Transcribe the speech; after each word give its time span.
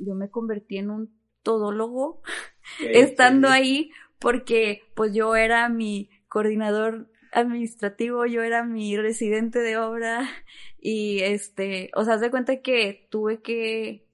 yo 0.00 0.14
me 0.14 0.30
convertí 0.30 0.78
en 0.78 0.90
un 0.90 1.20
todólogo 1.42 2.22
estando 2.80 3.48
ahí 3.48 3.90
porque 4.18 4.82
pues 4.94 5.14
yo 5.14 5.34
era 5.36 5.68
mi 5.68 6.10
coordinador 6.28 7.10
administrativo, 7.32 8.26
yo 8.26 8.42
era 8.42 8.64
mi 8.64 8.96
residente 8.96 9.60
de 9.60 9.76
obra 9.76 10.28
y 10.80 11.20
este, 11.20 11.90
o 11.94 12.04
sea, 12.04 12.14
haz 12.14 12.20
de 12.20 12.30
cuenta 12.30 12.60
que 12.60 13.06
tuve 13.10 13.40
que, 13.40 14.06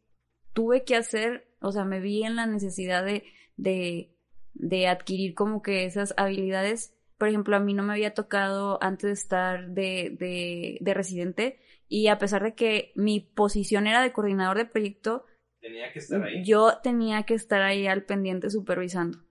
tuve 0.53 0.85
que 0.85 0.97
hacer, 0.97 1.49
o 1.61 1.73
sea, 1.73 1.85
me 1.85 2.01
vi 2.01 2.25
en 2.25 2.37
la 2.37 2.47
necesidad 2.47 3.05
de, 3.05 3.25
de, 3.57 4.15
de 4.55 4.89
adquirir 4.89 5.35
como 5.35 5.63
que 5.63 5.85
esas 5.85 6.15
habilidades. 6.17 6.95
Por 7.19 7.29
ejemplo, 7.29 7.57
a 7.57 7.61
mí 7.61 7.73
no 7.73 7.83
me 7.83 7.95
había 7.95 8.15
tocado 8.15 8.79
antes 8.83 9.09
de 9.09 9.13
estar 9.13 9.69
de, 9.71 10.15
de, 10.19 10.79
de 10.81 10.95
residente 10.95 11.59
y 11.89 12.09
a 12.09 12.19
pesar 12.19 12.43
de 12.43 12.55
que 12.55 12.93
mi 12.95 13.21
posición 13.21 13.87
era 13.87 14.03
de 14.03 14.13
coordinador 14.13 14.59
de 14.59 14.67
proyecto, 14.67 15.25
tenía 15.61 15.93
que 15.93 15.99
estar 15.99 16.23
ahí. 16.23 16.45
yo 16.45 16.79
tenía 16.83 17.23
que 17.25 17.35
estar 17.35 17.63
ahí 17.63 17.87
al 17.87 18.05
pendiente 18.05 18.51
supervisando. 18.51 19.27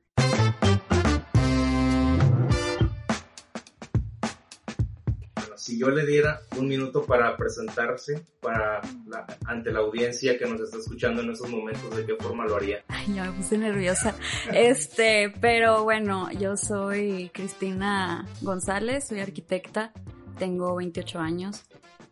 si 5.66 5.80
yo 5.80 5.90
le 5.90 6.06
diera 6.06 6.42
un 6.60 6.68
minuto 6.68 7.04
para 7.08 7.36
presentarse 7.36 8.24
para 8.40 8.82
ante 9.46 9.72
la 9.72 9.80
audiencia 9.80 10.38
que 10.38 10.46
nos 10.46 10.62
está 10.62 10.78
escuchando 10.78 11.24
en 11.24 11.32
esos 11.32 11.50
momentos, 11.50 11.96
¿de 11.98 12.06
qué 12.06 12.16
forma 12.18 12.46
lo 12.46 12.56
haría? 12.56 12.84
Ay, 12.88 13.16
ya 13.16 13.24
me 13.24 13.32
puse 13.32 13.58
nerviosa. 13.58 14.16
Este, 14.54 15.34
pero 15.42 15.84
bueno, 15.84 16.30
yo 16.34 16.56
soy 16.56 17.32
Cristina 17.34 18.28
González, 18.42 19.08
soy 19.08 19.22
arquitecta, 19.22 19.92
tengo 20.38 20.76
28 20.76 21.18
años, 21.18 21.66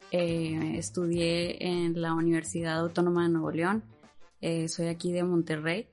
eh, 0.09 0.73
estudié 0.75 1.63
en 1.63 2.01
la 2.01 2.13
Universidad 2.13 2.79
Autónoma 2.79 3.21
de 3.21 3.29
Nuevo 3.29 3.51
León, 3.51 3.83
eh, 4.45 4.67
soy 4.67 4.87
aquí 4.87 5.13
de 5.13 5.23
Monterrey 5.23 5.87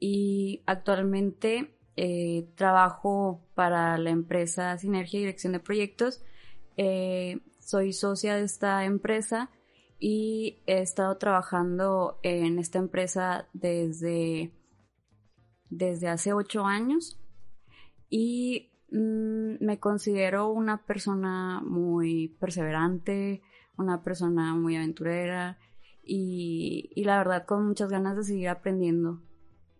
y 0.00 0.62
actualmente 0.64 1.76
eh, 1.94 2.48
trabajo 2.54 3.46
para 3.54 3.98
la 3.98 4.08
empresa 4.08 4.78
Sinergia 4.78 5.18
y 5.18 5.24
Dirección 5.24 5.52
de 5.52 5.60
Proyectos. 5.60 6.22
Eh, 6.78 7.40
soy 7.60 7.92
socia 7.92 8.34
de 8.34 8.44
esta 8.44 8.86
empresa 8.86 9.50
y 9.98 10.62
he 10.66 10.80
estado 10.80 11.18
trabajando 11.18 12.18
en 12.22 12.58
esta 12.58 12.78
empresa 12.78 13.46
desde, 13.52 14.54
desde 15.68 16.08
hace 16.08 16.32
ocho 16.32 16.64
años 16.64 17.20
y 18.08 18.72
mm, 18.90 19.62
me 19.62 19.78
considero 19.80 20.48
una 20.48 20.86
persona 20.86 21.60
muy 21.60 22.28
perseverante, 22.40 23.42
una 23.76 24.02
persona 24.02 24.54
muy 24.54 24.76
aventurera 24.76 25.58
y, 26.02 26.90
y, 26.94 27.04
la 27.04 27.18
verdad 27.18 27.46
con 27.46 27.66
muchas 27.66 27.90
ganas 27.90 28.16
de 28.16 28.24
seguir 28.24 28.48
aprendiendo. 28.48 29.22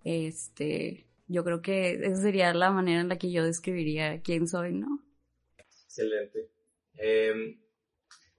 Este, 0.04 1.06
yo 1.26 1.44
creo 1.44 1.62
que 1.62 1.92
esa 1.92 2.22
sería 2.22 2.52
la 2.54 2.70
manera 2.70 3.00
en 3.00 3.08
la 3.08 3.18
que 3.18 3.30
yo 3.30 3.44
describiría 3.44 4.20
quién 4.22 4.46
soy, 4.46 4.72
¿no? 4.72 5.02
Excelente. 5.58 6.50
Eh, 6.94 7.58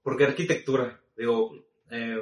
¿Por 0.01 0.17
qué 0.17 0.25
arquitectura? 0.25 1.01
Digo, 1.15 1.51
eh, 1.89 2.17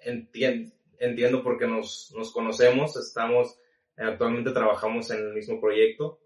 entiendo, 0.00 1.42
porque 1.42 1.66
nos, 1.66 2.12
nos 2.16 2.32
conocemos, 2.32 2.96
estamos, 2.96 3.58
actualmente 3.96 4.52
trabajamos 4.52 5.10
en 5.10 5.18
el 5.18 5.34
mismo 5.34 5.60
proyecto, 5.60 6.20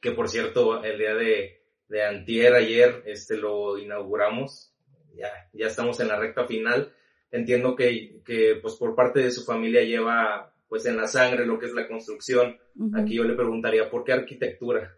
que 0.00 0.12
por 0.12 0.28
cierto, 0.28 0.82
el 0.82 0.98
día 0.98 1.14
de, 1.14 1.62
de 1.88 2.04
antier, 2.04 2.54
ayer, 2.54 3.02
este, 3.06 3.36
lo 3.36 3.78
inauguramos, 3.78 4.74
ya, 5.14 5.30
ya 5.52 5.66
estamos 5.66 6.00
en 6.00 6.08
la 6.08 6.18
recta 6.18 6.46
final. 6.46 6.92
Entiendo 7.32 7.74
que, 7.74 8.20
que, 8.24 8.58
pues, 8.60 8.74
por 8.76 8.94
parte 8.94 9.20
de 9.20 9.30
su 9.30 9.44
familia 9.44 9.82
lleva, 9.82 10.54
pues, 10.68 10.86
en 10.86 10.96
la 10.96 11.08
sangre 11.08 11.46
lo 11.46 11.58
que 11.58 11.66
es 11.66 11.72
la 11.72 11.88
construcción. 11.88 12.58
Aquí 12.94 13.14
yo 13.14 13.24
le 13.24 13.34
preguntaría, 13.34 13.90
¿por 13.90 14.04
qué 14.04 14.12
arquitectura? 14.12 14.94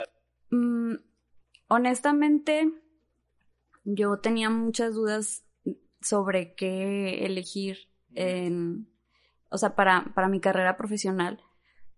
Mm, 0.51 0.97
honestamente, 1.69 2.71
yo 3.84 4.19
tenía 4.19 4.50
muchas 4.50 4.94
dudas 4.94 5.47
sobre 6.00 6.55
qué 6.55 7.25
elegir 7.25 7.78
en, 8.15 8.89
o 9.50 9.56
sea, 9.56 9.75
para, 9.75 10.12
para 10.15 10.28
mi 10.28 10.41
carrera 10.41 10.77
profesional, 10.77 11.41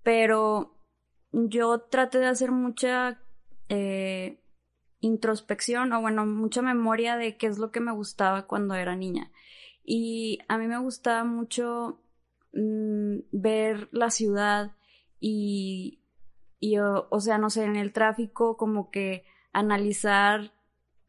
pero 0.02 0.78
yo 1.32 1.80
traté 1.80 2.18
de 2.18 2.26
hacer 2.26 2.52
mucha 2.52 3.22
eh, 3.68 4.40
introspección 5.00 5.92
o 5.92 6.00
bueno, 6.00 6.26
mucha 6.26 6.62
memoria 6.62 7.16
de 7.16 7.36
qué 7.36 7.46
es 7.46 7.58
lo 7.58 7.70
que 7.70 7.80
me 7.80 7.92
gustaba 7.92 8.46
cuando 8.46 8.74
era 8.74 8.96
niña. 8.96 9.32
Y 9.86 10.40
a 10.48 10.58
mí 10.58 10.66
me 10.66 10.78
gustaba 10.78 11.24
mucho 11.24 12.02
mm, 12.52 13.18
ver 13.30 13.88
la 13.92 14.10
ciudad 14.10 14.72
y, 15.20 16.02
y 16.58 16.78
o 16.78 17.20
sea, 17.20 17.38
no 17.38 17.48
sé, 17.48 17.64
en 17.64 17.76
el 17.76 17.92
tráfico 17.92 18.56
como 18.56 18.90
que 18.90 19.24
analizar 19.52 20.52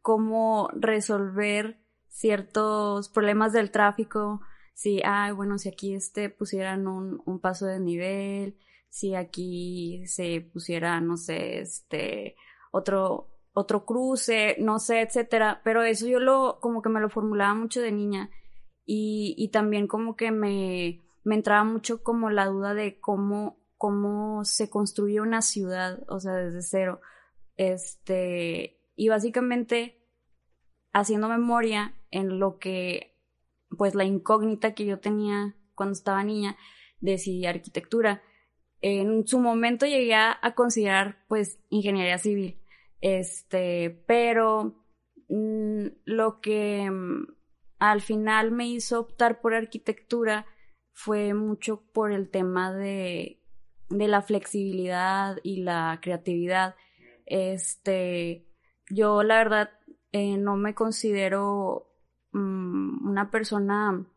cómo 0.02 0.70
resolver 0.74 1.82
ciertos 2.08 3.10
problemas 3.10 3.52
del 3.52 3.72
tráfico. 3.72 4.42
Si, 4.74 5.02
ay, 5.04 5.32
bueno, 5.34 5.58
si 5.58 5.70
aquí 5.70 5.96
este 5.96 6.30
pusieran 6.30 6.88
un, 6.88 7.22
un 7.26 7.40
paso 7.40 7.66
de 7.66 7.80
nivel, 7.80 8.58
si 8.90 9.16
aquí 9.16 10.04
se 10.06 10.42
pusiera, 10.42 11.02
no 11.02 11.18
sé, 11.18 11.60
este, 11.60 12.36
otro, 12.72 13.28
otro 13.54 13.86
cruce, 13.86 14.56
no 14.60 14.80
sé, 14.80 15.02
etcétera. 15.02 15.62
Pero 15.64 15.84
eso 15.84 16.08
yo 16.08 16.20
lo, 16.20 16.60
como 16.62 16.82
que 16.82 16.90
me 16.90 17.02
lo 17.02 17.10
formulaba 17.10 17.54
mucho 17.54 17.82
de 17.82 17.92
niña. 17.92 18.30
Y, 18.88 19.36
y 19.38 19.50
también 19.50 19.86
como 19.86 20.16
que 20.16 20.31
me, 20.31 21.03
me 21.24 21.36
entraba 21.36 21.66
mucho 21.66 22.02
como 22.03 22.30
la 22.30 22.46
duda 22.46 22.74
de 22.74 23.00
cómo, 23.00 23.59
cómo 23.78 24.46
se 24.46 24.70
construye 24.70 25.20
una 25.20 25.42
ciudad, 25.42 26.03
o 26.08 26.20
sea, 26.22 26.34
desde 26.34 26.62
cero. 26.62 27.02
Este, 27.58 28.80
y 28.96 29.09
básicamente 29.09 30.00
haciendo 30.94 31.28
memoria 31.28 31.94
en 32.12 32.40
lo 32.40 32.59
que, 32.59 33.14
pues 33.78 33.94
la 33.94 34.06
incógnita 34.06 34.74
que 34.74 34.86
yo 34.86 35.00
tenía 35.00 35.56
cuando 35.75 35.94
estaba 35.94 36.24
niña, 36.24 36.56
decidí 37.02 37.46
arquitectura. 37.46 38.22
En 38.81 39.28
su 39.28 39.40
momento 39.40 39.86
llegué 39.86 40.16
a, 40.16 40.40
considerar, 40.56 41.25
pues, 41.28 41.59
ingeniería 41.69 42.18
civil. 42.18 42.58
Este, 43.02 44.04
pero 44.08 44.75
mm, 45.28 45.88
lo 46.06 46.40
que 46.42 46.90
mm, 46.90 47.37
al 47.80 48.02
final 48.02 48.52
me 48.52 48.68
hizo 48.68 49.00
optar 49.00 49.42
por 49.42 49.54
arquitectura 49.54 50.46
fue 50.94 51.34
mucho 51.36 51.84
por 51.94 52.12
el 52.12 52.30
tema 52.30 52.74
de, 52.74 53.40
de 53.90 54.08
la 54.08 54.24
flexibilidad 54.24 55.38
y 55.44 55.62
la 55.62 56.00
creatividad. 56.02 56.76
Este, 57.28 58.48
yo 58.90 59.22
la 59.22 59.38
verdad 59.38 59.70
eh, 60.12 60.38
no 60.38 60.56
me 60.56 60.74
considero 60.74 61.94
mm, 62.32 63.08
una 63.08 63.30
persona, 63.30 64.08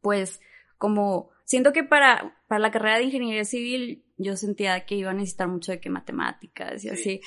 pues, 0.00 0.40
como, 0.78 1.30
siento 1.44 1.72
que 1.72 1.82
para, 1.82 2.40
para 2.46 2.60
la 2.60 2.70
carrera 2.70 2.98
de 2.98 3.04
ingeniería 3.04 3.44
civil 3.44 4.04
yo 4.18 4.36
sentía 4.36 4.86
que 4.86 4.94
iba 4.94 5.10
a 5.10 5.14
necesitar 5.14 5.48
mucho 5.48 5.72
de 5.72 5.80
que 5.80 5.90
matemáticas 5.90 6.84
y 6.84 6.90
así. 6.90 7.20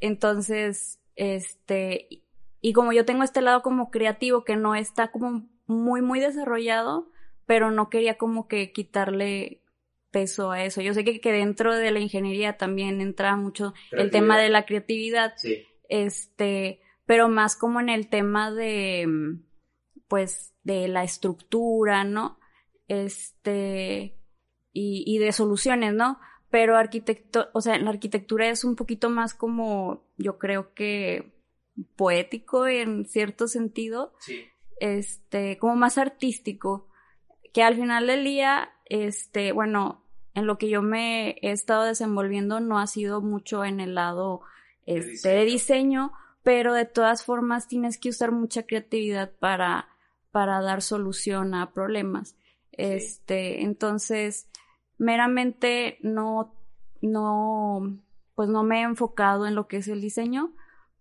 Entonces, 0.00 1.00
este, 1.14 2.23
y 2.66 2.72
como 2.72 2.94
yo 2.94 3.04
tengo 3.04 3.24
este 3.24 3.42
lado 3.42 3.60
como 3.60 3.90
creativo 3.90 4.42
que 4.42 4.56
no 4.56 4.74
está 4.74 5.08
como 5.10 5.46
muy, 5.66 6.00
muy 6.00 6.18
desarrollado, 6.18 7.10
pero 7.44 7.70
no 7.70 7.90
quería 7.90 8.16
como 8.16 8.48
que 8.48 8.72
quitarle 8.72 9.60
peso 10.10 10.50
a 10.50 10.64
eso. 10.64 10.80
Yo 10.80 10.94
sé 10.94 11.04
que, 11.04 11.20
que 11.20 11.30
dentro 11.30 11.76
de 11.76 11.90
la 11.90 12.00
ingeniería 12.00 12.56
también 12.56 13.02
entra 13.02 13.36
mucho 13.36 13.74
el 13.92 14.10
tema 14.10 14.38
de 14.38 14.48
la 14.48 14.64
creatividad. 14.64 15.34
Sí. 15.36 15.62
Este, 15.90 16.80
pero 17.04 17.28
más 17.28 17.54
como 17.54 17.80
en 17.80 17.90
el 17.90 18.08
tema 18.08 18.50
de, 18.50 19.08
mm, 19.08 19.44
pues, 20.08 20.54
de 20.62 20.88
la 20.88 21.04
estructura, 21.04 22.04
¿no? 22.04 22.38
Este, 22.88 24.16
y, 24.72 25.04
y 25.06 25.18
de 25.18 25.32
soluciones, 25.32 25.92
¿no? 25.92 26.18
Pero 26.48 26.78
arquitecto, 26.78 27.50
o 27.52 27.60
sea, 27.60 27.76
la 27.76 27.90
arquitectura 27.90 28.48
es 28.48 28.64
un 28.64 28.74
poquito 28.74 29.10
más 29.10 29.34
como, 29.34 30.06
yo 30.16 30.38
creo 30.38 30.72
que 30.72 31.33
poético 31.96 32.66
en 32.66 33.06
cierto 33.06 33.48
sentido. 33.48 34.12
Sí. 34.20 34.44
Este, 34.80 35.58
como 35.58 35.76
más 35.76 35.98
artístico. 35.98 36.88
Que 37.52 37.62
al 37.62 37.76
final 37.76 38.06
del 38.06 38.24
día, 38.24 38.72
este, 38.86 39.52
bueno, 39.52 40.04
en 40.34 40.46
lo 40.46 40.58
que 40.58 40.68
yo 40.68 40.82
me 40.82 41.36
he 41.42 41.52
estado 41.52 41.84
desenvolviendo 41.84 42.60
no 42.60 42.78
ha 42.78 42.86
sido 42.86 43.20
mucho 43.20 43.64
en 43.64 43.80
el 43.80 43.94
lado 43.94 44.42
este, 44.86 45.28
de 45.28 45.44
diseño 45.44 46.12
pero 46.44 46.74
de 46.74 46.84
todas 46.84 47.24
formas 47.24 47.66
tienes 47.66 47.98
que 47.98 48.10
usar 48.10 48.30
mucha 48.30 48.64
creatividad 48.64 49.32
para, 49.40 49.88
para 50.30 50.60
dar 50.60 50.82
solución 50.82 51.54
a 51.54 51.72
problemas. 51.72 52.36
Este, 52.70 53.62
entonces, 53.62 54.46
meramente 54.98 55.98
no, 56.02 56.54
no, 57.00 57.98
pues 58.34 58.50
no 58.50 58.62
me 58.62 58.80
he 58.80 58.82
enfocado 58.82 59.46
en 59.46 59.54
lo 59.54 59.66
que 59.66 59.78
es 59.78 59.88
el 59.88 60.02
diseño, 60.02 60.52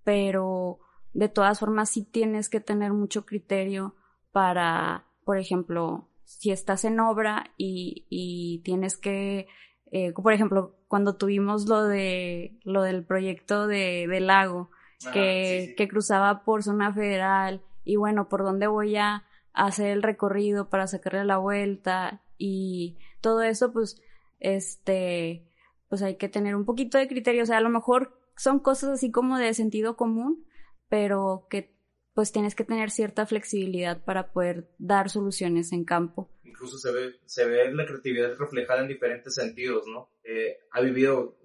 pero 0.03 0.79
de 1.13 1.29
todas 1.29 1.59
formas 1.59 1.89
sí 1.89 2.03
tienes 2.03 2.49
que 2.49 2.59
tener 2.59 2.91
mucho 2.93 3.25
criterio 3.25 3.95
para, 4.31 5.05
por 5.25 5.37
ejemplo, 5.37 6.07
si 6.25 6.51
estás 6.51 6.85
en 6.85 6.99
obra 6.99 7.51
y, 7.57 8.05
y 8.09 8.61
tienes 8.63 8.97
que, 8.97 9.47
eh, 9.91 10.11
por 10.13 10.33
ejemplo, 10.33 10.75
cuando 10.87 11.15
tuvimos 11.15 11.67
lo 11.67 11.83
de 11.83 12.57
lo 12.63 12.83
del 12.83 13.03
proyecto 13.03 13.67
de, 13.67 14.07
del 14.07 14.27
lago, 14.27 14.69
que, 15.11 15.73
que 15.75 15.87
cruzaba 15.87 16.43
por 16.43 16.63
zona 16.63 16.93
federal, 16.93 17.61
y 17.83 17.97
bueno, 17.97 18.29
por 18.29 18.43
dónde 18.43 18.67
voy 18.67 18.95
a 18.95 19.25
hacer 19.53 19.87
el 19.87 20.03
recorrido 20.03 20.69
para 20.69 20.87
sacarle 20.87 21.25
la 21.25 21.37
vuelta 21.37 22.21
y 22.37 22.97
todo 23.21 23.41
eso, 23.43 23.71
pues, 23.71 24.01
este, 24.39 25.45
pues 25.89 26.01
hay 26.01 26.15
que 26.15 26.29
tener 26.29 26.55
un 26.55 26.65
poquito 26.65 26.97
de 26.97 27.07
criterio, 27.07 27.43
o 27.43 27.45
sea, 27.45 27.57
a 27.57 27.61
lo 27.61 27.69
mejor 27.69 28.17
son 28.35 28.59
cosas 28.59 28.91
así 28.91 29.11
como 29.11 29.37
de 29.37 29.53
sentido 29.53 29.95
común, 29.95 30.45
pero 30.89 31.47
que 31.49 31.73
pues 32.13 32.31
tienes 32.31 32.53
que 32.55 32.63
tener 32.63 32.91
cierta 32.91 33.25
flexibilidad 33.25 34.03
para 34.03 34.31
poder 34.31 34.69
dar 34.77 35.09
soluciones 35.09 35.71
en 35.71 35.83
campo. 35.83 36.29
Incluso 36.43 36.77
se 36.77 36.91
ve, 36.91 37.15
se 37.25 37.45
ve 37.45 37.73
la 37.73 37.85
creatividad 37.85 38.37
reflejada 38.37 38.81
en 38.81 38.87
diferentes 38.87 39.33
sentidos, 39.33 39.87
¿no? 39.87 40.11
Eh, 40.23 40.59
ha 40.71 40.81
vivido 40.81 41.37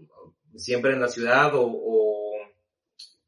siempre 0.55 0.93
en 0.93 1.01
la 1.01 1.09
ciudad 1.09 1.55
o, 1.55 1.63
o, 1.63 2.37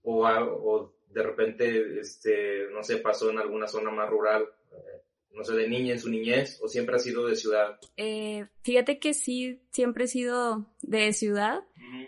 o, 0.03 0.27
o 0.27 0.95
de 1.09 1.23
repente, 1.23 2.01
este, 2.01 2.69
no 2.73 2.83
sé, 2.83 2.99
pasó 2.99 3.31
en 3.31 3.39
alguna 3.39 3.67
zona 3.67 3.91
más 3.91 4.09
rural, 4.09 4.45
eh, 4.73 5.03
no 5.33 5.45
sé, 5.45 5.55
de 5.55 5.69
niña 5.69 5.95
en 5.95 6.01
su 6.01 6.11
niñez, 6.11 6.61
o 6.63 6.69
siempre 6.69 6.97
ha 6.97 6.99
sido 6.99 7.27
de 7.27 7.37
ciudad? 7.37 7.79
Eh, 7.97 8.47
fíjate 8.63 8.99
que 8.99 9.15
sí, 9.15 9.63
siempre 9.73 10.05
he 10.05 10.09
sido 10.09 10.67
de 10.83 11.13
ciudad. 11.13 11.65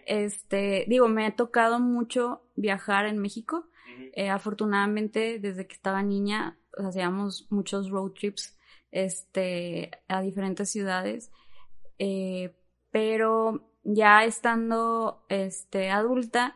Este, 0.07 0.85
digo, 0.89 1.09
me 1.09 1.27
ha 1.27 1.37
tocado 1.37 1.81
mucho 1.81 2.43
viajar 2.57 3.07
en 3.07 3.19
México. 3.19 3.69
Eh, 4.15 4.29
afortunadamente, 4.29 5.39
desde 5.39 5.67
que 5.67 5.75
estaba 5.75 6.03
niña, 6.03 6.59
hacíamos 6.77 7.47
muchos 7.51 7.91
road 7.91 8.13
trips, 8.13 8.59
este, 8.91 9.91
a 10.09 10.21
diferentes 10.23 10.71
ciudades. 10.71 11.31
pero 12.91 13.69
ya 13.85 14.25
estando, 14.25 15.25
este, 15.29 15.91
adulta, 15.91 16.55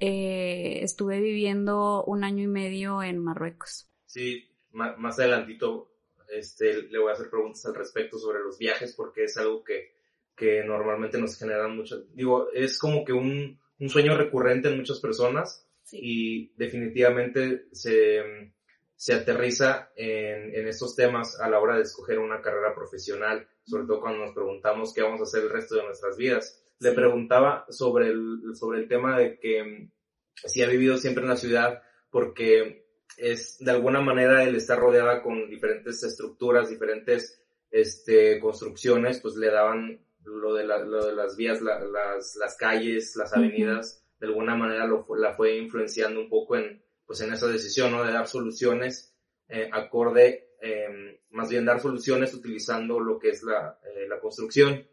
eh, 0.00 0.80
estuve 0.82 1.20
viviendo 1.20 2.04
un 2.04 2.24
año 2.24 2.44
y 2.44 2.48
medio 2.48 3.02
en 3.02 3.18
Marruecos. 3.18 3.88
Sí, 4.06 4.48
más 4.72 5.18
adelantito 5.18 5.90
este, 6.28 6.82
le 6.82 6.98
voy 6.98 7.10
a 7.10 7.14
hacer 7.14 7.30
preguntas 7.30 7.64
al 7.66 7.74
respecto 7.74 8.18
sobre 8.18 8.40
los 8.40 8.58
viajes 8.58 8.94
porque 8.94 9.24
es 9.24 9.36
algo 9.38 9.64
que, 9.64 9.97
que 10.38 10.62
normalmente 10.64 11.18
nos 11.18 11.36
genera 11.36 11.66
mucho, 11.68 12.04
digo, 12.14 12.50
es 12.52 12.78
como 12.78 13.04
que 13.04 13.12
un, 13.12 13.58
un 13.80 13.88
sueño 13.88 14.16
recurrente 14.16 14.68
en 14.68 14.76
muchas 14.76 15.00
personas 15.00 15.66
y 15.90 16.52
definitivamente 16.56 17.66
se, 17.72 18.52
se 18.94 19.14
aterriza 19.14 19.90
en, 19.96 20.54
en, 20.54 20.68
estos 20.68 20.94
temas 20.94 21.40
a 21.40 21.48
la 21.48 21.58
hora 21.60 21.76
de 21.76 21.82
escoger 21.82 22.18
una 22.18 22.40
carrera 22.40 22.74
profesional, 22.74 23.48
sobre 23.64 23.86
todo 23.86 24.00
cuando 24.00 24.24
nos 24.24 24.34
preguntamos 24.34 24.94
qué 24.94 25.02
vamos 25.02 25.20
a 25.20 25.24
hacer 25.24 25.42
el 25.44 25.50
resto 25.50 25.76
de 25.76 25.84
nuestras 25.84 26.16
vidas. 26.16 26.62
Le 26.80 26.92
preguntaba 26.92 27.66
sobre 27.68 28.08
el, 28.08 28.40
sobre 28.54 28.80
el 28.80 28.88
tema 28.88 29.18
de 29.18 29.38
que 29.38 29.88
si 30.34 30.62
ha 30.62 30.68
vivido 30.68 30.96
siempre 30.96 31.24
en 31.24 31.30
la 31.30 31.36
ciudad, 31.36 31.82
porque 32.10 32.86
es 33.16 33.58
de 33.58 33.70
alguna 33.72 34.00
manera 34.00 34.44
el 34.44 34.54
estar 34.54 34.78
rodeada 34.78 35.22
con 35.22 35.50
diferentes 35.50 36.02
estructuras, 36.04 36.70
diferentes 36.70 37.42
este, 37.70 38.38
construcciones, 38.38 39.20
pues 39.20 39.34
le 39.36 39.50
daban 39.50 40.00
lo 40.28 40.54
de, 40.54 40.64
lo 40.64 41.06
de 41.06 41.14
las 41.14 41.36
vías, 41.36 41.60
las, 41.60 42.36
las 42.36 42.56
calles, 42.56 43.16
las 43.16 43.32
avenidas, 43.32 44.04
de 44.20 44.26
alguna 44.26 44.54
manera 44.54 44.86
lo, 44.86 45.06
la 45.16 45.34
fue 45.34 45.56
influenciando 45.56 46.20
un 46.20 46.28
poco 46.28 46.56
en, 46.56 46.82
pues 47.06 47.20
en 47.20 47.32
esa 47.32 47.46
decisión, 47.46 47.92
¿no? 47.92 48.04
De 48.04 48.12
dar 48.12 48.26
soluciones 48.26 49.14
eh, 49.48 49.68
acorde, 49.72 50.56
eh, 50.60 51.22
más 51.30 51.48
bien 51.48 51.64
dar 51.64 51.80
soluciones 51.80 52.34
utilizando 52.34 53.00
lo 53.00 53.18
que 53.18 53.30
es 53.30 53.42
la, 53.42 53.78
eh, 53.82 54.06
la 54.06 54.20
construcción. 54.20 54.86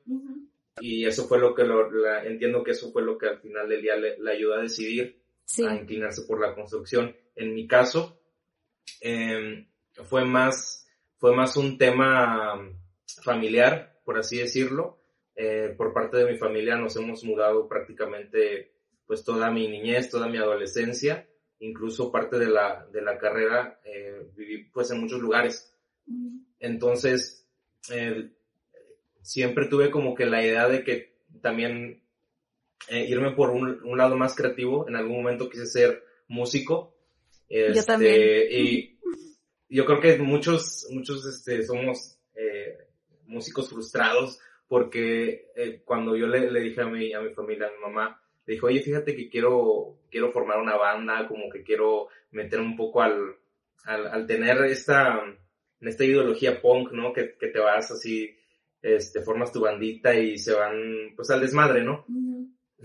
Y 0.79 1.05
eso 1.05 1.27
fue 1.27 1.39
lo 1.39 1.55
que 1.55 1.63
lo, 1.63 1.89
entiendo 2.23 2.63
que 2.63 2.71
eso 2.71 2.91
fue 2.91 3.01
lo 3.01 3.17
que 3.17 3.27
al 3.27 3.39
final 3.39 3.67
del 3.67 3.81
día 3.81 3.95
le, 3.95 4.31
ayudó 4.31 4.55
a 4.55 4.61
decidir 4.61 5.21
a 5.67 5.75
inclinarse 5.75 6.23
por 6.23 6.39
la 6.39 6.53
construcción. 6.53 7.15
En 7.35 7.53
mi 7.53 7.67
caso, 7.67 8.21
em, 9.01 9.67
fue 10.03 10.25
más, 10.25 10.87
fue 11.17 11.35
más 11.35 11.55
un 11.57 11.77
tema 11.77 12.59
familiar, 13.23 13.99
por 14.03 14.17
así 14.17 14.37
decirlo. 14.37 15.01
Eh, 15.35 15.73
por 15.77 15.93
parte 15.93 16.17
de 16.17 16.31
mi 16.31 16.37
familia 16.37 16.75
nos 16.77 16.95
hemos 16.95 17.23
mudado 17.23 17.67
prácticamente 17.67 18.75
pues 19.05 19.23
toda 19.23 19.51
mi 19.51 19.67
niñez, 19.67 20.09
toda 20.09 20.27
mi 20.27 20.37
adolescencia, 20.37 21.27
incluso 21.59 22.11
parte 22.11 22.39
de 22.39 22.47
la, 22.47 22.87
de 22.91 23.01
la 23.01 23.17
carrera, 23.17 23.79
eh, 23.85 24.27
viví 24.35 24.65
pues 24.65 24.91
en 24.91 24.99
muchos 24.99 25.21
lugares. 25.21 25.73
Entonces, 26.59 27.47
eh, 27.91 28.29
siempre 29.21 29.67
tuve 29.67 29.91
como 29.91 30.15
que 30.15 30.25
la 30.25 30.43
idea 30.43 30.67
de 30.67 30.83
que 30.83 31.15
también 31.41 32.01
eh, 32.89 33.05
irme 33.07 33.31
por 33.31 33.51
un, 33.51 33.97
lado 33.97 34.17
más 34.17 34.35
creativo. 34.35 34.87
En 34.87 34.95
algún 34.95 35.17
momento 35.17 35.49
quise 35.49 35.65
ser 35.65 36.03
músico. 36.27 36.95
yo 37.49 37.57
este, 37.57 37.83
también. 37.83 38.47
Y 38.49 38.99
yo 39.69 39.85
creo 39.85 39.99
que 39.99 40.17
muchos, 40.17 40.87
muchos 40.91 41.25
este, 41.25 41.63
somos 41.63 42.19
músicos 43.25 43.69
frustrados 43.69 44.39
porque 44.67 45.51
eh, 45.55 45.81
cuando 45.85 46.15
yo 46.15 46.27
le, 46.27 46.59
dije 46.59 46.81
a 46.81 46.87
mi, 46.87 47.13
a 47.13 47.21
mi 47.21 47.33
familia, 47.33 47.67
a 47.67 47.71
mi 47.71 47.79
mamá, 47.81 48.21
le 48.45 48.53
dijo, 48.53 48.67
oye, 48.67 48.81
fíjate 48.81 49.15
que 49.15 49.29
quiero, 49.29 49.97
quiero 50.09 50.31
formar 50.31 50.59
una 50.59 50.75
banda, 50.75 51.27
como 51.27 51.49
que 51.49 51.63
quiero 51.63 52.07
meter 52.31 52.59
un 52.59 52.75
poco 52.75 53.01
al, 53.01 53.35
al, 53.85 54.07
al 54.07 54.27
tener 54.27 54.57
esta, 54.65 55.21
esta 55.81 56.03
ideología 56.03 56.61
punk, 56.61 56.91
¿no? 56.91 57.13
Que, 57.13 57.35
que 57.39 57.47
te 57.47 57.59
vas 57.59 57.91
así 57.91 58.35
este, 58.85 59.21
formas 59.21 59.51
tu 59.51 59.61
bandita 59.61 60.13
y 60.13 60.37
se 60.37 60.53
van, 60.53 61.13
pues, 61.15 61.31
al 61.31 61.41
desmadre, 61.41 61.83
¿no? 61.83 62.05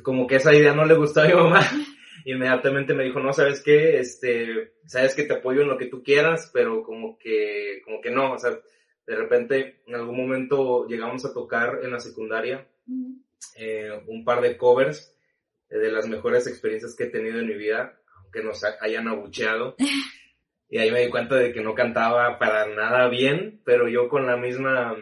Como 0.02 0.26
que 0.26 0.36
esa 0.36 0.54
idea 0.54 0.74
no 0.74 0.86
le 0.86 0.94
gustó 0.94 1.20
a 1.20 1.26
mi 1.26 1.34
mamá. 1.34 1.60
Inmediatamente 2.24 2.94
me 2.94 3.04
dijo, 3.04 3.20
no, 3.20 3.32
¿sabes 3.32 3.62
qué? 3.62 3.98
Este, 3.98 4.72
sabes 4.86 5.14
que 5.14 5.24
te 5.24 5.34
apoyo 5.34 5.60
en 5.60 5.68
lo 5.68 5.76
que 5.76 5.86
tú 5.86 6.02
quieras, 6.02 6.50
pero 6.54 6.82
como 6.82 7.18
que, 7.18 7.82
como 7.84 8.00
que 8.00 8.10
no, 8.10 8.32
o 8.32 8.38
sea, 8.38 8.58
de 9.06 9.16
repente, 9.16 9.82
en 9.86 9.94
algún 9.94 10.16
momento 10.16 10.86
llegamos 10.86 11.24
a 11.24 11.32
tocar 11.32 11.80
en 11.82 11.90
la 11.90 12.00
secundaria 12.00 12.68
eh, 13.56 13.90
un 14.06 14.24
par 14.24 14.40
de 14.40 14.56
covers 14.56 15.16
de 15.68 15.90
las 15.90 16.08
mejores 16.08 16.46
experiencias 16.46 16.96
que 16.96 17.04
he 17.04 17.10
tenido 17.10 17.38
en 17.38 17.46
mi 17.46 17.54
vida, 17.54 18.00
aunque 18.22 18.42
nos 18.42 18.62
hayan 18.64 19.08
abucheado. 19.08 19.76
y 20.68 20.78
ahí 20.78 20.90
me 20.90 21.04
di 21.04 21.10
cuenta 21.10 21.36
de 21.36 21.52
que 21.52 21.62
no 21.62 21.74
cantaba 21.74 22.38
para 22.38 22.66
nada 22.66 23.08
bien, 23.08 23.60
pero 23.64 23.88
yo 23.88 24.08
con 24.08 24.26
la 24.26 24.36
misma 24.36 24.96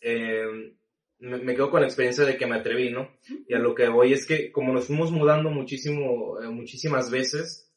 eh, 0.00 0.74
me, 1.18 1.54
quedo 1.54 1.70
con 1.70 1.80
la 1.80 1.86
experiencia 1.86 2.24
de 2.24 2.38
que 2.38 2.46
me 2.46 2.56
atreví, 2.56 2.90
¿no? 2.90 3.10
Y 3.46 3.54
a 3.54 3.58
lo 3.58 3.74
que 3.74 3.88
voy 3.88 4.14
es 4.14 4.26
que 4.26 4.50
como 4.50 4.72
nos 4.72 4.86
fuimos 4.86 5.12
mudando 5.12 5.50
muchísimo, 5.50 6.40
eh, 6.40 6.48
muchísimas 6.48 7.10
veces, 7.10 7.70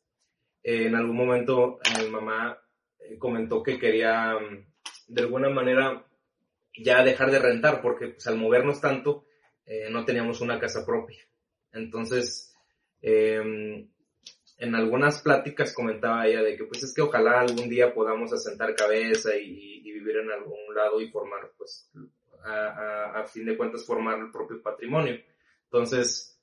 eh, 0.64 0.88
en 0.88 0.96
algún 0.96 1.18
momento 1.18 1.80
mi 2.00 2.10
mamá 2.10 2.58
comentó 3.20 3.62
que 3.62 3.78
quería 3.78 4.38
de 5.14 5.22
alguna 5.22 5.50
manera 5.50 6.06
ya 6.76 7.04
dejar 7.04 7.32
de 7.32 7.40
rentar 7.40 7.82
porque 7.82 8.08
pues, 8.08 8.26
al 8.28 8.38
movernos 8.38 8.82
tanto 8.82 9.26
no 9.92 10.04
teníamos 10.04 10.42
una 10.42 10.60
casa 10.60 10.86
propia. 10.86 11.24
Entonces, 11.72 12.54
em, 13.02 13.88
en 14.58 14.76
algunas 14.76 15.22
pláticas 15.22 15.74
comentaba 15.74 16.28
ella 16.28 16.42
de 16.42 16.56
que 16.56 16.64
pues 16.66 16.84
es 16.84 16.94
que 16.94 17.02
ojalá 17.02 17.42
algún 17.42 17.70
día 17.70 17.94
podamos 17.94 18.32
asentar 18.32 18.76
cabeza 18.76 19.36
y, 19.36 19.82
vivir 19.84 20.18
en 20.18 20.32
algún 20.32 20.76
lado 20.76 21.00
y 21.00 21.10
formar 21.10 21.52
pues 21.58 21.90
a, 22.44 23.24
fin 23.32 23.46
de 23.46 23.56
cuentas 23.56 23.86
formar 23.86 24.20
el 24.20 24.32
propio 24.32 24.62
patrimonio. 24.62 25.18
Entonces, 25.66 26.38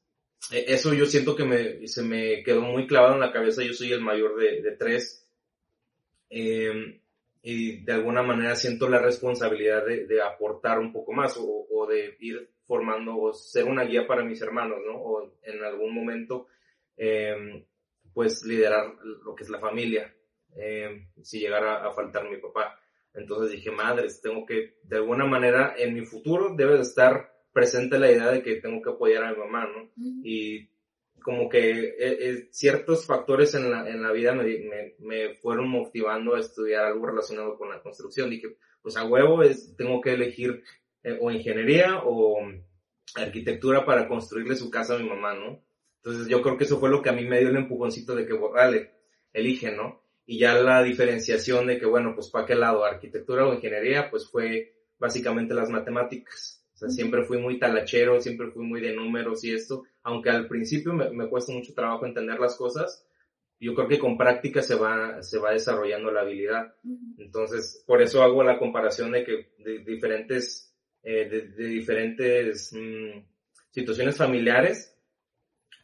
e, 0.50 0.64
eso 0.68 0.94
yo 0.94 1.04
siento 1.04 1.36
que 1.36 1.44
me, 1.44 1.86
se 1.88 2.02
me 2.02 2.42
quedó 2.42 2.62
muy 2.62 2.86
clavado 2.86 3.14
en 3.14 3.20
la 3.20 3.32
cabeza, 3.32 3.62
yo 3.62 3.74
soy 3.74 3.92
el 3.92 4.00
mayor 4.00 4.36
de, 4.36 4.76
tres. 4.78 5.26
Eh, 6.30 7.00
y 7.42 7.84
de 7.84 7.92
alguna 7.92 8.22
manera 8.22 8.54
siento 8.54 8.88
la 8.88 8.98
responsabilidad 8.98 9.86
de, 9.86 10.06
de 10.06 10.22
aportar 10.22 10.78
un 10.78 10.92
poco 10.92 11.12
más 11.12 11.36
o, 11.38 11.66
o, 11.70 11.86
de 11.86 12.16
ir 12.20 12.50
formando 12.66 13.16
o 13.16 13.32
ser 13.32 13.64
una 13.64 13.84
guía 13.84 14.06
para 14.06 14.24
mis 14.24 14.40
hermanos, 14.42 14.78
¿no? 14.86 14.96
O 14.98 15.32
en 15.42 15.64
algún 15.64 15.94
momento 15.94 16.46
eh, 16.96 17.64
pues 18.12 18.44
liderar 18.44 18.94
lo 19.24 19.34
que 19.34 19.44
es 19.44 19.50
la 19.50 19.58
familia, 19.58 20.14
eh, 20.56 21.08
si 21.22 21.40
llegara 21.40 21.86
a 21.86 21.92
faltar 21.92 22.28
mi 22.28 22.36
papá. 22.36 22.78
Entonces 23.14 23.52
dije, 23.52 23.70
madres, 23.70 24.20
tengo 24.20 24.44
que, 24.44 24.76
de 24.82 24.96
alguna 24.96 25.24
manera, 25.24 25.74
en 25.76 25.94
mi 25.94 26.04
futuro 26.04 26.54
debe 26.54 26.76
de 26.76 26.82
estar 26.82 27.32
presente 27.52 27.98
la 27.98 28.10
idea 28.10 28.30
de 28.30 28.42
que 28.42 28.56
tengo 28.56 28.80
que 28.82 28.90
apoyar 28.90 29.24
a 29.24 29.32
mi 29.32 29.38
mamá, 29.38 29.66
¿no? 29.66 29.90
Y 30.22 30.69
como 31.20 31.48
que 31.48 31.70
eh, 31.70 31.94
eh, 31.98 32.48
ciertos 32.50 33.06
factores 33.06 33.54
en 33.54 33.70
la, 33.70 33.88
en 33.88 34.02
la 34.02 34.12
vida 34.12 34.34
me, 34.34 34.94
me, 34.98 35.34
fueron 35.34 35.68
motivando 35.68 36.34
a 36.34 36.40
estudiar 36.40 36.84
algo 36.84 37.06
relacionado 37.06 37.56
con 37.56 37.68
la 37.68 37.82
construcción. 37.82 38.30
Dije, 38.30 38.56
pues 38.82 38.96
a 38.96 39.04
huevo 39.04 39.42
es, 39.42 39.76
tengo 39.76 40.00
que 40.00 40.14
elegir 40.14 40.62
o 41.20 41.30
ingeniería 41.30 42.02
o 42.04 42.38
arquitectura 43.14 43.84
para 43.84 44.06
construirle 44.06 44.54
su 44.54 44.70
casa 44.70 44.94
a 44.94 44.98
mi 44.98 45.08
mamá, 45.08 45.34
¿no? 45.34 45.64
Entonces 45.96 46.28
yo 46.28 46.42
creo 46.42 46.56
que 46.56 46.64
eso 46.64 46.78
fue 46.78 46.90
lo 46.90 47.02
que 47.02 47.08
a 47.08 47.14
mí 47.14 47.24
me 47.24 47.40
dio 47.40 47.48
el 47.48 47.56
empujoncito 47.56 48.14
de 48.14 48.26
que, 48.26 48.34
vale, 48.34 48.92
elige, 49.32 49.72
¿no? 49.72 50.00
y 50.30 50.38
ya 50.38 50.54
la 50.54 50.80
diferenciación 50.84 51.66
de 51.66 51.76
que, 51.76 51.86
bueno, 51.86 52.14
pues 52.14 52.28
para 52.28 52.46
qué 52.46 52.54
lado, 52.54 52.84
arquitectura 52.84 53.44
o 53.44 53.52
ingeniería, 53.52 54.08
pues 54.08 54.28
fue 54.28 54.76
básicamente 54.96 55.54
las 55.54 55.70
matemáticas. 55.70 56.59
O 56.80 56.86
sea, 56.86 56.88
siempre 56.88 57.24
fui 57.24 57.36
muy 57.36 57.58
talachero, 57.58 58.18
siempre 58.22 58.50
fui 58.50 58.64
muy 58.64 58.80
de 58.80 58.94
números 58.94 59.44
y 59.44 59.52
esto, 59.52 59.82
aunque 60.02 60.30
al 60.30 60.48
principio 60.48 60.94
me, 60.94 61.10
me 61.10 61.28
cuesta 61.28 61.52
mucho 61.52 61.74
trabajo 61.74 62.06
entender 62.06 62.40
las 62.40 62.56
cosas, 62.56 63.06
yo 63.58 63.74
creo 63.74 63.86
que 63.86 63.98
con 63.98 64.16
práctica 64.16 64.62
se 64.62 64.76
va, 64.76 65.22
se 65.22 65.38
va 65.38 65.52
desarrollando 65.52 66.10
la 66.10 66.22
habilidad. 66.22 66.74
Entonces, 67.18 67.84
por 67.86 68.00
eso 68.00 68.22
hago 68.22 68.42
la 68.42 68.58
comparación 68.58 69.12
de 69.12 69.24
que 69.24 69.52
de 69.58 69.80
diferentes, 69.80 70.74
eh, 71.02 71.28
de, 71.28 71.66
diferentes 71.66 72.72
mm, 72.72 73.20
situaciones 73.70 74.16
familiares, 74.16 74.96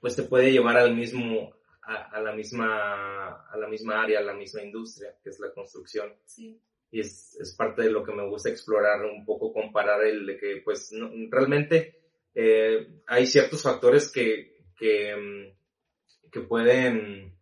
pues 0.01 0.17
te 0.17 0.23
puede 0.23 0.51
llevar 0.51 0.79
al 0.79 0.97
mismo, 0.97 1.55
a, 1.83 2.19
la 2.23 2.33
misma, 2.33 3.47
a 3.51 3.57
la 3.59 3.69
misma 3.69 4.03
área, 4.03 4.21
a 4.21 4.23
la 4.23 4.33
misma 4.33 4.63
industria, 4.63 5.15
que 5.23 5.29
es 5.29 5.39
la 5.39 5.53
construcción. 5.53 6.15
Sí. 6.25 6.59
Y 6.97 7.01
es, 7.01 7.37
es 7.39 7.55
parte 7.55 7.83
de 7.83 7.91
lo 7.91 8.03
que 8.03 8.15
me 8.15 8.27
gusta 8.27 8.49
explorar, 8.49 9.05
un 9.05 9.27
poco 9.27 9.53
comparar 9.53 10.03
el 10.07 10.25
de 10.25 10.39
que, 10.39 10.63
pues, 10.65 10.95
realmente 11.31 12.01
eh, 12.35 13.03
hay 13.07 13.27
ciertos 13.27 13.63
factores 13.63 14.11
que, 14.11 14.65
que, 14.75 15.15
mm, 15.15 16.31
que 16.31 16.41
pueden 16.41 17.37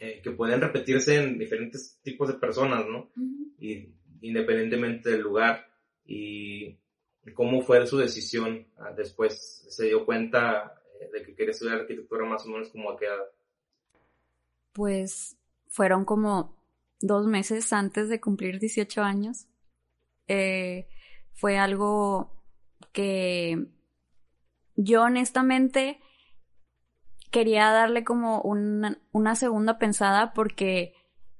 eh, 0.00 0.20
que 0.20 0.32
pueden 0.32 0.60
repetirse 0.60 1.14
en 1.14 1.38
diferentes 1.38 2.00
tipos 2.02 2.26
de 2.26 2.34
personas, 2.34 2.86
¿no? 2.88 3.10
y, 3.60 3.94
independientemente 4.22 5.10
del 5.10 5.20
lugar. 5.20 5.66
Y 6.04 6.76
cómo 7.34 7.62
fue 7.62 7.86
su 7.86 7.98
decisión 7.98 8.66
ah, 8.78 8.92
después. 8.96 9.64
¿Se 9.68 9.84
dio 9.84 10.04
cuenta 10.04 10.82
eh, 11.00 11.10
de 11.12 11.22
que 11.22 11.36
quería 11.36 11.52
estudiar 11.52 11.80
arquitectura 11.80 12.24
más 12.24 12.44
o 12.46 12.48
menos 12.48 12.70
como 12.70 12.90
a 12.90 12.98
qué 12.98 13.04
edad? 13.04 13.30
Pues 14.72 15.36
fueron 15.68 16.04
como 16.04 16.59
dos 17.00 17.26
meses 17.26 17.72
antes 17.72 18.08
de 18.08 18.20
cumplir 18.20 18.58
18 18.58 19.02
años. 19.02 19.46
Eh, 20.28 20.88
fue 21.32 21.58
algo 21.58 22.30
que 22.92 23.66
yo 24.76 25.02
honestamente 25.02 26.00
quería 27.30 27.70
darle 27.70 28.04
como 28.04 28.40
una, 28.42 28.98
una 29.12 29.34
segunda 29.34 29.78
pensada 29.78 30.32
porque, 30.32 30.94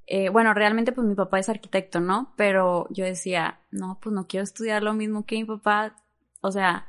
eh, 0.06 0.28
bueno, 0.28 0.54
realmente 0.54 0.92
pues 0.92 1.06
mi 1.06 1.14
papá 1.14 1.38
es 1.38 1.48
arquitecto, 1.48 2.00
¿no? 2.00 2.32
Pero 2.36 2.86
yo 2.90 3.04
decía, 3.04 3.60
no, 3.70 3.98
pues 4.00 4.14
no 4.14 4.26
quiero 4.26 4.44
estudiar 4.44 4.82
lo 4.82 4.94
mismo 4.94 5.26
que 5.26 5.36
mi 5.36 5.44
papá, 5.44 5.96
o 6.40 6.52
sea, 6.52 6.86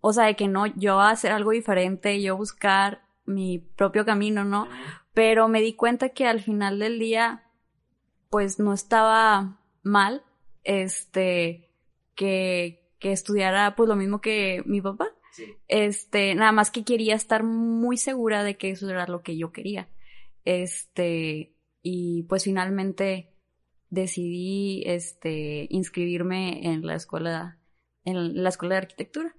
o 0.00 0.12
sea, 0.12 0.26
de 0.26 0.36
que 0.36 0.48
no, 0.48 0.66
yo 0.66 1.00
hacer 1.00 1.32
algo 1.32 1.52
diferente, 1.52 2.20
yo 2.20 2.36
buscar 2.36 3.02
mi 3.24 3.58
propio 3.58 4.04
camino, 4.04 4.44
¿no? 4.44 4.68
Pero 5.14 5.48
me 5.48 5.60
di 5.60 5.74
cuenta 5.74 6.10
que 6.10 6.26
al 6.26 6.40
final 6.40 6.78
del 6.78 6.98
día, 6.98 7.44
pues 8.30 8.58
no 8.58 8.72
estaba 8.72 9.60
mal, 9.82 10.22
este, 10.64 11.70
que, 12.14 12.90
que 12.98 13.12
estudiara 13.12 13.74
pues 13.76 13.88
lo 13.88 13.96
mismo 13.96 14.20
que 14.20 14.62
mi 14.66 14.80
papá. 14.80 15.14
Este, 15.68 16.34
nada 16.34 16.50
más 16.52 16.70
que 16.70 16.84
quería 16.84 17.14
estar 17.14 17.44
muy 17.44 17.96
segura 17.96 18.42
de 18.42 18.56
que 18.56 18.70
eso 18.70 18.88
era 18.90 19.06
lo 19.06 19.22
que 19.22 19.36
yo 19.36 19.52
quería. 19.52 19.88
Este, 20.44 21.54
y 21.82 22.24
pues 22.24 22.44
finalmente 22.44 23.34
decidí, 23.90 24.82
este, 24.86 25.66
inscribirme 25.70 26.66
en 26.66 26.86
la 26.86 26.94
escuela, 26.94 27.58
en 28.04 28.42
la 28.42 28.48
escuela 28.48 28.74
de 28.74 28.80
arquitectura. 28.80 29.36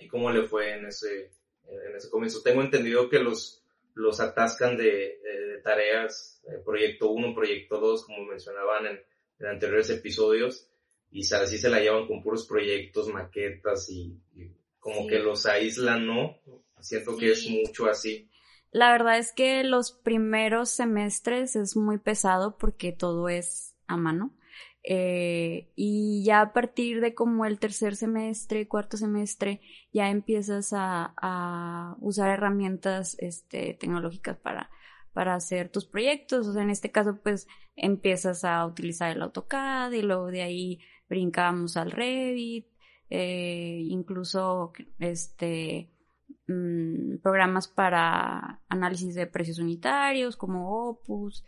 ¿Y 0.00 0.08
cómo 0.08 0.30
le 0.30 0.48
fue 0.48 0.74
en 0.74 0.86
ese, 0.86 1.32
en 1.64 1.96
ese 1.96 2.10
comienzo? 2.10 2.42
Tengo 2.42 2.62
entendido 2.62 3.08
que 3.08 3.18
los, 3.18 3.63
los 3.94 4.20
atascan 4.20 4.76
de, 4.76 5.20
tareas, 5.62 6.42
eh, 6.48 6.60
proyecto 6.64 7.10
1, 7.10 7.34
proyecto 7.34 7.78
2, 7.80 8.04
como 8.04 8.24
mencionaban 8.26 8.86
en, 8.86 9.00
en, 9.38 9.46
anteriores 9.46 9.88
episodios, 9.90 10.68
y 11.10 11.20
así 11.20 11.58
se 11.58 11.70
la 11.70 11.80
llevan 11.80 12.06
con 12.06 12.22
puros 12.22 12.46
proyectos, 12.46 13.08
maquetas 13.08 13.88
y 13.88 14.20
como 14.84 15.06
que 15.06 15.18
los 15.18 15.46
aíslan, 15.46 16.06
¿no? 16.06 16.38
Siento 16.78 17.16
que 17.16 17.30
es 17.30 17.48
mucho 17.48 17.86
así. 17.86 18.28
La 18.70 18.92
verdad 18.92 19.18
es 19.18 19.32
que 19.32 19.64
los 19.64 19.92
primeros 19.92 20.68
semestres 20.68 21.56
es 21.56 21.74
muy 21.76 21.98
pesado 21.98 22.58
porque 22.58 22.92
todo 22.92 23.28
es 23.28 23.76
a 23.86 23.96
mano. 23.96 24.36
Eh, 24.86 25.72
y 25.76 26.22
ya 26.24 26.42
a 26.42 26.52
partir 26.52 27.00
de 27.00 27.14
como 27.14 27.46
el 27.46 27.58
tercer 27.58 27.96
semestre, 27.96 28.68
cuarto 28.68 28.96
semestre, 28.96 29.60
ya 29.92 30.10
empiezas 30.10 30.72
a, 30.76 31.96
usar 32.00 32.30
herramientas 32.30 33.16
este, 33.18 33.74
tecnológicas 33.74 34.36
para, 34.36 34.70
para 35.12 35.34
hacer 35.34 35.70
tus 35.70 35.86
proyectos. 35.86 36.46
O 36.46 36.52
sea, 36.52 36.62
en 36.62 36.70
este 36.70 36.90
caso, 36.90 37.18
pues 37.22 37.48
empiezas 37.76 38.44
a 38.44 38.64
utilizar 38.66 39.10
el 39.10 39.22
AutoCAD 39.22 39.92
y 39.92 40.02
luego 40.02 40.26
de 40.26 40.42
ahí 40.42 40.80
brincamos 41.08 41.76
al 41.76 41.90
Revit 41.90 42.66
eh, 43.10 43.82
incluso 43.90 44.72
este 44.98 45.90
mm, 46.48 47.18
programas 47.22 47.68
para 47.68 48.62
análisis 48.68 49.14
de 49.14 49.26
precios 49.26 49.58
unitarios 49.58 50.36
como 50.36 50.88
Opus, 50.88 51.44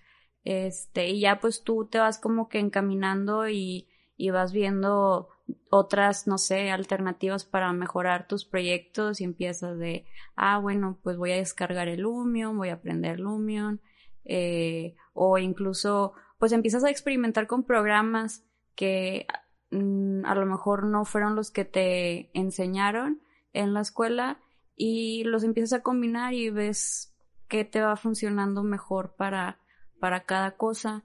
este, 0.47 1.09
y 1.11 1.21
ya 1.21 1.41
pues 1.41 1.62
tú 1.62 1.87
te 1.87 1.99
vas 1.99 2.19
como 2.19 2.49
que 2.49 2.59
encaminando 2.59 3.49
y, 3.49 3.88
y 4.17 4.31
vas 4.31 4.53
viendo 4.53 5.29
otras, 5.71 6.26
no 6.26 6.38
sé, 6.38 6.71
alternativas 6.71 7.45
para 7.45 7.73
mejorar 7.73 8.26
tus 8.26 8.47
proyectos 8.47 9.21
y 9.21 9.25
empiezas 9.25 9.79
de, 9.79 10.07
ah, 10.35 10.59
bueno, 10.59 10.99
pues 11.03 11.19
voy 11.19 11.33
a 11.33 11.37
descargar 11.37 11.88
el 11.88 12.00
Lumion, 12.00 12.57
voy 12.57 12.71
a 12.71 12.75
aprender 12.75 13.21
Lumion, 13.21 13.81
eh, 14.25 14.97
o 15.12 15.38
incluso, 15.38 16.15
pues 16.38 16.53
empiezas 16.53 16.83
a 16.85 16.91
experimentar 16.91 17.47
con 17.47 17.65
programas 17.65 18.45
que 18.75 19.26
Mm, 19.71 20.25
a 20.25 20.35
lo 20.35 20.47
mejor 20.47 20.85
no 20.85 21.05
fueron 21.05 21.35
los 21.35 21.50
que 21.50 21.65
te 21.65 22.31
enseñaron 22.38 23.21
en 23.53 23.75
la 23.75 23.81
escuela 23.81 24.41
y 24.76 25.25
los 25.25 25.43
empiezas 25.43 25.81
a 25.81 25.83
combinar 25.83 26.35
y 26.35 26.50
ves 26.50 27.15
qué 27.49 27.65
te 27.65 27.81
va 27.81 27.97
funcionando 27.97 28.62
mejor 28.62 29.15
para, 29.17 29.59
para 29.99 30.25
cada 30.25 30.57
cosa. 30.57 31.05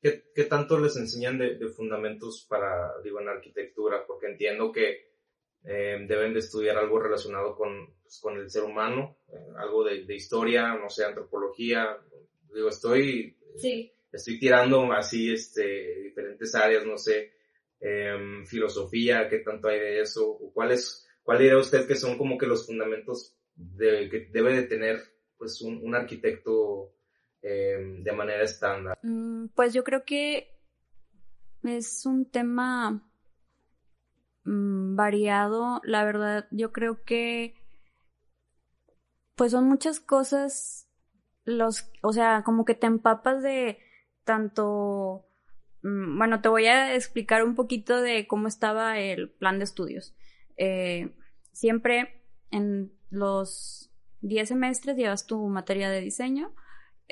¿Qué, 0.00 0.24
qué 0.34 0.44
tanto 0.44 0.78
les 0.78 0.96
enseñan 0.96 1.38
de, 1.38 1.68
fundamentos 1.68 2.46
para, 2.48 3.00
digo, 3.02 3.20
en 3.20 3.28
arquitectura? 3.28 4.04
Porque 4.06 4.26
entiendo 4.26 4.72
que 4.72 5.12
eh, 5.64 6.04
deben 6.08 6.32
de 6.32 6.40
estudiar 6.40 6.76
algo 6.76 6.98
relacionado 6.98 7.54
con, 7.54 7.94
pues, 8.02 8.18
con 8.20 8.36
el 8.36 8.50
ser 8.50 8.64
humano, 8.64 9.18
eh, 9.28 9.52
algo 9.58 9.84
de, 9.84 10.04
de, 10.04 10.14
historia, 10.14 10.74
no 10.74 10.88
sé, 10.90 11.04
antropología. 11.04 11.98
Digo, 12.52 12.68
estoy, 12.68 13.36
sí. 13.56 13.92
estoy 14.10 14.38
tirando 14.38 14.92
así, 14.92 15.32
este, 15.32 16.02
diferentes 16.02 16.54
áreas, 16.54 16.84
no 16.84 16.98
sé 16.98 17.32
Em, 17.84 18.46
filosofía, 18.46 19.28
qué 19.28 19.38
tanto 19.38 19.66
hay 19.66 19.80
de 19.80 20.02
eso, 20.02 20.38
cuál 20.54 20.70
es, 20.70 21.04
cuál 21.24 21.38
diría 21.38 21.58
usted 21.58 21.84
que 21.88 21.96
son 21.96 22.16
como 22.16 22.38
que 22.38 22.46
los 22.46 22.64
fundamentos 22.64 23.36
de, 23.56 24.08
que 24.08 24.28
debe 24.30 24.54
de 24.54 24.68
tener 24.68 25.00
pues 25.36 25.60
un, 25.62 25.92
arquitecto 25.92 26.94
em, 27.42 28.02
de 28.02 28.12
manera 28.12 28.42
estándar. 28.42 28.98
Mm, 29.02 29.48
pues 29.54 29.74
yo 29.74 29.84
creo 29.84 30.04
que 30.04 30.58
es 31.64 32.06
un 32.06 32.30
tema 32.30 33.02
mm, 34.44 34.96
variado, 34.96 35.80
la 35.84 36.04
verdad, 36.04 36.48
yo 36.50 36.72
creo 36.72 37.02
que 37.04 37.54
pues 39.34 39.52
son 39.52 39.68
muchas 39.68 39.98
cosas 39.98 40.88
los, 41.44 41.90
o 42.02 42.12
sea, 42.12 42.42
como 42.44 42.64
que 42.64 42.74
te 42.74 42.86
empapas 42.86 43.42
de 43.42 43.78
tanto 44.24 45.26
Mm, 45.82 46.16
bueno, 46.18 46.40
te 46.40 46.48
voy 46.48 46.66
a 46.66 46.94
explicar 46.94 47.44
un 47.44 47.54
poquito 47.54 48.00
de 48.00 48.26
cómo 48.26 48.48
estaba 48.48 48.98
el 48.98 49.30
plan 49.30 49.58
de 49.58 49.64
estudios. 49.64 50.14
Eh, 50.56 51.14
siempre 51.52 52.22
en 52.50 52.92
los 53.10 53.90
10 54.20 54.48
semestres 54.48 54.96
llevas 54.96 55.26
tu 55.26 55.48
materia 55.48 55.90
de 55.90 56.00
diseño. 56.00 56.54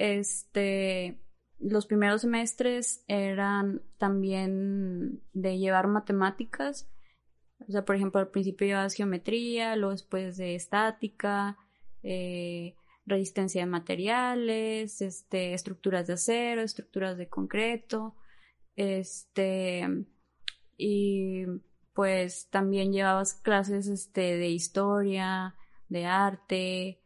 Este, 0.00 1.20
los 1.58 1.84
primeros 1.84 2.22
semestres 2.22 3.04
eran 3.06 3.82
también 3.98 5.20
de 5.34 5.58
llevar 5.58 5.88
matemáticas. 5.88 6.90
O 7.68 7.70
sea, 7.70 7.84
por 7.84 7.96
ejemplo, 7.96 8.18
al 8.18 8.30
principio 8.30 8.66
llevas 8.66 8.94
geometría, 8.94 9.76
luego 9.76 9.92
después 9.92 10.38
de 10.38 10.54
estática, 10.54 11.58
eh, 12.02 12.76
resistencia 13.04 13.60
de 13.60 13.66
materiales, 13.66 15.02
este, 15.02 15.52
estructuras 15.52 16.06
de 16.06 16.14
acero, 16.14 16.62
estructuras 16.62 17.18
de 17.18 17.28
concreto. 17.28 18.16
Este, 18.76 19.86
y 20.78 21.44
pues 21.92 22.48
también 22.48 22.90
llevabas 22.90 23.34
clases 23.34 23.86
este, 23.86 24.38
de 24.38 24.48
historia, 24.48 25.56
de 25.90 26.06
arte, 26.06 27.02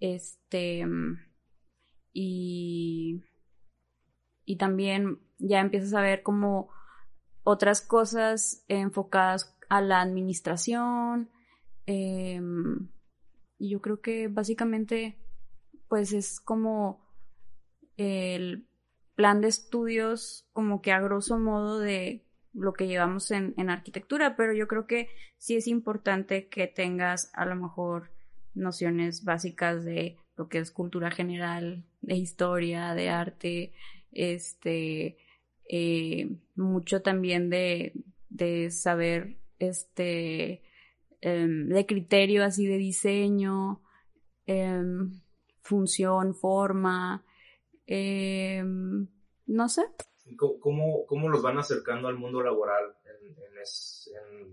este, 0.00 0.86
y, 2.20 3.22
y 4.44 4.56
también 4.56 5.20
ya 5.38 5.60
empiezas 5.60 5.94
a 5.94 6.00
ver 6.00 6.24
como 6.24 6.68
otras 7.44 7.80
cosas 7.80 8.64
enfocadas 8.66 9.56
a 9.68 9.80
la 9.80 10.00
administración. 10.00 11.30
Em, 11.86 12.88
y 13.56 13.70
yo 13.70 13.80
creo 13.80 14.00
que 14.00 14.26
básicamente, 14.26 15.16
pues 15.86 16.12
es 16.12 16.40
como 16.40 17.06
el 17.96 18.68
plan 19.14 19.40
de 19.40 19.46
estudios 19.46 20.48
como 20.52 20.82
que 20.82 20.90
a 20.90 21.00
grosso 21.00 21.38
modo 21.38 21.78
de 21.78 22.26
lo 22.52 22.72
que 22.72 22.88
llevamos 22.88 23.30
en, 23.30 23.54
en 23.58 23.70
arquitectura, 23.70 24.34
pero 24.34 24.52
yo 24.54 24.66
creo 24.66 24.88
que 24.88 25.08
sí 25.36 25.54
es 25.54 25.68
importante 25.68 26.48
que 26.48 26.66
tengas 26.66 27.30
a 27.32 27.46
lo 27.46 27.54
mejor 27.54 28.10
nociones 28.54 29.22
básicas 29.22 29.84
de 29.84 30.18
lo 30.38 30.48
que 30.48 30.58
es 30.58 30.70
cultura 30.70 31.10
general, 31.10 31.84
de 32.00 32.14
historia, 32.14 32.94
de 32.94 33.08
arte, 33.08 33.72
este, 34.12 35.18
eh, 35.68 36.30
mucho 36.54 37.02
también 37.02 37.50
de, 37.50 37.92
de 38.30 38.70
saber, 38.70 39.36
este, 39.58 40.62
em, 41.20 41.68
de 41.68 41.84
criterio 41.86 42.44
así 42.44 42.66
de 42.66 42.78
diseño, 42.78 43.82
em, 44.46 45.20
función, 45.60 46.34
forma, 46.36 47.24
em, 47.86 49.08
no 49.46 49.68
sé. 49.68 49.82
¿Cómo, 50.36 51.04
¿Cómo, 51.06 51.28
los 51.28 51.42
van 51.42 51.58
acercando 51.58 52.06
al 52.06 52.16
mundo 52.16 52.42
laboral? 52.42 52.94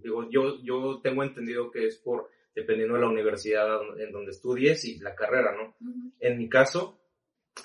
digo, 0.01 0.27
yo, 0.29 0.61
yo 0.63 0.99
tengo 1.01 1.23
entendido 1.23 1.69
que 1.69 1.85
es 1.85 1.97
por, 1.97 2.29
dependiendo 2.55 2.95
de 2.95 3.01
la 3.01 3.09
universidad 3.09 3.67
en 3.99 4.11
donde 4.11 4.31
estudies 4.31 4.85
y 4.85 4.99
la 4.99 5.13
carrera, 5.13 5.53
¿no? 5.55 5.75
En 6.19 6.37
mi 6.37 6.47
caso, 6.47 6.99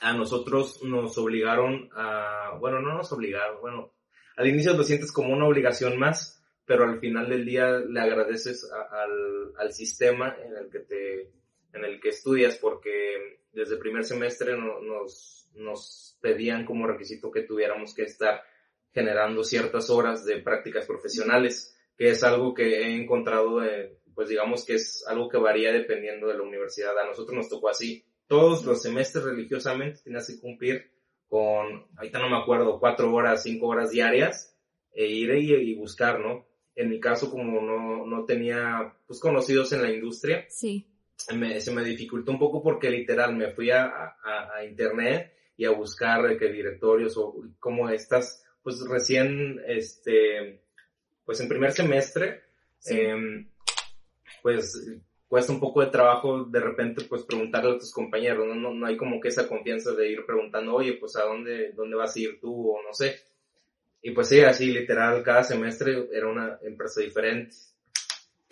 a 0.00 0.12
nosotros 0.12 0.82
nos 0.82 1.16
obligaron 1.18 1.88
a, 1.94 2.56
bueno, 2.58 2.80
no 2.80 2.94
nos 2.94 3.12
obligaron, 3.12 3.60
bueno, 3.60 3.94
al 4.36 4.46
inicio 4.48 4.74
lo 4.74 4.82
sientes 4.82 5.12
como 5.12 5.32
una 5.32 5.46
obligación 5.46 5.98
más, 5.98 6.42
pero 6.64 6.84
al 6.84 7.00
final 7.00 7.28
del 7.28 7.44
día 7.44 7.78
le 7.78 8.00
agradeces 8.00 8.70
al, 8.92 9.52
al, 9.56 9.72
sistema 9.72 10.36
en 10.44 10.56
el 10.56 10.70
que 10.70 10.80
te, 10.80 11.22
en 11.72 11.84
el 11.84 12.00
que 12.00 12.10
estudias, 12.10 12.56
porque 12.56 13.40
desde 13.52 13.74
el 13.74 13.80
primer 13.80 14.04
semestre 14.04 14.56
nos, 14.56 15.48
nos 15.54 16.18
pedían 16.20 16.64
como 16.64 16.86
requisito 16.86 17.30
que 17.30 17.42
tuviéramos 17.42 17.94
que 17.94 18.02
estar 18.02 18.42
generando 18.92 19.44
ciertas 19.44 19.90
horas 19.90 20.24
de 20.24 20.38
prácticas 20.38 20.86
profesionales, 20.86 21.76
que 21.96 22.10
es 22.10 22.22
algo 22.24 22.54
que 22.54 22.82
he 22.82 22.96
encontrado, 22.96 23.62
pues 24.14 24.28
digamos 24.28 24.64
que 24.64 24.74
es 24.74 25.04
algo 25.06 25.28
que 25.28 25.38
varía 25.38 25.72
dependiendo 25.72 26.28
de 26.28 26.34
la 26.34 26.42
universidad. 26.42 26.98
A 26.98 27.06
nosotros 27.06 27.36
nos 27.36 27.48
tocó 27.48 27.68
así 27.68 28.04
todos 28.26 28.64
los 28.64 28.80
semestres 28.80 29.24
religiosamente 29.24 30.02
tenías 30.04 30.28
que 30.28 30.38
cumplir 30.38 30.90
con, 31.28 31.86
ahorita 31.96 32.18
no 32.18 32.28
me 32.28 32.36
acuerdo, 32.36 32.78
cuatro 32.78 33.12
horas, 33.14 33.42
cinco 33.42 33.68
horas 33.68 33.90
diarias, 33.90 34.56
e 34.92 35.06
ir 35.06 35.30
y, 35.30 35.74
buscar, 35.74 36.18
¿no? 36.18 36.46
En 36.74 36.90
mi 36.90 36.98
caso, 36.98 37.30
como 37.30 37.60
no, 37.60 38.04
no 38.04 38.24
tenía, 38.24 38.94
pues, 39.06 39.20
conocidos 39.20 39.72
en 39.72 39.82
la 39.82 39.92
industria, 39.92 40.44
sí. 40.48 40.86
se 41.16 41.34
me 41.72 41.84
dificultó 41.84 42.32
un 42.32 42.38
poco 42.38 42.62
porque 42.62 42.90
literal 42.90 43.36
me 43.36 43.52
fui 43.52 43.70
a, 43.70 44.16
a, 44.22 44.64
internet 44.64 45.32
y 45.56 45.64
a 45.64 45.70
buscar 45.70 46.36
qué 46.36 46.50
directorios 46.50 47.16
o 47.16 47.34
como 47.58 47.88
estas, 47.88 48.44
pues 48.62 48.80
recién, 48.88 49.60
este, 49.66 50.62
pues 51.24 51.40
en 51.40 51.48
primer 51.48 51.72
semestre, 51.72 52.42
em, 52.86 53.48
pues 54.42 55.00
cuesta 55.30 55.52
un 55.52 55.60
poco 55.60 55.80
de 55.80 55.92
trabajo 55.92 56.44
de 56.44 56.58
repente 56.58 57.04
pues 57.04 57.22
preguntarle 57.22 57.76
a 57.76 57.78
tus 57.78 57.92
compañeros, 57.92 58.48
¿no? 58.48 58.56
No, 58.56 58.74
no 58.74 58.86
hay 58.86 58.96
como 58.96 59.20
que 59.20 59.28
esa 59.28 59.46
confianza 59.46 59.92
de 59.92 60.10
ir 60.10 60.26
preguntando, 60.26 60.74
oye, 60.74 60.94
pues 60.94 61.14
a 61.16 61.22
dónde, 61.22 61.72
dónde 61.72 61.96
vas 61.96 62.16
a 62.16 62.18
ir 62.18 62.40
tú 62.40 62.72
o 62.72 62.82
no 62.82 62.92
sé. 62.92 63.20
Y 64.02 64.10
pues 64.10 64.28
sí, 64.28 64.40
así 64.40 64.72
literal, 64.72 65.22
cada 65.22 65.44
semestre 65.44 66.08
era 66.12 66.28
una 66.28 66.58
empresa 66.62 67.00
diferente. 67.00 67.54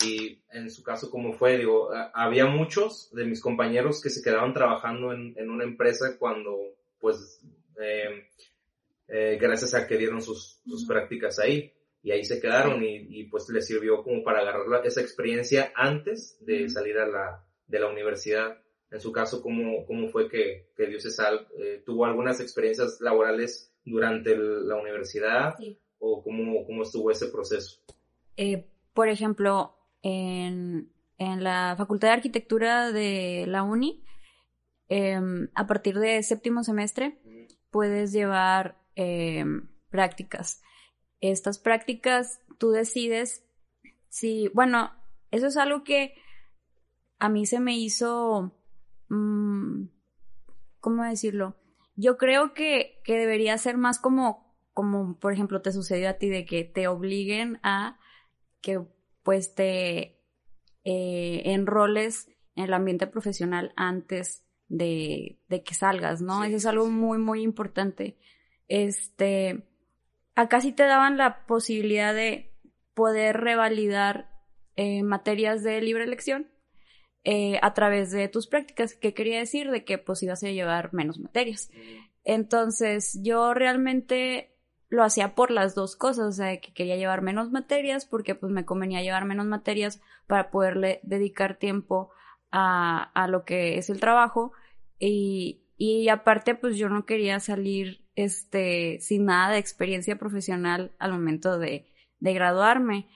Y 0.05 0.41
en 0.53 0.71
su 0.71 0.85
caso, 0.85 1.11
¿cómo 1.11 1.33
fue? 1.33 1.59
Digo, 1.59 1.91
había 2.15 2.47
muchos 2.47 3.11
de 3.13 3.25
mis 3.25 3.41
compañeros 3.41 4.01
que 4.01 4.11
se 4.11 4.23
quedaban 4.23 4.55
trabajando 4.55 5.13
en, 5.13 5.35
en 5.37 5.51
una 5.51 5.65
empresa 5.65 6.17
cuando, 6.17 6.57
pues, 7.01 7.41
eh, 7.81 8.29
eh, 9.09 9.37
gracias 9.41 9.75
a 9.75 9.89
que 9.89 9.97
dieron 9.97 10.23
sus, 10.23 10.61
sus 10.65 10.87
prácticas 10.87 11.41
ahí 11.41 11.73
y 12.03 12.13
ahí 12.13 12.25
se 12.25 12.41
quedaron 12.41 12.83
y, 12.83 13.07
y, 13.09 13.25
pues 13.25 13.49
les 13.49 13.67
sirvió 13.67 14.03
como 14.03 14.23
para 14.23 14.41
agarrar 14.41 14.87
esa 14.87 15.01
experiencia 15.01 15.73
antes 15.75 16.39
de 16.41 16.69
salir 16.69 16.99
a 16.99 17.07
la, 17.07 17.45
de 17.67 17.81
la 17.81 17.89
universidad. 17.89 18.59
En 18.91 19.01
su 19.01 19.13
caso, 19.13 19.43
¿cómo, 19.43 19.85
cómo 19.87 20.09
fue 20.09 20.29
que, 20.29 20.71
que 20.77 20.87
Diocesal 20.87 21.49
eh, 21.59 21.83
tuvo 21.85 22.07
algunas 22.07 22.41
experiencias 22.41 23.01
laborales 23.01 23.75
durante 23.85 24.37
la 24.37 24.77
universidad 24.77 25.55
o 25.99 26.23
cómo, 26.23 26.65
cómo 26.67 26.83
estuvo 26.83 27.11
ese 27.11 27.27
proceso? 27.29 27.81
Eh, 28.37 28.67
por 28.95 29.09
ejemplo, 29.09 29.77
en, 30.03 30.93
en 31.19 31.45
la 31.45 31.75
Facultad 31.77 32.09
de 32.09 32.15
Arquitectura 32.15 32.93
de 32.93 33.45
la 33.47 33.63
UNI, 33.65 34.03
em, 34.89 35.49
a 35.55 35.67
partir 35.67 35.99
de 35.99 36.23
séptimo 36.23 36.63
semestre, 36.63 37.19
puedes 37.71 38.13
llevar 38.13 38.81
em, 38.95 39.69
prácticas 39.91 40.63
estas 41.21 41.59
prácticas 41.59 42.41
tú 42.59 42.71
decides 42.71 43.45
si, 44.09 44.49
bueno, 44.55 44.93
eso 45.31 45.47
es 45.47 45.57
algo 45.57 45.85
que 45.85 46.15
a 47.19 47.29
mí 47.29 47.47
se 47.47 47.61
me 47.61 47.77
hizo, 47.77 48.55
mm, 49.09 49.85
¿cómo 50.81 51.05
decirlo? 51.05 51.57
Yo 51.97 52.17
creo 52.17 52.55
que, 52.55 53.01
que 53.05 53.17
debería 53.19 53.59
ser 53.59 53.77
más 53.77 53.99
como, 53.99 54.57
como, 54.73 55.19
por 55.19 55.33
ejemplo, 55.33 55.63
te 55.63 55.73
sucedió 55.73 56.09
a 56.09 56.15
ti 56.15 56.29
de 56.29 56.45
que 56.45 56.65
te 56.65 56.89
obliguen 56.89 57.59
a 57.63 57.99
que 58.61 58.81
pues 59.23 59.55
te 59.55 60.23
eh, 60.85 61.43
enroles 61.45 62.29
en 62.55 62.65
el 62.65 62.73
ambiente 62.73 63.07
profesional 63.07 63.73
antes 63.77 64.45
de, 64.69 65.41
de 65.49 65.63
que 65.63 65.75
salgas, 65.75 66.23
¿no? 66.23 66.45
Eso 66.45 66.57
es 66.57 66.67
algo 66.67 66.87
muy, 66.87 67.19
muy 67.19 67.43
importante. 67.43 68.19
Este, 68.69 69.69
acá 70.39 70.61
sí 70.61 70.71
te 70.71 70.85
daban 70.85 71.17
la 71.17 71.45
posibilidad 71.47 72.15
de 72.15 72.55
poder 72.95 73.39
revalidar 73.39 74.31
eh, 74.77 75.03
materias 75.03 75.65
de 75.65 75.81
libre 75.81 76.05
elección 76.05 76.49
eh, 77.25 77.59
a 77.61 77.75
través 77.75 78.13
de 78.13 78.29
tus 78.29 78.47
prácticas. 78.47 78.95
¿Qué 78.95 79.15
quería 79.15 79.41
decir? 79.41 79.69
De 79.73 79.85
que 79.85 79.99
pues 79.99 80.23
ibas 80.23 80.45
a 80.45 80.49
llevar 80.49 80.95
menos 80.95 81.19
materias. 81.19 81.73
Entonces 82.23 83.19
yo 83.21 83.53
realmente 83.53 84.55
lo 84.89 85.03
hacía 85.03 85.35
por 85.35 85.51
las 85.51 85.75
dos 85.75 85.97
cosas, 85.97 86.27
o 86.27 86.33
sea, 86.33 86.61
que 86.61 86.73
quería 86.73 86.95
llevar 86.95 87.21
menos 87.21 87.51
materias 87.51 88.07
porque 88.07 88.37
pues 88.37 88.53
me 88.53 88.65
convenía 88.65 89.03
llevar 89.03 89.25
menos 89.25 89.47
materias 89.47 90.01
para 90.29 90.53
poderle 90.53 91.01
dedicar 91.03 91.59
tiempo 91.59 92.11
a, 92.53 93.11
a 93.13 93.27
lo 93.27 93.45
que 93.45 93.77
es 93.77 93.91
el 93.91 93.99
trabajo 93.99 94.53
y, 95.01 95.65
y 95.77 96.09
aparte 96.11 96.55
pues 96.55 96.77
yo 96.77 96.89
no 96.89 97.07
quería 97.07 97.41
salir 97.41 98.08
este, 98.19 98.99
sin 99.01 99.27
nada 99.27 99.53
de 99.53 99.59
experiencia 99.59 100.19
profesional 100.19 100.91
al 100.99 101.13
momento 101.13 101.57
de, 101.57 101.87
de 102.19 102.35
graduarme. 102.35 103.07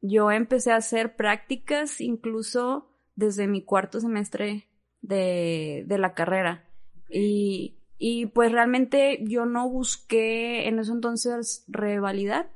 Yo 0.00 0.32
empecé 0.32 0.72
a 0.72 0.76
hacer 0.76 1.14
prácticas 1.14 2.00
incluso 2.00 2.90
desde 3.14 3.46
mi 3.46 3.62
cuarto 3.62 4.00
semestre 4.00 4.68
de, 5.02 5.84
de 5.86 5.98
la 5.98 6.14
carrera. 6.14 6.68
Y, 7.08 7.78
y 7.96 8.26
pues 8.26 8.50
realmente 8.50 9.20
yo 9.22 9.46
no 9.46 9.70
busqué 9.70 10.66
en 10.66 10.80
eso 10.80 10.92
entonces 10.92 11.64
revalidar. 11.68 12.50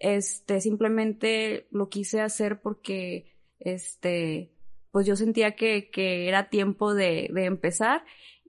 Este, 0.00 0.60
simplemente 0.60 1.68
lo 1.70 1.88
quise 1.90 2.22
hacer 2.22 2.60
porque, 2.60 3.36
este, 3.60 4.52
pues 4.90 5.06
yo 5.06 5.14
sentía 5.14 5.54
que, 5.54 5.90
que 5.90 6.26
era 6.26 6.48
tiempo 6.50 6.92
de, 6.92 7.30
de 7.32 7.44
empezar 7.44 8.02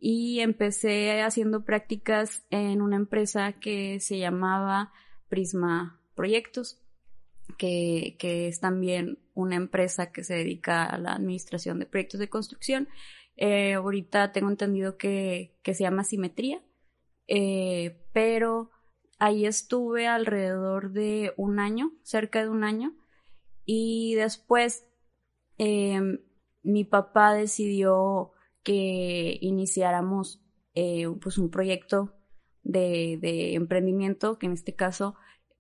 y 0.03 0.39
empecé 0.39 1.21
haciendo 1.21 1.63
prácticas 1.63 2.43
en 2.49 2.81
una 2.81 2.95
empresa 2.95 3.53
que 3.53 3.99
se 3.99 4.17
llamaba 4.17 4.91
Prisma 5.29 6.01
Proyectos, 6.15 6.81
que, 7.59 8.15
que 8.17 8.47
es 8.47 8.59
también 8.59 9.19
una 9.35 9.55
empresa 9.57 10.11
que 10.11 10.23
se 10.23 10.33
dedica 10.33 10.85
a 10.85 10.97
la 10.97 11.13
administración 11.13 11.77
de 11.77 11.85
proyectos 11.85 12.19
de 12.19 12.29
construcción. 12.29 12.89
Eh, 13.37 13.73
ahorita 13.73 14.31
tengo 14.31 14.49
entendido 14.49 14.97
que, 14.97 15.59
que 15.61 15.75
se 15.75 15.83
llama 15.83 16.03
Simetría, 16.03 16.63
eh, 17.27 18.03
pero 18.11 18.71
ahí 19.19 19.45
estuve 19.45 20.07
alrededor 20.07 20.93
de 20.93 21.31
un 21.37 21.59
año, 21.59 21.91
cerca 22.01 22.41
de 22.41 22.49
un 22.49 22.63
año, 22.63 22.95
y 23.65 24.15
después 24.15 24.83
eh, 25.59 26.01
mi 26.63 26.85
papá 26.85 27.35
decidió 27.35 28.31
que 28.63 29.37
iniciáramos 29.41 30.41
eh, 30.73 31.07
pues 31.21 31.37
un 31.37 31.49
proyecto 31.49 32.15
de, 32.63 33.17
de, 33.21 33.55
emprendimiento, 33.55 34.37
que 34.37 34.45
en 34.45 34.53
este 34.53 34.75
caso 34.75 35.15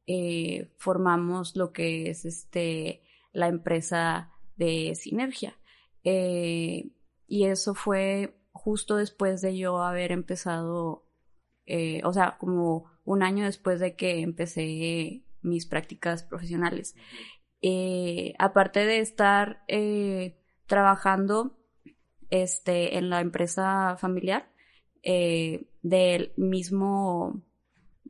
eh, 0.07 0.73
formamos 0.77 1.55
lo 1.55 1.73
que 1.73 2.09
es 2.09 2.25
este 2.25 3.03
la 3.33 3.47
empresa 3.47 4.31
de 4.55 4.93
Sinergia. 4.95 5.57
Eh, 6.03 6.91
y 7.27 7.45
eso 7.45 7.73
fue 7.73 8.37
justo 8.51 8.97
después 8.97 9.41
de 9.41 9.57
yo 9.57 9.81
haber 9.81 10.11
empezado, 10.11 11.07
o 12.03 12.13
sea, 12.13 12.37
como 12.37 12.91
un 13.05 13.23
año 13.23 13.45
después 13.45 13.79
de 13.79 13.95
que 13.95 14.19
empecé 14.19 15.23
mis 15.41 15.65
prácticas 15.65 16.23
profesionales. 16.23 16.95
Aparte 18.37 18.85
de 18.85 18.99
estar 18.99 19.63
trabajando 20.67 21.60
este, 22.31 22.97
en 22.97 23.09
la 23.09 23.21
empresa 23.21 23.95
familiar, 23.97 24.49
eh, 25.03 25.65
del 25.83 26.31
mismo, 26.37 27.41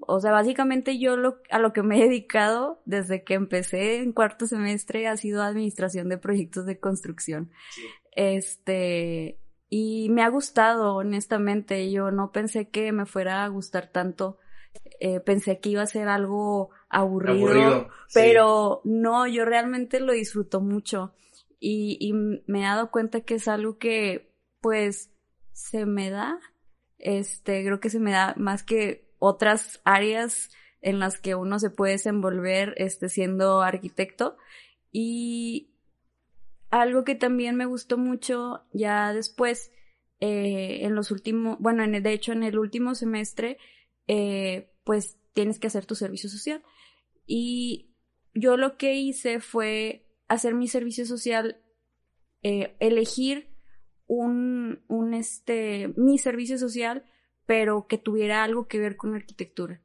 o 0.02 0.20
sea, 0.20 0.32
básicamente 0.32 1.00
yo 1.00 1.18
lo, 1.18 1.40
a 1.50 1.60
lo 1.60 1.74
que 1.74 1.84
me 1.84 1.98
he 1.98 2.08
dedicado 2.08 2.82
desde 2.86 3.24
que 3.24 3.34
empecé 3.34 3.98
en 3.98 4.14
cuarto 4.14 4.46
semestre 4.46 5.08
ha 5.08 5.18
sido 5.18 5.42
administración 5.42 6.08
de 6.08 6.18
proyectos 6.18 6.66
de 6.66 6.80
construcción. 6.80 7.52
Este, 8.14 9.40
y 9.70 10.10
me 10.10 10.22
ha 10.22 10.30
gustado, 10.30 10.96
honestamente. 10.96 11.90
Yo 11.92 12.12
no 12.12 12.32
pensé 12.32 12.70
que 12.70 12.92
me 12.92 13.06
fuera 13.06 13.46
a 13.46 13.48
gustar 13.48 13.88
tanto. 13.88 14.38
Eh, 15.00 15.22
pensé 15.22 15.60
que 15.60 15.70
iba 15.70 15.82
a 15.82 15.88
ser 15.88 16.10
algo 16.10 16.70
aburrido, 16.90 17.88
pero 18.14 18.82
no, 18.84 19.28
yo 19.28 19.46
realmente 19.46 20.00
lo 20.00 20.12
disfruto 20.14 20.60
mucho 20.60 21.14
y, 21.64 22.12
me 22.48 22.60
he 22.60 22.64
dado 22.64 22.90
cuenta 22.90 23.22
que 23.22 23.36
es 23.36 23.48
algo 23.48 23.78
que 23.78 24.34
pues 24.62 25.12
se 25.54 25.86
me 25.86 26.10
da, 26.10 26.40
este, 26.98 27.64
creo 27.64 27.80
que 27.80 27.92
se 27.92 28.00
me 28.00 28.12
da 28.12 28.34
más 28.36 28.64
que 28.64 29.14
otras 29.20 29.80
áreas 29.86 30.50
en 30.82 30.98
las 30.98 31.20
que 31.20 31.36
uno 31.36 31.60
se 31.60 31.70
puede 31.70 31.94
desenvolver, 31.94 32.74
este, 32.78 33.10
siendo 33.10 33.62
arquitecto. 33.62 34.38
Y 34.92 35.76
algo 36.72 37.04
que 37.04 37.14
también 37.14 37.56
me 37.56 37.68
gustó 37.68 38.00
mucho 38.00 38.64
ya 38.74 39.14
después, 39.14 39.72
eh, 40.20 40.80
en 40.82 40.96
los 40.96 41.12
últimos, 41.12 41.60
bueno, 41.60 41.84
en, 41.84 42.02
de 42.02 42.14
hecho 42.14 42.32
en 42.32 42.42
el 42.42 42.58
último 42.58 42.96
semestre, 42.96 43.60
eh, 44.08 44.72
pues 44.84 45.20
tienes 45.34 45.60
que 45.60 45.68
hacer 45.68 45.86
tu 45.86 45.94
servicio 45.94 46.28
social. 46.28 46.64
Y 47.28 47.94
yo 48.34 48.58
lo 48.58 48.78
que 48.78 48.96
hice 48.96 49.40
fue 49.40 50.11
hacer 50.32 50.56
mi 50.56 50.68
servicio 50.68 51.06
social, 51.06 51.62
eh, 52.42 52.76
elegir 52.80 53.50
un, 54.08 54.84
un, 54.88 55.14
este, 55.14 55.94
mi 55.98 56.18
servicio 56.18 56.58
social, 56.58 57.04
pero 57.46 57.86
que 57.88 57.98
tuviera 57.98 58.44
algo 58.44 58.68
que 58.68 58.80
ver 58.80 58.96
con 58.96 59.14
arquitectura. 59.14 59.82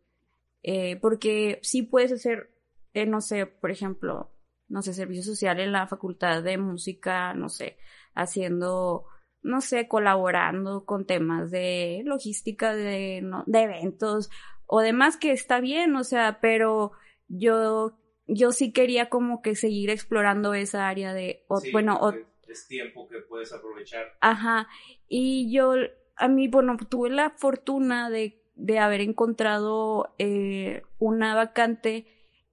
Eh, 0.62 0.96
porque 1.00 1.58
sí 1.62 1.82
puedes 1.82 2.12
hacer, 2.12 2.50
eh, 2.92 3.06
no 3.06 3.20
sé, 3.20 3.46
por 3.46 3.72
ejemplo, 3.72 4.32
no 4.68 4.82
sé, 4.82 4.94
servicio 4.94 5.24
social 5.24 5.58
en 5.58 5.72
la 5.72 5.88
facultad 5.88 6.42
de 6.42 6.58
música, 6.58 7.34
no 7.34 7.48
sé, 7.48 7.76
haciendo, 8.14 9.06
no 9.42 9.60
sé, 9.60 9.88
colaborando 9.88 10.84
con 10.84 11.06
temas 11.06 11.50
de 11.50 12.02
logística, 12.04 12.74
de, 12.74 13.28
de 13.46 13.62
eventos 13.62 14.30
o 14.66 14.80
demás 14.80 15.16
que 15.16 15.32
está 15.32 15.60
bien, 15.60 15.96
o 15.96 16.04
sea, 16.04 16.38
pero 16.40 16.92
yo, 17.28 17.98
yo 18.26 18.52
sí 18.52 18.72
quería 18.72 19.08
como 19.08 19.42
que 19.42 19.54
seguir 19.54 19.90
explorando 19.90 20.54
esa 20.54 20.88
área 20.88 21.14
de, 21.14 21.44
bueno, 21.72 22.00
es 22.48 22.66
tiempo 22.66 23.08
que 23.08 23.18
puedes 23.20 23.52
aprovechar. 23.52 24.16
Ajá. 24.20 24.68
Y 25.08 25.52
yo, 25.52 25.74
a 26.16 26.28
mí, 26.28 26.48
bueno, 26.48 26.76
tuve 26.88 27.10
la 27.10 27.30
fortuna 27.30 28.10
de, 28.10 28.42
de 28.54 28.78
haber 28.78 29.00
encontrado 29.00 30.14
eh, 30.18 30.82
una 30.98 31.34
vacante 31.34 32.06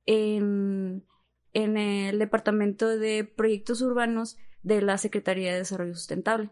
en, 0.06 1.06
en 1.54 1.78
el 1.78 2.20
Departamento 2.20 2.88
de 2.98 3.24
Proyectos 3.24 3.82
Urbanos 3.82 4.38
de 4.62 4.82
la 4.82 4.98
Secretaría 4.98 5.52
de 5.52 5.60
Desarrollo 5.60 5.96
Sustentable. 5.96 6.50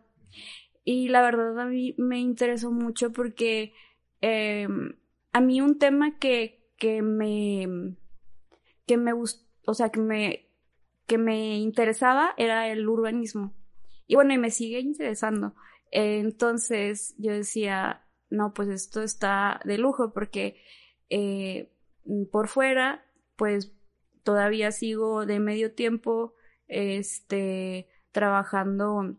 Y 0.84 1.10
la 1.10 1.22
verdad 1.22 1.60
a 1.60 1.66
mí 1.66 1.94
me 1.98 2.20
interesó 2.20 2.72
mucho 2.72 3.12
porque 3.12 3.74
eh, 4.22 4.68
a 5.32 5.42
mí 5.42 5.62
un 5.62 5.78
tema 5.78 6.18
que, 6.18 6.72
que 6.78 7.02
me, 7.02 7.96
que 8.92 8.98
me 8.98 9.14
gustó, 9.14 9.48
o 9.68 9.74
sea, 9.74 9.88
que 9.88 10.02
me, 10.02 10.50
que 11.08 11.18
me 11.18 11.58
interesaba 11.60 12.34
era 12.36 12.68
el 12.68 12.90
urbanismo. 12.90 13.54
Y 14.06 14.16
bueno, 14.16 14.34
y 14.34 14.38
me 14.38 14.52
sigue 14.52 14.82
interesando. 14.82 15.56
entonces 15.92 17.16
yo 17.18 17.32
decía, 17.32 18.06
no, 18.30 18.54
pues 18.54 18.68
esto 18.68 19.02
está 19.02 19.62
de 19.64 19.78
lujo 19.78 20.12
porque 20.12 20.62
eh, 21.10 21.72
por 22.34 22.50
fuera, 22.50 23.06
pues 23.38 23.72
todavía 24.24 24.74
sigo 24.74 25.26
de 25.26 25.40
medio 25.40 25.74
tiempo, 25.74 26.34
este, 26.68 27.88
trabajando 28.12 29.16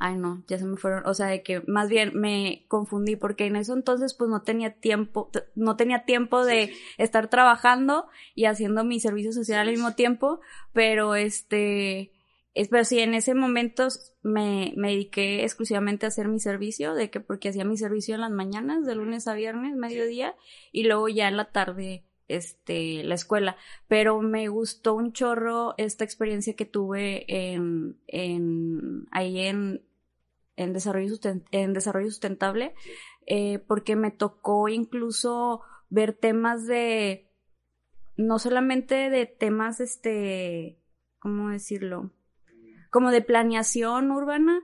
Ay, 0.00 0.16
no, 0.16 0.44
ya 0.46 0.58
se 0.58 0.64
me 0.64 0.76
fueron, 0.76 1.04
o 1.06 1.14
sea, 1.14 1.26
de 1.26 1.42
que 1.42 1.62
más 1.66 1.88
bien 1.88 2.12
me 2.14 2.64
confundí 2.68 3.16
porque 3.16 3.46
en 3.46 3.56
eso 3.56 3.74
entonces 3.74 4.14
pues 4.14 4.30
no 4.30 4.42
tenía 4.42 4.74
tiempo, 4.74 5.30
no 5.56 5.76
tenía 5.76 6.04
tiempo 6.04 6.44
de 6.44 6.72
estar 6.98 7.28
trabajando 7.28 8.06
y 8.36 8.44
haciendo 8.44 8.84
mi 8.84 9.00
servicio 9.00 9.32
social 9.32 9.60
al 9.60 9.72
mismo 9.72 9.94
tiempo, 9.94 10.40
pero 10.72 11.16
este, 11.16 12.12
es, 12.54 12.68
pero 12.68 12.84
sí, 12.84 13.00
en 13.00 13.14
ese 13.14 13.34
momento 13.34 13.88
me, 14.22 14.72
me 14.76 14.90
dediqué 14.90 15.42
exclusivamente 15.42 16.06
a 16.06 16.08
hacer 16.08 16.28
mi 16.28 16.38
servicio, 16.38 16.94
de 16.94 17.10
que 17.10 17.20
porque 17.20 17.48
hacía 17.48 17.64
mi 17.64 17.76
servicio 17.76 18.14
en 18.14 18.20
las 18.20 18.30
mañanas, 18.30 18.86
de 18.86 18.94
lunes 18.94 19.26
a 19.26 19.34
viernes, 19.34 19.74
mediodía, 19.74 20.36
y 20.70 20.84
luego 20.84 21.08
ya 21.08 21.26
en 21.26 21.36
la 21.36 21.50
tarde 21.50 22.04
este, 22.28 23.02
la 23.04 23.14
escuela, 23.14 23.56
pero 23.88 24.20
me 24.20 24.48
gustó 24.48 24.94
un 24.94 25.12
chorro 25.12 25.74
esta 25.78 26.04
experiencia 26.04 26.54
que 26.54 26.66
tuve 26.66 27.24
en, 27.28 27.98
en, 28.06 29.06
ahí 29.10 29.40
en, 29.40 29.82
en 30.58 30.72
desarrollo, 30.72 31.14
en 31.52 31.72
desarrollo 31.72 32.06
sustentable, 32.06 32.74
eh, 33.26 33.60
porque 33.60 33.96
me 33.96 34.10
tocó 34.10 34.68
incluso 34.68 35.62
ver 35.88 36.12
temas 36.12 36.66
de, 36.66 37.30
no 38.16 38.38
solamente 38.38 39.08
de 39.08 39.26
temas, 39.26 39.80
este, 39.80 40.78
¿cómo 41.20 41.50
decirlo? 41.50 42.10
Como 42.90 43.10
de 43.10 43.22
planeación 43.22 44.10
urbana, 44.10 44.60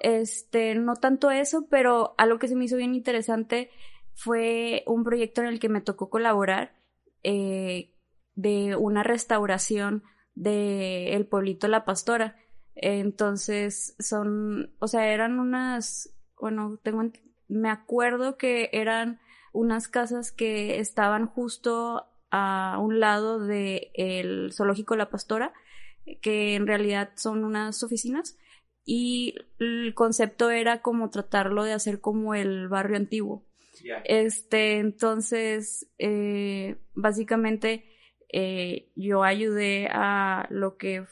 este, 0.00 0.74
no 0.74 0.96
tanto 0.96 1.30
eso, 1.30 1.66
pero 1.68 2.14
algo 2.16 2.38
que 2.38 2.48
se 2.48 2.56
me 2.56 2.64
hizo 2.64 2.76
bien 2.76 2.94
interesante 2.94 3.70
fue 4.14 4.82
un 4.86 5.04
proyecto 5.04 5.42
en 5.42 5.48
el 5.48 5.60
que 5.60 5.68
me 5.68 5.82
tocó 5.82 6.08
colaborar 6.08 6.74
eh, 7.22 7.92
de 8.34 8.76
una 8.76 9.02
restauración 9.02 10.02
de 10.34 11.14
el 11.14 11.26
pueblito 11.26 11.68
La 11.68 11.84
Pastora. 11.84 12.36
Entonces, 12.74 13.96
son, 13.98 14.74
o 14.78 14.88
sea, 14.88 15.12
eran 15.12 15.38
unas, 15.38 16.14
bueno, 16.40 16.78
tengo, 16.82 17.02
me 17.48 17.70
acuerdo 17.70 18.36
que 18.36 18.70
eran 18.72 19.20
unas 19.52 19.88
casas 19.88 20.32
que 20.32 20.80
estaban 20.80 21.26
justo 21.26 22.06
a 22.30 22.78
un 22.80 22.98
lado 22.98 23.38
del 23.38 23.90
el 23.94 24.52
zoológico 24.52 24.96
La 24.96 25.10
Pastora, 25.10 25.52
que 26.20 26.56
en 26.56 26.66
realidad 26.66 27.12
son 27.14 27.44
unas 27.44 27.82
oficinas, 27.82 28.36
y 28.84 29.34
el 29.58 29.94
concepto 29.94 30.50
era 30.50 30.82
como 30.82 31.10
tratarlo 31.10 31.64
de 31.64 31.72
hacer 31.72 32.00
como 32.00 32.34
el 32.34 32.68
barrio 32.68 32.96
antiguo. 32.96 33.46
Este, 34.04 34.78
entonces, 34.78 35.88
eh, 35.98 36.76
básicamente, 36.94 37.84
eh, 38.32 38.90
yo 38.96 39.22
ayudé 39.22 39.88
a 39.90 40.46
lo 40.50 40.76
que 40.76 41.06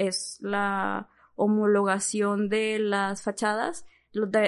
es 0.00 0.38
la 0.40 1.10
homologación 1.36 2.48
de 2.48 2.78
las 2.78 3.22
fachadas, 3.22 3.84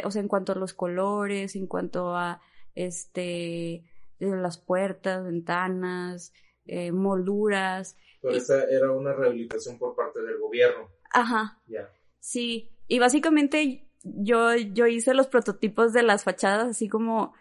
o 0.05 0.11
sea, 0.11 0.23
en 0.23 0.29
cuanto 0.29 0.53
a 0.53 0.57
los 0.57 0.73
colores, 0.73 1.57
en 1.57 1.67
cuanto 1.67 2.17
a 2.17 2.41
este 2.75 3.85
las 4.19 4.57
puertas, 4.57 5.25
ventanas, 5.25 6.33
eh, 6.65 6.91
molduras. 6.91 7.97
Pero 8.23 8.35
esta 8.35 8.65
era 8.65 8.93
una 8.93 9.13
rehabilitación 9.13 9.79
por 9.79 9.95
parte 9.95 10.23
del 10.23 10.39
gobierno. 10.39 10.89
Ajá. 11.13 11.61
Ya. 11.67 11.91
Sí, 12.19 12.71
y 12.89 12.99
básicamente 12.99 13.89
yo, 14.05 14.55
yo 14.55 14.87
hice 14.87 15.13
los 15.13 15.27
prototipos 15.27 15.93
de 15.93 16.03
las 16.03 16.25
fachadas, 16.25 16.69
así 16.69 16.89
como, 16.89 17.35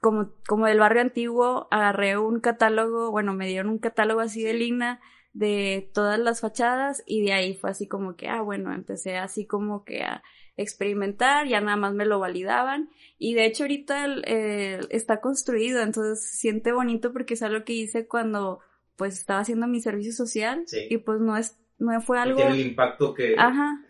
como, 0.00 0.32
como 0.48 0.66
del 0.66 0.80
barrio 0.80 1.02
antiguo, 1.02 1.68
agarré 1.70 2.18
un 2.18 2.40
catálogo, 2.40 3.10
bueno, 3.10 3.34
me 3.34 3.46
dieron 3.46 3.70
un 3.70 3.78
catálogo 3.78 4.20
así 4.20 4.42
de 4.42 4.54
lina 4.54 5.00
de 5.32 5.90
todas 5.94 6.18
las 6.18 6.40
fachadas 6.40 7.02
y 7.06 7.22
de 7.24 7.32
ahí 7.32 7.54
fue 7.54 7.70
así 7.70 7.86
como 7.88 8.16
que, 8.16 8.28
ah, 8.28 8.42
bueno, 8.42 8.72
empecé 8.72 9.16
así 9.16 9.46
como 9.46 9.84
que 9.84 10.02
a 10.02 10.22
experimentar, 10.56 11.48
ya 11.48 11.60
nada 11.60 11.76
más 11.76 11.94
me 11.94 12.04
lo 12.04 12.18
validaban 12.18 12.90
y 13.18 13.34
de 13.34 13.46
hecho 13.46 13.64
ahorita 13.64 14.06
está 14.90 15.20
construido, 15.20 15.80
entonces 15.80 16.30
se 16.30 16.36
siente 16.36 16.72
bonito 16.72 17.12
porque 17.12 17.34
es 17.34 17.42
algo 17.42 17.64
que 17.64 17.72
hice 17.72 18.06
cuando 18.06 18.60
pues 18.96 19.18
estaba 19.18 19.40
haciendo 19.40 19.66
mi 19.66 19.80
servicio 19.80 20.12
social 20.12 20.64
y 20.90 20.98
pues 20.98 21.20
no 21.20 21.36
es, 21.36 21.58
no 21.78 21.98
fue 22.02 22.18
algo... 22.18 22.36
Tiene 22.36 22.52
el 22.52 22.66
impacto 22.66 23.14
que... 23.14 23.34
Ajá. 23.38 23.80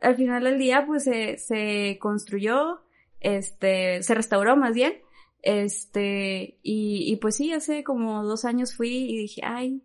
Al 0.00 0.16
final 0.16 0.44
del 0.44 0.58
día 0.58 0.84
pues 0.86 1.04
se, 1.04 1.38
se 1.38 1.98
construyó, 2.00 2.80
este, 3.20 4.02
se 4.02 4.14
restauró 4.14 4.56
más 4.56 4.74
bien, 4.74 4.94
este, 5.42 6.58
y, 6.62 7.12
y 7.12 7.16
pues 7.16 7.36
sí, 7.36 7.52
hace 7.52 7.84
como 7.84 8.24
dos 8.24 8.44
años 8.44 8.74
fui 8.74 8.90
y 8.90 9.18
dije, 9.18 9.42
ay, 9.44 9.82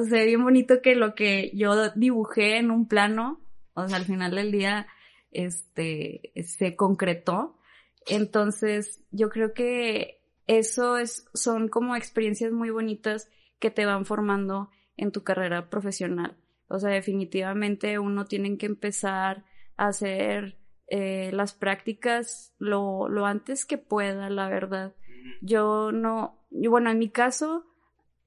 o 0.00 0.04
sea, 0.04 0.24
bien 0.24 0.42
bonito 0.42 0.80
que 0.82 0.94
lo 0.94 1.14
que 1.14 1.50
yo 1.54 1.90
dibujé 1.90 2.58
en 2.58 2.70
un 2.70 2.88
plano, 2.88 3.40
o 3.74 3.86
sea, 3.86 3.96
al 3.96 4.04
final 4.04 4.34
del 4.34 4.52
día, 4.52 4.86
este, 5.30 6.32
se 6.44 6.76
concretó. 6.76 7.58
Entonces, 8.06 9.02
yo 9.10 9.28
creo 9.28 9.52
que 9.52 10.22
eso 10.46 10.96
es, 10.96 11.28
son 11.34 11.68
como 11.68 11.96
experiencias 11.96 12.52
muy 12.52 12.70
bonitas 12.70 13.28
que 13.58 13.70
te 13.70 13.84
van 13.84 14.06
formando 14.06 14.70
en 14.96 15.12
tu 15.12 15.22
carrera 15.22 15.68
profesional. 15.68 16.36
O 16.68 16.78
sea, 16.78 16.90
definitivamente 16.90 17.98
uno 17.98 18.24
tiene 18.24 18.56
que 18.58 18.66
empezar 18.66 19.44
a 19.76 19.88
hacer 19.88 20.58
eh, 20.88 21.30
las 21.32 21.52
prácticas 21.52 22.54
lo, 22.58 23.08
lo 23.08 23.26
antes 23.26 23.64
que 23.64 23.78
pueda, 23.78 24.30
la 24.30 24.48
verdad. 24.48 24.94
Yo 25.40 25.90
no, 25.92 26.46
bueno, 26.50 26.90
en 26.90 26.98
mi 26.98 27.10
caso, 27.10 27.66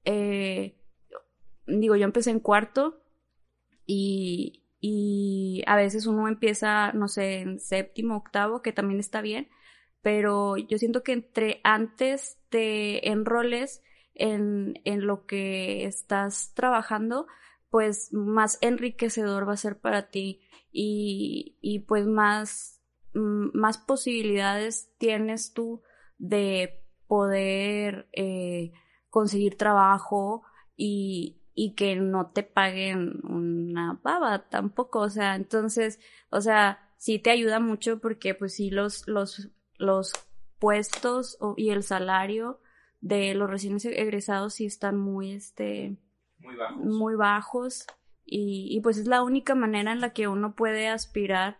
eh, 0.04 0.79
digo, 1.70 1.96
yo 1.96 2.04
empecé 2.04 2.30
en 2.30 2.40
cuarto 2.40 3.02
y, 3.86 4.64
y 4.80 5.62
a 5.66 5.76
veces 5.76 6.06
uno 6.06 6.28
empieza, 6.28 6.92
no 6.92 7.08
sé, 7.08 7.40
en 7.40 7.60
séptimo, 7.60 8.16
octavo, 8.16 8.62
que 8.62 8.72
también 8.72 9.00
está 9.00 9.20
bien, 9.20 9.48
pero 10.02 10.56
yo 10.56 10.78
siento 10.78 11.02
que 11.02 11.12
entre 11.12 11.60
antes 11.64 12.38
te 12.48 13.10
enroles 13.10 13.82
en, 14.14 14.80
en 14.84 15.06
lo 15.06 15.26
que 15.26 15.84
estás 15.84 16.52
trabajando, 16.54 17.26
pues 17.70 18.12
más 18.12 18.58
enriquecedor 18.60 19.48
va 19.48 19.52
a 19.52 19.58
ser 19.58 19.78
para 19.78 20.10
ti 20.10 20.40
y, 20.72 21.56
y 21.60 21.80
pues 21.80 22.06
más, 22.06 22.82
mm, 23.14 23.56
más 23.58 23.78
posibilidades 23.78 24.92
tienes 24.98 25.52
tú 25.52 25.82
de 26.18 26.84
poder 27.06 28.08
eh, 28.12 28.72
conseguir 29.08 29.56
trabajo 29.56 30.42
y, 30.76 31.39
y 31.62 31.74
que 31.74 31.94
no 31.94 32.30
te 32.30 32.42
paguen 32.42 33.20
una 33.22 34.00
baba 34.02 34.48
tampoco, 34.48 35.00
o 35.00 35.10
sea, 35.10 35.36
entonces, 35.36 36.00
o 36.30 36.40
sea, 36.40 36.90
sí 36.96 37.18
te 37.18 37.28
ayuda 37.28 37.60
mucho 37.60 38.00
porque 38.00 38.34
pues 38.34 38.54
sí 38.54 38.70
los, 38.70 39.06
los, 39.06 39.50
los 39.76 40.14
puestos 40.58 41.36
y 41.58 41.68
el 41.68 41.82
salario 41.82 42.62
de 43.02 43.34
los 43.34 43.50
recién 43.50 43.76
egresados 43.84 44.54
sí 44.54 44.64
están 44.64 44.96
muy, 44.96 45.32
este, 45.32 45.98
muy 46.38 46.56
bajos. 46.56 46.82
Muy 46.82 47.14
bajos 47.14 47.86
y, 48.24 48.68
y, 48.70 48.80
pues 48.80 48.96
es 48.96 49.06
la 49.06 49.22
única 49.22 49.54
manera 49.54 49.92
en 49.92 50.00
la 50.00 50.14
que 50.14 50.28
uno 50.28 50.54
puede 50.54 50.88
aspirar 50.88 51.58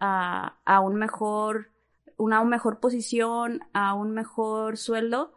a, 0.00 0.62
a 0.64 0.80
un 0.80 0.94
mejor, 0.94 1.72
una 2.16 2.42
mejor 2.44 2.80
posición, 2.80 3.60
a 3.74 3.92
un 3.92 4.12
mejor 4.12 4.78
sueldo, 4.78 5.34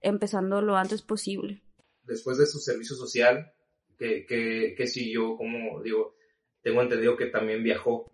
empezando 0.00 0.60
lo 0.60 0.76
antes 0.76 1.02
posible. 1.02 1.63
Después 2.04 2.38
de 2.38 2.46
su 2.46 2.58
servicio 2.58 2.96
social, 2.96 3.52
que, 3.98 4.26
que, 4.26 4.74
que 4.76 4.86
siguió, 4.86 5.36
como 5.36 5.82
digo, 5.82 6.14
tengo 6.64 6.80
entendido 6.80 7.16
que 7.16 7.26
también 7.26 7.62
viajó. 7.62 8.10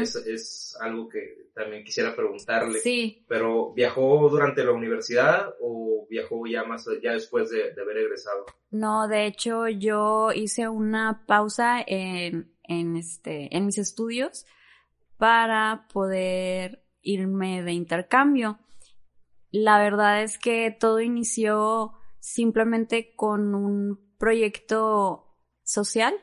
es, 0.00 0.16
es, 0.16 0.76
algo 0.80 1.08
que 1.08 1.50
también 1.54 1.84
quisiera 1.84 2.14
preguntarle. 2.14 2.80
Sí. 2.80 3.24
Pero 3.28 3.72
¿viajó 3.72 4.28
durante 4.28 4.64
la 4.64 4.72
universidad 4.72 5.54
o 5.60 6.06
viajó 6.10 6.44
ya 6.46 6.64
más, 6.64 6.86
ya 7.02 7.12
después 7.12 7.50
de, 7.50 7.72
de 7.72 7.80
haber 7.80 7.98
egresado? 7.98 8.44
No, 8.70 9.06
de 9.06 9.26
hecho 9.26 9.68
yo 9.68 10.32
hice 10.34 10.68
una 10.68 11.24
pausa 11.26 11.82
en, 11.86 12.52
en 12.64 12.96
este, 12.96 13.56
en 13.56 13.66
mis 13.66 13.78
estudios 13.78 14.46
para 15.16 15.86
poder 15.92 16.82
irme 17.02 17.62
de 17.62 17.72
intercambio. 17.72 18.58
La 19.52 19.78
verdad 19.78 20.22
es 20.22 20.38
que 20.38 20.76
todo 20.76 21.00
inició 21.00 21.92
simplemente 22.22 23.14
con 23.16 23.54
un 23.54 24.14
proyecto 24.16 25.36
social 25.64 26.14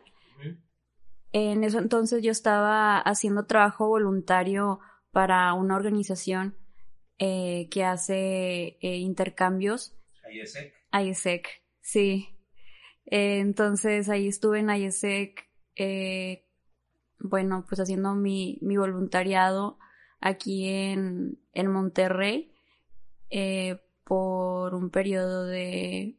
en 1.32 1.64
eso 1.64 1.80
entonces 1.80 2.24
yo 2.24 2.32
estaba 2.32 2.98
haciendo 2.98 3.46
trabajo 3.46 3.88
voluntario 3.88 4.80
para 5.12 5.54
una 5.54 5.76
organización 5.76 6.56
eh, 7.20 7.68
que 7.70 7.84
hace 7.84 8.78
eh, 8.82 8.98
intercambios. 8.98 9.96
IESEC. 10.32 10.74
IESEC, 10.92 11.48
sí. 11.82 12.40
Eh, 13.06 13.40
entonces 13.40 14.10
ahí 14.10 14.28
estuve 14.28 14.60
en 14.60 14.70
IESEC, 14.70 15.48
bueno, 17.20 17.66
pues 17.68 17.80
haciendo 17.80 18.16
mi, 18.16 18.58
mi 18.62 18.78
voluntariado 18.78 19.78
aquí 20.20 20.68
en, 20.68 21.40
en 21.54 21.72
Monterrey 21.72 22.56
por 24.10 24.74
un 24.74 24.90
periodo 24.90 25.46
de... 25.46 26.18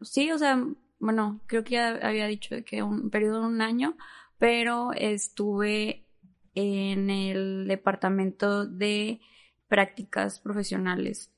Sí, 0.00 0.30
o 0.30 0.38
sea, 0.38 0.64
bueno, 1.00 1.40
creo 1.46 1.64
que 1.64 1.72
ya 1.72 1.88
había 1.96 2.28
dicho 2.28 2.54
que 2.64 2.84
un 2.84 3.10
periodo 3.10 3.40
de 3.40 3.46
un 3.48 3.62
año, 3.62 3.96
pero 4.38 4.92
estuve 4.92 6.06
en 6.54 7.10
el 7.10 7.66
departamento 7.66 8.64
de 8.64 9.20
prácticas 9.66 10.38
profesionales 10.38 11.32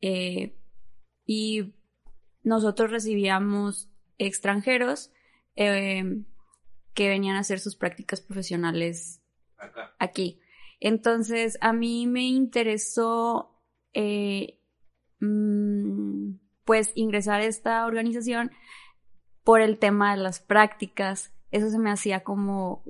eh, 0.00 0.56
y 1.26 1.74
nosotros 2.44 2.92
recibíamos 2.92 3.90
extranjeros 4.18 5.10
eh, 5.56 6.22
que 6.94 7.08
venían 7.08 7.34
a 7.34 7.40
hacer 7.40 7.58
sus 7.58 7.74
prácticas 7.74 8.20
profesionales 8.20 9.22
aquí. 9.98 10.38
Entonces, 10.78 11.58
a 11.60 11.72
mí 11.72 12.06
me 12.06 12.28
interesó 12.28 13.56
eh, 13.92 14.55
pues 16.64 16.92
ingresar 16.94 17.40
a 17.40 17.44
esta 17.44 17.86
organización 17.86 18.50
por 19.44 19.60
el 19.60 19.78
tema 19.78 20.16
de 20.16 20.22
las 20.22 20.40
prácticas 20.40 21.32
eso 21.50 21.70
se 21.70 21.78
me 21.78 21.90
hacía 21.90 22.22
como 22.22 22.84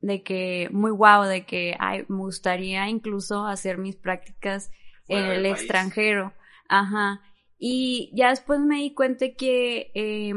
de 0.00 0.22
que 0.22 0.68
muy 0.70 0.90
guau, 0.90 1.24
de 1.24 1.46
que 1.46 1.76
ay, 1.78 2.04
me 2.08 2.18
gustaría 2.18 2.88
incluso 2.88 3.46
hacer 3.46 3.78
mis 3.78 3.96
prácticas 3.96 4.70
en 5.08 5.24
el 5.24 5.46
extranjero. 5.46 6.32
Ajá. 6.68 7.22
Y 7.58 8.10
ya 8.14 8.30
después 8.30 8.60
me 8.60 8.76
di 8.76 8.92
cuenta 8.92 9.26
que, 9.36 9.90
eh, 9.94 10.34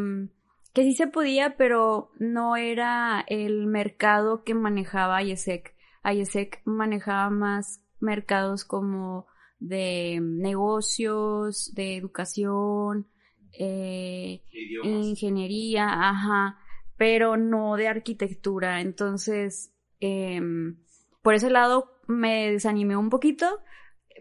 que 0.73 0.84
sí 0.84 0.93
se 0.93 1.08
podía, 1.08 1.58
pero 1.58 2.12
no 2.19 2.56
era 2.56 3.26
el 3.28 3.67
mercado 3.67 4.43
que 4.43 4.54
manejaba 4.54 5.21
IESEC. 5.23 5.76
IESEC 6.04 6.62
manejaba 6.63 7.30
más 7.30 7.84
mercados 8.00 8.63
como 8.63 9.28
de 9.60 10.20
negocios, 10.22 11.74
de 11.74 11.98
educación, 11.98 13.08
eh, 13.52 14.43
ingeniería, 14.84 15.88
ajá 15.88 16.58
pero 16.98 17.38
no 17.38 17.76
de 17.76 17.88
arquitectura. 17.88 18.82
Entonces, 18.82 19.74
em, 20.00 20.78
por 21.22 21.36
ese 21.36 21.50
lado 21.50 22.02
me 22.08 22.52
desanimé 22.52 22.98
un 22.98 23.10
poquito, 23.10 23.62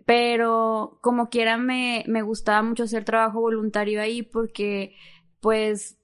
pero 0.05 0.99
como 1.03 1.31
quiera 1.31 1.57
me, 1.57 2.05
me 2.07 2.23
gustaba 2.23 2.63
mucho 2.63 2.85
hacer 2.85 3.05
trabajo 3.05 3.41
voluntario 3.41 4.01
ahí 4.01 4.23
porque 4.23 4.95
pues 5.41 5.99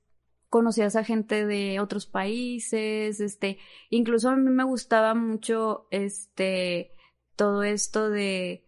conocías 0.49 0.97
a 0.97 1.05
gente 1.05 1.47
de 1.47 1.81
otros 1.81 2.07
países, 2.07 3.21
este, 3.21 3.59
incluso 3.91 4.31
a 4.31 4.37
mí 4.37 4.51
me 4.51 4.65
gustaba 4.65 5.15
mucho 5.15 5.87
este 5.91 6.93
todo 7.37 7.63
esto 7.63 8.11
de 8.11 8.62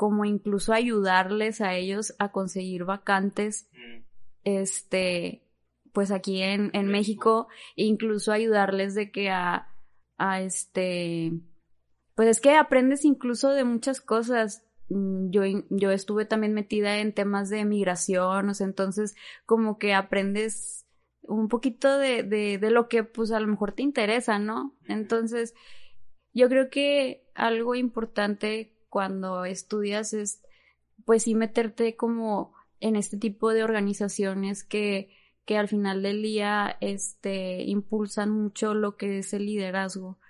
como 0.00 0.24
incluso 0.24 0.72
ayudarles 0.72 1.60
a 1.60 1.74
ellos 1.74 2.14
a 2.18 2.32
conseguir 2.32 2.84
vacantes, 2.84 3.68
mm. 3.74 4.02
este, 4.44 5.42
pues 5.92 6.10
aquí 6.10 6.40
en, 6.40 6.70
en 6.72 6.86
México, 6.86 7.48
incluso 7.76 8.32
ayudarles 8.32 8.94
de 8.94 9.10
que 9.10 9.28
a, 9.28 9.68
a 10.16 10.40
este, 10.40 11.32
pues 12.14 12.30
es 12.30 12.40
que 12.40 12.56
aprendes 12.56 13.04
incluso 13.04 13.50
de 13.50 13.64
muchas 13.64 14.00
cosas. 14.00 14.64
Mm, 14.88 15.32
yo, 15.32 15.42
yo 15.68 15.90
estuve 15.90 16.24
también 16.24 16.54
metida 16.54 17.00
en 17.00 17.12
temas 17.12 17.50
de 17.50 17.66
migración, 17.66 18.48
o 18.48 18.54
sea, 18.54 18.66
entonces 18.66 19.14
como 19.44 19.76
que 19.76 19.92
aprendes 19.92 20.86
un 21.20 21.48
poquito 21.48 21.98
de, 21.98 22.22
de, 22.22 22.56
de 22.56 22.70
lo 22.70 22.88
que 22.88 23.04
pues 23.04 23.32
a 23.32 23.40
lo 23.40 23.48
mejor 23.48 23.72
te 23.72 23.82
interesa, 23.82 24.38
¿no? 24.38 24.78
Entonces, 24.86 25.52
yo 26.32 26.48
creo 26.48 26.70
que 26.70 27.30
algo 27.34 27.74
importante 27.74 28.79
cuando 28.90 29.46
estudias 29.46 30.12
es 30.12 30.42
pues 31.06 31.22
sí 31.22 31.34
meterte 31.34 31.96
como 31.96 32.52
en 32.80 32.96
este 32.96 33.16
tipo 33.16 33.52
de 33.54 33.64
organizaciones 33.64 34.64
que 34.64 35.16
que 35.50 35.58
al 35.58 35.66
final 35.66 36.00
del 36.02 36.22
día 36.22 36.76
este, 36.80 37.64
impulsan 37.64 38.30
mucho 38.30 38.72
lo 38.72 38.96
que 38.96 39.18
es 39.18 39.32
el 39.32 39.46
liderazgo. 39.46 40.20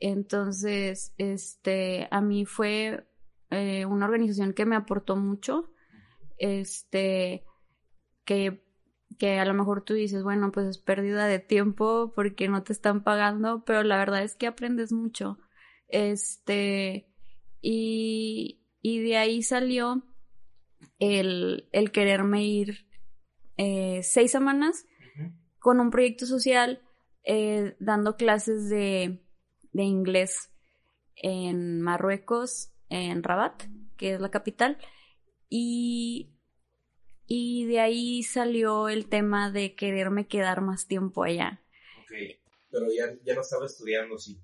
Entonces, 0.00 1.12
este, 1.18 2.08
a 2.10 2.22
mí 2.22 2.46
fue 2.46 3.06
eh, 3.50 3.84
una 3.84 4.06
organización 4.06 4.54
que 4.54 4.64
me 4.64 4.74
aportó 4.74 5.14
mucho, 5.14 5.70
este, 6.38 7.44
que, 8.24 8.64
que 9.18 9.38
a 9.38 9.44
lo 9.44 9.52
mejor 9.52 9.84
tú 9.84 9.92
dices, 9.92 10.22
bueno, 10.22 10.50
pues 10.52 10.66
es 10.66 10.78
pérdida 10.78 11.26
de 11.26 11.38
tiempo 11.38 12.10
porque 12.14 12.48
no 12.48 12.62
te 12.62 12.72
están 12.72 13.04
pagando, 13.04 13.66
pero 13.66 13.82
la 13.82 13.98
verdad 13.98 14.22
es 14.22 14.36
que 14.36 14.46
aprendes 14.46 14.90
mucho. 14.90 15.38
Este, 15.88 17.11
y, 17.62 18.60
y 18.82 19.00
de 19.00 19.16
ahí 19.16 19.42
salió 19.42 20.04
el, 20.98 21.68
el 21.72 21.92
quererme 21.92 22.44
ir 22.44 22.86
eh, 23.56 24.02
seis 24.02 24.32
semanas 24.32 24.84
con 25.58 25.80
un 25.80 25.90
proyecto 25.90 26.26
social 26.26 26.82
eh, 27.24 27.76
dando 27.78 28.16
clases 28.16 28.68
de, 28.68 29.22
de, 29.72 29.82
inglés 29.84 30.50
en 31.14 31.80
Marruecos, 31.80 32.72
en 32.88 33.22
Rabat, 33.22 33.62
que 33.96 34.14
es 34.14 34.20
la 34.20 34.30
capital, 34.30 34.78
y, 35.48 36.34
y 37.26 37.66
de 37.66 37.78
ahí 37.78 38.24
salió 38.24 38.88
el 38.88 39.08
tema 39.08 39.52
de 39.52 39.76
quererme 39.76 40.26
quedar 40.26 40.62
más 40.62 40.88
tiempo 40.88 41.22
allá. 41.22 41.62
Ok, 42.00 42.40
pero 42.70 42.86
ya, 42.92 43.14
ya 43.22 43.34
no 43.34 43.42
estaba 43.42 43.66
estudiando, 43.66 44.18
sí. 44.18 44.42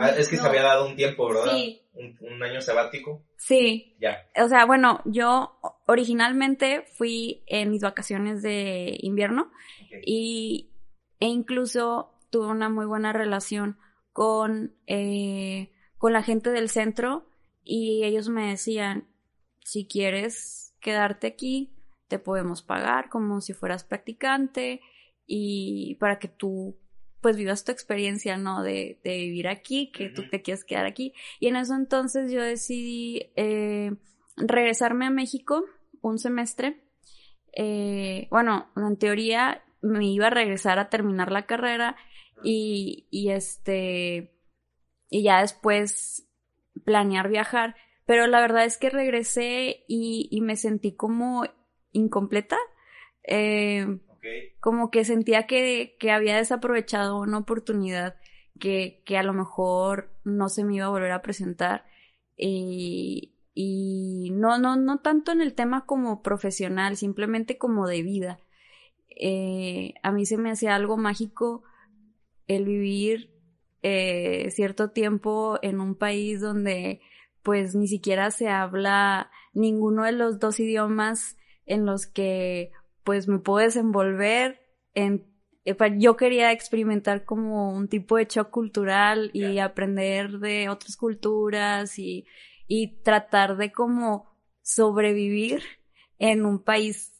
Ah, 0.00 0.10
es 0.10 0.28
que 0.28 0.36
se 0.36 0.46
había 0.46 0.62
dado 0.62 0.86
un 0.88 0.96
tiempo, 0.96 1.28
¿verdad? 1.28 1.52
Sí. 1.52 1.82
Un, 1.92 2.16
un 2.20 2.42
año 2.42 2.60
sabático. 2.60 3.24
Sí, 3.36 3.96
Ya. 4.00 4.26
o 4.42 4.48
sea, 4.48 4.64
bueno, 4.64 5.00
yo 5.04 5.58
originalmente 5.86 6.84
fui 6.96 7.42
en 7.46 7.70
mis 7.70 7.82
vacaciones 7.82 8.42
de 8.42 8.96
invierno 9.02 9.50
y, 10.06 10.72
e 11.18 11.26
incluso 11.26 12.14
tuve 12.30 12.46
una 12.46 12.68
muy 12.68 12.86
buena 12.86 13.12
relación 13.12 13.76
con, 14.12 14.74
eh, 14.86 15.72
con 15.98 16.12
la 16.12 16.22
gente 16.22 16.50
del 16.50 16.68
centro 16.68 17.26
y 17.64 18.04
ellos 18.04 18.28
me 18.28 18.50
decían, 18.50 19.08
si 19.64 19.86
quieres 19.86 20.74
quedarte 20.80 21.26
aquí, 21.26 21.74
te 22.08 22.18
podemos 22.18 22.62
pagar 22.62 23.08
como 23.08 23.40
si 23.40 23.52
fueras 23.52 23.84
practicante 23.84 24.80
y 25.26 25.96
para 25.96 26.18
que 26.18 26.28
tú 26.28 26.78
pues 27.20 27.36
vivas 27.36 27.64
tu 27.64 27.72
experiencia, 27.72 28.36
¿no? 28.36 28.62
De, 28.62 29.00
de 29.04 29.16
vivir 29.18 29.48
aquí, 29.48 29.90
que 29.92 30.08
tú 30.08 30.28
te 30.28 30.42
quieres 30.42 30.64
quedar 30.64 30.86
aquí. 30.86 31.12
Y 31.38 31.48
en 31.48 31.56
eso 31.56 31.74
entonces 31.74 32.32
yo 32.32 32.42
decidí 32.42 33.30
eh, 33.36 33.92
regresarme 34.36 35.06
a 35.06 35.10
México 35.10 35.64
un 36.00 36.18
semestre. 36.18 36.82
Eh, 37.52 38.28
bueno, 38.30 38.70
en 38.76 38.96
teoría 38.96 39.62
me 39.82 40.06
iba 40.06 40.28
a 40.28 40.30
regresar 40.30 40.78
a 40.78 40.88
terminar 40.88 41.32
la 41.32 41.46
carrera 41.46 41.96
y, 42.42 43.06
y 43.10 43.30
este, 43.30 44.34
y 45.08 45.22
ya 45.22 45.40
después 45.40 46.28
planear 46.84 47.28
viajar. 47.28 47.76
Pero 48.06 48.26
la 48.26 48.40
verdad 48.40 48.64
es 48.64 48.76
que 48.76 48.90
regresé 48.90 49.84
y, 49.86 50.28
y 50.30 50.40
me 50.40 50.56
sentí 50.56 50.96
como 50.96 51.44
incompleta. 51.92 52.56
Eh, 53.24 53.86
Como 54.60 54.90
que 54.90 55.04
sentía 55.04 55.46
que, 55.46 55.96
que 55.98 56.10
había 56.10 56.36
desaprovechado 56.36 57.18
una 57.20 57.38
oportunidad 57.38 58.16
que, 58.58 59.02
que 59.04 59.16
a 59.16 59.22
lo 59.22 59.32
mejor 59.32 60.10
no 60.24 60.48
se 60.48 60.64
me 60.64 60.76
iba 60.76 60.86
a 60.86 60.90
volver 60.90 61.12
a 61.12 61.22
presentar. 61.22 61.84
Y, 62.36 63.34
y 63.54 64.30
no, 64.32 64.58
no, 64.58 64.76
no 64.76 64.98
tanto 64.98 65.32
en 65.32 65.40
el 65.40 65.54
tema 65.54 65.86
como 65.86 66.22
profesional, 66.22 66.96
simplemente 66.96 67.58
como 67.58 67.86
de 67.86 68.02
vida. 68.02 68.40
Eh, 69.08 69.94
a 70.02 70.12
mí 70.12 70.24
se 70.24 70.38
me 70.38 70.50
hacía 70.50 70.74
algo 70.74 70.96
mágico 70.96 71.62
el 72.46 72.64
vivir 72.64 73.30
eh, 73.82 74.50
cierto 74.50 74.90
tiempo 74.90 75.58
en 75.62 75.80
un 75.80 75.94
país 75.94 76.40
donde 76.40 77.00
pues 77.42 77.74
ni 77.74 77.88
siquiera 77.88 78.30
se 78.30 78.48
habla 78.48 79.30
ninguno 79.54 80.04
de 80.04 80.12
los 80.12 80.38
dos 80.38 80.60
idiomas 80.60 81.36
en 81.66 81.86
los 81.86 82.06
que 82.06 82.72
pues 83.04 83.28
me 83.28 83.38
puedo 83.38 83.64
desenvolver 83.64 84.60
en 84.94 85.30
eh, 85.64 85.76
yo 85.98 86.16
quería 86.16 86.52
experimentar 86.52 87.24
como 87.24 87.72
un 87.72 87.88
tipo 87.88 88.16
de 88.16 88.24
shock 88.24 88.50
cultural 88.50 89.30
y 89.34 89.58
aprender 89.58 90.38
de 90.38 90.68
otras 90.68 90.96
culturas 90.96 91.98
y, 91.98 92.26
y 92.66 93.02
tratar 93.02 93.56
de 93.56 93.72
como 93.72 94.30
sobrevivir 94.62 95.62
en 96.18 96.46
un 96.46 96.62
país 96.62 97.12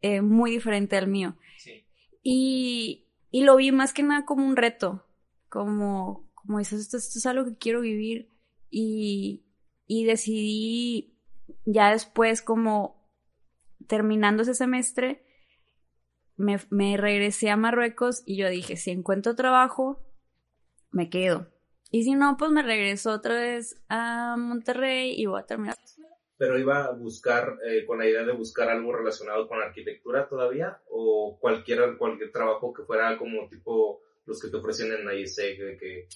eh, 0.00 0.22
muy 0.22 0.50
diferente 0.50 0.96
al 0.96 1.06
mío. 1.06 1.36
Sí. 1.58 1.86
Y, 2.22 3.08
y 3.30 3.44
lo 3.44 3.56
vi 3.56 3.72
más 3.72 3.92
que 3.92 4.02
nada 4.02 4.24
como 4.24 4.46
un 4.46 4.56
reto, 4.56 5.06
como, 5.48 6.30
como 6.34 6.58
dices, 6.58 6.80
esto, 6.80 6.96
esto 6.96 7.18
es 7.18 7.26
algo 7.26 7.44
que 7.44 7.56
quiero 7.56 7.80
vivir 7.82 8.30
y, 8.70 9.44
y 9.86 10.04
decidí 10.04 11.18
ya 11.66 11.90
después 11.90 12.40
como 12.42 13.02
terminando 13.86 14.42
ese 14.42 14.54
semestre, 14.54 15.21
me, 16.36 16.58
me 16.70 16.96
regresé 16.96 17.50
a 17.50 17.56
Marruecos 17.56 18.22
y 18.26 18.36
yo 18.36 18.48
dije, 18.48 18.76
si 18.76 18.90
encuentro 18.90 19.34
trabajo, 19.34 20.00
me 20.90 21.08
quedo. 21.10 21.48
Y 21.90 22.04
si 22.04 22.14
no, 22.14 22.36
pues 22.38 22.50
me 22.50 22.62
regreso 22.62 23.10
otra 23.12 23.34
vez 23.34 23.82
a 23.88 24.36
Monterrey 24.38 25.14
y 25.16 25.26
voy 25.26 25.40
a 25.40 25.46
terminar. 25.46 25.76
Pero 26.38 26.58
iba 26.58 26.84
a 26.86 26.92
buscar, 26.92 27.58
eh, 27.68 27.84
con 27.84 27.98
la 27.98 28.06
idea 28.08 28.24
de 28.24 28.32
buscar 28.32 28.68
algo 28.70 28.92
relacionado 28.92 29.46
con 29.46 29.60
arquitectura 29.62 30.28
todavía, 30.28 30.80
o 30.90 31.38
cualquier, 31.40 31.96
cualquier 31.98 32.32
trabajo 32.32 32.72
que 32.72 32.82
fuera 32.84 33.16
como 33.18 33.48
tipo 33.48 34.00
los 34.24 34.40
que 34.40 34.48
te 34.48 34.56
ofrecen 34.56 34.92
en 34.92 35.08
IESEC, 35.08 35.58
de 35.60 35.76
que 35.76 36.08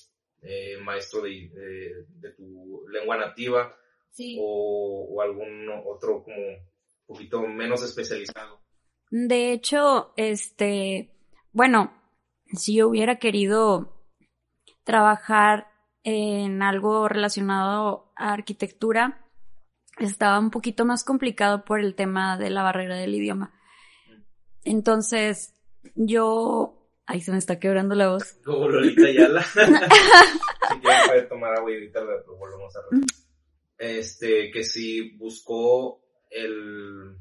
eh, 0.42 0.79
maestro 0.83 1.22
de, 1.22 1.48
de, 1.50 2.07
de 2.09 2.31
tu 2.33 2.87
lengua 2.88 3.16
nativa, 3.18 3.74
Sí. 4.11 4.38
o, 4.40 5.09
o 5.11 5.20
algún 5.20 5.68
otro 5.85 6.22
como 6.24 6.37
un 6.37 6.59
poquito 7.07 7.42
menos 7.42 7.83
especializado. 7.85 8.61
De 9.11 9.53
hecho, 9.53 10.12
este, 10.16 11.12
bueno, 11.53 11.92
si 12.53 12.77
yo 12.77 12.88
hubiera 12.88 13.16
querido 13.19 13.92
trabajar 14.85 15.69
en 16.03 16.62
algo 16.62 17.09
relacionado 17.09 18.12
a 18.16 18.33
arquitectura, 18.33 19.27
estaba 19.99 20.38
un 20.38 20.51
poquito 20.51 20.85
más 20.85 21.05
complicado 21.05 21.64
por 21.64 21.81
el 21.81 21.95
tema 21.95 22.37
de 22.38 22.51
la 22.51 22.62
barrera 22.62 22.97
del 22.97 23.14
idioma. 23.14 23.55
Entonces, 24.64 25.55
yo, 25.95 26.90
ahí 27.07 27.21
se 27.21 27.33
me 27.33 27.38
está 27.38 27.59
quebrando 27.59 27.95
la 27.95 28.09
voz. 28.09 28.38
Como 28.45 28.69
Lolita 28.69 29.11
Yala. 29.11 29.42
si 29.42 30.81
quieren 30.81 31.29
tomar 31.29 31.57
agua 31.57 31.71
y 31.71 31.75
ahorita 31.75 32.01
lo, 32.03 32.37
volvemos 32.37 32.77
a. 32.77 32.81
Este, 33.79 34.51
que 34.51 34.64
si 34.64 35.16
buscó 35.16 36.01
el, 36.31 37.16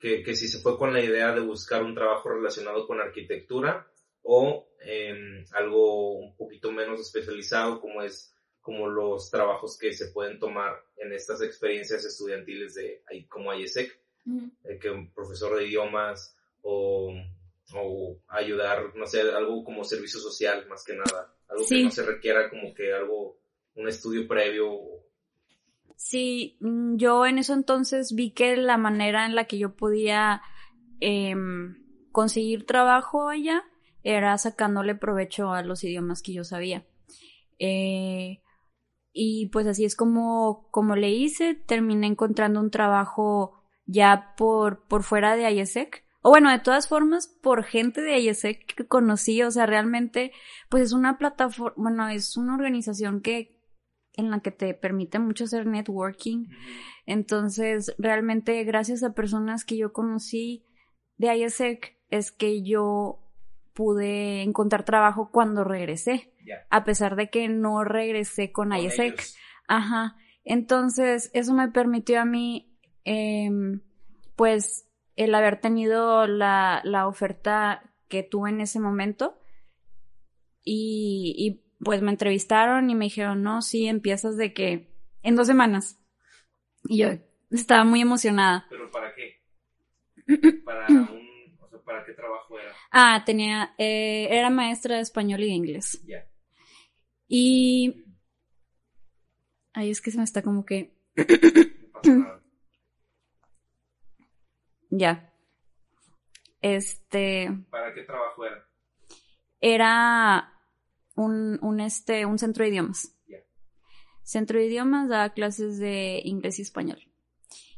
que, 0.00 0.22
que 0.22 0.34
si 0.34 0.48
se 0.48 0.60
fue 0.60 0.76
con 0.78 0.92
la 0.92 1.00
idea 1.00 1.32
de 1.32 1.40
buscar 1.40 1.82
un 1.84 1.94
trabajo 1.94 2.30
relacionado 2.30 2.86
con 2.86 3.00
arquitectura 3.00 3.86
o 4.22 4.66
em, 4.80 5.44
algo 5.52 6.12
un 6.14 6.34
poquito 6.36 6.72
menos 6.72 7.00
especializado 7.00 7.80
como 7.80 8.02
es 8.02 8.34
como 8.60 8.88
los 8.88 9.30
trabajos 9.30 9.78
que 9.78 9.92
se 9.92 10.08
pueden 10.08 10.38
tomar 10.38 10.82
en 10.96 11.12
estas 11.12 11.40
experiencias 11.42 12.04
estudiantiles 12.04 12.74
de 12.74 13.02
como 13.28 13.52
IESEC, 13.54 13.98
eh, 14.64 14.78
que 14.78 14.90
un 14.90 15.12
profesor 15.12 15.56
de 15.56 15.66
idiomas 15.66 16.36
o, 16.62 17.10
o 17.74 18.18
ayudar, 18.28 18.94
no 18.94 19.06
sé, 19.06 19.22
algo 19.22 19.64
como 19.64 19.82
servicio 19.84 20.20
social 20.20 20.66
más 20.68 20.84
que 20.84 20.94
nada, 20.94 21.34
algo 21.48 21.64
Sí. 21.64 21.76
que 21.78 21.84
no 21.84 21.90
se 21.90 22.04
requiera 22.04 22.50
como 22.50 22.74
que 22.74 22.92
algo, 22.92 23.38
un 23.76 23.88
estudio 23.88 24.28
previo. 24.28 24.78
Sí, 26.00 26.56
mm, 26.60 26.96
yo 26.96 27.26
en 27.26 27.36
eso 27.36 27.52
entonces 27.52 28.14
vi 28.14 28.30
que 28.32 28.56
la 28.56 28.78
manera 28.78 29.26
en 29.26 29.34
la 29.34 29.44
que 29.44 29.58
yo 29.58 29.76
podía 29.76 30.40
em, 30.98 31.76
conseguir 32.10 32.64
trabajo 32.64 33.28
allá 33.28 33.64
era 34.02 34.36
sacándole 34.38 34.94
provecho 34.94 35.52
a 35.52 35.62
los 35.62 35.84
idiomas 35.84 36.22
que 36.22 36.32
yo 36.32 36.42
sabía. 36.42 36.86
Eh, 37.58 38.40
y 39.12 39.50
pues 39.50 39.66
así 39.66 39.84
es 39.84 39.94
como, 39.94 40.68
como 40.70 40.96
le 40.96 41.10
hice, 41.10 41.54
terminé 41.54 42.06
encontrando 42.06 42.60
un 42.60 42.70
trabajo 42.70 43.62
ya 43.84 44.34
por, 44.38 44.86
por 44.86 45.02
fuera 45.02 45.36
de 45.36 45.50
IESEC. 45.52 46.02
O 46.22 46.30
bueno, 46.30 46.50
de 46.50 46.60
todas 46.60 46.88
formas, 46.88 47.28
por 47.28 47.62
gente 47.62 48.00
de 48.00 48.18
IESEC 48.20 48.74
que 48.74 48.86
conocí, 48.86 49.42
o 49.42 49.50
sea, 49.50 49.66
realmente, 49.66 50.32
pues 50.70 50.84
es 50.84 50.92
una 50.92 51.18
plataforma, 51.18 51.74
bueno, 51.76 52.08
es 52.08 52.38
una 52.38 52.54
organización 52.54 53.20
que, 53.20 53.59
en 54.14 54.30
la 54.30 54.40
que 54.40 54.50
te 54.50 54.74
permite 54.74 55.18
mucho 55.18 55.44
hacer 55.44 55.66
networking. 55.66 56.46
Entonces, 57.06 57.94
realmente, 57.98 58.62
gracias 58.64 59.02
a 59.02 59.14
personas 59.14 59.64
que 59.64 59.76
yo 59.76 59.92
conocí 59.92 60.64
de 61.16 61.36
IESEC, 61.36 61.98
es 62.10 62.32
que 62.32 62.62
yo 62.62 63.20
pude 63.74 64.42
encontrar 64.42 64.84
trabajo 64.84 65.30
cuando 65.30 65.64
regresé, 65.64 66.32
a 66.70 66.84
pesar 66.84 67.16
de 67.16 67.30
que 67.30 67.48
no 67.48 67.84
regresé 67.84 68.52
con, 68.52 68.70
con 68.70 68.78
IESEC. 68.78 69.14
ellos. 69.14 69.36
Ajá. 69.68 70.16
Entonces, 70.44 71.30
eso 71.32 71.54
me 71.54 71.68
permitió 71.68 72.20
a 72.20 72.24
mí, 72.24 72.76
em, 73.04 73.82
pues, 74.36 74.86
el 75.16 75.34
haber 75.34 75.60
tenido 75.60 76.26
la, 76.26 76.80
la 76.84 77.06
oferta 77.06 77.94
que 78.08 78.22
tuve 78.22 78.50
en 78.50 78.60
ese 78.60 78.80
momento. 78.80 79.38
Y, 80.64 81.34
y, 81.38 81.69
pues 81.82 82.02
me 82.02 82.10
entrevistaron 82.10 82.90
y 82.90 82.94
me 82.94 83.06
dijeron, 83.06 83.42
no, 83.42 83.62
sí, 83.62 83.86
empiezas 83.86 84.36
de 84.36 84.52
que 84.52 84.92
en 85.22 85.36
dos 85.36 85.46
semanas. 85.46 85.98
Y 86.84 86.98
yo 86.98 87.08
estaba 87.50 87.84
muy 87.84 88.00
emocionada. 88.00 88.66
¿Pero 88.68 88.90
para 88.90 89.14
qué? 89.14 89.40
Para 90.64 90.86
un, 90.88 91.58
o 91.60 91.68
sea, 91.68 91.80
¿para 91.80 92.04
qué 92.04 92.12
trabajo 92.12 92.58
era? 92.58 92.72
Ah, 92.92 93.22
tenía, 93.24 93.74
eh, 93.78 94.28
era 94.30 94.50
maestra 94.50 94.96
de 94.96 95.02
español 95.02 95.40
y 95.42 95.46
de 95.46 95.52
inglés. 95.52 96.02
Ya. 96.06 96.24
Y 97.26 98.04
ahí 99.72 99.90
es 99.90 100.00
que 100.00 100.10
se 100.10 100.18
me 100.18 100.24
está 100.24 100.42
como 100.42 100.64
que, 100.64 100.94
No 102.04 102.40
ya. 104.90 105.32
Este, 106.60 107.50
¿Para 107.70 107.94
qué 107.94 108.02
trabajo 108.02 108.44
era? 108.44 108.66
era 109.60 110.59
un, 111.20 111.58
un, 111.62 111.80
este, 111.80 112.24
un 112.24 112.38
centro 112.38 112.64
de 112.64 112.70
idiomas. 112.70 113.14
Centro 114.22 114.58
de 114.58 114.66
idiomas 114.66 115.08
daba 115.08 115.30
clases 115.30 115.78
de 115.78 116.22
inglés 116.24 116.58
y 116.58 116.62
español. 116.62 116.98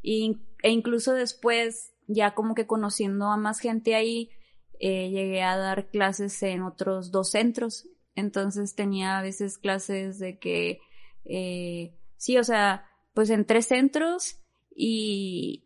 Y, 0.02 0.38
e 0.62 0.70
incluso 0.70 1.12
después, 1.12 1.92
ya 2.06 2.34
como 2.34 2.54
que 2.54 2.66
conociendo 2.66 3.26
a 3.26 3.36
más 3.36 3.58
gente 3.58 3.94
ahí, 3.94 4.30
eh, 4.78 5.10
llegué 5.10 5.42
a 5.42 5.56
dar 5.56 5.90
clases 5.90 6.42
en 6.42 6.62
otros 6.62 7.10
dos 7.10 7.30
centros, 7.30 7.88
Entonces 8.14 8.74
tenía 8.74 9.18
a 9.18 9.22
veces 9.22 9.58
clases 9.58 10.18
de 10.18 10.38
que, 10.38 10.80
eh, 11.24 11.96
sí, 12.16 12.36
o 12.36 12.44
sea, 12.44 12.86
pues 13.14 13.30
en 13.30 13.46
tres 13.46 13.66
centros 13.66 14.38
y, 14.74 15.64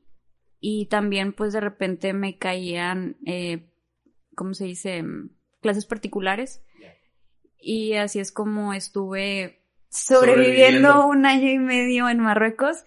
y 0.61 0.87
también 0.87 1.33
pues 1.33 1.53
de 1.53 1.61
repente 1.61 2.13
me 2.13 2.39
caían, 2.39 3.17
eh, 3.27 3.69
¿cómo 4.37 4.55
se 4.55 4.67
dice? 4.67 5.03
Clases 5.61 5.87
particulares. 5.87 6.63
Y 7.69 7.95
así 7.95 8.21
es 8.21 8.31
como 8.31 8.75
estuve 8.75 9.61
sobreviviendo, 9.89 11.09
un 11.09 11.27
año 11.27 11.51
y 11.51 11.59
medio 11.59 12.09
en 12.09 12.21
Marruecos. 12.21 12.85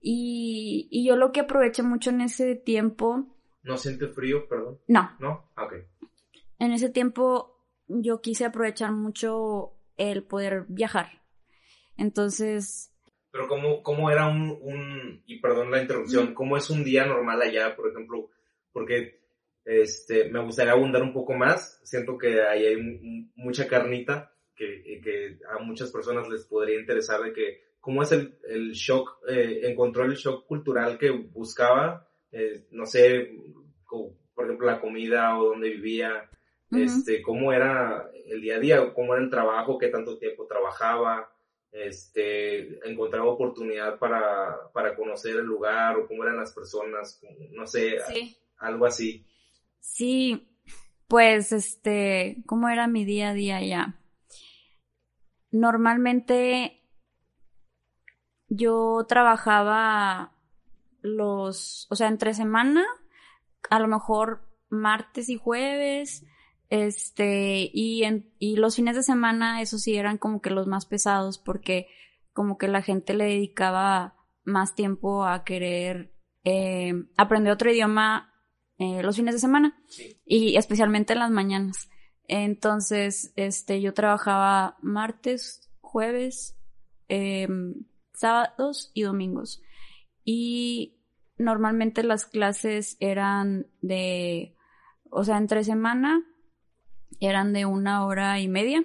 Y, 0.00 0.88
y 0.90 1.06
yo 1.06 1.16
lo 1.16 1.32
que 1.32 1.40
aproveché 1.40 1.82
mucho 1.82 2.08
en 2.08 2.22
ese 2.22 2.56
tiempo. 2.56 3.26
¿No 3.62 3.76
siente 3.76 4.08
frío, 4.08 4.48
perdón? 4.48 4.80
No. 4.88 5.10
¿No? 5.20 5.50
Ok. 5.58 5.74
En 6.58 6.72
ese 6.72 6.88
tiempo 6.88 7.62
yo 7.88 8.22
quise 8.22 8.46
aprovechar 8.46 8.92
mucho 8.92 9.74
el 9.98 10.22
poder 10.22 10.64
viajar. 10.66 11.22
Entonces... 11.98 12.90
Pero 13.32 13.48
¿cómo, 13.48 13.82
cómo 13.82 14.10
era 14.10 14.28
un, 14.28 14.58
un, 14.62 15.22
y 15.26 15.40
perdón 15.40 15.70
la 15.70 15.82
interrupción, 15.82 16.32
cómo 16.32 16.56
es 16.56 16.70
un 16.70 16.84
día 16.84 17.04
normal 17.04 17.42
allá, 17.42 17.76
por 17.76 17.90
ejemplo? 17.90 18.30
Porque 18.72 19.21
este, 19.64 20.28
me 20.28 20.40
gustaría 20.40 20.72
abundar 20.72 21.02
un 21.02 21.12
poco 21.12 21.34
más. 21.34 21.80
Siento 21.84 22.18
que 22.18 22.42
ahí 22.42 22.66
hay 22.66 22.76
mucha 23.34 23.66
carnita 23.66 24.32
que, 24.54 25.00
que, 25.02 25.38
a 25.48 25.62
muchas 25.62 25.90
personas 25.90 26.28
les 26.28 26.44
podría 26.44 26.78
interesar 26.78 27.22
de 27.22 27.32
que 27.32 27.60
cómo 27.80 28.02
es 28.02 28.12
el, 28.12 28.38
el 28.48 28.72
shock, 28.72 29.18
eh, 29.28 29.60
encontró 29.64 30.04
el 30.04 30.14
shock 30.14 30.46
cultural 30.46 30.98
que 30.98 31.10
buscaba, 31.10 32.06
eh, 32.30 32.66
no 32.70 32.86
sé, 32.86 33.30
por 34.34 34.44
ejemplo, 34.44 34.66
la 34.66 34.80
comida 34.80 35.38
o 35.38 35.48
dónde 35.48 35.70
vivía, 35.70 36.30
este, 36.70 37.20
cómo 37.20 37.52
era 37.52 38.08
el 38.26 38.40
día 38.40 38.56
a 38.56 38.60
día, 38.60 38.94
cómo 38.94 39.12
era 39.14 39.22
el 39.22 39.28
trabajo, 39.28 39.76
qué 39.76 39.88
tanto 39.88 40.16
tiempo 40.16 40.46
trabajaba, 40.46 41.30
este, 41.70 42.78
encontraba 42.88 43.26
oportunidad 43.26 43.98
para, 43.98 44.70
para 44.72 44.94
conocer 44.94 45.36
el 45.36 45.44
lugar 45.44 45.98
o 45.98 46.06
cómo 46.06 46.22
eran 46.22 46.38
las 46.38 46.52
personas, 46.52 47.20
no 47.50 47.66
sé, 47.66 47.98
algo 48.58 48.86
así. 48.86 49.26
Sí, 49.82 50.48
pues 51.08 51.50
este, 51.52 52.42
¿cómo 52.46 52.68
era 52.68 52.86
mi 52.86 53.04
día 53.04 53.30
a 53.30 53.34
día 53.34 53.60
ya? 53.60 54.00
Normalmente 55.50 56.88
yo 58.48 59.04
trabajaba 59.08 60.38
los, 61.00 61.88
o 61.90 61.96
sea, 61.96 62.06
entre 62.06 62.32
semana, 62.32 62.84
a 63.70 63.80
lo 63.80 63.88
mejor 63.88 64.48
martes 64.70 65.28
y 65.28 65.36
jueves, 65.36 66.24
este, 66.70 67.68
y, 67.74 68.04
en, 68.04 68.32
y 68.38 68.56
los 68.56 68.76
fines 68.76 68.94
de 68.94 69.02
semana, 69.02 69.62
eso 69.62 69.78
sí, 69.78 69.96
eran 69.96 70.16
como 70.16 70.40
que 70.40 70.50
los 70.50 70.68
más 70.68 70.86
pesados 70.86 71.38
porque 71.38 71.88
como 72.32 72.56
que 72.56 72.68
la 72.68 72.82
gente 72.82 73.14
le 73.14 73.24
dedicaba 73.24 74.14
más 74.44 74.76
tiempo 74.76 75.26
a 75.26 75.42
querer 75.42 76.14
eh, 76.44 76.94
aprender 77.16 77.52
otro 77.52 77.70
idioma 77.70 78.31
eh, 78.82 79.02
los 79.02 79.16
fines 79.16 79.34
de 79.34 79.40
semana 79.40 79.78
y 80.26 80.56
especialmente 80.56 81.12
en 81.12 81.20
las 81.20 81.30
mañanas. 81.30 81.88
Entonces, 82.28 83.32
este, 83.36 83.80
yo 83.80 83.94
trabajaba 83.94 84.76
martes, 84.80 85.70
jueves, 85.80 86.56
em, 87.08 87.84
sábados 88.14 88.90
y 88.94 89.02
domingos. 89.02 89.62
Y 90.24 90.98
normalmente 91.36 92.02
las 92.02 92.24
clases 92.26 92.96
eran 93.00 93.66
de, 93.80 94.56
o 95.10 95.24
sea, 95.24 95.38
entre 95.38 95.64
semana 95.64 96.24
eran 97.20 97.52
de 97.52 97.66
una 97.66 98.06
hora 98.06 98.40
y 98.40 98.48
media 98.48 98.84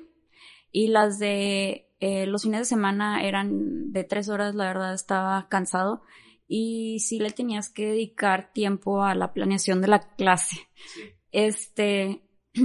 y 0.71 0.87
las 0.87 1.19
de 1.19 1.89
eh, 1.99 2.27
los 2.27 2.43
fines 2.43 2.59
de 2.59 2.65
semana 2.65 3.23
eran 3.23 3.91
de 3.91 4.03
tres 4.03 4.29
horas, 4.29 4.53
la 4.53 4.65
verdad 4.65 4.93
estaba 4.93 5.47
cansado 5.49 6.01
y 6.47 6.99
sí 6.99 7.19
le 7.19 7.31
tenías 7.31 7.69
que 7.69 7.87
dedicar 7.87 8.53
tiempo 8.53 9.03
a 9.03 9.15
la 9.15 9.33
planeación 9.33 9.81
de 9.81 9.87
la 9.87 9.99
clase. 10.15 10.67
Este, 11.31 12.21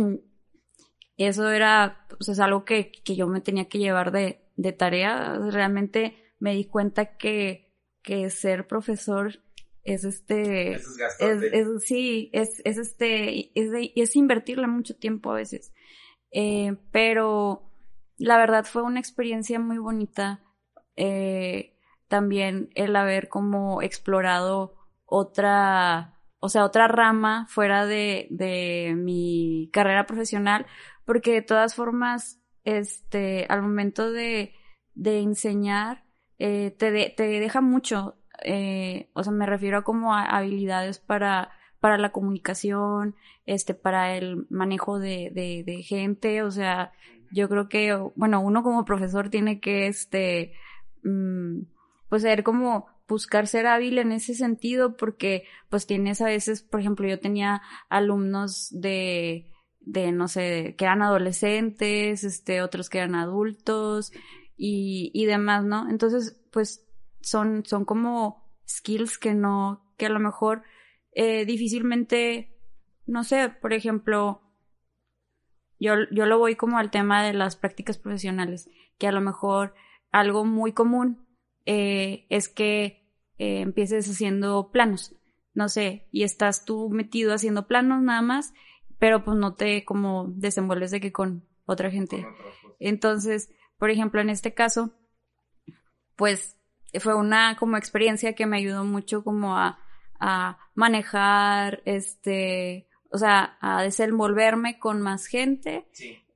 eso 1.17 1.51
era, 1.51 2.07
pues 2.09 2.29
es 2.29 2.41
algo 2.41 2.65
que, 2.65 2.93
que 2.93 3.17
yo 3.17 3.27
me 3.27 3.41
tenía 3.41 3.69
que 3.69 3.79
llevar 3.79 4.13
de, 4.13 4.45
de 4.57 4.73
tarea. 4.73 5.39
Realmente 5.51 6.17
me 6.39 6.55
di 6.55 6.65
cuenta 6.65 7.17
que, 7.17 7.75
que 8.03 8.31
ser 8.31 8.67
profesor 8.67 9.41
es 9.85 10.05
este, 10.05 10.75
es, 10.75 10.87
es, 11.19 11.85
sí, 11.85 12.31
es, 12.33 12.63
es 12.65 12.79
este, 12.79 13.51
es, 13.59 13.91
es 13.97 14.17
invertirle 14.17 14.69
mucho 14.69 14.97
tiempo 14.97 15.33
a 15.33 15.35
veces. 15.35 15.73
Eh, 16.31 16.77
pero 16.93 17.69
la 18.17 18.39
verdad 18.39 18.65
fue 18.65 18.83
una 18.83 19.01
experiencia 19.01 19.59
muy 19.59 19.79
bonita. 19.79 20.41
Eh, 20.97 21.72
también 22.13 22.69
el 22.75 22.95
haber 22.95 23.31
como 23.31 23.81
explorado 23.81 24.75
otra, 25.07 26.21
o 26.41 26.51
sea, 26.51 26.67
otra 26.67 26.87
rama 26.87 27.47
fuera 27.49 27.87
de, 27.87 28.27
de 28.29 28.93
mi 28.95 29.71
carrera 29.73 30.05
profesional, 30.05 30.67
porque 31.07 31.33
de 31.33 31.41
todas 31.41 31.75
formas, 31.75 32.39
este, 32.65 33.47
al 33.49 33.63
momento 33.63 34.13
de, 34.13 34.53
de 34.93 35.21
enseñar, 35.21 36.05
eh, 36.39 36.71
te, 36.73 37.15
te 37.17 37.23
deja 37.23 37.63
mucho, 37.63 38.19
eh, 38.45 39.09
o 39.15 39.25
sea, 39.25 39.33
me 39.33 39.47
refiero 39.47 39.79
a 39.79 39.85
como 39.85 40.15
habilidades 40.15 40.99
para, 40.99 41.53
para 41.81 41.97
la 41.97 42.13
comunicación, 42.13 43.17
este, 43.47 43.73
para 43.73 44.19
el 44.19 44.47
manejo 44.51 44.99
de, 44.99 45.31
de, 45.33 45.65
de, 45.65 45.83
gente, 45.83 46.43
o 46.43 46.51
sea, 46.51 46.93
yo 47.31 47.49
creo 47.49 47.71
que, 47.71 47.95
bueno, 48.17 48.43
uno 48.43 48.63
como 48.63 48.85
profesor 48.85 49.31
tiene 49.31 49.61
que, 49.61 49.87
este, 49.87 50.53
mm, 51.05 51.72
pues 52.13 52.21
ser 52.21 52.43
como 52.43 52.89
buscar 53.09 53.47
ser 53.47 53.67
hábil 53.67 53.97
en 53.97 54.13
ese 54.13 54.35
sentido 54.35 54.99
porque 54.99 55.45
pues 55.71 55.87
tienes 55.87 56.21
a 56.21 56.27
veces, 56.27 56.61
por 56.61 56.81
ejemplo, 56.81 57.09
yo 57.09 57.19
tenía 57.19 57.63
alumnos 57.89 58.69
de, 58.71 59.51
de 59.81 60.13
no 60.13 60.29
sé, 60.29 60.75
que 60.77 60.85
eran 60.85 61.01
adolescentes, 61.01 62.23
este, 62.23 62.61
otros 62.61 62.91
que 62.91 62.99
eran 62.99 63.15
adultos 63.15 64.13
y, 64.59 65.11
y 65.15 65.25
demás, 65.25 65.65
¿no? 65.65 65.89
Entonces, 65.89 66.39
pues 66.53 66.87
son, 67.23 67.65
son 67.65 67.87
como 67.87 68.47
skills 68.69 69.17
que 69.17 69.33
no, 69.33 69.91
que 69.97 70.05
a 70.05 70.11
lo 70.11 70.21
mejor 70.21 70.65
eh, 71.13 71.47
difícilmente, 71.47 72.61
no 73.07 73.25
sé, 73.25 73.49
por 73.49 73.73
ejemplo, 73.73 74.43
yo, 75.81 75.95
yo 76.11 76.27
lo 76.27 76.39
voy 76.39 76.57
como 76.57 76.77
al 76.77 76.91
tema 76.91 77.25
de 77.25 77.33
las 77.33 77.57
prácticas 77.57 77.97
profesionales, 77.97 78.69
que 78.99 79.07
a 79.09 79.13
lo 79.13 79.23
mejor 79.23 79.73
algo 80.11 80.45
muy 80.45 80.75
común 80.75 81.22
eh, 81.67 82.27
es 82.29 82.49
que 82.49 83.09
eh, 83.39 83.61
empieces 83.61 84.09
haciendo 84.09 84.71
planos, 84.71 85.15
no 85.55 85.69
sé, 85.69 86.09
y 86.13 86.23
estás 86.23 86.65
tú 86.65 86.91
metido 86.91 87.35
haciendo 87.35 87.67
planos 87.67 88.03
nada 88.03 88.23
más, 88.23 88.53
pero 88.99 89.25
pues 89.25 89.37
no 89.37 89.55
te 89.55 89.85
como 89.85 90.27
desenvuelves 90.29 90.91
de 90.91 91.01
que 91.01 91.13
con 91.13 91.47
otra 91.67 91.91
gente. 91.91 92.27
Entonces, 92.79 93.51
por 93.79 93.91
ejemplo, 93.91 94.21
en 94.21 94.31
este 94.31 94.55
caso, 94.55 94.93
pues 96.17 96.57
fue 97.01 97.15
una 97.15 97.57
como 97.57 97.77
experiencia 97.77 98.35
que 98.35 98.47
me 98.47 98.59
ayudó 98.59 98.85
mucho 98.85 99.25
como 99.25 99.57
a, 99.57 99.79
a 100.21 100.59
manejar, 100.75 101.83
este, 101.85 102.89
o 103.11 103.19
sea, 103.19 103.57
a 103.61 103.83
desenvolverme 103.83 104.79
con 104.79 105.03
más 105.03 105.27
gente, 105.27 105.89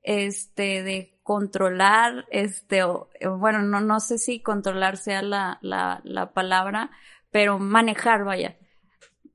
este, 0.03 0.83
de 0.83 1.16
controlar, 1.27 2.25
este, 2.31 2.83
o, 2.83 3.09
bueno, 3.37 3.61
no, 3.61 3.81
no 3.81 3.99
sé 3.99 4.17
si 4.17 4.39
controlar 4.39 4.95
sea 4.95 5.21
la, 5.21 5.59
la, 5.61 5.99
la 6.05 6.31
palabra, 6.31 6.89
pero 7.31 7.59
manejar, 7.59 8.23
vaya, 8.23 8.57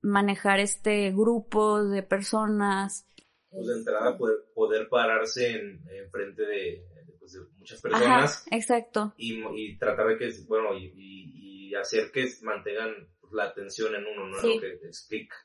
manejar 0.00 0.58
este 0.58 1.10
grupo 1.10 1.84
de 1.84 2.02
personas. 2.02 3.06
Pues 3.50 3.66
de 3.66 3.74
entrada 3.74 4.16
poder, 4.16 4.38
poder 4.54 4.88
pararse 4.88 5.50
en, 5.50 5.84
en 5.90 6.10
frente 6.10 6.40
de, 6.46 6.82
pues, 7.18 7.34
de 7.34 7.40
muchas 7.58 7.82
personas. 7.82 8.46
exacto. 8.50 9.12
Y, 9.18 9.44
y, 9.54 9.76
tratar 9.76 10.06
de 10.08 10.16
que, 10.16 10.30
bueno, 10.48 10.74
y, 10.74 10.94
y, 10.96 11.74
hacer 11.74 12.10
que 12.10 12.26
mantengan 12.40 12.94
la 13.32 13.44
atención 13.44 13.94
en 13.94 14.06
uno, 14.06 14.28
¿no? 14.28 14.36
Lo 14.36 14.60
que 14.60 14.78
explica. 14.86 15.36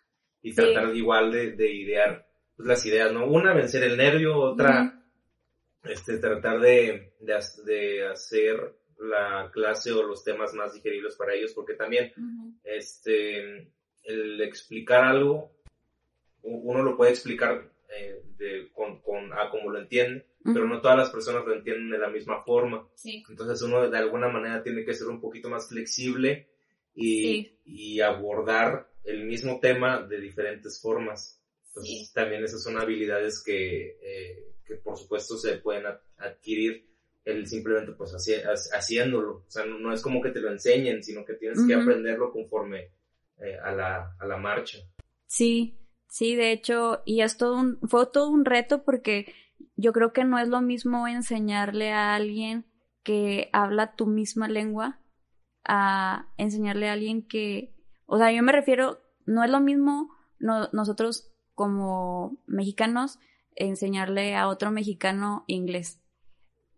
Y 0.42 0.56
tratar 0.56 0.96
igual 0.96 1.30
de, 1.30 1.52
de 1.58 1.74
idear 1.74 2.26
pues, 2.56 2.70
las 2.70 2.86
ideas, 2.86 3.12
¿no? 3.12 3.28
Una, 3.28 3.54
vencer 3.54 3.84
el 3.84 3.98
nervio, 3.98 4.38
otra, 4.38 4.98
este, 5.90 6.18
tratar 6.18 6.60
de, 6.60 7.14
de, 7.20 7.40
de, 7.66 8.08
hacer 8.08 8.76
la 9.00 9.50
clase 9.52 9.92
o 9.92 10.04
los 10.04 10.24
temas 10.24 10.54
más 10.54 10.74
digeribles 10.74 11.16
para 11.16 11.34
ellos, 11.34 11.54
porque 11.54 11.74
también, 11.74 12.12
este, 12.64 13.72
el 14.04 14.42
explicar 14.42 15.04
algo, 15.04 15.52
uno 16.42 16.82
lo 16.82 16.96
puede 16.96 17.12
explicar 17.12 17.72
eh, 17.90 18.22
de, 18.38 18.70
con, 18.74 19.02
con, 19.02 19.34
a 19.34 19.50
como 19.50 19.70
lo 19.70 19.80
entiende, 19.80 20.26
pero 20.44 20.66
no 20.66 20.82
todas 20.82 20.98
las 20.98 21.10
personas 21.10 21.46
lo 21.46 21.54
entienden 21.54 21.90
de 21.90 21.98
la 21.98 22.10
misma 22.10 22.44
forma. 22.44 22.88
Entonces 23.30 23.62
uno 23.62 23.90
de 23.90 23.98
alguna 23.98 24.30
manera 24.30 24.64
tiene 24.64 24.86
que 24.86 24.94
ser 24.94 25.08
un 25.08 25.20
poquito 25.20 25.50
más 25.50 25.68
flexible 25.68 26.48
y, 26.96 27.60
y 27.66 28.00
abordar 28.00 28.90
el 29.04 29.26
mismo 29.26 29.60
tema 29.60 30.02
de 30.02 30.20
diferentes 30.22 30.82
formas. 30.82 31.42
Entonces 31.68 32.12
también 32.14 32.44
esas 32.44 32.64
son 32.64 32.78
habilidades 32.78 33.44
que, 33.44 33.98
eh, 34.02 34.57
que 34.68 34.76
por 34.76 34.98
supuesto 34.98 35.38
se 35.38 35.58
pueden 35.58 35.86
adquirir 36.18 36.86
el 37.24 37.48
simplemente 37.48 37.94
pues 37.94 38.14
haciéndolo. 38.14 39.44
O 39.48 39.50
sea, 39.50 39.66
no, 39.66 39.94
es 39.94 40.02
como 40.02 40.22
que 40.22 40.32
te 40.32 40.40
lo 40.40 40.52
enseñen, 40.52 41.04
sino 41.04 41.26
que 41.26 41.34
tienes 41.34 41.60
que 41.66 41.76
aprenderlo 41.76 42.32
conforme 42.32 42.92
eh, 43.40 43.58
a, 43.64 43.72
la, 43.72 44.16
a 44.20 44.26
la 44.26 44.38
marcha. 44.38 44.80
Sí, 45.26 45.78
sí, 46.10 46.36
de 46.36 46.52
hecho, 46.52 47.02
y 47.06 47.22
es 47.22 47.38
todo 47.38 47.58
un, 47.58 47.80
fue 47.88 48.08
todo 48.12 48.30
un 48.30 48.46
reto 48.46 48.84
porque 48.84 49.34
yo 49.76 49.92
creo 49.92 50.14
que 50.14 50.24
no 50.24 50.40
es 50.40 50.48
lo 50.48 50.62
mismo 50.62 51.08
enseñarle 51.08 51.92
a 51.92 52.16
alguien 52.16 52.66
que 53.04 53.50
habla 53.54 53.96
tu 53.96 54.06
misma 54.06 54.48
lengua 54.48 55.00
a 55.66 56.32
enseñarle 56.38 56.88
a 56.88 56.94
alguien 56.94 57.28
que, 57.28 57.76
o 58.06 58.18
sea, 58.18 58.32
yo 58.32 58.42
me 58.42 58.54
refiero, 58.54 59.02
no 59.26 59.44
es 59.44 59.50
lo 59.50 59.60
mismo 59.60 60.10
nosotros 60.40 61.30
como 61.56 62.38
mexicanos 62.48 63.20
enseñarle 63.58 64.36
a 64.36 64.48
otro 64.48 64.72
mexicano 64.72 65.44
inglés, 65.48 66.00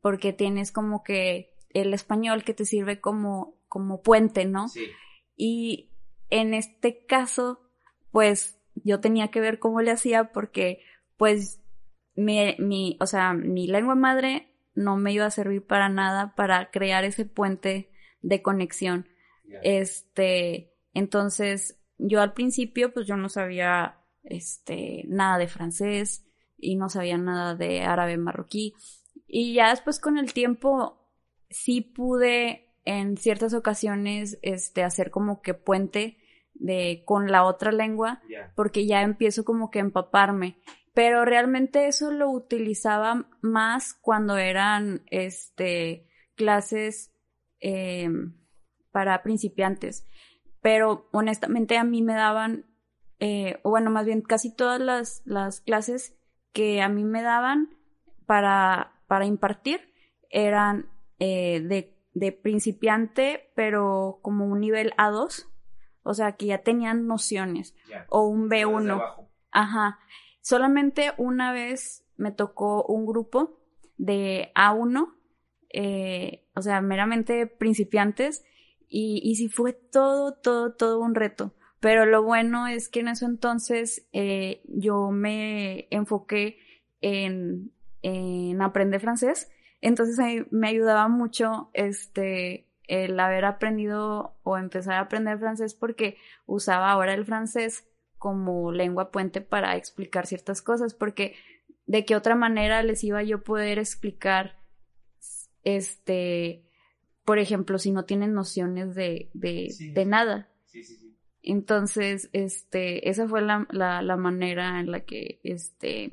porque 0.02 0.34
tienes 0.34 0.72
como 0.72 1.04
que 1.04 1.54
el 1.70 1.94
español 1.94 2.44
que 2.44 2.54
te 2.54 2.66
sirve 2.66 3.00
como, 3.00 3.58
como 3.68 4.02
puente, 4.02 4.46
¿no? 4.46 4.70
Sí. 4.70 4.88
Y 5.36 5.92
en 6.30 6.54
este 6.54 7.06
caso, 7.06 7.62
pues 8.12 8.60
yo 8.76 9.00
tenía 9.00 9.30
que 9.30 9.42
ver 9.42 9.60
cómo 9.60 9.82
le 9.82 9.92
hacía 9.92 10.32
porque, 10.32 10.82
pues, 11.18 11.62
mi, 12.16 12.56
mi, 12.58 12.98
o 13.00 13.06
sea, 13.06 13.34
mi 13.34 13.68
lengua 13.68 13.96
madre 13.96 14.54
no 14.74 14.98
me 14.98 15.14
iba 15.14 15.26
a 15.26 15.32
servir 15.32 15.66
para 15.66 15.90
nada 15.90 16.34
para 16.36 16.72
crear 16.72 17.04
ese 17.04 17.26
puente 17.26 17.92
de 18.22 18.42
conexión. 18.42 19.08
Este, 19.64 20.74
entonces, 20.94 21.80
yo 21.98 22.22
al 22.22 22.34
principio, 22.34 22.94
pues 22.94 23.08
yo 23.08 23.18
no 23.18 23.30
sabía, 23.30 24.00
este, 24.24 25.04
nada 25.08 25.38
de 25.38 25.48
francés 25.48 26.29
y 26.62 26.76
no 26.76 26.90
sabía 26.90 27.18
nada 27.18 27.56
de 27.56 27.82
árabe 27.82 28.18
marroquí. 28.18 28.74
Y 29.28 29.54
ya 29.54 29.70
después 29.70 30.00
con 30.00 30.18
el 30.18 30.34
tiempo 30.34 31.00
sí 31.50 31.82
pude 31.82 32.70
en 32.86 33.18
ciertas 33.18 33.54
ocasiones, 33.54 34.40
este, 34.42 34.84
hacer 34.84 35.12
como 35.12 35.42
que 35.42 35.54
puente 35.54 36.18
de, 36.54 37.04
con 37.06 37.32
la 37.32 37.44
otra 37.44 37.72
lengua, 37.72 38.22
porque 38.56 38.88
ya 38.88 39.02
empiezo 39.02 39.46
como 39.46 39.70
que 39.70 39.80
a 39.80 39.84
empaparme. 39.84 40.60
Pero 40.94 41.24
realmente 41.24 41.88
eso 41.88 42.12
lo 42.12 42.32
utilizaba 42.32 43.30
más 43.42 43.94
cuando 43.94 44.38
eran, 44.38 45.04
este, 45.12 46.08
clases, 46.36 47.14
eh, 47.60 48.10
para 48.92 49.22
principiantes. 49.22 50.08
Pero 50.62 51.08
honestamente 51.12 51.78
a 51.78 51.84
mí 51.84 52.02
me 52.02 52.16
daban, 52.16 52.66
eh, 53.20 53.60
o 53.64 53.70
bueno, 53.70 53.92
más 53.92 54.06
bien 54.06 54.22
casi 54.22 54.54
todas 54.54 54.80
las, 54.82 55.22
las 55.26 55.62
clases 55.62 56.19
que 56.54 56.82
a 56.82 56.90
mí 56.90 57.04
me 57.04 57.22
daban 57.22 57.70
para, 58.26 58.94
para 59.08 59.26
impartir 59.26 59.94
eran 60.30 60.90
eh, 61.20 61.62
de, 61.62 61.98
de 62.14 62.32
principiante, 62.32 63.52
pero 63.56 64.20
como 64.22 64.46
un 64.46 64.60
nivel 64.60 64.94
A2, 64.98 65.48
o 66.04 66.14
sea, 66.14 66.34
que 66.34 66.48
ya 66.48 66.60
tenían 66.60 67.08
nociones, 67.08 67.76
o 68.10 68.28
un 68.28 68.50
B1. 68.50 69.28
Ajá. 69.52 70.00
Solamente 70.42 71.12
una 71.18 71.52
vez 71.52 72.06
me 72.18 72.32
tocó 72.32 72.84
un 72.84 73.06
grupo 73.06 73.60
de 73.98 74.52
A1, 74.56 75.14
eh, 75.72 76.48
o 76.56 76.62
sea, 76.62 76.82
meramente 76.82 77.48
principiantes, 77.48 78.44
y, 78.88 79.22
y 79.24 79.36
sí 79.36 79.50
fue 79.50 79.74
todo, 79.74 80.34
todo, 80.34 80.74
todo 80.74 81.00
un 81.00 81.16
reto. 81.16 81.54
Pero 81.80 82.06
lo 82.06 82.24
bueno 82.24 82.68
es 82.68 82.90
que 82.90 83.00
en 83.00 83.08
eso 83.08 83.26
entonces 83.26 84.08
eh, 84.12 84.62
yo 84.66 85.12
me 85.12 85.88
enfoqué 85.92 86.58
en, 87.02 87.72
en 88.02 88.62
aprender 88.62 89.00
francés. 89.00 89.50
Entonces 89.82 90.20
ahí 90.20 90.46
me 90.52 90.68
ayudaba 90.68 91.08
mucho 91.08 91.70
este 91.74 92.66
el 92.88 93.20
haber 93.20 93.46
aprendido 93.46 94.36
o 94.42 94.58
empezar 94.58 94.96
a 94.96 95.02
aprender 95.02 95.38
francés 95.38 95.76
porque 95.76 96.18
usaba 96.48 96.92
ahora 96.92 97.14
el 97.14 97.24
francés 97.24 97.88
como 98.18 98.72
lengua 98.72 99.12
puente 99.12 99.42
para 99.42 99.76
explicar 99.76 100.26
ciertas 100.26 100.64
cosas, 100.64 100.96
porque 100.96 101.36
de 101.86 102.04
qué 102.04 102.16
otra 102.16 102.36
manera 102.36 102.82
les 102.82 103.04
iba 103.04 103.22
yo 103.22 103.38
a 103.38 103.42
poder 103.42 103.78
explicar 103.78 104.58
este 105.64 106.70
por 107.30 107.38
ejemplo, 107.38 107.78
si 107.78 107.92
no 107.92 108.06
tienen 108.06 108.34
nociones 108.34 108.96
de, 108.96 109.30
de, 109.36 110.06
nada. 110.08 110.50
Sí, 110.66 110.84
sí, 110.84 111.09
Entonces, 111.42 112.30
este, 112.34 113.10
esa 113.10 113.28
fue 113.28 113.42
la, 113.42 113.68
la, 113.72 114.18
manera 114.18 114.80
en 114.80 114.92
la 114.92 115.02
que, 115.02 115.40
este, 115.44 116.12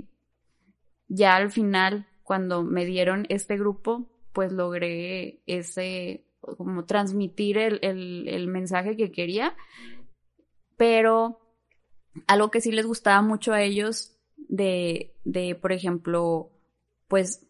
ya 1.08 1.36
al 1.36 1.50
final, 1.50 2.06
cuando 2.22 2.62
me 2.62 2.84
dieron 2.84 3.26
este 3.28 3.56
grupo, 3.56 4.08
pues 4.32 4.52
logré 4.52 5.42
ese, 5.46 6.24
como 6.40 6.84
transmitir 6.84 7.58
el, 7.58 7.80
el, 7.82 8.46
mensaje 8.46 8.96
que 8.96 9.10
quería. 9.10 9.56
Pero 10.76 11.40
algo 12.26 12.50
que 12.50 12.60
sí 12.60 12.70
les 12.70 12.86
gustaba 12.86 13.20
mucho 13.22 13.52
a 13.52 13.62
ellos 13.62 14.16
de, 14.36 15.16
de, 15.24 15.54
por 15.56 15.72
ejemplo, 15.72 16.52
pues 17.08 17.46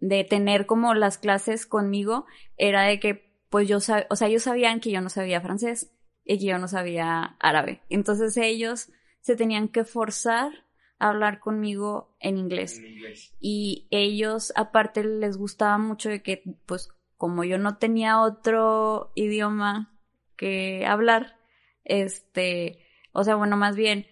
de 0.00 0.24
tener 0.24 0.66
como 0.66 0.94
las 0.94 1.18
clases 1.18 1.66
conmigo 1.66 2.26
era 2.56 2.82
de 2.82 2.98
que 2.98 3.32
pues 3.50 3.68
yo 3.68 3.80
sabía, 3.80 4.06
o 4.10 4.16
sea, 4.16 4.28
ellos 4.28 4.42
sabían 4.42 4.80
que 4.80 4.90
yo 4.90 5.00
no 5.00 5.10
sabía 5.10 5.40
francés 5.40 5.91
y 6.24 6.38
que 6.38 6.46
yo 6.46 6.58
no 6.58 6.68
sabía 6.68 7.36
árabe. 7.40 7.82
Entonces 7.88 8.36
ellos 8.36 8.90
se 9.20 9.36
tenían 9.36 9.68
que 9.68 9.84
forzar 9.84 10.52
a 10.98 11.08
hablar 11.08 11.40
conmigo 11.40 12.14
en 12.20 12.38
inglés. 12.38 12.78
En 12.78 12.86
inglés. 12.86 13.34
Y 13.40 13.88
ellos 13.90 14.52
aparte 14.56 15.04
les 15.04 15.36
gustaba 15.36 15.78
mucho 15.78 16.08
de 16.08 16.22
que 16.22 16.42
pues 16.66 16.90
como 17.16 17.44
yo 17.44 17.58
no 17.58 17.78
tenía 17.78 18.20
otro 18.20 19.12
idioma 19.14 19.96
que 20.36 20.84
hablar, 20.86 21.36
este, 21.84 22.84
o 23.12 23.22
sea, 23.22 23.36
bueno, 23.36 23.56
más 23.56 23.76
bien 23.76 24.06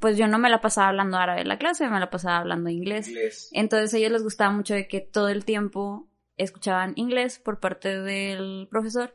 pues 0.00 0.16
yo 0.16 0.26
no 0.26 0.38
me 0.38 0.50
la 0.50 0.60
pasaba 0.60 0.88
hablando 0.88 1.16
árabe 1.16 1.42
en 1.42 1.48
la 1.48 1.58
clase, 1.58 1.88
me 1.88 2.00
la 2.00 2.10
pasaba 2.10 2.38
hablando 2.38 2.70
inglés. 2.70 3.10
Entonces 3.52 3.92
a 3.94 3.98
ellos 3.98 4.12
les 4.12 4.22
gustaba 4.22 4.50
mucho 4.50 4.74
de 4.74 4.88
que 4.88 5.00
todo 5.00 5.28
el 5.28 5.44
tiempo 5.44 6.08
escuchaban 6.36 6.94
inglés 6.96 7.38
por 7.38 7.60
parte 7.60 8.00
del 8.00 8.68
profesor 8.70 9.12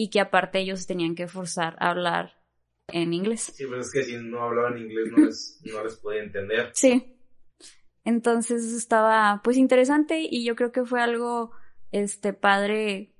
y 0.00 0.10
que 0.10 0.20
aparte 0.20 0.60
ellos 0.60 0.86
tenían 0.86 1.16
que 1.16 1.26
forzar 1.26 1.74
a 1.80 1.90
hablar 1.90 2.40
en 2.86 3.12
inglés. 3.12 3.52
Sí, 3.52 3.66
pues 3.66 3.86
es 3.86 3.92
que 3.92 4.04
si 4.04 4.16
no 4.16 4.44
hablaban 4.44 4.78
inglés 4.78 5.10
no 5.10 5.26
les, 5.26 5.60
no 5.64 5.82
les 5.82 5.96
podía 5.96 6.22
entender. 6.22 6.70
Sí. 6.72 7.18
Entonces 8.04 8.72
estaba 8.74 9.40
pues 9.42 9.56
interesante 9.56 10.20
y 10.20 10.44
yo 10.44 10.54
creo 10.54 10.70
que 10.70 10.84
fue 10.84 11.00
algo 11.00 11.50
este 11.90 12.32
padre, 12.32 13.16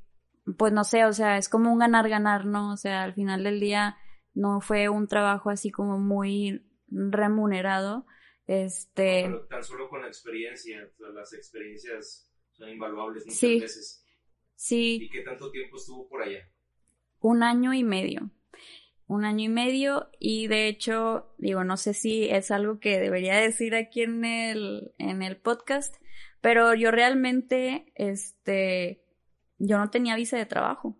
pues 0.57 0.73
no 0.73 0.85
sé, 0.85 1.05
o 1.05 1.13
sea, 1.13 1.37
es 1.37 1.49
como 1.49 1.73
un 1.73 1.81
ganar 1.81 2.09
ganar, 2.09 2.47
¿no? 2.47 2.73
O 2.73 2.77
sea, 2.77 3.03
al 3.03 3.13
final 3.13 3.43
del 3.43 3.59
día 3.59 3.97
no 4.35 4.61
fue 4.61 4.89
un 4.89 5.09
trabajo 5.09 5.51
así 5.51 5.73
como 5.73 5.99
muy 5.99 6.65
remunerado. 6.87 8.07
Este. 8.47 9.29
tan 9.51 9.65
solo 9.65 9.89
con 9.89 10.03
la 10.03 10.07
experiencia, 10.07 10.89
las 11.13 11.33
experiencias 11.33 12.33
son 12.53 12.69
invaluables 12.69 13.27
muchas 13.27 13.41
sí, 13.41 13.61
veces. 13.61 14.05
Sí. 14.55 14.99
¿Y 15.03 15.11
qué 15.11 15.23
tanto 15.23 15.51
tiempo 15.51 15.77
estuvo 15.77 16.09
por 16.09 16.23
allá? 16.23 16.49
Un 17.21 17.43
año 17.43 17.75
y 17.75 17.85
medio. 17.85 18.31
Un 19.07 19.25
año 19.25 19.45
y 19.45 19.49
medio 19.49 20.11
y 20.19 20.49
de 20.49 20.69
hecho, 20.69 21.35
digo, 21.39 21.65
no 21.65 21.77
sé 21.77 21.95
si 21.95 22.29
es 22.29 22.51
algo 22.51 22.79
que 22.79 23.01
debería 23.01 23.37
decir 23.37 23.75
aquí 23.75 24.03
en 24.03 24.25
el, 24.25 24.93
en 24.99 25.23
el 25.23 25.37
podcast, 25.39 25.97
pero 26.41 26.75
yo 26.75 26.91
realmente, 26.91 27.93
este, 27.95 29.03
yo 29.59 29.79
no 29.79 29.91
tenía 29.91 30.15
visa 30.15 30.37
de 30.37 30.47
trabajo. 30.47 30.99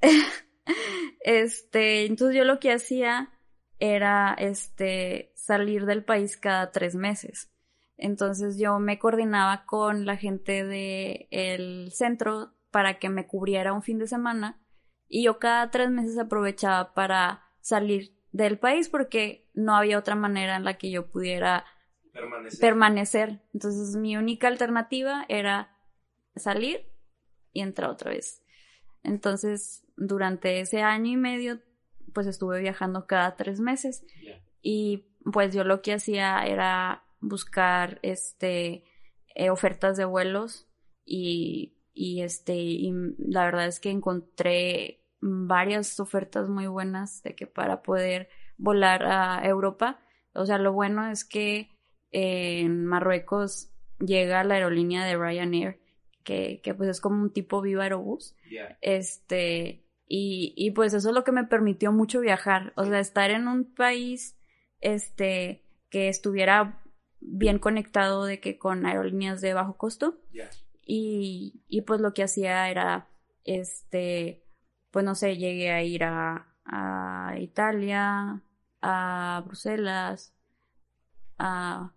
este, 1.20 2.06
entonces 2.06 2.36
yo 2.36 2.44
lo 2.44 2.58
que 2.58 2.72
hacía 2.72 3.30
era 3.78 4.34
este 4.36 5.32
salir 5.36 5.86
del 5.86 6.04
país 6.04 6.36
cada 6.36 6.72
tres 6.72 6.94
meses. 6.94 7.50
Entonces 7.96 8.58
yo 8.58 8.78
me 8.78 8.98
coordinaba 8.98 9.64
con 9.66 10.04
la 10.04 10.16
gente 10.16 10.64
del 10.64 11.26
el 11.30 11.92
centro 11.92 12.54
para 12.70 12.98
que 12.98 13.08
me 13.08 13.26
cubriera 13.26 13.72
un 13.72 13.82
fin 13.82 13.98
de 13.98 14.06
semana 14.06 14.60
y 15.08 15.24
yo 15.24 15.38
cada 15.38 15.70
tres 15.70 15.90
meses 15.90 16.18
aprovechaba 16.18 16.94
para 16.94 17.44
salir 17.60 18.14
del 18.32 18.58
país 18.58 18.88
porque 18.88 19.48
no 19.54 19.74
había 19.74 19.98
otra 19.98 20.14
manera 20.14 20.56
en 20.56 20.64
la 20.64 20.78
que 20.78 20.90
yo 20.90 21.08
pudiera 21.08 21.64
permanecer. 22.12 22.60
permanecer. 22.60 23.40
Entonces 23.54 23.96
mi 23.96 24.16
única 24.16 24.48
alternativa 24.48 25.24
era 25.28 25.76
salir 26.36 26.86
y 27.52 27.62
entrar 27.62 27.90
otra 27.90 28.10
vez. 28.10 28.42
Entonces 29.02 29.84
durante 29.96 30.60
ese 30.60 30.82
año 30.82 31.12
y 31.12 31.16
medio 31.16 31.60
pues 32.12 32.26
estuve 32.26 32.60
viajando 32.60 33.06
cada 33.06 33.36
tres 33.36 33.60
meses 33.60 34.04
y 34.62 35.06
pues 35.32 35.54
yo 35.54 35.64
lo 35.64 35.82
que 35.82 35.94
hacía 35.94 36.44
era 36.46 37.04
buscar 37.20 37.98
este 38.02 38.84
eh, 39.34 39.50
ofertas 39.50 39.96
de 39.96 40.04
vuelos 40.04 40.66
y, 41.04 41.77
y 41.98 42.22
este 42.22 42.54
y 42.54 42.92
la 43.18 43.44
verdad 43.44 43.66
es 43.66 43.80
que 43.80 43.90
encontré 43.90 45.04
varias 45.20 45.98
ofertas 45.98 46.48
muy 46.48 46.66
buenas 46.66 47.22
de 47.22 47.34
que 47.34 47.46
para 47.46 47.82
poder 47.82 48.28
volar 48.56 49.04
a 49.04 49.44
Europa 49.44 50.00
o 50.32 50.46
sea 50.46 50.58
lo 50.58 50.72
bueno 50.72 51.10
es 51.10 51.24
que 51.24 51.76
en 52.10 52.84
Marruecos 52.86 53.70
llega 53.98 54.44
la 54.44 54.54
aerolínea 54.54 55.04
de 55.04 55.16
Ryanair, 55.16 55.80
que, 56.24 56.60
que 56.62 56.74
pues 56.74 56.88
es 56.88 57.00
como 57.00 57.22
un 57.22 57.32
tipo 57.32 57.60
Viva 57.60 57.84
Aerobús. 57.84 58.34
Este, 58.80 59.84
y, 60.06 60.54
y 60.56 60.70
pues 60.72 60.94
eso 60.94 61.08
es 61.08 61.14
lo 61.14 61.24
que 61.24 61.32
me 61.32 61.44
permitió 61.44 61.92
mucho 61.92 62.20
viajar, 62.20 62.72
o 62.76 62.84
sea, 62.84 63.00
estar 63.00 63.30
en 63.30 63.48
un 63.48 63.74
país, 63.74 64.38
este, 64.80 65.64
que 65.90 66.08
estuviera 66.08 66.82
bien 67.20 67.58
conectado 67.58 68.24
de 68.24 68.40
que 68.40 68.58
con 68.58 68.86
aerolíneas 68.86 69.40
de 69.40 69.54
bajo 69.54 69.76
costo. 69.76 70.20
Y, 70.90 71.60
y 71.68 71.82
pues 71.82 72.00
lo 72.00 72.14
que 72.14 72.22
hacía 72.22 72.70
era, 72.70 73.08
este, 73.44 74.42
pues 74.90 75.04
no 75.04 75.14
sé, 75.14 75.36
llegué 75.36 75.70
a 75.70 75.82
ir 75.82 76.02
a, 76.02 76.46
a 76.64 77.34
Italia, 77.38 78.40
a 78.80 79.42
Bruselas, 79.44 80.32
a, 81.38 81.92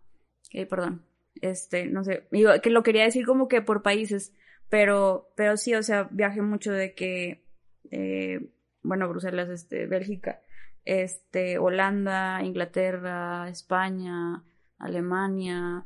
eh, 0.51 0.65
perdón, 0.65 1.05
este, 1.41 1.85
no 1.85 2.03
sé, 2.03 2.27
que 2.61 2.69
lo 2.69 2.83
quería 2.83 3.05
decir 3.05 3.25
como 3.25 3.47
que 3.47 3.61
por 3.61 3.81
países, 3.81 4.33
pero, 4.69 5.31
pero 5.37 5.55
sí, 5.55 5.73
o 5.73 5.83
sea, 5.83 6.09
viajé 6.11 6.41
mucho 6.41 6.73
de 6.73 6.93
que, 6.93 7.45
eh, 7.91 8.45
bueno, 8.83 9.07
Bruselas, 9.07 9.47
este, 9.47 9.85
Bélgica, 9.85 10.41
este, 10.83 11.59
Holanda, 11.59 12.43
Inglaterra, 12.43 13.47
España, 13.47 14.43
Alemania, 14.79 15.85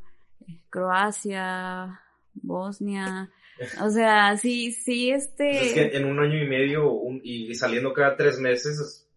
Croacia, 0.72 2.02
Bosnia, 2.36 3.32
o 3.84 3.90
sea, 3.90 4.38
sí, 4.38 4.72
sí, 4.72 5.12
este... 5.12 5.58
Pues 5.58 5.68
es 5.68 5.74
que 5.74 5.98
en 5.98 6.06
un 6.06 6.20
año 6.20 6.44
y 6.44 6.48
medio 6.48 7.00
y 7.24 7.54
saliendo 7.56 7.94
cada 7.94 8.16
tres 8.16 8.40
meses, 8.40 9.10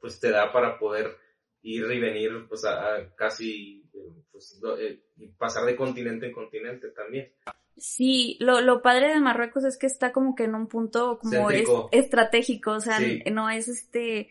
pues 0.00 0.18
te 0.20 0.30
da 0.30 0.52
para 0.52 0.78
poder 0.78 1.16
ir 1.62 1.90
y 1.90 2.00
venir, 2.00 2.46
pues 2.48 2.64
a, 2.64 3.14
casi, 3.16 3.84
pues, 4.32 4.60
eh, 4.78 5.00
pasar 5.38 5.66
de 5.66 5.76
continente 5.76 6.26
en 6.26 6.32
continente 6.32 6.88
también. 6.90 7.32
Sí, 7.76 8.36
lo, 8.40 8.60
lo 8.60 8.82
padre 8.82 9.08
de 9.08 9.20
Marruecos 9.20 9.64
es 9.64 9.78
que 9.78 9.86
está 9.86 10.12
como 10.12 10.34
que 10.34 10.44
en 10.44 10.54
un 10.54 10.66
punto 10.66 11.18
como 11.18 11.50
es, 11.50 11.68
estratégico, 11.92 12.72
o 12.72 12.80
sea, 12.80 12.98
no 13.30 13.50
es 13.50 13.68
este, 13.68 14.28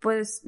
pues, 0.00 0.46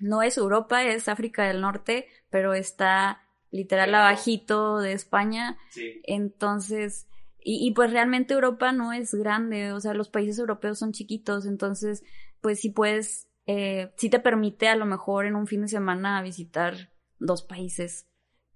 no 0.00 0.22
es 0.22 0.36
Europa, 0.38 0.84
es 0.84 1.08
África 1.08 1.46
del 1.46 1.60
Norte, 1.60 2.08
pero 2.30 2.54
está 2.54 3.25
literal 3.50 3.94
abajito 3.94 4.78
de 4.78 4.92
España. 4.92 5.58
Sí. 5.70 6.00
Entonces, 6.04 7.06
y, 7.48 7.64
y, 7.64 7.70
pues 7.70 7.92
realmente 7.92 8.34
Europa 8.34 8.72
no 8.72 8.92
es 8.92 9.14
grande, 9.14 9.70
o 9.70 9.78
sea, 9.78 9.94
los 9.94 10.08
países 10.08 10.36
europeos 10.40 10.80
son 10.80 10.90
chiquitos, 10.90 11.46
entonces, 11.46 12.02
pues 12.40 12.58
sí 12.58 12.70
puedes, 12.70 13.28
eh, 13.46 13.92
sí 13.96 14.10
te 14.10 14.18
permite 14.18 14.66
a 14.66 14.74
lo 14.74 14.84
mejor 14.84 15.26
en 15.26 15.36
un 15.36 15.46
fin 15.46 15.62
de 15.62 15.68
semana 15.68 16.20
visitar 16.22 16.90
dos 17.20 17.44
países. 17.44 18.08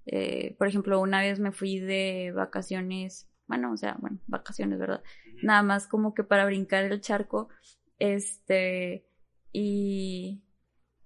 Eh, 0.06 0.56
por 0.58 0.66
ejemplo, 0.66 1.00
una 1.00 1.20
vez 1.20 1.38
me 1.38 1.52
fui 1.52 1.78
de 1.78 2.32
vacaciones, 2.34 3.28
bueno, 3.46 3.70
o 3.72 3.76
sea, 3.76 3.96
bueno, 4.00 4.18
vacaciones, 4.26 4.80
¿verdad? 4.80 5.04
Nada 5.40 5.62
más 5.62 5.86
como 5.86 6.12
que 6.12 6.24
para 6.24 6.44
brincar 6.44 6.84
el 6.84 7.00
charco, 7.00 7.48
este, 8.00 9.06
y, 9.52 10.42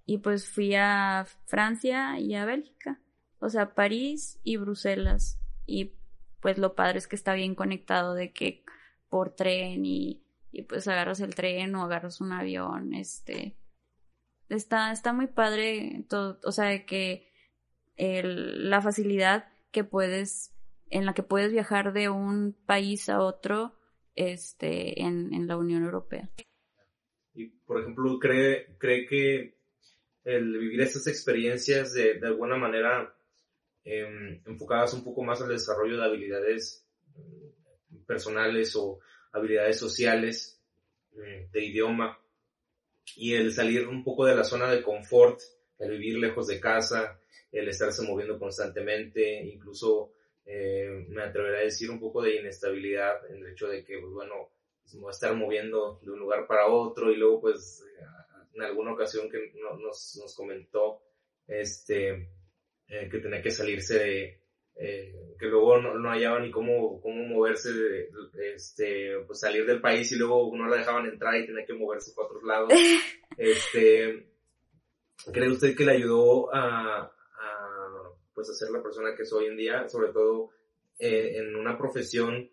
y 0.07 0.19
pues 0.19 0.49
fui 0.49 0.75
a 0.75 1.27
Francia 1.45 2.19
y 2.19 2.35
a 2.35 2.47
Bélgica, 2.47 2.99
o 3.41 3.49
sea, 3.49 3.75
París 3.75 4.41
y 4.43 4.57
Bruselas, 4.57 5.41
y 5.67 5.93
pues 6.41 6.59
lo 6.59 6.75
padre 6.75 6.99
es 6.99 7.07
que 7.07 7.17
está 7.17 7.35
bien 7.35 7.55
conectado 7.55 8.15
de 8.15 8.33
que 8.33 8.65
por 9.09 9.35
tren 9.35 9.85
y, 9.85 10.23
y 10.53 10.63
pues 10.63 10.89
agarras 10.89 11.21
el 11.21 11.35
tren 11.35 11.75
o 11.75 11.83
agarras 11.83 12.21
un 12.21 12.33
avión, 12.33 12.95
este, 12.95 13.57
está, 14.49 14.93
está 14.93 15.13
muy 15.13 15.27
padre 15.27 16.05
todo, 16.09 16.39
o 16.45 16.53
sea, 16.53 16.67
de 16.67 16.85
que 16.85 17.33
la 17.97 18.83
facilidad 18.83 19.49
que 19.71 19.85
puedes, 19.85 20.53
en 20.91 21.07
la 21.07 21.15
que 21.15 21.23
puedes 21.23 21.53
viajar 21.53 21.93
de 21.93 22.09
un 22.09 22.57
país 22.67 23.09
a 23.09 23.21
otro, 23.21 23.75
este, 24.15 25.03
en, 25.03 25.33
en 25.35 25.47
la 25.47 25.57
Unión 25.57 25.85
Europea. 25.85 26.31
Y, 27.35 27.47
por 27.47 27.81
ejemplo, 27.81 28.19
¿cree, 28.19 28.77
cree 28.79 29.07
que 29.07 29.59
el 30.25 30.59
vivir 30.59 30.81
estas 30.81 31.07
experiencias 31.07 31.93
de, 31.93 32.15
de 32.15 32.27
alguna 32.27 32.57
manera 32.57 33.15
em, 33.85 34.43
enfocadas 34.47 34.95
un 34.95 35.05
poco 35.05 35.23
más 35.23 35.41
al 35.43 35.49
desarrollo 35.49 35.97
de 35.97 36.05
habilidades 36.05 36.87
mm, 37.17 38.05
personales 38.07 38.75
o 38.77 39.01
habilidades 39.33 39.79
sociales 39.79 40.61
mm, 41.13 41.51
de 41.51 41.65
idioma. 41.65 42.19
Y 43.17 43.35
el 43.35 43.53
salir 43.53 43.87
un 43.87 44.03
poco 44.03 44.25
de 44.25 44.35
la 44.35 44.45
zona 44.45 44.71
de 44.71 44.83
confort, 44.83 45.41
el 45.79 45.91
vivir 45.91 46.19
lejos 46.19 46.47
de 46.47 46.59
casa, 46.59 47.21
el 47.53 47.69
estarse 47.69 48.03
moviendo 48.03 48.39
constantemente, 48.39 49.45
incluso 49.45 50.13
eh, 50.47 51.07
me 51.09 51.23
atreveré 51.23 51.59
a 51.59 51.65
decir 51.65 51.91
un 51.91 52.01
poco 52.01 52.23
de 52.23 52.37
inestabilidad 52.41 53.31
en 53.31 53.45
el 53.45 53.53
hecho 53.53 53.69
de 53.69 53.85
que, 53.85 53.99
pues 53.99 54.13
bueno, 54.13 54.51
pues, 54.83 55.17
estar 55.17 55.35
moviendo 55.35 56.01
de 56.03 56.11
un 56.11 56.19
lugar 56.19 56.47
para 56.47 56.67
otro 56.67 57.11
y 57.11 57.17
luego 57.17 57.41
pues 57.41 57.85
en 58.55 58.63
alguna 58.63 58.93
ocasión 58.93 59.29
que 59.29 59.53
nos, 59.55 60.17
nos 60.17 60.37
comentó 60.37 61.03
este 61.47 62.29
eh, 62.89 63.09
que 63.11 63.19
tenía 63.19 63.43
que 63.43 63.51
salirse 63.51 63.99
de 63.99 64.41
eh, 64.77 65.15
que 65.39 65.47
luego 65.47 65.81
no, 65.81 65.99
no, 65.99 66.11
hallaba 66.11 66.41
ni 66.41 66.51
cómo, 66.51 67.01
cómo 67.01 67.23
moverse 67.25 67.73
de, 67.73 68.09
este 68.55 69.19
pues 69.27 69.39
salir 69.39 69.65
del 69.67 69.81
país 69.81 70.11
y 70.11 70.17
luego 70.17 70.51
no 70.57 70.69
la 70.69 70.79
dejaban 70.79 71.07
entrar 71.07 71.37
y 71.37 71.47
tenía 71.47 71.65
que 71.65 71.75
moverse 71.75 72.13
para 72.15 72.27
otros 72.27 72.43
lados 72.43 72.73
este 73.39 74.27
¿cree 75.33 75.51
usted 75.51 75.77
que 75.77 75.85
le 75.85 75.93
ayudó 75.93 76.53
a, 76.53 77.15
pues 78.35 78.51
a 78.51 78.55
ser 78.55 78.71
la 78.71 78.83
persona 78.83 79.15
que 79.17 79.23
es 79.23 79.33
hoy 79.33 79.47
en 79.47 79.57
día, 79.57 79.89
sobre 79.89 80.13
todo 80.13 80.51
eh, 80.99 81.37
en 81.37 81.57
una 81.57 81.79
profesión 81.79 82.51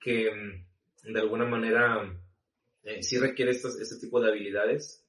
que 0.00 0.30
mm, 0.30 1.12
de 1.12 1.20
alguna 1.20 1.44
manera 1.44 2.18
eh, 2.82 3.02
sí 3.02 3.18
requiere 3.18 3.52
estos, 3.52 3.78
este 3.80 3.98
tipo 3.98 4.20
de 4.20 4.30
habilidades. 4.30 5.04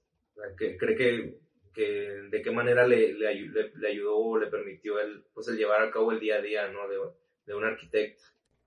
¿Cree 0.56 0.96
que, 0.96 1.40
que, 1.74 1.84
de 2.30 2.42
qué 2.42 2.52
manera 2.52 2.88
le, 2.88 3.14
le, 3.14 3.28
ayudó 3.88 4.18
o 4.18 4.38
le 4.38 4.48
permitió 4.48 5.00
el, 5.00 5.24
pues 5.34 5.48
el 5.48 5.58
llevar 5.58 5.82
a 5.82 5.92
cabo 5.92 6.12
el 6.12 6.20
día 6.20 6.36
a 6.36 6.42
día 6.42 6.68
¿no? 6.68 6.88
de, 6.88 6.98
de 7.46 7.56
un 7.56 7.66
arquitecto? 7.66 8.24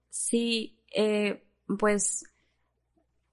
Sí, 0.09 0.81
eh, 0.95 1.43
pues 1.79 2.25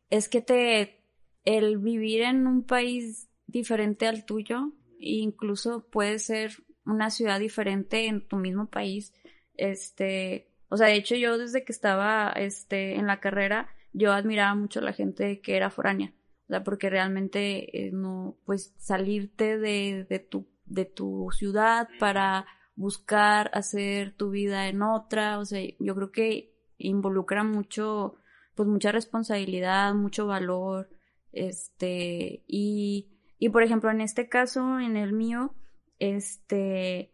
es 0.09 0.29
que 0.29 0.41
te 0.41 1.03
el 1.45 1.77
vivir 1.77 2.21
en 2.21 2.47
un 2.47 2.65
país 2.65 3.29
diferente 3.47 4.07
al 4.07 4.25
tuyo 4.25 4.73
incluso 4.99 5.89
puede 5.89 6.19
ser 6.19 6.51
una 6.85 7.09
ciudad 7.09 7.39
diferente 7.39 8.07
en 8.07 8.27
tu 8.27 8.37
mismo 8.37 8.69
país. 8.69 9.13
Este, 9.55 10.51
o 10.69 10.77
sea, 10.77 10.87
de 10.87 10.95
hecho 10.95 11.15
yo 11.15 11.37
desde 11.37 11.63
que 11.63 11.71
estaba 11.71 12.31
este 12.35 12.95
en 12.95 13.07
la 13.07 13.19
carrera, 13.19 13.69
yo 13.93 14.11
admiraba 14.11 14.55
mucho 14.55 14.79
a 14.79 14.83
la 14.83 14.93
gente 14.93 15.41
que 15.41 15.55
era 15.55 15.69
foránea. 15.69 16.13
O 16.49 16.51
sea, 16.51 16.63
porque 16.63 16.89
realmente 16.89 17.87
eh, 17.87 17.91
no, 17.91 18.39
pues 18.45 18.73
salirte 18.79 19.59
de, 19.59 20.07
de 20.09 20.17
tu, 20.19 20.47
de 20.65 20.85
tu 20.85 21.29
ciudad 21.31 21.87
para 21.99 22.47
buscar 22.75 23.51
hacer 23.53 24.15
tu 24.15 24.31
vida 24.31 24.67
en 24.67 24.81
otra, 24.81 25.37
o 25.37 25.45
sea, 25.45 25.61
yo 25.79 25.93
creo 25.95 26.11
que 26.11 26.55
involucra 26.79 27.43
mucho, 27.43 28.15
pues 28.55 28.67
mucha 28.67 28.91
responsabilidad, 28.91 29.93
mucho 29.93 30.25
valor, 30.25 30.89
este, 31.31 32.43
y, 32.47 33.11
y 33.37 33.49
por 33.49 33.61
ejemplo, 33.61 33.91
en 33.91 34.01
este 34.01 34.27
caso, 34.27 34.79
en 34.79 34.97
el 34.97 35.13
mío, 35.13 35.53
este, 35.99 37.13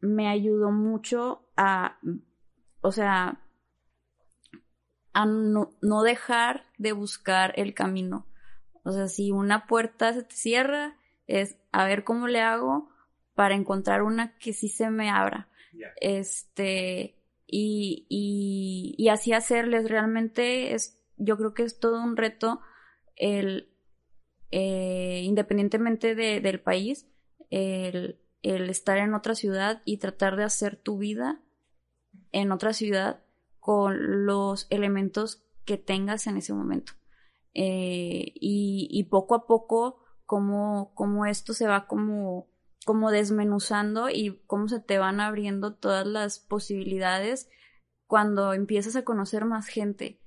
me 0.00 0.28
ayudó 0.28 0.70
mucho 0.70 1.50
a, 1.56 1.98
o 2.80 2.92
sea, 2.92 3.42
a 5.12 5.26
no, 5.26 5.70
no, 5.82 6.02
dejar 6.02 6.66
de 6.78 6.92
buscar 6.92 7.52
el 7.56 7.74
camino. 7.74 8.26
O 8.84 8.92
sea, 8.92 9.08
si 9.08 9.32
una 9.32 9.66
puerta 9.66 10.12
se 10.12 10.22
te 10.22 10.34
cierra, 10.34 10.96
es 11.26 11.56
a 11.72 11.84
ver 11.84 12.04
cómo 12.04 12.28
le 12.28 12.40
hago 12.40 12.90
para 13.34 13.54
encontrar 13.54 14.02
una 14.02 14.36
que 14.38 14.52
sí 14.52 14.68
se 14.68 14.90
me 14.90 15.10
abra. 15.10 15.48
Este, 16.00 17.16
y, 17.46 18.06
y, 18.08 18.94
y 18.96 19.08
así 19.08 19.32
hacerles 19.32 19.88
realmente 19.90 20.74
es, 20.74 21.00
yo 21.16 21.36
creo 21.36 21.52
que 21.52 21.64
es 21.64 21.80
todo 21.80 22.00
un 22.00 22.16
reto 22.16 22.60
el, 23.16 23.74
eh, 24.56 25.22
independientemente 25.24 26.14
de, 26.14 26.40
del 26.40 26.60
país, 26.60 27.08
el, 27.50 28.20
estar 28.42 28.98
en 28.98 29.14
otra 29.14 29.34
ciudad 29.34 29.82
y 29.84 29.96
tratar 29.96 30.36
de 30.36 30.44
hacer 30.44 30.76
tu 30.76 30.98
vida 30.98 31.40
en 32.30 32.52
otra 32.52 32.72
ciudad 32.72 33.24
con 33.58 34.26
los 34.26 34.68
elementos 34.70 35.42
que 35.64 35.76
tengas 35.76 36.28
en 36.28 36.36
ese 36.36 36.52
momento. 36.52 36.92
Eh, 37.54 38.32
y, 38.34 39.04
poco 39.10 39.34
a 39.34 39.46
poco, 39.46 40.02
como, 40.26 40.92
como 40.94 41.26
esto 41.26 41.54
se 41.54 41.66
va 41.66 41.86
como, 41.86 42.48
como 42.84 43.10
desmenuzando 43.10 44.10
y 44.10 44.42
cómo 44.46 44.68
se 44.68 44.80
te 44.80 44.98
van 44.98 45.20
abriendo 45.20 45.74
todas 45.74 46.06
las 46.06 46.40
posibilidades 46.40 47.48
cuando 48.06 48.52
empiezas 48.52 48.96
a 48.96 49.04
conocer 49.04 49.44
más 49.44 49.68
gente. 49.68 50.20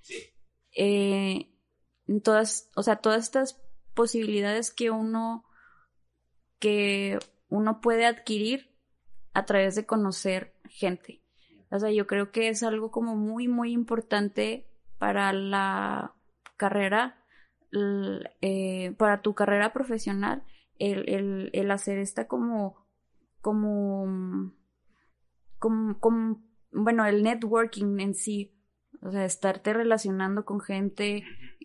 Eh, 0.75 1.53
todas, 2.23 2.69
o 2.75 2.83
sea, 2.83 2.97
todas 2.97 3.23
estas 3.23 3.61
posibilidades 3.93 4.71
que 4.71 4.91
uno 4.91 5.43
que 6.59 7.19
uno 7.49 7.81
puede 7.81 8.05
adquirir 8.05 8.75
a 9.33 9.45
través 9.45 9.75
de 9.75 9.85
conocer 9.85 10.55
gente. 10.69 11.21
O 11.69 11.79
sea, 11.79 11.91
yo 11.91 12.07
creo 12.07 12.31
que 12.31 12.49
es 12.49 12.63
algo 12.63 12.91
como 12.91 13.15
muy, 13.15 13.47
muy 13.47 13.71
importante 13.71 14.67
para 14.97 15.33
la 15.33 16.16
carrera, 16.57 17.23
eh, 18.41 18.93
para 18.97 19.21
tu 19.21 19.33
carrera 19.33 19.73
profesional, 19.73 20.43
el, 20.79 21.07
el, 21.09 21.49
el 21.53 21.71
hacer 21.71 21.97
esta 21.97 22.27
como, 22.27 22.85
como, 23.41 24.51
como, 25.59 25.99
como, 25.99 26.43
bueno, 26.71 27.05
el 27.05 27.23
networking 27.23 27.99
en 27.99 28.13
sí, 28.13 28.53
o 29.01 29.11
sea, 29.11 29.25
estarte 29.25 29.73
relacionando 29.73 30.45
con 30.45 30.59
gente, 30.59 31.23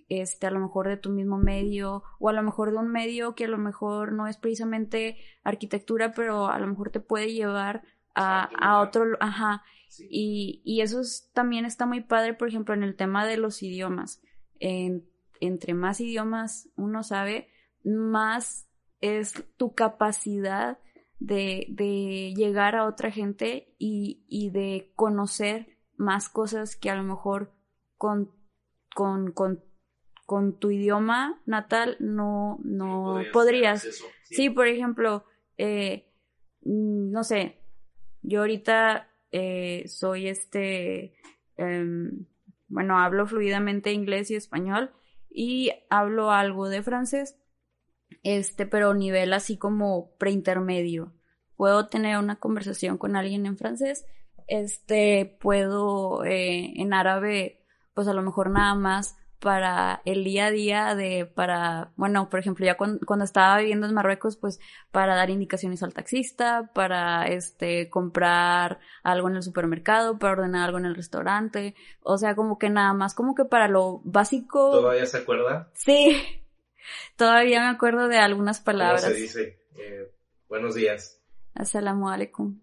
este, 0.08 0.46
a 0.46 0.50
lo 0.50 0.60
mejor 0.60 0.88
de 0.88 0.96
tu 0.96 1.10
mismo 1.10 1.38
medio, 1.38 2.02
o 2.18 2.28
a 2.28 2.32
lo 2.32 2.42
mejor 2.42 2.70
de 2.70 2.78
un 2.78 2.88
medio 2.88 3.34
que 3.34 3.44
a 3.44 3.48
lo 3.48 3.58
mejor 3.58 4.12
no 4.12 4.26
es 4.26 4.36
precisamente 4.36 5.16
arquitectura, 5.44 6.12
pero 6.12 6.48
a 6.48 6.58
lo 6.58 6.66
mejor 6.66 6.90
te 6.90 7.00
puede 7.00 7.32
llevar 7.32 7.82
a, 8.14 8.44
a 8.44 8.80
otro, 8.80 9.04
ajá. 9.20 9.62
Y, 9.98 10.62
y 10.64 10.80
eso 10.80 11.00
también 11.34 11.64
está 11.64 11.86
muy 11.86 12.00
padre, 12.00 12.34
por 12.34 12.48
ejemplo, 12.48 12.74
en 12.74 12.82
el 12.82 12.96
tema 12.96 13.26
de 13.26 13.36
los 13.36 13.62
idiomas. 13.62 14.22
Entre 15.40 15.74
más 15.74 16.00
idiomas 16.00 16.68
uno 16.76 17.02
sabe, 17.02 17.48
más 17.84 18.68
es 19.00 19.34
tu 19.56 19.74
capacidad 19.74 20.78
de, 21.18 21.66
de 21.68 22.32
llegar 22.36 22.76
a 22.76 22.86
otra 22.86 23.10
gente 23.10 23.74
y, 23.78 24.24
y, 24.28 24.50
de 24.50 24.92
conocer 24.96 25.78
más 25.96 26.28
cosas 26.28 26.76
que 26.76 26.90
a 26.90 26.96
lo 26.96 27.02
mejor 27.02 27.52
con, 27.96 28.32
con, 28.94 29.32
con, 29.32 29.62
con 30.26 30.58
tu 30.58 30.70
idioma 30.70 31.40
natal 31.46 31.96
no, 32.00 32.58
no 32.64 33.20
podrías. 33.32 33.86
¿sí? 34.24 34.50
por 34.50 34.66
ejemplo, 34.66 35.24
eh, 35.58 36.08
no 36.62 37.24
sé, 37.24 37.58
yo 38.22 38.40
ahorita 38.40 39.08
eh, 39.30 39.84
soy 39.86 40.28
este, 40.28 41.14
em, 41.56 42.26
bueno, 42.72 42.98
hablo 42.98 43.26
fluidamente 43.26 43.92
inglés 43.92 44.30
y 44.30 44.34
español 44.34 44.92
y 45.28 45.72
hablo 45.90 46.30
algo 46.30 46.70
de 46.70 46.82
francés, 46.82 47.38
este, 48.22 48.66
pero 48.66 48.94
nivel 48.94 49.34
así 49.34 49.58
como 49.58 50.16
preintermedio. 50.16 51.12
Puedo 51.54 51.86
tener 51.88 52.16
una 52.16 52.36
conversación 52.36 52.96
con 52.96 53.14
alguien 53.14 53.44
en 53.44 53.58
francés, 53.58 54.06
este, 54.48 55.36
puedo 55.38 56.24
eh, 56.24 56.72
en 56.80 56.94
árabe, 56.94 57.62
pues 57.92 58.08
a 58.08 58.14
lo 58.14 58.22
mejor 58.22 58.50
nada 58.50 58.74
más 58.74 59.18
para 59.42 60.02
el 60.04 60.22
día 60.22 60.46
a 60.46 60.50
día 60.52 60.94
de, 60.94 61.26
para, 61.26 61.90
bueno, 61.96 62.30
por 62.30 62.38
ejemplo, 62.38 62.64
ya 62.64 62.76
cuando, 62.76 63.24
estaba 63.24 63.58
viviendo 63.58 63.88
en 63.88 63.94
Marruecos, 63.94 64.36
pues 64.36 64.60
para 64.92 65.16
dar 65.16 65.30
indicaciones 65.30 65.82
al 65.82 65.92
taxista, 65.92 66.70
para 66.72 67.26
este, 67.26 67.90
comprar 67.90 68.78
algo 69.02 69.28
en 69.28 69.34
el 69.34 69.42
supermercado, 69.42 70.16
para 70.20 70.34
ordenar 70.34 70.66
algo 70.66 70.78
en 70.78 70.84
el 70.84 70.94
restaurante, 70.94 71.74
o 72.02 72.18
sea, 72.18 72.36
como 72.36 72.56
que 72.56 72.70
nada 72.70 72.94
más, 72.94 73.14
como 73.14 73.34
que 73.34 73.44
para 73.44 73.66
lo 73.66 74.00
básico. 74.04 74.70
¿Todavía 74.70 75.06
se 75.06 75.18
acuerda? 75.18 75.68
Sí, 75.74 76.22
todavía 77.16 77.62
me 77.62 77.68
acuerdo 77.68 78.06
de 78.06 78.18
algunas 78.18 78.60
palabras. 78.60 79.02
¿Cómo 79.02 79.14
se 79.14 79.20
dice? 79.20 79.58
Eh, 79.76 80.08
buenos 80.48 80.76
días. 80.76 81.20
Assalamu 81.54 82.08
alaikum. 82.08 82.60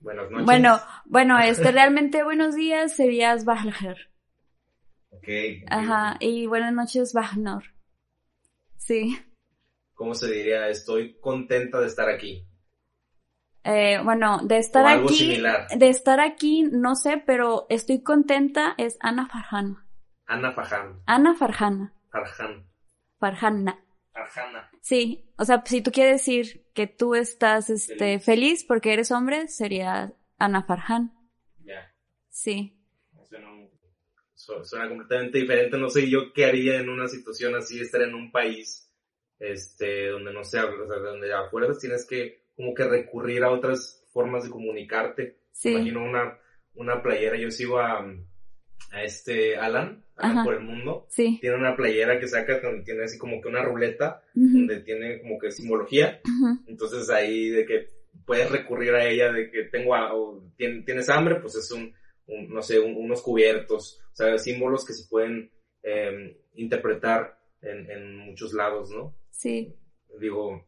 Buenas 0.00 0.32
noches. 0.32 0.46
Bueno, 0.46 0.80
bueno, 1.04 1.38
este 1.38 1.70
realmente 1.70 2.24
buenos 2.24 2.56
días 2.56 2.96
sería 2.96 3.36
Asbahler. 5.22 5.64
Ajá, 5.68 6.16
y 6.20 6.46
buenas 6.46 6.72
noches, 6.72 7.12
Wagner. 7.12 7.74
Sí. 8.76 9.18
¿Cómo 9.94 10.14
se 10.14 10.30
diría? 10.30 10.68
Estoy 10.68 11.18
contenta 11.20 11.80
de 11.80 11.86
estar 11.86 12.08
aquí. 12.08 12.46
Eh, 13.64 13.98
bueno, 14.04 14.38
de 14.44 14.58
estar 14.58 14.86
aquí. 14.86 15.42
De 15.76 15.88
estar 15.88 16.20
aquí, 16.20 16.62
no 16.70 16.94
sé, 16.94 17.22
pero 17.26 17.66
estoy 17.68 18.02
contenta 18.02 18.74
es 18.78 18.96
Ana 19.00 19.26
Farhan. 19.26 19.78
Ana 20.26 20.52
Farhan. 20.52 21.02
Ana 21.06 21.34
Farhana. 21.34 21.94
Farhan. 22.10 22.66
Farhana. 23.18 23.84
Farhana. 24.12 24.70
Sí, 24.82 25.30
o 25.36 25.44
sea, 25.44 25.62
si 25.66 25.82
tú 25.82 25.90
quieres 25.90 26.20
decir 26.20 26.66
que 26.74 26.86
tú 26.86 27.14
estás 27.14 27.70
este, 27.70 28.20
feliz. 28.20 28.64
porque 28.64 28.92
eres 28.92 29.10
hombre, 29.10 29.48
sería 29.48 30.12
Ana 30.38 30.62
Farhan. 30.62 31.12
Ya. 31.64 31.92
Sí 32.28 32.76
suena 34.62 34.88
completamente 34.88 35.38
diferente. 35.38 35.76
No 35.78 35.90
sé 35.90 36.08
yo 36.08 36.32
qué 36.32 36.44
haría 36.44 36.78
en 36.78 36.88
una 36.88 37.08
situación 37.08 37.54
así, 37.54 37.80
estar 37.80 38.02
en 38.02 38.14
un 38.14 38.30
país 38.30 38.90
este, 39.38 40.08
donde 40.08 40.32
no 40.32 40.44
sé, 40.44 40.60
o 40.60 40.86
sea, 40.86 40.96
donde 40.98 41.32
afuera 41.32 41.68
tienes 41.78 42.06
que 42.06 42.46
como 42.56 42.74
que 42.74 42.84
recurrir 42.84 43.44
a 43.44 43.50
otras 43.50 44.04
formas 44.12 44.44
de 44.44 44.50
comunicarte. 44.50 45.40
Imagino 45.64 46.04
una, 46.04 46.38
una 46.74 47.02
playera, 47.02 47.36
yo 47.36 47.50
sigo 47.50 47.78
a, 47.78 48.00
a 48.92 49.02
este 49.02 49.56
Alan, 49.56 50.04
por 50.44 50.54
el 50.54 50.60
mundo. 50.60 51.06
Sí. 51.10 51.38
Tiene 51.40 51.56
una 51.56 51.76
playera 51.76 52.18
que 52.18 52.28
saca 52.28 52.60
donde 52.60 52.84
tiene 52.84 53.04
así 53.04 53.18
como 53.18 53.40
que 53.40 53.48
una 53.48 53.62
ruleta, 53.62 54.22
donde 54.34 54.80
tiene 54.80 55.20
como 55.20 55.38
que 55.38 55.50
simbología. 55.50 56.20
Entonces 56.66 57.10
ahí 57.10 57.50
de 57.50 57.66
que 57.66 57.90
puedes 58.24 58.50
recurrir 58.50 58.94
a 58.94 59.06
ella 59.06 59.32
de 59.32 59.50
que 59.50 59.64
tengo, 59.64 59.94
o 59.94 60.42
tienes 60.56 61.08
hambre, 61.10 61.36
pues 61.36 61.56
es 61.56 61.70
un, 61.70 61.92
no 62.26 62.62
sé, 62.62 62.80
unos 62.80 63.22
cubiertos, 63.22 64.00
o 64.12 64.16
sea, 64.16 64.38
símbolos 64.38 64.84
que 64.84 64.92
se 64.92 65.08
pueden 65.08 65.52
em, 65.82 66.36
interpretar 66.54 67.38
en, 67.62 67.90
en, 67.90 68.16
muchos 68.16 68.52
lados, 68.52 68.90
¿no? 68.90 69.16
Sí. 69.30 69.74
Digo, 70.18 70.66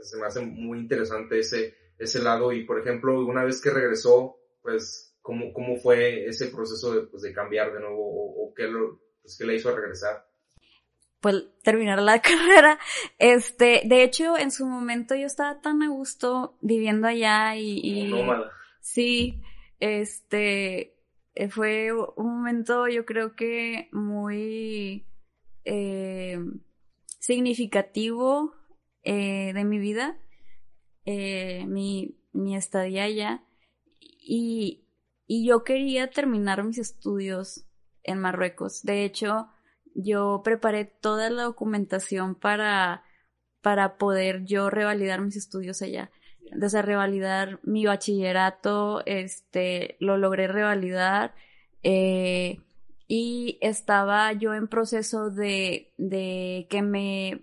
se 0.00 0.18
me 0.18 0.26
hace 0.26 0.40
muy 0.40 0.78
interesante 0.78 1.38
ese, 1.38 1.74
ese 1.98 2.22
lado 2.22 2.52
y, 2.52 2.64
por 2.64 2.80
ejemplo, 2.80 3.24
una 3.24 3.44
vez 3.44 3.60
que 3.60 3.70
regresó, 3.70 4.36
pues, 4.62 5.16
¿cómo, 5.22 5.52
cómo 5.52 5.76
fue 5.76 6.26
ese 6.26 6.48
proceso 6.48 6.94
de, 6.94 7.06
pues, 7.06 7.22
de 7.22 7.32
cambiar 7.32 7.72
de 7.72 7.80
nuevo 7.80 8.02
o, 8.02 8.52
qué, 8.54 8.64
lo, 8.64 9.00
pues, 9.22 9.36
qué 9.38 9.46
le 9.46 9.56
hizo 9.56 9.74
regresar? 9.74 10.26
pues 11.18 11.44
terminar 11.64 12.00
la 12.00 12.20
carrera. 12.22 12.78
Este, 13.18 13.82
de 13.84 14.04
hecho, 14.04 14.36
en 14.38 14.52
su 14.52 14.66
momento 14.66 15.16
yo 15.16 15.26
estaba 15.26 15.60
tan 15.60 15.82
a 15.82 15.88
gusto 15.88 16.56
viviendo 16.60 17.08
allá 17.08 17.56
y, 17.56 17.80
y 17.82 18.14
sí, 18.80 19.42
este, 19.80 20.96
eh, 21.34 21.48
fue 21.48 21.92
un 21.92 22.38
momento 22.38 22.88
yo 22.88 23.04
creo 23.04 23.34
que 23.36 23.88
muy 23.92 25.06
eh, 25.64 26.38
significativo 27.18 28.54
eh, 29.02 29.52
de 29.54 29.64
mi 29.64 29.78
vida, 29.78 30.18
mi, 31.04 32.18
mi 32.32 32.56
estadía 32.56 33.04
allá, 33.04 33.44
y, 34.00 34.84
y 35.26 35.46
yo 35.46 35.62
quería 35.62 36.10
terminar 36.10 36.64
mis 36.64 36.78
estudios 36.78 37.64
en 38.02 38.18
Marruecos. 38.18 38.82
De 38.82 39.04
hecho, 39.04 39.48
yo 39.94 40.42
preparé 40.44 40.84
toda 40.84 41.30
la 41.30 41.44
documentación 41.44 42.34
para, 42.34 43.04
para 43.60 43.98
poder 43.98 44.44
yo 44.44 44.68
revalidar 44.68 45.20
mis 45.20 45.36
estudios 45.36 45.80
allá 45.82 46.10
de 46.52 46.82
revalidar 46.82 47.60
mi 47.62 47.86
bachillerato, 47.86 49.02
este, 49.06 49.96
lo 50.00 50.16
logré 50.16 50.48
revalidar, 50.48 51.34
eh, 51.82 52.60
y 53.08 53.58
estaba 53.60 54.32
yo 54.32 54.54
en 54.54 54.68
proceso 54.68 55.30
de, 55.30 55.92
de 55.96 56.66
que 56.68 56.82
me 56.82 57.42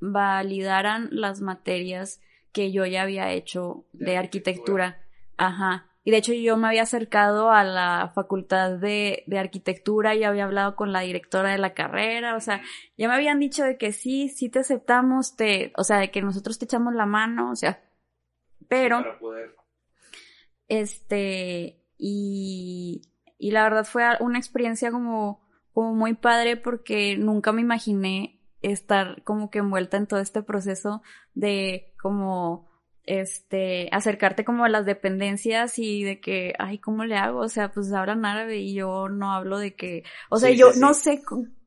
validaran 0.00 1.08
las 1.12 1.40
materias 1.40 2.20
que 2.52 2.72
yo 2.72 2.86
ya 2.86 3.02
había 3.02 3.32
hecho 3.32 3.84
de 3.92 4.16
arquitectura. 4.16 4.98
Ajá. 5.36 5.86
Y 6.04 6.12
de 6.12 6.18
hecho 6.18 6.32
yo 6.32 6.56
me 6.56 6.68
había 6.68 6.82
acercado 6.82 7.50
a 7.50 7.64
la 7.64 8.12
facultad 8.14 8.78
de, 8.78 9.24
de 9.26 9.38
arquitectura 9.38 10.14
y 10.14 10.22
había 10.22 10.44
hablado 10.44 10.76
con 10.76 10.92
la 10.92 11.00
directora 11.00 11.50
de 11.50 11.58
la 11.58 11.74
carrera, 11.74 12.36
o 12.36 12.40
sea, 12.40 12.62
ya 12.96 13.08
me 13.08 13.14
habían 13.14 13.40
dicho 13.40 13.64
de 13.64 13.76
que 13.76 13.90
sí, 13.90 14.28
sí 14.28 14.48
te 14.48 14.60
aceptamos, 14.60 15.34
te, 15.34 15.72
o 15.76 15.82
sea, 15.82 15.98
de 15.98 16.12
que 16.12 16.22
nosotros 16.22 16.60
te 16.60 16.64
echamos 16.64 16.94
la 16.94 17.06
mano, 17.06 17.50
o 17.50 17.56
sea, 17.56 17.82
pero, 18.68 19.04
este, 20.68 21.84
y, 21.98 23.02
y 23.38 23.50
la 23.50 23.64
verdad 23.64 23.84
fue 23.84 24.04
una 24.20 24.38
experiencia 24.38 24.90
como, 24.90 25.46
como 25.72 25.94
muy 25.94 26.14
padre 26.14 26.56
porque 26.56 27.16
nunca 27.16 27.52
me 27.52 27.62
imaginé 27.62 28.40
estar 28.62 29.22
como 29.22 29.50
que 29.50 29.58
envuelta 29.58 29.96
en 29.96 30.06
todo 30.06 30.20
este 30.20 30.42
proceso 30.42 31.02
de 31.34 31.94
como 32.00 32.68
este 33.04 33.88
acercarte 33.92 34.44
como 34.44 34.64
a 34.64 34.68
las 34.68 34.84
dependencias 34.84 35.78
y 35.78 36.02
de 36.02 36.20
que 36.20 36.54
ay 36.58 36.78
cómo 36.78 37.04
le 37.04 37.16
hago 37.16 37.40
o 37.40 37.48
sea 37.48 37.70
pues 37.70 37.92
hablan 37.92 38.24
árabe 38.24 38.58
y 38.58 38.74
yo 38.74 39.08
no 39.08 39.32
hablo 39.32 39.58
de 39.58 39.76
que 39.76 40.02
o 40.28 40.38
sea 40.38 40.50
yo 40.50 40.72
no 40.80 40.92
sé 40.92 41.22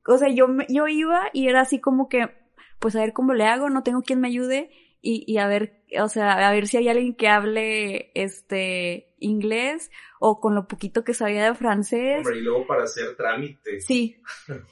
o 0.06 0.18
sea 0.18 0.28
yo 0.30 0.48
yo 0.68 0.88
iba 0.88 1.30
y 1.32 1.48
era 1.48 1.62
así 1.62 1.80
como 1.80 2.10
que 2.10 2.30
pues 2.80 2.96
a 2.96 3.00
ver 3.00 3.14
cómo 3.14 3.34
le 3.34 3.46
hago 3.46 3.70
no 3.70 3.84
tengo 3.84 4.02
quien 4.02 4.20
me 4.20 4.28
ayude 4.28 4.70
y, 5.02 5.24
y 5.28 5.38
a 5.38 5.48
ver 5.48 5.80
o 5.98 6.08
sea, 6.08 6.48
a 6.48 6.52
ver 6.52 6.68
si 6.68 6.78
hay 6.78 6.90
alguien 6.90 7.16
que 7.16 7.28
hable 7.28 8.12
este 8.14 9.12
inglés 9.20 9.90
o 10.20 10.40
con 10.40 10.56
lo 10.56 10.68
poquito 10.68 11.04
que 11.04 11.14
sabía 11.14 11.46
de 11.46 11.56
francés. 11.56 12.18
Hombre, 12.20 12.40
y 12.40 12.42
luego 12.42 12.68
para 12.68 12.84
hacer 12.84 13.16
trámites. 13.16 13.86
Sí. 13.86 14.18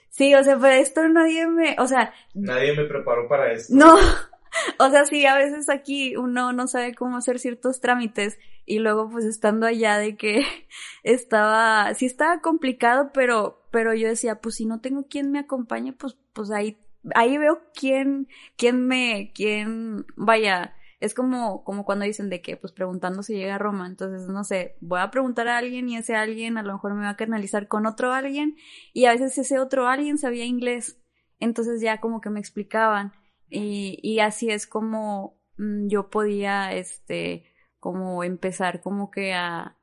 Sí, 0.09 0.33
o 0.35 0.43
sea, 0.43 0.57
para 0.57 0.77
esto 0.77 1.07
nadie 1.07 1.47
me, 1.47 1.75
o 1.79 1.87
sea, 1.87 2.13
nadie 2.33 2.75
me 2.75 2.85
preparó 2.85 3.27
para 3.27 3.51
esto. 3.51 3.73
No. 3.75 3.95
o 4.79 4.89
sea, 4.89 5.05
sí, 5.05 5.25
a 5.25 5.35
veces 5.35 5.69
aquí 5.69 6.15
uno 6.15 6.53
no 6.53 6.67
sabe 6.67 6.93
cómo 6.93 7.17
hacer 7.17 7.39
ciertos 7.39 7.81
trámites 7.81 8.37
y 8.65 8.79
luego 8.79 9.09
pues 9.09 9.25
estando 9.25 9.65
allá 9.65 9.97
de 9.97 10.17
que 10.17 10.43
estaba, 11.03 11.93
sí 11.93 12.05
estaba 12.05 12.41
complicado, 12.41 13.11
pero, 13.13 13.63
pero 13.71 13.93
yo 13.93 14.07
decía, 14.07 14.41
pues 14.41 14.55
si 14.55 14.65
no 14.65 14.81
tengo 14.81 15.07
quien 15.07 15.31
me 15.31 15.39
acompañe, 15.39 15.93
pues, 15.93 16.17
pues 16.33 16.51
ahí, 16.51 16.77
ahí 17.15 17.37
veo 17.37 17.61
quién, 17.73 18.27
quién 18.57 18.87
me, 18.87 19.31
quién, 19.33 20.05
vaya, 20.15 20.75
es 20.99 21.13
como, 21.13 21.63
como 21.63 21.85
cuando 21.85 22.05
dicen 22.05 22.29
de 22.29 22.41
que, 22.41 22.57
pues 22.57 22.73
preguntando 22.73 23.21
si 23.23 23.35
llega 23.35 23.55
a 23.55 23.59
Roma. 23.59 23.87
Entonces, 23.87 24.27
no 24.27 24.43
sé, 24.43 24.77
voy 24.81 24.99
a 24.99 25.11
preguntar 25.11 25.47
a 25.47 25.57
alguien 25.57 25.87
y 25.89 25.97
ese 25.97 26.15
alguien 26.15 26.57
a 26.57 26.63
lo 26.63 26.73
mejor 26.73 26.93
me 26.95 27.03
va 27.03 27.09
a 27.09 27.17
canalizar 27.17 27.67
con 27.67 27.85
otro 27.85 28.13
alguien 28.13 28.57
y 28.93 29.05
a 29.05 29.11
veces 29.11 29.37
ese 29.37 29.59
otro 29.59 29.87
alguien 29.87 30.17
sabía 30.17 30.45
inglés. 30.45 30.99
Entonces 31.39 31.81
ya 31.81 31.99
como 31.99 32.19
que 32.21 32.31
me 32.31 32.39
explicaban 32.39 33.13
y, 33.49 33.99
y 34.01 34.19
así 34.19 34.49
es 34.49 34.65
como 34.65 35.39
mm, 35.57 35.87
yo 35.87 36.09
podía, 36.09 36.73
este, 36.73 37.45
como 37.79 38.23
empezar 38.23 38.81
como 38.81 39.11
que 39.11 39.33
a, 39.33 39.77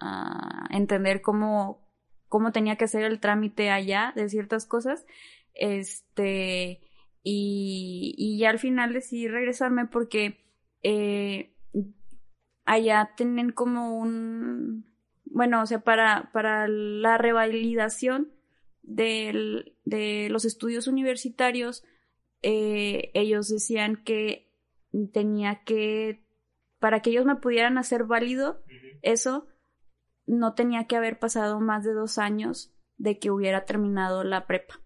a 0.00 0.66
entender 0.70 1.22
cómo, 1.22 1.88
cómo 2.28 2.52
tenía 2.52 2.76
que 2.76 2.84
hacer 2.86 3.04
el 3.04 3.20
trámite 3.20 3.70
allá 3.70 4.12
de 4.16 4.28
ciertas 4.28 4.66
cosas. 4.66 5.06
Este, 5.56 6.80
y, 7.22 8.14
y 8.16 8.38
ya 8.38 8.50
al 8.50 8.58
final 8.58 8.92
decidí 8.92 9.28
regresarme 9.28 9.86
porque 9.86 10.44
eh, 10.82 11.56
allá 12.64 13.12
tienen 13.16 13.50
como 13.50 13.98
un, 13.98 14.86
bueno, 15.24 15.62
o 15.62 15.66
sea, 15.66 15.80
para, 15.80 16.30
para 16.32 16.68
la 16.68 17.18
revalidación 17.18 18.32
del, 18.82 19.76
de 19.84 20.28
los 20.30 20.44
estudios 20.44 20.86
universitarios, 20.86 21.84
eh, 22.42 23.10
ellos 23.14 23.48
decían 23.48 23.96
que 24.04 24.52
tenía 25.12 25.62
que, 25.64 26.24
para 26.78 27.00
que 27.00 27.10
ellos 27.10 27.24
me 27.24 27.36
pudieran 27.36 27.78
hacer 27.78 28.04
válido 28.04 28.62
eso, 29.02 29.46
no 30.26 30.54
tenía 30.54 30.86
que 30.86 30.96
haber 30.96 31.18
pasado 31.18 31.60
más 31.60 31.84
de 31.84 31.92
dos 31.92 32.18
años 32.18 32.72
de 32.96 33.18
que 33.18 33.30
hubiera 33.30 33.64
terminado 33.64 34.24
la 34.24 34.46
prepa. 34.46 34.80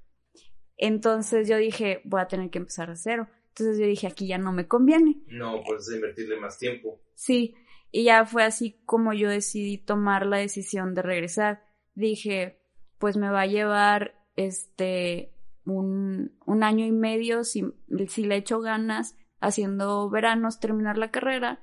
Entonces 0.83 1.47
yo 1.47 1.59
dije, 1.59 2.01
voy 2.05 2.23
a 2.23 2.27
tener 2.27 2.49
que 2.49 2.57
empezar 2.57 2.89
de 2.89 2.97
cero. 2.97 3.29
Entonces 3.49 3.79
yo 3.79 3.87
dije, 3.87 4.07
aquí 4.07 4.27
ya 4.27 4.39
no 4.39 4.51
me 4.51 4.67
conviene. 4.67 5.21
No, 5.27 5.63
pues 5.67 5.93
invertirle 5.95 6.41
más 6.41 6.57
tiempo. 6.59 7.03
Sí, 7.15 7.55
y 7.93 8.05
ya 8.05 8.25
fue 8.25 8.45
así 8.45 8.81
como 8.87 9.13
yo 9.13 9.29
decidí 9.29 9.77
tomar 9.77 10.25
la 10.25 10.39
decisión 10.39 10.95
de 10.95 11.03
regresar. 11.03 11.63
Dije, 11.95 12.63
pues 12.99 13.19
me 13.19 13.29
va 13.29 13.43
a 13.43 13.47
llevar 13.47 14.25
este 14.37 15.35
un, 15.67 16.35
un 16.47 16.63
año 16.63 16.87
y 16.87 16.93
medio 16.93 17.45
si, 17.45 17.63
si 18.09 18.25
le 18.25 18.37
echo 18.37 18.61
ganas 18.61 19.17
haciendo 19.39 20.09
veranos, 20.09 20.61
terminar 20.61 20.97
la 20.97 21.11
carrera, 21.11 21.61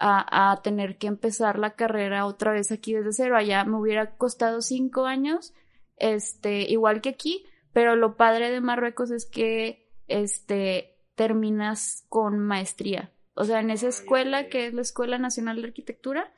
a, 0.00 0.50
a 0.50 0.60
tener 0.62 0.98
que 0.98 1.06
empezar 1.06 1.56
la 1.56 1.76
carrera 1.76 2.26
otra 2.26 2.50
vez 2.50 2.72
aquí 2.72 2.94
desde 2.94 3.12
cero. 3.12 3.36
Allá 3.36 3.64
me 3.64 3.78
hubiera 3.78 4.16
costado 4.16 4.60
cinco 4.60 5.06
años, 5.06 5.54
este, 5.96 6.62
igual 6.62 7.00
que 7.00 7.10
aquí, 7.10 7.46
pero 7.72 7.96
lo 7.96 8.16
padre 8.16 8.50
de 8.50 8.60
Marruecos 8.60 9.10
es 9.10 9.26
que 9.26 9.90
este 10.08 10.96
terminas 11.14 12.06
con 12.08 12.38
maestría. 12.38 13.12
O 13.34 13.44
sea, 13.44 13.60
en 13.60 13.70
esa 13.70 13.88
escuela 13.88 14.48
que 14.48 14.66
es 14.66 14.74
la 14.74 14.82
Escuela 14.82 15.18
Nacional 15.18 15.60
de 15.60 15.68
Arquitectura, 15.68 16.32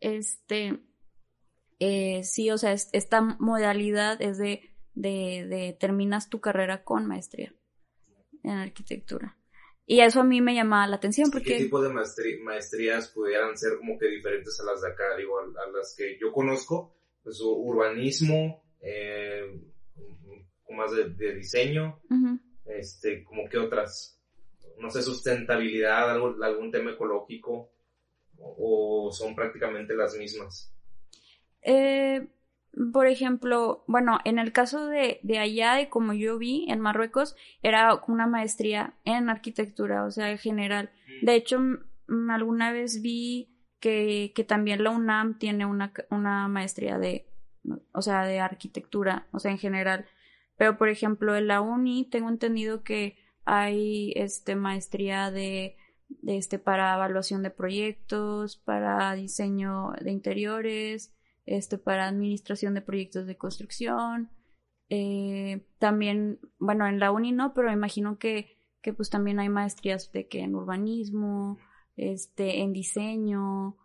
este, 0.00 0.80
eh, 1.78 2.22
sí, 2.24 2.50
o 2.50 2.58
sea, 2.58 2.72
esta 2.72 3.20
modalidad 3.20 4.20
es 4.22 4.38
de, 4.38 4.72
de, 4.94 5.46
de, 5.48 5.76
terminas 5.78 6.28
tu 6.28 6.40
carrera 6.40 6.84
con 6.84 7.06
maestría 7.06 7.54
en 8.42 8.52
arquitectura. 8.52 9.36
Y 9.84 10.00
eso 10.00 10.20
a 10.20 10.24
mí 10.24 10.40
me 10.40 10.54
llamaba 10.54 10.86
la 10.86 10.96
atención 10.96 11.30
porque... 11.30 11.56
¿Qué 11.56 11.64
tipo 11.64 11.82
de 11.82 11.88
maestrías 11.88 13.08
pudieran 13.08 13.56
ser 13.56 13.76
como 13.78 13.98
que 13.98 14.06
diferentes 14.06 14.60
a 14.60 14.64
las 14.64 14.82
de 14.82 14.88
acá? 14.88 15.16
Digo, 15.18 15.40
a, 15.40 15.70
las 15.76 15.96
que 15.96 16.16
yo 16.20 16.32
conozco, 16.32 16.96
pues 17.24 17.40
urbanismo, 17.40 18.62
eh, 18.80 19.69
más 20.72 20.92
de, 20.92 21.10
de 21.10 21.34
diseño, 21.34 22.00
este, 22.66 23.24
como 23.24 23.48
que 23.48 23.58
otras 23.58 24.20
no 24.80 24.90
sé, 24.90 25.02
sustentabilidad, 25.02 26.10
algo, 26.10 26.42
algún 26.42 26.70
tema 26.70 26.92
ecológico, 26.92 27.70
o, 28.38 29.10
son 29.12 29.34
prácticamente 29.34 29.94
las 29.94 30.16
mismas? 30.16 30.72
Eh, 31.62 32.26
por 32.92 33.06
ejemplo, 33.06 33.84
bueno, 33.86 34.18
en 34.24 34.38
el 34.38 34.52
caso 34.52 34.86
de, 34.86 35.20
de 35.22 35.38
allá, 35.38 35.74
de 35.74 35.88
como 35.88 36.14
yo 36.14 36.38
vi 36.38 36.66
en 36.68 36.80
Marruecos, 36.80 37.36
era 37.62 37.94
una 38.06 38.26
maestría 38.26 38.94
en 39.04 39.28
arquitectura, 39.28 40.04
o 40.04 40.10
sea, 40.10 40.30
en 40.30 40.38
general. 40.38 40.90
Mm. 41.06 41.26
De 41.26 41.34
hecho, 41.34 41.60
alguna 42.30 42.72
vez 42.72 43.02
vi 43.02 43.50
que, 43.78 44.32
que 44.34 44.44
también 44.44 44.82
la 44.82 44.90
UNAM 44.90 45.38
tiene 45.38 45.66
una, 45.66 45.92
una 46.10 46.48
maestría 46.48 46.98
de, 46.98 47.26
o 47.92 48.02
sea, 48.02 48.24
de 48.24 48.40
arquitectura, 48.40 49.26
o 49.32 49.38
sea, 49.38 49.50
en 49.50 49.58
general. 49.58 50.06
Pero, 50.60 50.76
por 50.76 50.90
ejemplo, 50.90 51.34
en 51.34 51.46
la 51.46 51.62
UNI 51.62 52.10
tengo 52.10 52.28
entendido 52.28 52.82
que 52.82 53.16
hay 53.46 54.12
este 54.14 54.56
maestría 54.56 55.30
de, 55.30 55.78
este 56.26 56.58
para 56.58 56.92
evaluación 56.96 57.42
de 57.42 57.48
proyectos, 57.48 58.58
para 58.58 59.14
diseño 59.14 59.92
de 60.02 60.10
interiores, 60.10 61.14
este 61.46 61.78
para 61.78 62.08
administración 62.08 62.74
de 62.74 62.82
proyectos 62.82 63.26
de 63.26 63.38
construcción. 63.38 64.32
Eh, 64.90 65.66
también, 65.78 66.40
bueno, 66.58 66.86
en 66.86 67.00
la 67.00 67.10
uni 67.10 67.32
no, 67.32 67.54
pero 67.54 67.72
imagino 67.72 68.18
que, 68.18 68.58
pues 68.94 69.08
también 69.08 69.40
hay 69.40 69.48
maestrías 69.48 70.12
de 70.12 70.28
que 70.28 70.40
en 70.40 70.54
urbanismo, 70.54 71.56
en 71.96 72.72
diseño, 72.74 73.78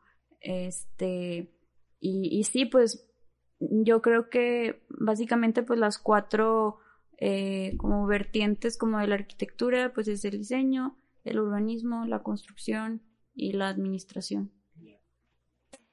y 2.01 2.43
sí, 2.43 2.65
pues 2.65 3.09
yo 3.59 4.01
creo 4.01 4.29
que 4.29 4.83
básicamente 4.89 5.63
pues 5.63 5.79
las 5.79 5.97
cuatro 5.97 6.79
eh, 7.17 7.75
como 7.77 8.05
vertientes 8.07 8.77
como 8.77 8.99
de 8.99 9.07
la 9.07 9.15
arquitectura, 9.15 9.93
pues 9.93 10.07
es 10.07 10.25
el 10.25 10.37
diseño, 10.37 10.97
el 11.23 11.39
urbanismo, 11.39 12.05
la 12.05 12.21
construcción 12.21 13.01
y 13.33 13.53
la 13.53 13.69
administración. 13.69 14.51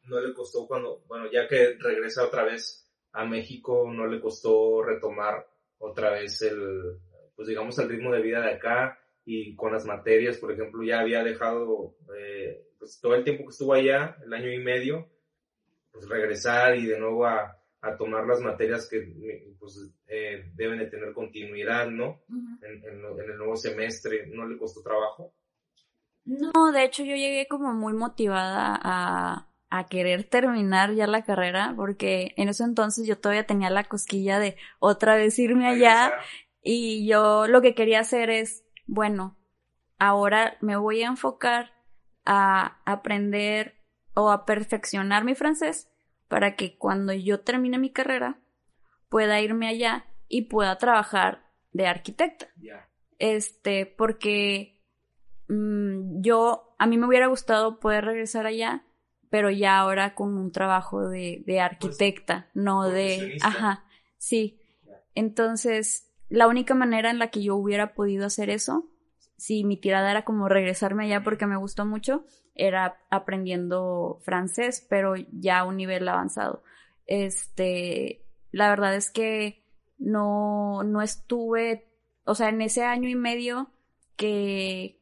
No 0.08 0.20
le 0.20 0.34
costó 0.34 0.66
cuando, 0.66 1.04
bueno, 1.06 1.30
ya 1.32 1.46
que 1.46 1.76
regresa 1.78 2.26
otra 2.26 2.44
vez 2.44 2.90
a 3.12 3.24
México, 3.24 3.88
no 3.92 4.06
le 4.06 4.20
costó 4.20 4.82
retomar 4.82 5.46
otra 5.78 6.10
vez 6.10 6.42
el, 6.42 6.98
pues 7.36 7.46
digamos, 7.46 7.78
el 7.78 7.88
ritmo 7.88 8.12
de 8.12 8.20
vida 8.20 8.40
de 8.40 8.52
acá 8.52 8.98
y 9.24 9.54
con 9.54 9.72
las 9.72 9.84
materias, 9.84 10.38
por 10.38 10.52
ejemplo, 10.52 10.82
ya 10.82 11.00
había 11.00 11.22
dejado, 11.22 11.94
eh, 12.18 12.66
pues 12.78 13.00
todo 13.00 13.14
el 13.14 13.22
tiempo 13.22 13.44
que 13.44 13.50
estuvo 13.50 13.74
allá, 13.74 14.16
el 14.24 14.32
año 14.32 14.50
y 14.52 14.58
medio, 14.58 15.08
pues 15.92 16.08
regresar 16.08 16.76
y 16.76 16.86
de 16.86 16.98
nuevo 16.98 17.26
a, 17.26 17.56
a 17.82 17.96
tomar 17.96 18.26
las 18.26 18.40
materias 18.40 18.88
que 18.88 19.54
pues, 19.58 19.90
eh, 20.06 20.50
deben 20.54 20.78
de 20.78 20.86
tener 20.86 21.12
continuidad, 21.12 21.88
¿no? 21.88 22.22
en, 22.62 22.84
el 22.84 23.36
nuevo 23.36 23.56
semestre, 23.56 24.26
¿no 24.28 24.46
le 24.46 24.56
costó 24.56 24.82
trabajo? 24.82 25.34
No, 26.24 26.70
de 26.72 26.84
hecho 26.84 27.02
yo 27.02 27.16
llegué 27.16 27.48
como 27.48 27.72
muy 27.74 27.92
motivada 27.92 28.78
a, 28.80 29.52
a 29.68 29.86
querer 29.88 30.24
terminar 30.24 30.94
ya 30.94 31.06
la 31.08 31.24
carrera, 31.24 31.74
porque 31.76 32.34
en 32.36 32.48
ese 32.48 32.62
entonces 32.62 33.06
yo 33.06 33.18
todavía 33.18 33.46
tenía 33.46 33.70
la 33.70 33.84
cosquilla 33.84 34.38
de 34.38 34.56
otra 34.78 35.16
vez 35.16 35.38
irme 35.38 35.66
allá 35.66 36.12
y 36.62 37.08
yo 37.08 37.48
lo 37.48 37.60
que 37.60 37.74
quería 37.74 38.00
hacer 38.00 38.30
es, 38.30 38.64
bueno, 38.86 39.36
ahora 39.98 40.56
me 40.60 40.76
voy 40.76 41.02
a 41.02 41.08
enfocar 41.08 41.72
a 42.24 42.80
aprender 42.84 43.81
o 44.14 44.30
a 44.30 44.44
perfeccionar 44.44 45.24
mi 45.24 45.34
francés 45.34 45.88
para 46.28 46.56
que 46.56 46.76
cuando 46.76 47.12
yo 47.12 47.40
termine 47.40 47.78
mi 47.78 47.90
carrera 47.90 48.40
pueda 49.08 49.40
irme 49.40 49.68
allá 49.68 50.06
y 50.28 50.42
pueda 50.42 50.78
trabajar 50.78 51.44
de 51.72 51.86
arquitecta. 51.86 52.48
Este, 53.18 53.86
porque 53.86 54.80
mm, 55.48 56.22
yo, 56.22 56.74
a 56.78 56.86
mí 56.86 56.96
me 56.96 57.06
hubiera 57.06 57.26
gustado 57.26 57.78
poder 57.80 58.06
regresar 58.06 58.46
allá, 58.46 58.84
pero 59.28 59.50
ya 59.50 59.78
ahora 59.78 60.14
con 60.14 60.36
un 60.36 60.52
trabajo 60.52 61.08
de, 61.08 61.42
de 61.46 61.60
arquitecta, 61.60 62.50
no 62.54 62.84
de... 62.84 63.38
Ajá, 63.42 63.84
sí. 64.16 64.58
Entonces, 65.14 66.10
la 66.28 66.48
única 66.48 66.74
manera 66.74 67.10
en 67.10 67.18
la 67.18 67.28
que 67.28 67.42
yo 67.42 67.56
hubiera 67.56 67.94
podido 67.94 68.26
hacer 68.26 68.48
eso, 68.48 68.88
si 69.36 69.64
mi 69.64 69.76
tirada 69.76 70.10
era 70.10 70.24
como 70.24 70.48
regresarme 70.48 71.04
allá 71.04 71.22
porque 71.22 71.46
me 71.46 71.56
gustó 71.56 71.84
mucho, 71.84 72.24
era 72.54 73.00
aprendiendo 73.10 74.20
francés, 74.22 74.86
pero 74.88 75.14
ya 75.32 75.60
a 75.60 75.64
un 75.64 75.76
nivel 75.76 76.08
avanzado. 76.08 76.62
Este, 77.06 78.24
la 78.50 78.68
verdad 78.70 78.94
es 78.94 79.10
que 79.10 79.64
no, 79.98 80.82
no 80.84 81.02
estuve, 81.02 81.88
o 82.24 82.34
sea, 82.34 82.48
en 82.48 82.60
ese 82.62 82.84
año 82.84 83.08
y 83.08 83.14
medio 83.14 83.70
que, 84.16 85.00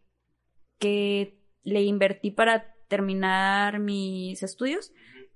que 0.79 1.41
le 1.63 1.83
invertí 1.83 2.31
para 2.31 2.75
terminar 2.89 3.79
mis 3.79 4.43
estudios, 4.43 4.93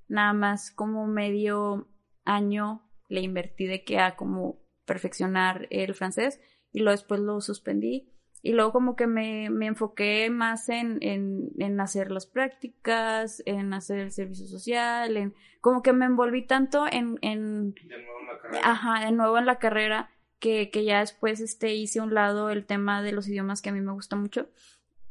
nada 0.09 0.33
más 0.33 0.71
como 0.71 1.07
medio 1.07 1.89
año 2.25 2.83
le 3.09 3.21
invertí 3.21 3.67
de 3.67 3.85
que 3.85 3.99
a 3.99 4.17
como 4.17 4.59
perfeccionar 4.85 5.67
el 5.71 5.95
francés 5.95 6.41
y 6.73 6.81
luego 6.81 6.93
después 6.97 7.21
lo 7.21 7.41
suspendí 7.41 8.14
y 8.45 8.53
luego 8.53 8.72
como 8.72 8.95
que 8.95 9.07
me, 9.07 9.49
me 9.49 9.66
enfoqué 9.66 10.28
más 10.28 10.68
en, 10.68 10.99
en, 11.01 11.49
en, 11.59 11.80
hacer 11.80 12.11
las 12.11 12.26
prácticas, 12.26 13.42
en 13.47 13.72
hacer 13.72 14.01
el 14.01 14.12
servicio 14.12 14.47
social, 14.47 15.16
en 15.16 15.34
como 15.62 15.82
que 15.82 15.95
me 15.95 16.05
envolví 16.05 16.47
tanto 16.47 16.84
en, 16.86 17.18
en 17.22 17.72
de 17.72 18.03
nuevo 18.03 18.20
en 18.20 18.26
la 18.26 18.38
carrera. 18.42 18.70
ajá, 18.70 19.07
de 19.07 19.12
nuevo 19.12 19.38
en 19.38 19.47
la 19.47 19.59
carrera 19.59 20.11
que, 20.40 20.70
que 20.70 20.84
ya 20.84 21.01
después 21.01 21.40
este 21.40 21.74
hice 21.74 22.01
a 22.01 22.03
un 22.03 22.12
lado 22.12 22.51
el 22.51 22.66
tema 22.66 23.03
de 23.03 23.12
los 23.12 23.26
idiomas 23.28 23.62
que 23.62 23.70
a 23.70 23.72
mí 23.72 23.80
me 23.80 23.92
gusta 23.92 24.14
mucho. 24.14 24.51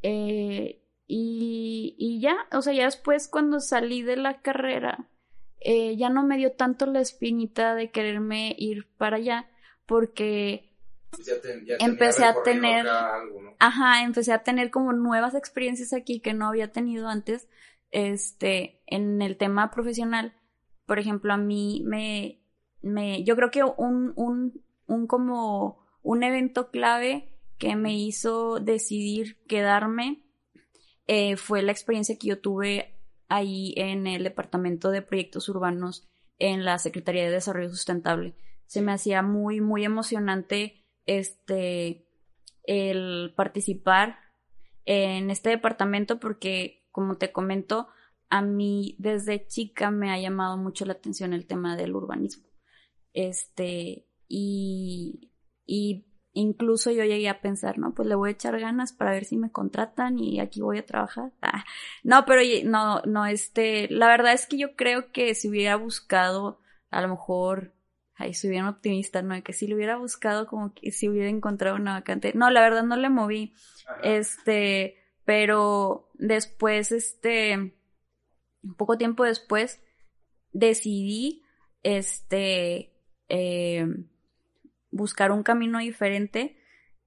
Eh, 0.04 0.84
y, 1.08 1.96
y 1.98 2.22
ya, 2.22 2.38
o 2.52 2.62
sea, 2.62 2.74
ya 2.74 2.86
después 2.86 3.28
cuando 3.28 3.62
salí 3.62 4.04
de 4.04 4.16
la 4.16 4.42
carrera, 4.42 5.10
eh, 5.60 5.98
ya 5.98 6.10
no 6.10 6.22
me 6.22 6.38
dio 6.38 6.52
tanto 6.52 6.86
la 6.86 7.02
espinita 7.02 7.74
de 7.74 7.90
quererme 7.90 8.56
ir 8.60 8.88
para 8.96 9.18
allá, 9.18 9.50
porque 9.88 10.73
ya 11.20 11.34
ya 11.66 11.76
Empecé 11.86 12.26
a 12.26 12.36
tener- 12.44 12.88
acá 12.88 13.16
algo, 13.16 13.42
¿no? 13.42 13.52
Ajá, 13.60 14.04
empecé 14.04 14.34
a 14.34 14.44
tener 14.44 14.72
como 14.72 14.94
nuevas 14.94 15.36
experiencias 15.36 15.94
aquí 15.94 16.20
que 16.20 16.34
no 16.34 16.48
había 16.48 16.72
tenido 16.72 17.08
antes, 17.08 17.48
este, 17.92 18.82
en 18.88 19.22
el 19.22 19.38
tema 19.38 19.72
profesional. 19.72 20.34
Por 20.86 21.00
ejemplo, 21.00 21.34
a 21.34 21.38
mí 21.38 21.82
me, 21.86 22.42
me, 22.82 23.24
yo 23.24 23.36
creo 23.36 23.52
que 23.52 23.64
un, 23.64 24.14
un, 24.16 24.64
un 24.88 25.08
como, 25.08 25.80
un 26.02 26.24
evento 26.24 26.72
clave 26.72 27.30
que 27.58 27.76
me 27.76 27.94
hizo 27.96 28.60
decidir 28.60 29.38
quedarme 29.48 30.26
eh, 31.08 31.38
fue 31.38 31.62
la 31.62 31.72
experiencia 31.72 32.18
que 32.18 32.28
yo 32.28 32.40
tuve 32.42 32.96
ahí 33.30 33.74
en 33.78 34.08
el 34.08 34.24
Departamento 34.24 34.90
de 34.92 35.02
Proyectos 35.02 35.48
Urbanos 35.50 36.10
en 36.40 36.66
la 36.66 36.78
Secretaría 36.80 37.24
de 37.24 37.32
Desarrollo 37.32 37.70
Sustentable. 37.70 38.36
Se 38.66 38.82
me 38.82 38.92
hacía 38.92 39.22
muy, 39.22 39.62
muy 39.62 39.86
emocionante 39.86 40.83
este 41.06 42.08
el 42.64 43.34
participar 43.36 44.18
en 44.86 45.30
este 45.30 45.50
departamento 45.50 46.20
porque, 46.20 46.86
como 46.92 47.18
te 47.18 47.32
comento, 47.32 47.88
a 48.30 48.42
mí 48.42 48.96
desde 49.00 49.46
chica 49.46 49.92
me 49.92 50.12
ha 50.12 50.20
llamado 50.20 50.58
mucho 50.58 50.86
la 50.86 50.94
atención 50.94 51.34
el 51.34 51.46
tema 51.46 51.76
del 51.76 51.96
urbanismo. 51.96 52.48
Este, 53.14 54.08
y, 54.28 55.32
y 55.66 56.06
incluso 56.34 56.92
yo 56.92 57.04
llegué 57.04 57.30
a 57.30 57.42
pensar, 57.42 57.78
no, 57.78 57.94
pues 57.94 58.08
le 58.08 58.16
voy 58.16 58.30
a 58.30 58.34
echar 58.34 58.60
ganas 58.60 58.92
para 58.92 59.12
ver 59.12 59.26
si 59.26 59.38
me 59.38 59.52
contratan 59.52 60.18
y 60.18 60.40
aquí 60.40 60.62
voy 60.62 60.80
a 60.80 60.86
trabajar. 60.86 61.32
Ah, 61.42 61.66
no, 62.04 62.26
pero 62.26 62.42
no, 62.66 63.02
no, 63.06 63.26
este, 63.26 63.88
la 63.90 64.08
verdad 64.08 64.34
es 64.34 64.48
que 64.48 64.58
yo 64.58 64.76
creo 64.76 65.12
que 65.12 65.36
si 65.36 65.50
hubiera 65.50 65.76
buscado, 65.76 66.60
a 66.90 67.02
lo 67.02 67.10
mejor, 67.10 67.74
ay, 68.16 68.34
soy 68.34 68.52
bien 68.52 68.66
optimista, 68.66 69.22
¿no? 69.22 69.42
Que 69.44 69.54
si 69.54 69.68
lo 69.68 69.76
hubiera 69.76 69.98
buscado 69.98 70.48
como 70.48 70.74
que 70.74 70.92
si 70.92 71.10
hubiera 71.10 71.30
encontrado 71.30 71.76
una 71.76 71.94
vacante. 71.94 72.34
No, 72.36 72.50
la 72.50 72.62
verdad 72.62 72.84
no 72.84 72.96
le 72.96 73.10
moví. 73.10 73.54
Ajá. 73.88 74.00
Este, 74.04 74.98
pero 75.26 76.10
después, 76.14 76.92
este, 76.92 77.76
poco 78.78 78.98
tiempo 78.98 79.24
después, 79.24 79.82
decidí, 80.52 81.44
este, 81.82 82.94
eh, 83.30 83.86
buscar 84.92 85.32
un 85.32 85.44
camino 85.44 85.80
diferente. 85.80 86.58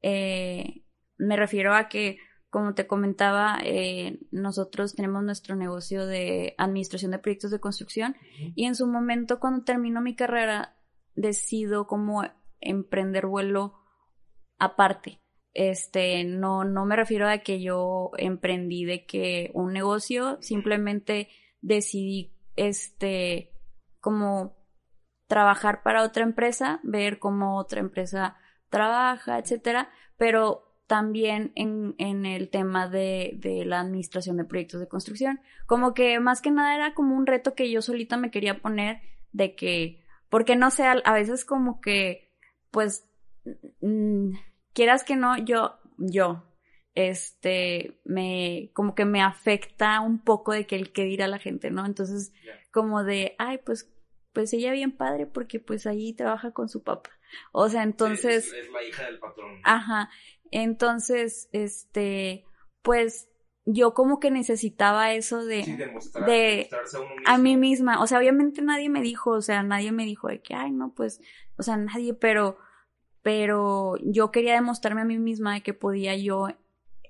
Eh, 0.02 0.82
me 1.18 1.36
refiero 1.36 1.74
a 1.74 1.88
que, 1.88 2.18
como 2.50 2.74
te 2.74 2.86
comentaba, 2.86 3.58
eh, 3.62 4.18
nosotros 4.30 4.94
tenemos 4.94 5.22
nuestro 5.22 5.56
negocio 5.56 6.06
de 6.06 6.54
administración 6.58 7.10
de 7.10 7.18
proyectos 7.18 7.50
de 7.50 7.60
construcción 7.60 8.16
y 8.54 8.64
en 8.64 8.74
su 8.74 8.86
momento, 8.86 9.40
cuando 9.40 9.64
termino 9.64 10.00
mi 10.00 10.14
carrera, 10.14 10.75
decido 11.16 11.86
como 11.86 12.22
emprender 12.60 13.26
vuelo 13.26 13.74
aparte. 14.58 15.20
Este, 15.54 16.22
no, 16.24 16.64
no 16.64 16.84
me 16.84 16.96
refiero 16.96 17.28
a 17.28 17.38
que 17.38 17.62
yo 17.62 18.10
emprendí 18.18 18.84
de 18.84 19.06
que 19.06 19.50
un 19.54 19.72
negocio, 19.72 20.36
simplemente 20.42 21.28
decidí, 21.62 22.34
este, 22.56 23.52
como 24.00 24.56
trabajar 25.26 25.82
para 25.82 26.04
otra 26.04 26.22
empresa, 26.22 26.80
ver 26.82 27.18
cómo 27.18 27.56
otra 27.56 27.80
empresa 27.80 28.36
trabaja, 28.68 29.38
etcétera, 29.38 29.90
pero 30.16 30.62
también 30.86 31.52
en, 31.56 31.94
en 31.98 32.26
el 32.26 32.48
tema 32.48 32.88
de, 32.88 33.32
de 33.38 33.64
la 33.64 33.80
administración 33.80 34.36
de 34.36 34.44
proyectos 34.44 34.80
de 34.80 34.88
construcción. 34.88 35.40
Como 35.66 35.94
que 35.94 36.20
más 36.20 36.42
que 36.42 36.50
nada 36.50 36.74
era 36.76 36.94
como 36.94 37.16
un 37.16 37.26
reto 37.26 37.54
que 37.54 37.70
yo 37.70 37.82
solita 37.82 38.16
me 38.16 38.30
quería 38.30 38.60
poner 38.60 39.00
de 39.32 39.56
que, 39.56 40.05
porque 40.28 40.56
no 40.56 40.70
sé, 40.70 40.84
a, 40.84 41.12
veces 41.12 41.44
como 41.44 41.80
que, 41.80 42.32
pues, 42.70 43.08
mm, 43.80 44.32
quieras 44.72 45.04
que 45.04 45.16
no, 45.16 45.36
yo, 45.38 45.78
yo, 45.98 46.44
este, 46.94 48.00
me, 48.04 48.70
como 48.74 48.94
que 48.94 49.04
me 49.04 49.22
afecta 49.22 50.00
un 50.00 50.18
poco 50.22 50.52
de 50.52 50.66
que 50.66 50.76
el 50.76 50.92
que 50.92 51.04
dirá 51.04 51.28
la 51.28 51.38
gente, 51.38 51.70
¿no? 51.70 51.86
Entonces, 51.86 52.32
como 52.70 53.04
de, 53.04 53.34
ay, 53.38 53.58
pues, 53.64 53.92
pues 54.32 54.52
ella 54.52 54.72
bien 54.72 54.92
padre 54.92 55.26
porque 55.26 55.60
pues 55.60 55.86
ahí 55.86 56.12
trabaja 56.12 56.52
con 56.52 56.68
su 56.68 56.82
papá. 56.82 57.10
O 57.52 57.68
sea, 57.68 57.82
entonces, 57.82 58.44
Sí, 58.44 58.56
es, 58.56 58.66
es 58.66 58.72
la 58.72 58.82
hija 58.82 59.04
del 59.06 59.18
patrón. 59.18 59.60
Ajá. 59.64 60.10
Entonces, 60.50 61.48
este, 61.52 62.44
pues 62.82 63.28
yo 63.68 63.94
como 63.94 64.20
que 64.20 64.30
necesitaba 64.30 65.12
eso 65.12 65.44
de, 65.44 65.64
Sí, 65.64 65.72
de- 65.76 65.86
demostrarse 65.86 66.96
a 66.96 67.00
uno 67.00 67.10
mismo. 67.10 67.24
a 67.26 67.38
mí 67.38 67.56
misma. 67.56 68.00
O 68.02 68.06
sea, 68.06 68.18
obviamente 68.18 68.62
nadie 68.62 68.88
me 68.88 69.02
dijo, 69.02 69.30
o 69.32 69.42
sea, 69.42 69.62
nadie 69.64 69.90
me 69.92 70.04
dijo 70.04 70.28
de 70.28 70.40
que, 70.40 70.54
ay, 70.54 70.70
no, 70.70 70.94
pues, 70.94 71.20
o 71.58 71.62
sea, 71.62 71.76
nadie, 71.76 72.14
pero, 72.14 72.58
pero 73.22 73.96
yo 74.02 74.30
quería 74.30 74.54
demostrarme 74.54 75.00
a 75.02 75.04
mí 75.04 75.18
misma 75.18 75.54
de 75.54 75.62
que 75.62 75.74
podía 75.74 76.16
yo 76.16 76.48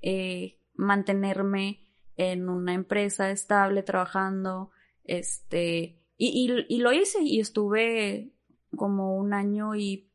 eh, 0.03 0.59
mantenerme 0.75 1.87
en 2.17 2.49
una 2.49 2.73
empresa 2.73 3.31
estable, 3.31 3.83
trabajando, 3.83 4.71
este, 5.05 6.01
y, 6.17 6.67
y, 6.69 6.75
y 6.75 6.79
lo 6.79 6.93
hice 6.93 7.23
y 7.23 7.41
estuve 7.41 8.33
como 8.75 9.17
un 9.17 9.35
año 9.35 9.75
y 9.75 10.06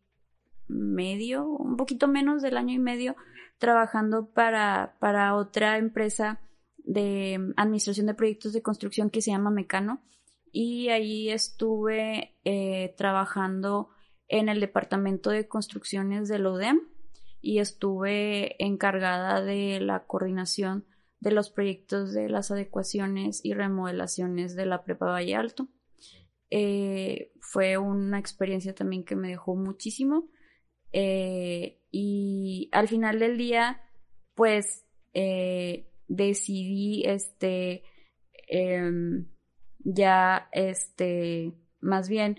medio, 0.72 1.46
un 1.46 1.78
poquito 1.78 2.08
menos 2.08 2.42
del 2.42 2.58
año 2.58 2.74
y 2.74 2.80
medio, 2.80 3.16
trabajando 3.58 4.32
para, 4.32 4.98
para 5.00 5.36
otra 5.36 5.78
empresa 5.78 6.42
de 6.78 7.54
administración 7.58 8.08
de 8.08 8.14
proyectos 8.14 8.54
de 8.54 8.62
construcción 8.62 9.10
que 9.10 9.22
se 9.22 9.32
llama 9.32 9.52
Mecano. 9.52 10.02
Y 10.52 10.90
ahí 10.90 11.30
estuve 11.30 12.36
eh, 12.44 12.94
trabajando 12.98 13.90
en 14.28 14.50
el 14.50 14.60
departamento 14.60 15.30
de 15.30 15.48
construcciones 15.48 16.28
del 16.28 16.46
ODEM 16.46 16.82
y 17.42 17.60
estuve 17.60 18.62
encargada 18.64 19.42
de 19.42 19.80
la 19.80 20.06
coordinación 20.06 20.86
de 21.20 21.32
los 21.32 21.50
proyectos 21.50 22.14
de 22.14 22.30
las 22.30 22.52
adecuaciones 22.52 23.46
y 23.46 23.54
remodelaciones 23.54 24.56
de 24.56 24.66
la 24.66 24.84
Prepa 24.84 25.06
Valle 25.06 25.36
Alto. 25.36 25.68
Eh, 26.50 27.32
fue 27.40 27.78
una 27.78 28.20
experiencia 28.20 28.76
también 28.76 29.06
que 29.06 29.16
me 29.16 29.30
dejó 29.30 29.56
muchísimo. 29.56 30.30
Eh, 30.94 31.82
y 31.92 32.70
al 32.72 32.88
final 32.88 33.20
del 33.20 33.38
día, 33.38 33.82
pues 34.36 34.86
eh, 35.14 35.92
decidí, 36.08 37.04
este, 37.06 37.84
em, 38.48 39.28
ya, 39.80 40.50
este, 40.52 41.54
más 41.80 42.10
bien, 42.10 42.38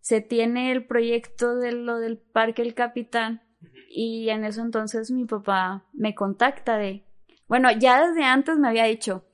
se 0.00 0.20
tiene 0.20 0.72
el 0.72 0.86
proyecto 0.86 1.56
de 1.56 1.72
lo 1.72 1.98
del 1.98 2.18
Parque 2.18 2.62
El 2.62 2.74
Capitán 2.74 3.42
y 3.88 4.28
en 4.30 4.44
eso 4.44 4.62
entonces 4.62 5.10
mi 5.10 5.24
papá 5.26 5.86
me 5.92 6.14
contacta 6.14 6.78
de, 6.78 7.04
bueno, 7.48 7.70
ya 7.72 8.06
desde 8.06 8.24
antes 8.24 8.56
me 8.56 8.68
había 8.68 8.84
dicho, 8.84 9.24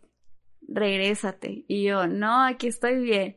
regrésate. 0.68 1.64
Y 1.68 1.84
yo, 1.84 2.06
no, 2.06 2.42
aquí 2.42 2.68
estoy 2.68 3.00
bien. 3.00 3.36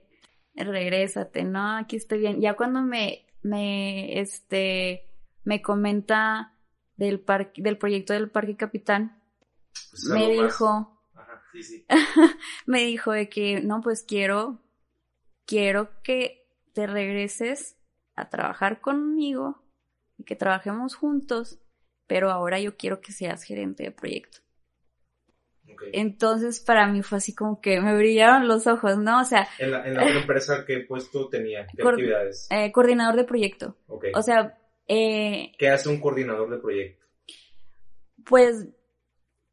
Regrésate, 0.56 1.44
no, 1.44 1.78
aquí 1.78 1.96
estoy 1.98 2.20
bien. 2.20 2.42
Ya 2.42 2.56
cuando 2.56 2.82
me, 2.82 3.26
me, 3.42 4.20
este, 4.20 5.06
me 5.44 5.62
comenta 5.62 6.54
del 6.98 7.20
parque, 7.20 7.62
del 7.62 7.78
proyecto 7.78 8.14
del 8.14 8.30
Parque 8.30 8.58
Capitán, 8.58 9.22
Pues 9.92 10.04
es 10.04 10.10
me 10.10 10.30
dijo, 10.30 11.02
Ajá, 11.14 11.42
sí, 11.52 11.64
sí. 11.64 11.86
me 12.66 12.84
dijo 12.84 13.12
de 13.12 13.30
que, 13.30 13.62
no, 13.62 13.82
pues 13.82 14.04
quiero, 14.04 14.60
quiero 15.46 16.02
que 16.04 16.46
te 16.74 16.88
regreses 16.88 17.78
a 18.16 18.30
trabajar 18.30 18.82
conmigo 18.82 19.64
y 20.18 20.24
que 20.24 20.36
trabajemos 20.36 20.96
juntos, 20.96 21.60
pero 22.06 22.32
ahora 22.32 22.60
yo 22.60 22.76
quiero 22.76 23.00
que 23.00 23.14
seas 23.14 23.44
gerente 23.44 23.84
de 23.84 23.92
proyecto. 23.92 24.40
Entonces 25.94 26.60
para 26.60 26.88
mí 26.88 27.02
fue 27.04 27.18
así 27.20 27.34
como 27.34 27.60
que 27.62 27.82
me 27.82 27.96
brillaron 27.98 28.48
los 28.48 28.68
ojos, 28.68 28.98
¿no? 28.98 29.22
O 29.22 29.26
sea, 29.26 29.48
En 29.60 29.72
la, 29.72 29.88
en 29.88 29.96
la 29.96 30.04
otra 30.04 30.20
empresa, 30.22 30.64
¿qué 30.66 30.80
puesto 30.82 31.30
tenía? 31.30 31.66
¿Qué 31.68 31.82
Cor- 31.82 31.94
actividades? 31.94 32.48
eh, 32.52 32.72
coordinador 32.72 33.16
de 33.16 33.24
proyecto. 33.24 33.76
Ok. 33.88 34.06
O 34.14 34.22
sea, 34.22 34.58
eh, 34.88 35.52
¿Qué 35.58 35.70
hace 35.70 35.90
un 35.90 36.00
coordinador 36.00 36.50
de 36.50 36.58
proyecto? 36.58 37.06
pues 38.26 38.68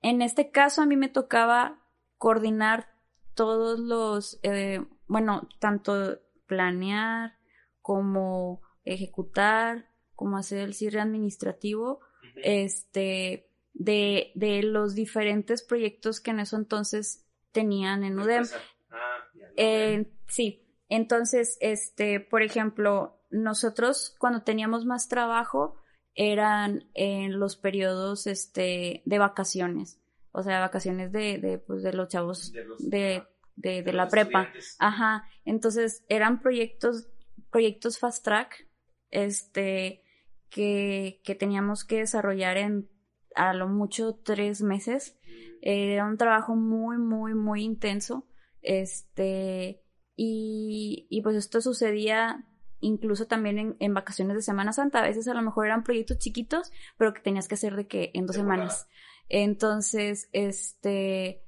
en 0.02 0.22
este 0.22 0.50
caso 0.50 0.82
a 0.82 0.86
mí 0.86 0.96
me 0.96 1.08
tocaba 1.08 1.80
coordinar 2.18 2.88
todos 3.34 3.78
los, 3.78 4.38
eh, 4.42 4.80
bueno, 5.06 5.48
tanto 5.58 6.18
planear 6.46 7.36
como 7.80 8.60
ejecutar, 8.84 9.86
como 10.14 10.36
hacer 10.36 10.58
el 10.60 10.74
cierre 10.74 11.00
administrativo 11.00 12.00
este, 12.36 13.45
de, 13.78 14.32
de 14.34 14.62
los 14.62 14.94
diferentes 14.94 15.62
proyectos 15.62 16.20
que 16.20 16.30
en 16.30 16.40
eso 16.40 16.56
entonces 16.56 17.26
tenían 17.52 18.04
en 18.04 18.18
UDEM. 18.18 18.44
Ah, 18.90 19.18
Eh, 19.56 20.06
sí, 20.28 20.66
entonces, 20.88 21.58
este, 21.60 22.20
por 22.20 22.42
ejemplo, 22.42 23.20
nosotros 23.30 24.14
cuando 24.18 24.42
teníamos 24.42 24.84
más 24.86 25.08
trabajo 25.08 25.76
eran 26.14 26.88
en 26.94 27.38
los 27.38 27.56
periodos, 27.56 28.26
este, 28.26 29.02
de 29.04 29.18
vacaciones, 29.18 30.00
o 30.32 30.42
sea, 30.42 30.60
vacaciones 30.60 31.12
de, 31.12 31.36
de, 31.38 31.58
pues, 31.58 31.82
de 31.82 31.92
los 31.92 32.08
chavos 32.08 32.52
de, 32.52 32.64
los- 32.64 32.88
de, 32.90 33.22
de, 33.56 33.82
de 33.82 33.92
la 33.92 34.08
prepa. 34.08 34.42
estudiantes. 34.44 34.76
Ajá, 34.78 35.28
entonces 35.44 36.02
eran 36.08 36.40
proyectos, 36.40 37.08
proyectos 37.50 37.98
fast 37.98 38.24
track, 38.24 38.66
este, 39.10 40.02
que, 40.48 41.20
que 41.24 41.34
teníamos 41.34 41.84
que 41.84 41.98
desarrollar 41.98 42.56
en 42.56 42.88
a 43.36 43.52
lo 43.54 43.68
mucho 43.68 44.14
tres 44.14 44.62
meses. 44.62 45.16
Mm, 45.24 45.58
Era 45.62 46.04
un 46.06 46.16
trabajo 46.16 46.56
muy, 46.56 46.98
muy, 46.98 47.34
muy 47.34 47.62
intenso. 47.62 48.26
Este, 48.62 49.82
y, 50.16 51.06
y 51.08 51.22
pues 51.22 51.36
esto 51.36 51.60
sucedía 51.60 52.44
incluso 52.80 53.26
también 53.26 53.58
en, 53.58 53.76
en 53.78 53.94
vacaciones 53.94 54.36
de 54.36 54.42
Semana 54.42 54.72
Santa. 54.72 54.98
A 54.98 55.06
veces 55.06 55.28
a 55.28 55.34
lo 55.34 55.42
mejor 55.42 55.66
eran 55.66 55.84
proyectos 55.84 56.18
chiquitos, 56.18 56.72
pero 56.96 57.14
que 57.14 57.20
tenías 57.20 57.48
que 57.48 57.54
hacer 57.54 57.76
de 57.76 57.86
que 57.86 58.10
en 58.14 58.26
dos 58.26 58.36
semanas. 58.36 58.88
Entonces, 59.28 60.28
este, 60.32 61.42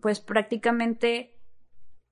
pues 0.00 0.20
prácticamente, 0.20 1.38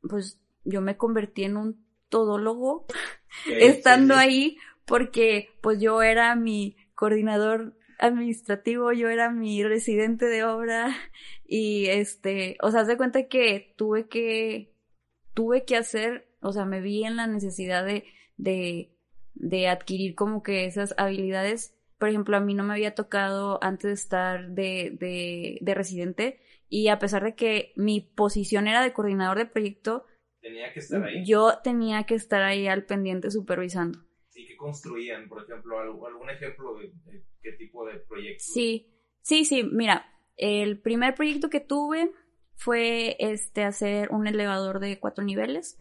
pues 0.08 0.40
yo 0.64 0.80
me 0.80 0.96
convertí 0.96 1.44
en 1.44 1.56
un 1.56 1.86
todólogo 2.08 2.86
estando 3.46 4.14
ahí 4.14 4.58
porque 4.84 5.48
pues 5.60 5.80
yo 5.80 6.02
era 6.02 6.34
mi 6.34 6.76
coordinador 6.94 7.76
administrativo, 8.02 8.92
yo 8.92 9.08
era 9.08 9.30
mi 9.30 9.62
residente 9.64 10.26
de 10.26 10.44
obra 10.44 10.94
y 11.46 11.86
este, 11.86 12.56
o 12.62 12.70
sea, 12.70 12.80
haz 12.82 12.88
de 12.88 12.96
cuenta 12.96 13.28
que 13.28 13.74
tuve 13.76 14.08
que, 14.08 14.74
tuve 15.34 15.64
que 15.64 15.76
hacer, 15.76 16.28
o 16.40 16.52
sea, 16.52 16.64
me 16.64 16.80
vi 16.80 17.04
en 17.04 17.16
la 17.16 17.26
necesidad 17.26 17.84
de, 17.84 18.04
de, 18.36 18.90
de 19.34 19.68
adquirir 19.68 20.14
como 20.14 20.42
que 20.42 20.66
esas 20.66 20.94
habilidades. 20.98 21.74
Por 21.98 22.08
ejemplo, 22.08 22.36
a 22.36 22.40
mí 22.40 22.54
no 22.54 22.64
me 22.64 22.74
había 22.74 22.94
tocado 22.94 23.62
antes 23.62 23.88
de 23.88 23.94
estar 23.94 24.48
de, 24.50 24.96
de, 24.98 25.58
de 25.60 25.74
residente 25.74 26.40
y 26.68 26.88
a 26.88 26.98
pesar 26.98 27.22
de 27.22 27.34
que 27.34 27.72
mi 27.76 28.00
posición 28.00 28.66
era 28.66 28.82
de 28.82 28.92
coordinador 28.92 29.38
de 29.38 29.46
proyecto, 29.46 30.06
Tenía 30.40 30.72
que 30.72 30.80
estar 30.80 31.04
ahí. 31.04 31.24
yo 31.24 31.58
tenía 31.62 32.02
que 32.04 32.16
estar 32.16 32.42
ahí 32.42 32.66
al 32.66 32.84
pendiente 32.84 33.30
supervisando. 33.30 34.00
¿Y 34.34 34.46
qué 34.46 34.56
construían? 34.56 35.28
Por 35.28 35.42
ejemplo, 35.42 35.78
algún 35.80 36.30
ejemplo 36.30 36.74
de, 36.78 36.92
de 37.04 37.24
qué 37.42 37.52
tipo 37.52 37.86
de 37.86 37.98
proyectos. 38.00 38.46
Sí, 38.46 38.92
sí, 39.22 39.44
sí, 39.44 39.62
mira, 39.64 40.06
el 40.36 40.80
primer 40.80 41.14
proyecto 41.14 41.50
que 41.50 41.60
tuve 41.60 42.10
fue 42.56 43.16
este 43.18 43.64
hacer 43.64 44.10
un 44.10 44.26
elevador 44.26 44.78
de 44.80 44.98
cuatro 44.98 45.24
niveles. 45.24 45.78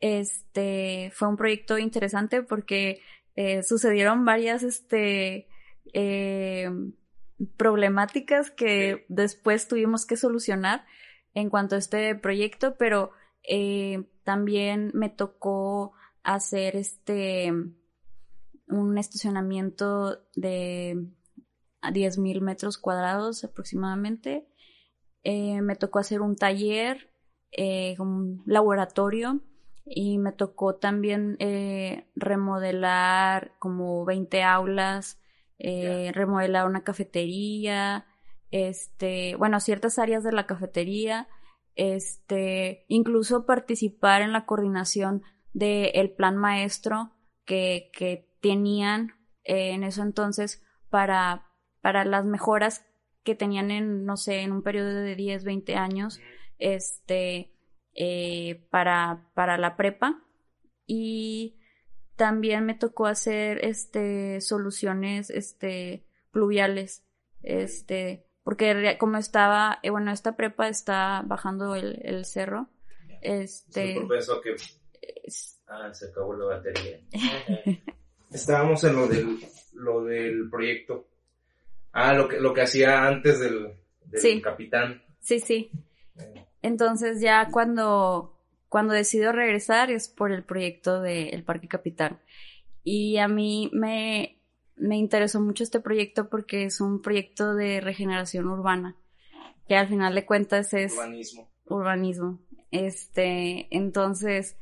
Este 0.00 1.10
fue 1.14 1.28
un 1.28 1.36
proyecto 1.36 1.78
interesante 1.78 2.42
porque 2.42 3.00
eh, 3.34 3.62
sucedieron 3.62 4.24
varias 4.24 4.62
este 4.62 5.48
eh, 5.92 6.70
problemáticas 7.56 8.50
que 8.50 9.06
después 9.08 9.68
tuvimos 9.68 10.06
que 10.06 10.16
solucionar 10.16 10.84
en 11.34 11.50
cuanto 11.50 11.76
a 11.76 11.78
este 11.78 12.14
proyecto, 12.14 12.76
pero 12.76 13.12
eh, 13.42 14.04
también 14.24 14.90
me 14.94 15.10
tocó 15.10 15.92
hacer 16.22 16.76
este 16.76 17.52
un 18.68 18.98
estacionamiento 18.98 20.18
de 20.34 21.06
a 21.86 21.92
10.000 21.92 22.40
metros 22.40 22.78
cuadrados 22.78 23.44
aproximadamente. 23.44 24.46
Eh, 25.22 25.60
me 25.62 25.76
tocó 25.76 25.98
hacer 25.98 26.20
un 26.20 26.36
taller, 26.36 27.10
eh, 27.52 27.96
un 27.98 28.42
laboratorio 28.46 29.40
y 29.84 30.18
me 30.18 30.32
tocó 30.32 30.76
también 30.76 31.36
eh, 31.38 32.08
remodelar 32.14 33.52
como 33.58 34.04
20 34.04 34.42
aulas, 34.42 35.20
remodelar 35.58 36.66
una 36.66 36.84
cafetería, 36.84 38.06
este, 38.50 39.36
bueno, 39.36 39.58
ciertas 39.60 39.98
áreas 39.98 40.22
de 40.22 40.32
la 40.32 40.46
cafetería, 40.46 41.28
este, 41.76 42.84
incluso 42.88 43.46
participar 43.46 44.22
en 44.22 44.32
la 44.32 44.44
coordinación 44.44 45.22
del 45.54 46.10
plan 46.10 46.36
maestro 46.36 47.12
que, 47.46 47.90
que 47.94 48.25
tenían 48.40 49.14
eh, 49.44 49.70
en 49.70 49.84
eso 49.84 50.02
entonces 50.02 50.62
para, 50.90 51.46
para 51.80 52.04
las 52.04 52.24
mejoras 52.24 52.84
que 53.22 53.34
tenían 53.34 53.70
en, 53.70 54.04
no 54.04 54.16
sé, 54.16 54.42
en 54.42 54.52
un 54.52 54.62
periodo 54.62 54.94
de 54.94 55.16
10, 55.16 55.44
20 55.44 55.74
años, 55.74 56.20
este, 56.58 57.52
eh, 57.94 58.66
para, 58.70 59.30
para 59.34 59.58
la 59.58 59.76
prepa. 59.76 60.22
Y 60.86 61.58
también 62.14 62.64
me 62.64 62.74
tocó 62.74 63.06
hacer, 63.06 63.64
este, 63.64 64.40
soluciones, 64.40 65.30
este, 65.30 66.06
pluviales, 66.30 67.04
este, 67.42 68.28
porque 68.44 68.96
como 68.98 69.16
estaba, 69.16 69.80
eh, 69.82 69.90
bueno, 69.90 70.12
esta 70.12 70.36
prepa 70.36 70.68
está 70.68 71.22
bajando 71.26 71.74
el, 71.74 72.00
el 72.04 72.24
cerro, 72.24 72.68
este, 73.22 73.96
propenso 73.96 74.34
a 74.34 74.42
que 74.42 74.54
Ah, 75.68 75.92
se 75.92 76.06
acabó 76.06 76.34
la 76.34 76.56
batería. 76.56 77.00
Estábamos 78.30 78.82
en 78.84 78.94
lo 78.96 79.06
del, 79.06 79.38
lo 79.74 80.04
del 80.04 80.48
proyecto. 80.50 81.06
Ah, 81.92 82.12
lo 82.14 82.28
que, 82.28 82.38
lo 82.40 82.52
que 82.52 82.62
hacía 82.62 83.06
antes 83.06 83.40
del, 83.40 83.72
del 84.06 84.20
Sí. 84.20 84.40
capitán. 84.42 85.02
sí, 85.20 85.40
sí, 85.40 85.70
Entonces 86.62 87.20
ya 87.20 87.48
cuando, 87.50 88.38
cuando 88.68 88.92
decido 88.94 89.32
regresar 89.32 89.90
es 89.90 90.08
por 90.08 90.32
el 90.32 90.44
proyecto 90.44 91.00
del 91.00 91.42
Parque 91.44 91.68
Capitán. 91.68 92.20
Y 92.84 93.16
a 93.18 93.28
mí 93.28 93.70
me, 93.72 94.38
me 94.76 94.96
interesó 94.96 95.40
mucho 95.40 95.64
este 95.64 95.80
proyecto 95.80 96.28
porque 96.28 96.64
es 96.64 96.80
un 96.80 97.00
proyecto 97.02 97.54
de 97.54 97.80
regeneración 97.80 98.46
urbana, 98.48 98.96
que 99.68 99.76
al 99.76 99.88
final 99.88 100.14
de 100.14 100.26
cuentas 100.26 100.72
es 100.74 100.92
Urbanismo. 100.92 101.48
urbanismo. 101.66 102.40
Este, 102.70 103.68
entonces, 103.74 104.56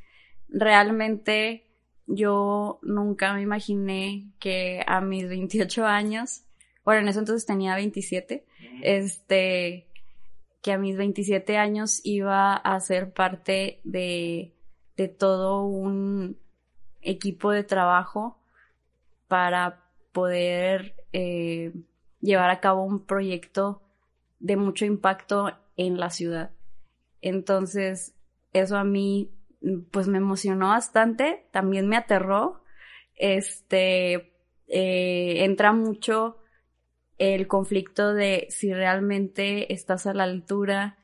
realmente 0.49 1.67
yo 2.07 2.79
nunca 2.83 3.33
me 3.35 3.43
imaginé 3.43 4.31
que 4.39 4.83
a 4.87 5.01
mis 5.01 5.29
28 5.29 5.87
años, 5.87 6.45
bueno, 6.85 7.01
en 7.01 7.09
eso 7.09 7.21
entonces 7.21 7.47
tenía 7.47 7.75
27, 7.77 8.45
Ujú. 8.47 8.79
este, 8.83 9.89
que 10.63 10.73
a 10.73 10.79
mis 10.79 10.97
27 10.97 11.57
años 11.57 12.01
iba 12.05 12.55
a 12.55 12.81
ser 12.81 13.13
parte 13.13 13.81
de, 13.85 14.55
de 14.97 15.09
todo 15.09 15.65
un 15.65 16.39
equipo 17.01 17.51
de 17.51 17.65
trabajo 17.65 18.39
para 19.29 19.85
poder 20.13 20.95
eh, 21.13 21.72
llevar 22.21 22.51
a 22.51 22.61
cabo 22.61 22.83
un 22.85 23.05
proyecto 23.05 23.83
de 24.41 24.57
mucho 24.57 24.85
impacto 24.85 25.53
en 25.76 25.99
la 25.99 26.11
ciudad. 26.11 26.51
Entonces, 27.21 28.14
eso 28.53 28.76
a 28.76 28.85
mí, 28.85 29.31
pues 29.91 30.08
me 30.08 30.18
emocionó 30.18 30.68
bastante, 30.68 31.46
también 31.53 31.88
me 31.88 31.96
aterró. 31.96 32.62
Este, 33.16 34.32
eh, 34.66 35.45
entra 35.45 35.72
mucho 35.72 36.38
el 37.18 37.46
conflicto 37.46 38.12
de 38.12 38.46
si 38.50 38.72
realmente 38.72 39.72
estás 39.72 40.07
a 40.07 40.14
la 40.14 40.24
altura 40.24 40.99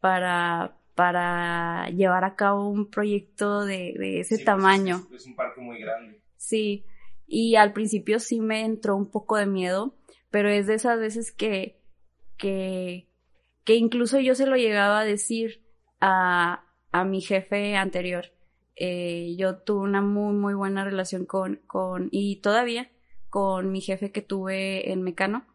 para, 0.00 0.78
para 0.94 1.88
llevar 1.90 2.24
a 2.24 2.34
cabo 2.34 2.68
un 2.68 2.90
proyecto 2.90 3.64
de, 3.64 3.94
de 3.98 4.20
ese 4.20 4.36
Sí, 4.36 4.44
pues, 4.44 4.44
tamaño. 4.46 5.06
es, 5.12 5.20
es 5.22 5.26
un 5.26 5.36
parque 5.36 5.60
muy 5.60 5.78
grande. 5.80 6.22
Sí, 6.36 6.86
y 7.26 7.56
al 7.56 7.72
principio 7.72 8.18
sí 8.18 8.40
me 8.40 8.64
entró 8.64 8.96
un 8.96 9.10
poco 9.10 9.36
de 9.36 9.46
miedo, 9.46 9.94
pero 10.30 10.48
es 10.48 10.66
de 10.66 10.74
esas 10.74 10.98
veces 10.98 11.30
que, 11.30 11.78
que, 12.38 13.06
que 13.64 13.74
incluso 13.74 14.18
yo 14.18 14.34
se 14.34 14.46
lo 14.46 14.56
llegaba 14.56 15.00
a 15.00 15.04
decir 15.04 15.62
a, 16.00 16.64
a 16.92 17.04
mi 17.04 17.20
jefe 17.20 17.76
anterior. 17.76 18.26
Eh, 18.76 19.34
yo 19.36 19.58
tuve 19.58 19.80
una 19.80 20.00
muy, 20.00 20.34
muy 20.34 20.54
buena 20.54 20.84
relación 20.84 21.26
con, 21.26 21.60
con, 21.66 22.08
y 22.12 22.40
todavía, 22.40 22.90
con 23.28 23.70
mi 23.70 23.80
jefe 23.80 24.12
que 24.12 24.22
tuve 24.22 24.90
en 24.92 25.02
Mecano. 25.02 25.46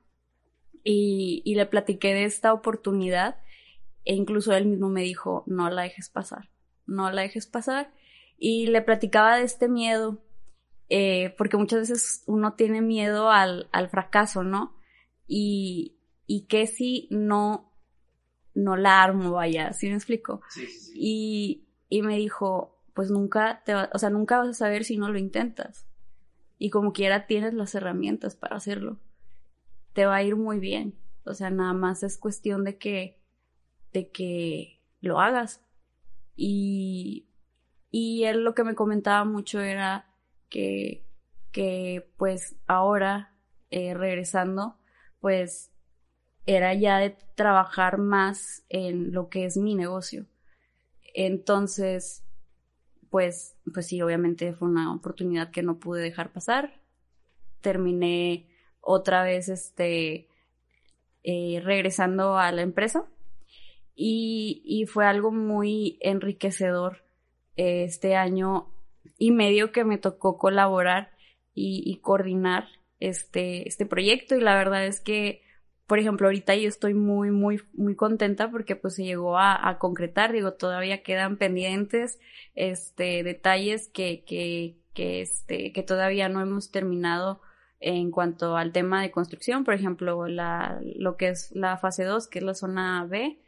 Y, 0.83 1.41
y 1.45 1.55
le 1.55 1.65
platiqué 1.65 2.13
de 2.13 2.25
esta 2.25 2.53
oportunidad 2.53 3.37
e 4.05 4.13
incluso 4.13 4.53
él 4.53 4.67
mismo 4.67 4.89
me 4.89 5.01
dijo, 5.01 5.43
no 5.47 5.69
la 5.69 5.81
dejes 5.81 6.09
pasar, 6.09 6.49
no 6.85 7.11
la 7.11 7.23
dejes 7.23 7.47
pasar. 7.47 7.91
Y 8.37 8.67
le 8.67 8.81
platicaba 8.83 9.37
de 9.37 9.43
este 9.43 9.67
miedo, 9.67 10.23
eh, 10.89 11.33
porque 11.37 11.57
muchas 11.57 11.79
veces 11.79 12.23
uno 12.27 12.53
tiene 12.53 12.81
miedo 12.81 13.31
al, 13.31 13.67
al 13.71 13.89
fracaso, 13.89 14.43
¿no? 14.43 14.75
Y, 15.27 15.97
y 16.27 16.45
que 16.45 16.67
si 16.67 17.07
no, 17.09 17.73
no 18.55 18.77
la 18.77 19.03
armo, 19.03 19.31
vaya, 19.33 19.73
¿sí 19.73 19.89
me 19.89 19.95
explico? 19.95 20.41
Sí, 20.49 20.67
sí, 20.67 20.79
sí. 20.79 20.93
Y, 20.95 21.67
y 21.89 22.01
me 22.03 22.17
dijo, 22.17 22.81
pues 22.93 23.11
nunca 23.11 23.61
te 23.65 23.73
va, 23.75 23.89
o 23.93 23.99
sea, 23.99 24.09
nunca 24.09 24.39
vas 24.39 24.49
a 24.49 24.53
saber 24.53 24.85
si 24.85 24.97
no 24.97 25.09
lo 25.11 25.19
intentas. 25.19 25.87
Y 26.57 26.69
como 26.69 26.93
quiera 26.93 27.27
tienes 27.27 27.53
las 27.53 27.75
herramientas 27.75 28.35
para 28.35 28.57
hacerlo. 28.57 28.99
te 29.93 30.05
va 30.05 30.15
a 30.17 30.23
ir 30.23 30.35
muy 30.35 30.59
bien. 30.59 30.95
O 31.25 31.33
sea, 31.33 31.49
nada 31.49 31.73
más 31.73 32.03
es 32.03 32.17
cuestión 32.17 32.63
de 32.63 32.77
que, 32.77 33.21
de 33.93 34.11
que 34.11 34.81
lo 35.01 35.19
hagas. 35.19 35.63
Y, 36.35 37.29
y 37.91 38.25
él 38.25 38.43
lo 38.43 38.53
que 38.55 38.63
me 38.63 38.75
comentaba 38.75 39.23
mucho 39.25 39.61
era 39.61 40.13
que, 40.49 41.05
que 41.51 42.11
pues 42.17 42.57
ahora, 42.67 43.35
eh, 43.71 43.93
regresando, 43.93 44.77
pues 45.19 45.71
era 46.45 46.73
ya 46.73 46.99
de 46.99 47.17
trabajar 47.35 47.97
más 47.97 48.63
en 48.69 49.11
lo 49.11 49.29
que 49.29 49.45
es 49.45 49.57
mi 49.57 49.75
negocio. 49.75 50.25
Entonces, 51.13 52.23
pues, 53.09 53.55
pues 53.73 53.87
sí, 53.87 54.01
obviamente 54.01 54.53
fue 54.53 54.67
una 54.67 54.93
oportunidad 54.93 55.51
que 55.51 55.63
no 55.63 55.79
pude 55.79 56.01
dejar 56.01 56.31
pasar. 56.31 56.81
Terminé 57.61 58.47
otra 58.81 59.23
vez, 59.23 59.49
este, 59.49 60.27
eh, 61.23 61.61
regresando 61.63 62.37
a 62.37 62.51
la 62.51 62.61
empresa 62.61 63.07
y, 63.95 64.61
y 64.65 64.85
fue 64.85 65.05
algo 65.05 65.31
muy 65.31 65.97
enriquecedor 66.01 67.03
este 67.55 68.15
año 68.15 68.67
y 69.17 69.31
medio 69.31 69.71
que 69.71 69.85
me 69.85 69.97
tocó 69.97 70.37
colaborar 70.37 71.11
y, 71.53 71.81
y 71.85 71.97
coordinar 72.01 72.67
este, 72.99 73.67
este 73.67 73.85
proyecto 73.85 74.35
y 74.35 74.41
la 74.41 74.55
verdad 74.55 74.85
es 74.85 74.99
que 74.99 75.44
por 75.87 75.99
ejemplo, 75.99 76.27
ahorita 76.27 76.55
yo 76.55 76.67
estoy 76.67 76.93
muy, 76.93 77.31
muy, 77.31 77.61
muy 77.73 77.95
contenta 77.95 78.49
porque 78.49 78.75
pues 78.75 78.95
se 78.95 79.03
llegó 79.03 79.37
a, 79.37 79.69
a 79.69 79.77
concretar, 79.77 80.31
digo, 80.31 80.53
todavía 80.53 81.03
quedan 81.03 81.37
pendientes, 81.37 82.19
este, 82.55 83.23
detalles 83.23 83.89
que, 83.89 84.23
que, 84.23 84.77
que, 84.93 85.21
este, 85.21 85.71
que 85.71 85.83
todavía 85.83 86.27
no 86.29 86.41
hemos 86.41 86.71
terminado 86.71 87.41
en 87.79 88.09
cuanto 88.09 88.57
al 88.57 88.71
tema 88.71 89.01
de 89.01 89.11
construcción, 89.11 89.63
por 89.63 89.75
ejemplo, 89.75 90.27
la, 90.27 90.79
lo 90.81 91.17
que 91.17 91.29
es 91.29 91.51
la 91.53 91.77
fase 91.77 92.03
2, 92.03 92.27
que 92.27 92.39
es 92.39 92.45
la 92.45 92.55
zona 92.55 93.05
B, 93.05 93.39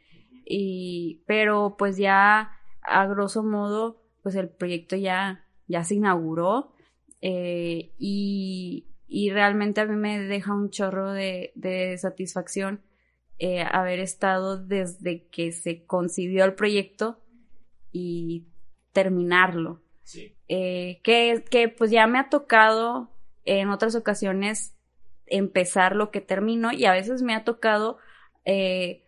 y, 0.44 1.22
pero 1.26 1.74
pues 1.76 1.96
ya 1.96 2.52
a 2.82 3.06
grosso 3.06 3.42
modo, 3.42 4.00
pues 4.22 4.36
el 4.36 4.48
proyecto 4.48 4.94
ya, 4.94 5.44
ya 5.66 5.82
se 5.82 5.96
inauguró, 5.96 6.72
eh, 7.20 7.90
y, 7.98 8.86
y 9.08 9.30
realmente 9.30 9.80
a 9.80 9.86
mí 9.86 9.96
me 9.96 10.20
deja 10.20 10.54
un 10.54 10.70
chorro 10.70 11.12
de, 11.12 11.52
de 11.54 11.96
satisfacción 11.96 12.82
eh, 13.40 13.62
haber 13.62 14.00
estado 14.00 14.58
desde 14.58 15.28
que 15.28 15.52
se 15.52 15.86
concibió 15.86 16.44
el 16.44 16.54
proyecto 16.54 17.20
y 17.92 18.48
terminarlo. 18.92 19.80
Sí. 20.02 20.34
Eh, 20.48 21.00
que, 21.04 21.44
que 21.48 21.68
pues 21.68 21.92
ya 21.92 22.08
me 22.08 22.18
ha 22.18 22.30
tocado 22.30 23.10
en 23.44 23.70
otras 23.70 23.94
ocasiones 23.94 24.74
empezar 25.26 25.94
lo 25.94 26.10
que 26.10 26.20
termino 26.20 26.72
y 26.72 26.84
a 26.86 26.92
veces 26.92 27.22
me 27.22 27.34
ha 27.34 27.44
tocado 27.44 27.98
eh, 28.44 29.04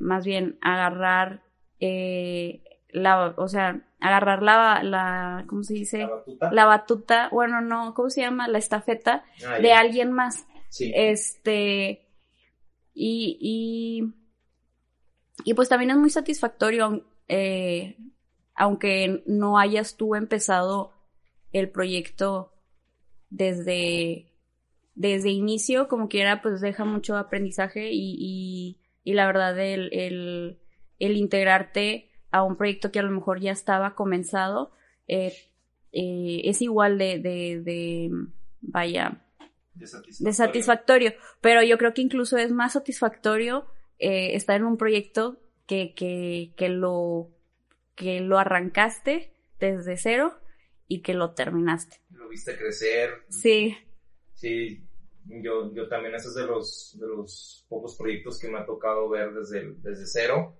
más 0.00 0.26
bien 0.26 0.58
agarrar 0.60 1.44
la, 1.78 3.34
o 3.36 3.48
sea, 3.48 3.86
agarrar 4.02 4.42
la, 4.42 4.82
la, 4.82 5.44
¿cómo 5.48 5.62
se 5.62 5.74
dice? 5.74 5.98
La 5.98 6.08
batuta. 6.08 6.52
La 6.52 6.64
batuta, 6.66 7.28
bueno, 7.30 7.60
no, 7.60 7.94
¿cómo 7.94 8.10
se 8.10 8.20
llama? 8.20 8.48
La 8.48 8.58
estafeta 8.58 9.24
Ah, 9.46 9.58
de 9.58 9.72
alguien 9.72 10.12
más. 10.12 10.46
Sí. 10.68 10.92
Este, 10.94 12.08
y, 12.94 13.38
y, 13.40 14.14
y 15.44 15.54
pues 15.54 15.68
también 15.68 15.90
es 15.92 15.96
muy 15.96 16.10
satisfactorio, 16.10 17.06
eh, 17.28 17.96
aunque 18.54 19.22
no 19.26 19.58
hayas 19.58 19.96
tú 19.96 20.14
empezado 20.14 20.92
el 21.52 21.70
proyecto 21.70 22.52
desde, 23.30 24.32
desde 24.94 25.30
inicio, 25.30 25.88
como 25.88 26.08
quiera, 26.08 26.42
pues 26.42 26.60
deja 26.60 26.84
mucho 26.84 27.16
aprendizaje 27.16 27.90
y, 27.92 28.16
y, 28.18 28.80
y 29.04 29.14
la 29.14 29.26
verdad 29.26 29.58
el, 29.58 29.88
el, 29.92 30.58
el 30.98 31.16
integrarte 31.16 32.11
a 32.32 32.42
un 32.42 32.56
proyecto 32.56 32.90
que 32.90 32.98
a 32.98 33.02
lo 33.02 33.10
mejor 33.10 33.40
ya 33.40 33.52
estaba 33.52 33.94
comenzado, 33.94 34.72
eh, 35.06 35.32
eh, 35.92 36.40
es 36.44 36.60
igual 36.62 36.98
de, 36.98 37.18
de, 37.18 37.60
de, 37.62 38.10
vaya, 38.60 39.22
De 39.74 39.86
de 40.18 40.32
satisfactorio, 40.32 41.12
pero 41.40 41.62
yo 41.62 41.78
creo 41.78 41.94
que 41.94 42.02
incluso 42.02 42.36
es 42.38 42.50
más 42.50 42.72
satisfactorio 42.72 43.66
eh, 43.98 44.34
estar 44.34 44.56
en 44.56 44.64
un 44.64 44.76
proyecto 44.76 45.38
que, 45.66 45.94
que, 45.94 46.52
que 46.56 46.68
lo 46.68 47.30
que 47.94 48.20
lo 48.20 48.38
arrancaste 48.38 49.32
desde 49.60 49.96
cero 49.96 50.34
y 50.88 51.02
que 51.02 51.14
lo 51.14 51.34
terminaste. 51.34 52.00
Lo 52.10 52.28
viste 52.28 52.56
crecer. 52.56 53.10
Sí, 53.28 53.76
Sí, 54.42 54.84
yo, 55.24 55.72
yo 55.72 55.86
también 55.86 56.16
ese 56.16 56.26
es 56.26 56.34
de 56.34 56.44
los, 56.44 56.96
de 56.98 57.06
los 57.06 57.64
pocos 57.68 57.96
proyectos 57.96 58.40
que 58.40 58.48
me 58.48 58.58
ha 58.58 58.66
tocado 58.66 59.08
ver 59.08 59.32
desde, 59.32 59.74
desde 59.74 60.04
cero. 60.04 60.56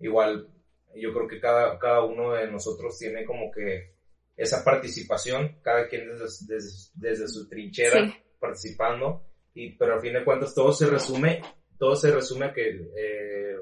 Igual, 0.00 0.48
yo 0.94 1.12
creo 1.12 1.28
que 1.28 1.40
cada, 1.40 1.78
cada 1.78 2.02
uno 2.04 2.32
de 2.34 2.50
nosotros 2.50 2.98
tiene 2.98 3.24
como 3.24 3.50
que 3.50 3.94
esa 4.36 4.62
participación, 4.64 5.58
cada 5.62 5.88
quien 5.88 6.08
desde, 6.08 6.54
desde, 6.54 6.90
desde 6.94 7.28
su 7.28 7.48
trinchera 7.48 8.06
Sí. 8.06 8.14
participando, 8.38 9.22
y, 9.54 9.70
pero 9.76 9.94
al 9.94 10.00
fin 10.00 10.12
de 10.12 10.24
cuentas 10.24 10.54
todo 10.54 10.72
se 10.72 10.86
resume, 10.86 11.40
todo 11.78 11.96
se 11.96 12.12
resume 12.12 12.46
a 12.46 12.52
que, 12.52 12.68
eh, 12.96 13.56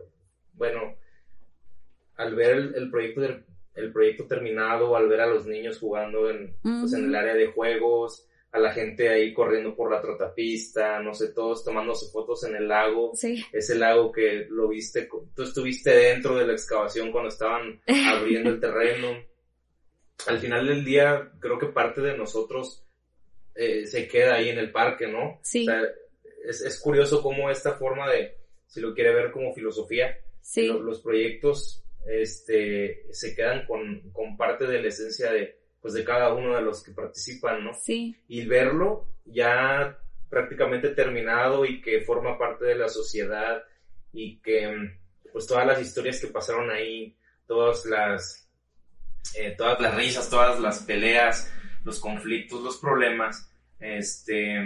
bueno, 0.55 0.97
al 2.17 2.35
ver 2.35 2.57
el, 2.57 2.75
el 2.75 2.91
proyecto 2.91 3.21
del, 3.21 3.45
el 3.75 3.93
proyecto 3.93 4.27
terminado, 4.27 4.97
al 4.97 5.09
ver 5.09 5.21
a 5.21 5.27
los 5.27 5.47
niños 5.47 5.79
jugando 5.79 6.29
en, 6.31 6.57
pues, 6.63 6.93
en 6.93 7.05
el 7.07 7.15
área 7.15 7.35
de 7.35 7.47
juegos, 7.49 8.29
a 8.55 8.61
la 8.61 8.73
gente 8.73 9.09
ahí 9.09 9.33
corriendo 9.35 9.75
por 9.75 9.91
la 9.91 10.01
trotapista, 10.01 11.01
no 11.01 11.13
sé, 11.13 11.33
todos 11.33 11.65
tomándose 11.65 12.11
fotos 12.13 12.45
en 12.45 12.55
el 12.55 12.69
lago, 12.69 13.11
sí, 13.15 13.45
ese 13.53 13.75
lago 13.75 14.13
que 14.13 14.47
lo 14.49 14.69
viste, 14.69 15.09
tú 15.35 15.43
estuviste 15.43 15.91
dentro 15.91 16.37
de 16.37 16.47
la 16.47 16.53
excavación 16.53 17.11
cuando 17.11 17.31
estaban 17.31 17.81
abriendo 18.07 18.51
el 18.51 18.61
terreno. 18.61 19.09
Al 20.29 20.39
final 20.39 20.67
del 20.69 20.85
día, 20.85 21.33
creo 21.41 21.59
que 21.59 21.67
parte 21.67 22.01
de 22.01 22.17
nosotros 22.17 22.87
eh, 23.57 23.87
se 23.87 24.07
queda 24.07 24.37
ahí 24.37 24.49
en 24.51 24.59
el 24.59 24.71
parque, 24.71 25.09
¿no? 25.09 25.41
sí, 25.43 25.63
O 25.69 25.73
sea, 25.73 25.83
es, 26.49 26.61
es 26.61 26.79
curioso 26.81 27.23
cómo 27.23 27.51
esta 27.51 27.73
forma 27.73 28.09
de, 28.13 28.37
si 28.67 28.81
lo 28.81 28.95
quiere 28.95 29.13
ver 29.13 29.33
como 29.33 29.53
filosofía, 29.53 30.17
sí, 30.41 30.69
lo- 30.69 30.81
los 30.81 31.01
proyectos 31.03 31.85
este, 32.07 33.07
se 33.13 33.35
quedan 33.35 33.67
con, 33.67 34.11
con 34.13 34.37
parte 34.37 34.67
de 34.67 34.81
la 34.81 34.89
esencia 34.89 35.33
de, 35.33 35.59
pues, 35.85 35.93
de 35.93 36.03
cada 36.03 36.33
uno 36.33 36.57
de 36.57 36.63
los 36.63 36.83
que 36.83 36.93
participan, 36.93 37.63
¿no? 37.63 37.75
sí, 37.75 38.17
y 38.27 38.47
verlo 38.47 39.07
ya 39.27 39.99
prácticamente 40.31 40.89
terminado 40.89 41.67
y 41.67 41.83
que 41.83 42.01
forma 42.01 42.39
parte 42.39 42.65
de 42.65 42.75
la 42.75 42.89
sociedad 42.89 43.63
y 44.15 44.39
que 44.39 44.97
pues 45.31 45.47
todas 45.47 45.67
las 45.67 45.83
historias 45.83 46.19
que 46.23 46.29
pasaron 46.29 46.71
ahí, 46.71 47.15
todas 47.47 47.85
las 47.85 48.49
eh, 49.37 49.55
todas 49.59 49.79
las 49.79 49.95
risas, 49.95 50.31
todas 50.31 50.59
las 50.59 50.79
peleas, 50.85 51.53
los 51.85 52.01
conflictos, 52.01 52.63
los 52.63 52.79
problemas, 52.79 53.51
este 53.79 54.57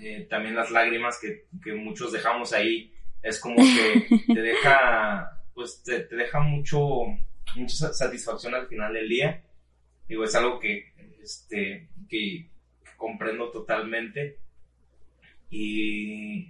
eh, 0.00 0.26
también 0.30 0.54
las 0.56 0.70
lágrimas 0.70 1.18
que, 1.20 1.44
que 1.62 1.74
muchos 1.74 2.12
dejamos 2.12 2.54
ahí, 2.54 2.94
es 3.22 3.38
como 3.38 3.56
que 3.56 4.06
te 4.34 4.40
deja 4.40 5.42
pues 5.54 5.82
te, 5.82 6.00
te 6.00 6.16
deja 6.16 6.40
mucho 6.40 6.78
mucha 7.56 7.76
sa- 7.76 7.92
satisfacción 7.92 8.54
al 8.54 8.68
final 8.68 8.94
del 8.94 9.08
día 9.08 9.44
digo, 10.08 10.24
es 10.24 10.34
algo 10.34 10.58
que, 10.58 10.92
este, 11.22 11.88
que 12.08 12.48
comprendo 12.96 13.50
totalmente 13.50 14.38
y 15.50 16.48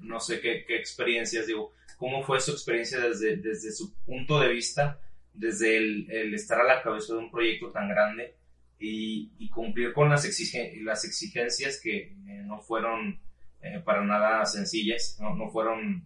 no 0.00 0.20
sé 0.20 0.40
qué, 0.40 0.64
qué 0.66 0.76
experiencias, 0.76 1.46
digo, 1.46 1.72
cómo 1.96 2.22
fue 2.22 2.40
su 2.40 2.52
experiencia 2.52 3.00
desde, 3.00 3.36
desde 3.36 3.72
su 3.72 3.94
punto 4.04 4.40
de 4.40 4.48
vista, 4.52 5.00
desde 5.34 5.76
el, 5.76 6.10
el 6.10 6.34
estar 6.34 6.60
a 6.60 6.64
la 6.64 6.82
cabeza 6.82 7.14
de 7.14 7.20
un 7.20 7.30
proyecto 7.30 7.70
tan 7.70 7.88
grande 7.88 8.34
y, 8.78 9.30
y 9.38 9.48
cumplir 9.48 9.92
con 9.92 10.08
las, 10.08 10.24
exige- 10.24 10.80
las 10.82 11.04
exigencias 11.04 11.80
que 11.80 11.96
eh, 11.98 12.42
no 12.44 12.60
fueron 12.60 13.20
eh, 13.62 13.80
para 13.84 14.04
nada 14.04 14.44
sencillas, 14.46 15.18
no, 15.20 15.34
no 15.34 15.50
fueron 15.50 16.04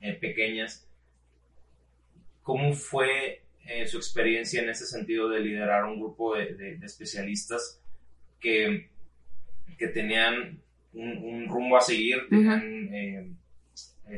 eh, 0.00 0.14
pequeñas. 0.14 0.86
¿Cómo 2.42 2.72
fue 2.72 3.42
eh, 3.68 3.86
su 3.86 3.96
experiencia 3.98 4.62
en 4.62 4.70
ese 4.70 4.86
sentido 4.86 5.28
de 5.28 5.40
liderar 5.40 5.84
un 5.84 6.00
grupo 6.00 6.34
de, 6.34 6.54
de- 6.54 6.76
de 6.78 6.86
especialistas 6.86 7.80
que, 8.40 8.88
que 9.78 9.88
tenían 9.88 10.58
un, 10.94 11.16
un 11.18 11.48
rumbo 11.48 11.76
a 11.76 11.80
seguir, 11.80 12.26
tenían 12.30 12.94
eh, 12.94 13.30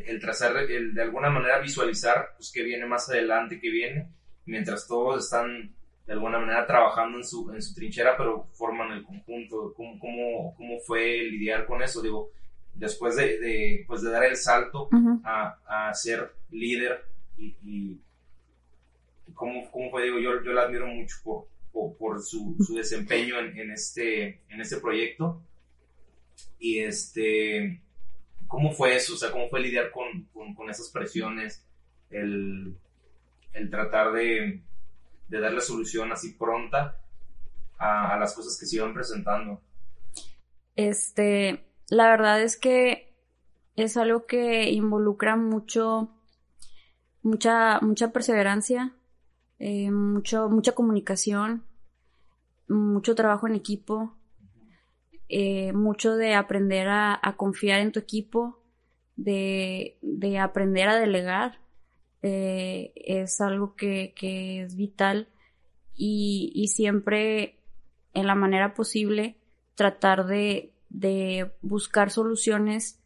el 0.07 0.21
trazar, 0.21 0.57
el 0.57 0.95
de 0.95 1.03
alguna 1.03 1.31
manera 1.31 1.59
visualizar 1.59 2.31
pues, 2.37 2.53
qué 2.55 2.63
viene 2.63 2.87
más 2.87 3.09
adelante, 3.11 3.59
qué 3.61 3.71
viene, 3.71 4.07
mientras 4.47 4.87
todos 4.87 5.25
están 5.25 5.73
de 6.07 6.13
alguna 6.13 6.39
manera 6.39 6.67
trabajando 6.67 7.19
en 7.19 7.25
su, 7.25 7.53
en 7.53 7.61
su 7.63 7.75
trinchera, 7.75 8.17
pero 8.17 8.49
forman 8.53 8.93
el 8.93 9.03
conjunto. 9.05 9.73
¿Cómo, 9.77 9.99
cómo, 9.99 10.55
cómo 10.57 10.79
fue 10.81 11.19
lidiar 11.25 11.67
con 11.67 11.83
eso? 11.83 12.03
Digo, 12.03 12.31
después 12.75 13.17
de, 13.17 13.39
de, 13.39 13.85
pues, 13.87 14.03
de 14.03 14.11
dar 14.11 14.25
el 14.25 14.37
salto 14.37 14.89
a, 15.25 15.89
a 15.89 15.95
ser 15.95 16.33
líder 16.51 17.05
y, 17.39 17.55
y 17.65 18.01
cómo, 19.41 19.71
cómo 19.71 19.91
fue, 19.91 20.05
digo, 20.05 20.19
yo, 20.19 20.43
yo 20.45 20.53
la 20.53 20.65
admiro 20.65 20.87
mucho 20.87 21.17
por, 21.25 21.97
por, 21.97 22.23
su, 22.23 22.55
su 22.61 22.75
desempeño 22.75 23.39
en, 23.39 23.59
en, 23.59 23.71
este, 23.71 24.43
en 24.51 24.61
este 24.61 24.77
proyecto 24.77 25.43
Y 26.59 26.81
este, 26.81 27.83
¿cómo 28.47 28.71
fue 28.73 28.97
eso? 28.97 29.15
O 29.15 29.17
sea, 29.17 29.33
¿cómo 29.33 29.49
fue 29.49 29.61
lidiar 29.61 29.91
con, 29.91 30.29
con, 30.55 30.69
esas 30.69 30.91
presiones? 30.91 31.67
El, 32.11 32.77
el 33.55 33.71
tratar 33.71 34.13
de, 34.13 34.63
de 35.29 35.41
darle 35.41 35.63
solución 35.63 36.13
así 36.13 36.35
pronta 36.35 37.01
a, 37.79 38.15
a, 38.15 38.19
las 38.19 38.35
cosas 38.35 38.59
que 38.61 38.67
se 38.67 38.77
iban 38.77 38.93
presentando. 38.93 39.63
Este, 40.77 41.65
la 41.89 42.11
verdad 42.11 42.43
es 42.43 42.59
que 42.59 43.15
es 43.77 43.97
algo 43.97 44.27
que 44.27 44.71
involucra 44.71 45.37
mucho, 45.37 46.11
mucha, 47.23 47.81
mucha 47.81 48.13
perseverancia, 48.13 48.95
eh, 49.61 49.91
mucho, 49.91 50.49
mucha 50.49 50.73
comunicación, 50.73 51.65
mucho 52.69 53.15
trabajo 53.15 53.47
en 53.47 53.55
equipo, 53.55 54.17
eh, 55.29 55.73
mucho 55.73 56.17
de 56.17 56.35
aprender 56.35 56.89
a, 56.89 57.21
confiar 57.37 57.81
en 57.81 57.93
tu 57.93 58.01
equipo, 58.01 58.59
de, 59.15 59.99
de 60.03 60.39
aprender 60.39 60.89
a 60.89 60.99
delegar. 60.99 61.61
Eh, 62.23 62.93
es 62.97 63.41
algo 63.41 63.77
que, 63.77 64.13
que 64.15 64.63
es 64.63 64.77
vital 64.77 65.29
y, 65.95 66.53
y, 66.55 66.69
siempre 66.69 67.59
en 68.13 68.27
la 68.27 68.35
manera 68.35 68.75
posible 68.75 69.37
tratar 69.75 70.27
de, 70.27 70.75
de 70.91 71.51
buscar 71.63 72.11
soluciones 72.11 73.01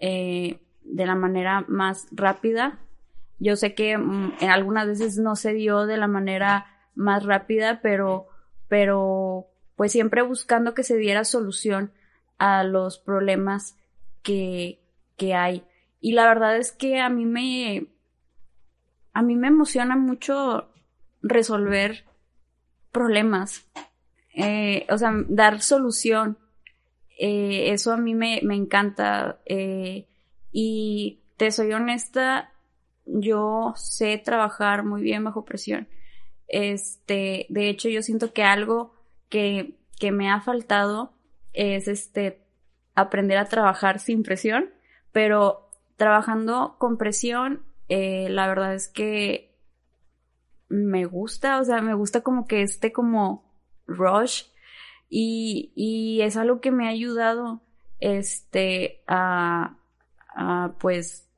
eh, 0.00 0.58
de 0.82 1.06
la 1.06 1.14
manera 1.14 1.64
más 1.68 2.08
rápida. 2.10 2.80
Yo 3.42 3.56
sé 3.56 3.74
que 3.74 3.96
mm, 3.98 4.34
algunas 4.48 4.86
veces 4.86 5.18
no 5.18 5.36
se 5.36 5.52
dio 5.52 5.86
de 5.86 5.96
la 5.96 6.06
manera 6.06 6.66
más 6.94 7.24
rápida, 7.24 7.80
pero, 7.82 8.28
pero 8.68 9.48
pues 9.76 9.92
siempre 9.92 10.22
buscando 10.22 10.74
que 10.74 10.84
se 10.84 10.96
diera 10.96 11.24
solución 11.24 11.92
a 12.38 12.64
los 12.64 12.98
problemas 12.98 13.76
que, 14.22 14.80
que 15.16 15.34
hay. 15.34 15.64
Y 16.00 16.12
la 16.12 16.26
verdad 16.26 16.56
es 16.56 16.72
que 16.72 17.00
a 17.00 17.08
mí 17.08 17.24
me, 17.24 17.88
a 19.12 19.22
mí 19.22 19.36
me 19.36 19.48
emociona 19.48 19.96
mucho 19.96 20.70
resolver 21.22 22.04
problemas, 22.90 23.66
eh, 24.34 24.86
o 24.90 24.98
sea, 24.98 25.12
dar 25.28 25.62
solución 25.62 26.38
eh, 27.24 27.72
eso 27.72 27.92
a 27.92 27.96
mí 27.96 28.14
me, 28.14 28.40
me 28.42 28.56
encanta. 28.56 29.40
Eh, 29.46 30.08
y 30.50 31.20
te 31.36 31.50
soy 31.52 31.72
honesta, 31.72 32.51
yo 33.04 33.74
sé 33.76 34.18
trabajar 34.18 34.84
muy 34.84 35.02
bien 35.02 35.24
bajo 35.24 35.44
presión. 35.44 35.88
Este, 36.48 37.46
de 37.48 37.68
hecho, 37.68 37.88
yo 37.88 38.02
siento 38.02 38.32
que 38.32 38.44
algo 38.44 38.94
que, 39.28 39.78
que 39.98 40.12
me 40.12 40.30
ha 40.30 40.40
faltado 40.40 41.12
es 41.52 41.88
este 41.88 42.42
aprender 42.94 43.38
a 43.38 43.46
trabajar 43.46 43.98
sin 43.98 44.22
presión, 44.22 44.70
pero 45.12 45.70
trabajando 45.96 46.76
con 46.78 46.98
presión, 46.98 47.64
eh, 47.88 48.28
la 48.28 48.46
verdad 48.46 48.74
es 48.74 48.88
que 48.88 49.56
me 50.68 51.04
gusta, 51.04 51.60
o 51.60 51.64
sea, 51.64 51.80
me 51.82 51.94
gusta 51.94 52.22
como 52.22 52.46
que 52.46 52.62
este 52.62 52.92
como 52.92 53.50
rush 53.86 54.44
y, 55.08 55.72
y 55.74 56.22
es 56.22 56.36
algo 56.36 56.60
que 56.60 56.70
me 56.70 56.86
ha 56.86 56.90
ayudado 56.90 57.60
este 58.00 59.02
a, 59.06 59.76
a 60.34 60.74
pues 60.78 61.28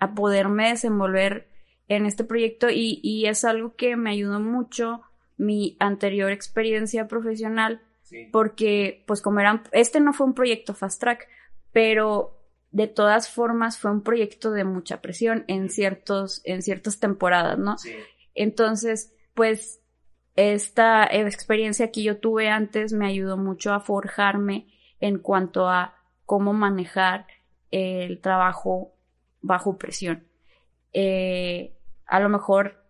a 0.00 0.14
poderme 0.14 0.70
desenvolver 0.70 1.48
en 1.88 2.06
este 2.06 2.24
proyecto 2.24 2.70
y, 2.70 3.00
y, 3.02 3.26
es 3.26 3.44
algo 3.44 3.76
que 3.76 3.96
me 3.96 4.10
ayudó 4.10 4.40
mucho 4.40 5.02
mi 5.36 5.76
anterior 5.80 6.30
experiencia 6.30 7.08
profesional 7.08 7.82
porque 8.30 9.02
pues 9.06 9.20
como 9.20 9.40
eran 9.40 9.62
este 9.72 9.98
no 9.98 10.12
fue 10.12 10.26
un 10.26 10.34
proyecto 10.34 10.74
fast 10.74 11.00
track 11.00 11.28
pero 11.72 12.40
de 12.70 12.86
todas 12.86 13.28
formas 13.28 13.78
fue 13.78 13.90
un 13.90 14.02
proyecto 14.02 14.52
de 14.52 14.64
mucha 14.64 15.00
presión 15.02 15.44
en 15.48 15.68
ciertos 15.68 16.40
en 16.44 16.62
ciertas 16.62 17.00
temporadas 17.00 17.58
no 17.58 17.76
entonces 18.34 19.12
pues 19.34 19.80
esta 20.36 21.04
experiencia 21.04 21.90
que 21.90 22.02
yo 22.02 22.18
tuve 22.18 22.48
antes 22.48 22.92
me 22.92 23.06
ayudó 23.06 23.36
mucho 23.36 23.72
a 23.72 23.80
forjarme 23.80 24.68
en 25.00 25.18
cuanto 25.18 25.68
a 25.68 25.96
cómo 26.24 26.52
manejar 26.52 27.26
el 27.70 28.20
trabajo 28.20 28.93
bajo 29.44 29.76
presión. 29.76 30.26
Eh, 30.92 31.76
a 32.06 32.18
lo 32.18 32.28
mejor 32.28 32.82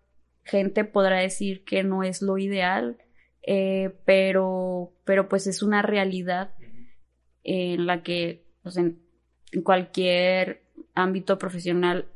gente 0.45 0.85
podrá 0.85 1.19
decir 1.19 1.65
que 1.65 1.83
no 1.83 2.03
es 2.03 2.23
lo 2.23 2.39
ideal, 2.39 2.99
eh, 3.43 3.95
pero, 4.05 4.93
pero 5.05 5.29
pues 5.29 5.47
es 5.47 5.63
una 5.63 5.83
realidad 5.83 6.55
en 7.43 7.87
la 7.87 8.03
que 8.03 8.47
pues 8.63 8.77
en, 8.77 9.03
cualquier 9.63 10.65
ámbito 10.95 11.39
profesional 11.39 12.09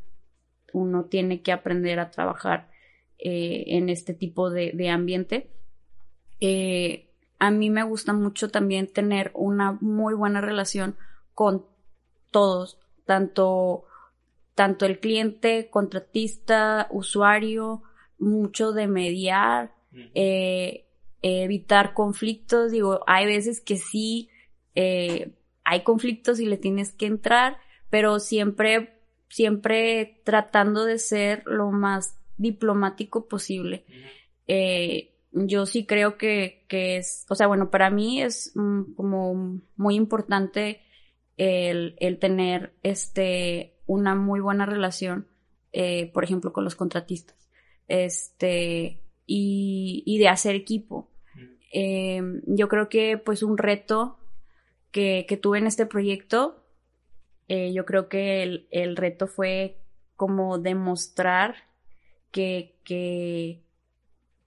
uno 0.73 1.05
tiene 1.05 1.43
que 1.43 1.53
aprender 1.53 2.01
a 2.01 2.11
trabajar 2.11 2.71
eh, 3.19 3.65
en 3.69 3.89
este 3.89 4.13
tipo 4.15 4.51
de, 4.51 4.89
ambiente. 4.91 5.51
A 7.39 7.51
mí 7.51 7.71
me 7.71 7.85
gusta 7.85 8.13
mucho 8.13 8.51
también 8.51 8.93
tener 8.93 9.31
una 9.35 9.79
muy 9.81 10.15
buena 10.15 10.41
relación 10.41 10.97
con 11.35 11.65
todos, 12.31 12.79
tanto, 13.07 13.85
tanto 14.59 14.85
el 14.87 14.99
cliente, 14.99 15.71
contratista, 15.71 16.89
usuario, 16.91 17.85
mucho 18.19 18.73
de 18.73 18.89
mediar, 18.89 19.73
eh, 20.15 20.87
evitar 21.23 21.95
conflictos. 21.95 22.73
Digo, 22.73 23.05
hay 23.07 23.27
veces 23.27 23.61
que 23.61 23.77
sí 23.77 24.31
hay 25.69 25.83
conflictos 25.83 26.41
y 26.41 26.47
le 26.47 26.57
tienes 26.57 26.93
que 26.93 27.07
entrar, 27.07 27.59
pero 27.91 28.21
siempre, 28.21 29.01
siempre 29.29 30.23
tratando 30.25 30.85
de 30.85 30.99
ser 30.99 31.43
lo 31.47 31.71
más 31.71 32.19
diplomático 32.39 33.29
posible. 33.29 33.85
Eh, 34.47 35.15
yo 35.33 35.67
sí 35.67 35.85
creo 35.85 36.17
que, 36.17 36.65
que, 36.69 36.97
es, 36.97 37.27
o 37.29 37.35
sea, 37.35 37.47
bueno, 37.47 37.71
para 37.71 37.91
mí 37.91 38.23
es 38.23 38.53
mm, 38.55 38.95
como 38.95 39.61
muy 39.77 39.95
importante 39.95 40.81
el, 41.37 41.95
el, 41.99 42.19
tener 42.19 42.73
este, 42.83 43.78
una 43.89 44.15
muy 44.15 44.39
buena 44.39 44.67
relación, 44.67 45.27
eh, 45.73 46.13
por 46.13 46.23
ejemplo, 46.23 46.53
con 46.53 46.63
los 46.63 46.77
contratistas, 46.77 47.51
este, 47.89 49.03
y, 49.27 50.05
y 50.07 50.19
de 50.19 50.29
hacer 50.29 50.55
equipo. 50.55 51.11
Eh, 51.73 52.23
yo 52.47 52.69
creo 52.69 52.89
que 52.89 53.19
pues 53.19 53.43
un 53.43 53.59
reto 53.59 54.21
que, 54.93 55.27
que 55.29 55.37
tuve 55.37 55.59
en 55.59 55.67
este 55.67 55.87
proyecto, 55.87 56.65
yo 57.49 57.87
creo 57.87 58.11
que 58.11 58.43
el, 58.43 58.69
el 58.71 58.95
reto 58.95 59.27
fue 59.27 59.81
como 60.17 60.59
demostrar 60.59 61.55
que, 62.31 62.79
que, 62.85 63.65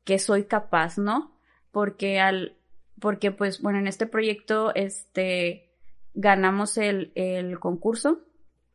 que 0.04 0.20
soy 0.20 0.44
capaz, 0.44 1.00
¿no? 1.00 1.36
Porque 1.72 2.20
al, 2.20 2.58
porque 3.00 3.32
pues 3.32 3.62
bueno, 3.62 3.80
en 3.80 3.88
este 3.88 4.06
proyecto, 4.06 4.74
este, 4.76 5.72
ganamos 6.14 6.78
el, 6.78 7.12
el 7.16 7.60
concurso 7.60 8.22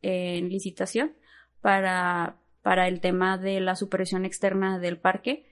en 0.07 0.49
licitación 0.49 1.15
para, 1.61 2.39
para 2.61 2.87
el 2.87 3.01
tema 3.01 3.37
de 3.37 3.59
la 3.59 3.75
supervisión 3.75 4.25
externa 4.25 4.79
del 4.79 4.99
parque 4.99 5.45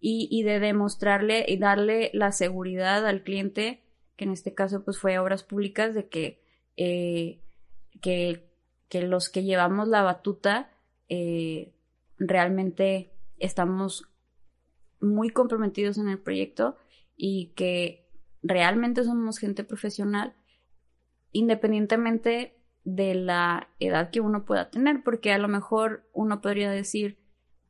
y, 0.00 0.28
y, 0.30 0.42
de 0.42 0.60
demostrarle 0.60 1.44
y 1.46 1.58
darle 1.58 2.10
la 2.14 2.32
seguridad 2.32 3.06
al 3.06 3.22
cliente, 3.22 3.84
que 4.16 4.24
en 4.24 4.32
este 4.32 4.54
caso 4.54 4.84
pues 4.84 4.98
fue 4.98 5.18
obras 5.18 5.42
públicas, 5.42 5.94
de 5.94 6.08
que, 6.08 6.42
eh, 6.76 7.42
que, 8.00 8.50
que 8.88 9.02
los 9.02 9.28
que 9.28 9.42
llevamos 9.42 9.88
la 9.88 10.02
batuta 10.02 10.70
eh, 11.08 11.74
realmente 12.18 13.12
estamos 13.38 14.04
muy 15.00 15.30
comprometidos 15.30 15.98
en 15.98 16.08
el 16.08 16.18
proyecto 16.18 16.76
y 17.16 17.52
que 17.56 18.08
realmente 18.42 19.04
somos 19.04 19.38
gente 19.38 19.64
profesional 19.64 20.34
independientemente 21.32 22.59
de 22.94 23.14
la 23.14 23.68
edad 23.78 24.10
que 24.10 24.20
uno 24.20 24.44
pueda 24.44 24.70
tener, 24.70 25.02
porque 25.02 25.32
a 25.32 25.38
lo 25.38 25.48
mejor 25.48 26.08
uno 26.12 26.40
podría 26.40 26.70
decir, 26.70 27.18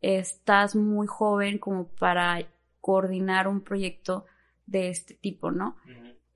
estás 0.00 0.76
muy 0.76 1.06
joven 1.06 1.58
como 1.58 1.88
para 1.88 2.46
coordinar 2.80 3.48
un 3.48 3.60
proyecto 3.60 4.24
de 4.66 4.88
este 4.88 5.14
tipo, 5.14 5.50
¿no? 5.50 5.76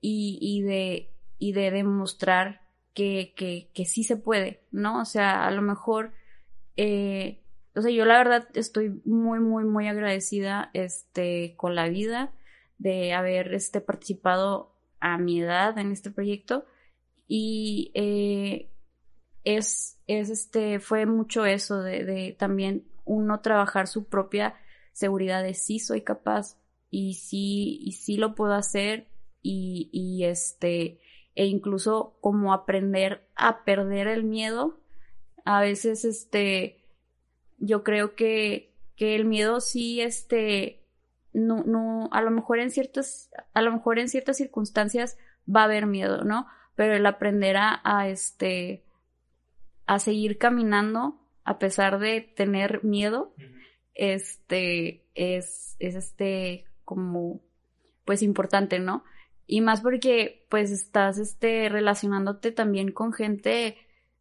y, 0.01 0.37
y, 0.41 0.61
de, 0.61 1.13
y 1.39 1.53
de 1.53 1.71
demostrar 1.71 2.61
que, 2.93 3.33
que, 3.35 3.71
que 3.73 3.85
sí 3.85 4.03
se 4.03 4.17
puede, 4.17 4.65
¿no? 4.71 5.01
O 5.01 5.05
sea, 5.05 5.47
a 5.47 5.51
lo 5.51 5.61
mejor 5.61 6.13
eh, 6.77 7.41
o 7.75 7.81
sea, 7.81 7.91
yo 7.91 8.05
la 8.05 8.17
verdad 8.17 8.47
estoy 8.53 9.01
muy, 9.03 9.39
muy, 9.39 9.65
muy 9.65 9.87
agradecida 9.87 10.69
este, 10.73 11.55
con 11.57 11.75
la 11.75 11.89
vida 11.89 12.33
de 12.77 13.13
haber 13.13 13.53
este, 13.53 13.81
participado 13.81 14.73
a 14.99 15.17
mi 15.17 15.41
edad 15.41 15.77
en 15.77 15.91
este 15.91 16.09
proyecto. 16.09 16.65
Y 17.27 17.91
eh, 17.93 18.69
es, 19.45 19.97
es 20.07 20.29
este, 20.29 20.79
fue 20.79 21.05
mucho 21.05 21.45
eso 21.45 21.81
de, 21.81 22.03
de 22.03 22.35
también 22.37 22.85
uno 23.05 23.39
trabajar 23.39 23.87
su 23.87 24.05
propia 24.05 24.55
seguridad 24.91 25.43
de 25.43 25.53
sí 25.53 25.79
soy 25.79 26.01
capaz 26.01 26.57
y 26.89 27.15
sí, 27.15 27.79
y 27.81 27.93
sí 27.93 28.17
lo 28.17 28.35
puedo 28.35 28.53
hacer 28.53 29.07
y, 29.41 29.89
y 29.91 30.23
este, 30.25 30.99
e 31.35 31.45
incluso 31.45 32.17
como 32.21 32.53
aprender 32.53 33.27
a 33.35 33.63
perder 33.63 34.07
el 34.07 34.23
miedo. 34.23 34.79
A 35.43 35.61
veces, 35.61 36.05
este, 36.05 36.83
yo 37.57 37.83
creo 37.83 38.15
que, 38.15 38.73
que 38.95 39.15
el 39.15 39.25
miedo 39.25 39.59
sí, 39.59 40.01
este, 40.01 40.87
no, 41.33 41.63
no, 41.65 42.09
a 42.11 42.21
lo 42.21 42.31
mejor 42.31 42.59
en 42.59 42.71
ciertas, 42.71 43.29
a 43.53 43.61
lo 43.61 43.71
mejor 43.73 43.99
en 43.99 44.07
ciertas 44.07 44.37
circunstancias 44.37 45.17
va 45.53 45.61
a 45.61 45.65
haber 45.65 45.85
miedo, 45.85 46.23
¿no? 46.23 46.47
Pero 46.75 46.95
el 46.95 47.05
aprender 47.05 47.57
a, 47.57 47.81
a 47.83 48.07
este, 48.07 48.84
a 49.87 49.99
seguir 49.99 50.37
caminando 50.37 51.19
a 51.43 51.59
pesar 51.59 51.99
de 51.99 52.21
tener 52.21 52.83
miedo, 52.83 53.33
este, 53.93 55.05
es, 55.13 55.75
es 55.79 55.95
este, 55.95 56.65
como, 56.83 57.41
pues 58.03 58.23
importante, 58.23 58.79
¿no? 58.79 59.03
Y 59.47 59.61
más 59.61 59.81
porque, 59.81 60.45
pues, 60.49 60.71
estás, 60.71 61.19
este, 61.19 61.69
relacionándote 61.69 62.51
también 62.51 62.91
con 62.91 63.13
gente, 63.13 63.77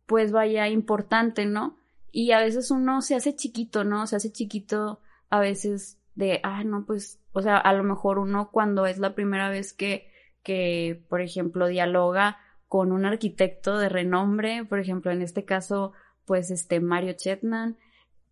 pues, 0.07 0.32
vaya, 0.32 0.69
importante, 0.69 1.47
¿no? 1.47 1.78
Y 2.12 2.32
a 2.32 2.41
veces 2.41 2.70
uno 2.70 3.01
se 3.01 3.15
hace 3.15 3.35
chiquito, 3.35 3.85
¿no? 3.85 4.07
Se 4.07 4.16
hace 4.16 4.31
chiquito 4.31 5.01
a 5.31 5.41
veces 5.41 5.99
de, 6.15 6.41
ah, 6.43 6.62
no, 6.62 6.85
pues, 6.85 7.20
o 7.32 7.41
sea, 7.41 7.57
a 7.57 7.73
lo 7.73 7.85
mejor 7.85 8.19
uno 8.19 8.51
cuando 8.53 8.86
es 8.86 8.99
la 8.99 9.15
primera 9.15 9.49
vez 9.49 9.73
que, 9.73 10.11
que, 10.43 11.03
por 11.09 11.23
ejemplo, 11.23 11.66
dialoga 11.69 12.39
con 12.69 12.93
un 12.93 13.05
arquitecto 13.05 13.78
de 13.78 13.89
renombre, 13.89 14.65
por 14.65 14.81
ejemplo, 14.81 15.11
en 15.12 15.23
este 15.23 15.45
caso, 15.45 15.93
pues, 16.24 16.51
este, 16.51 16.81
Mario 16.81 17.15
Chetnan, 17.15 17.78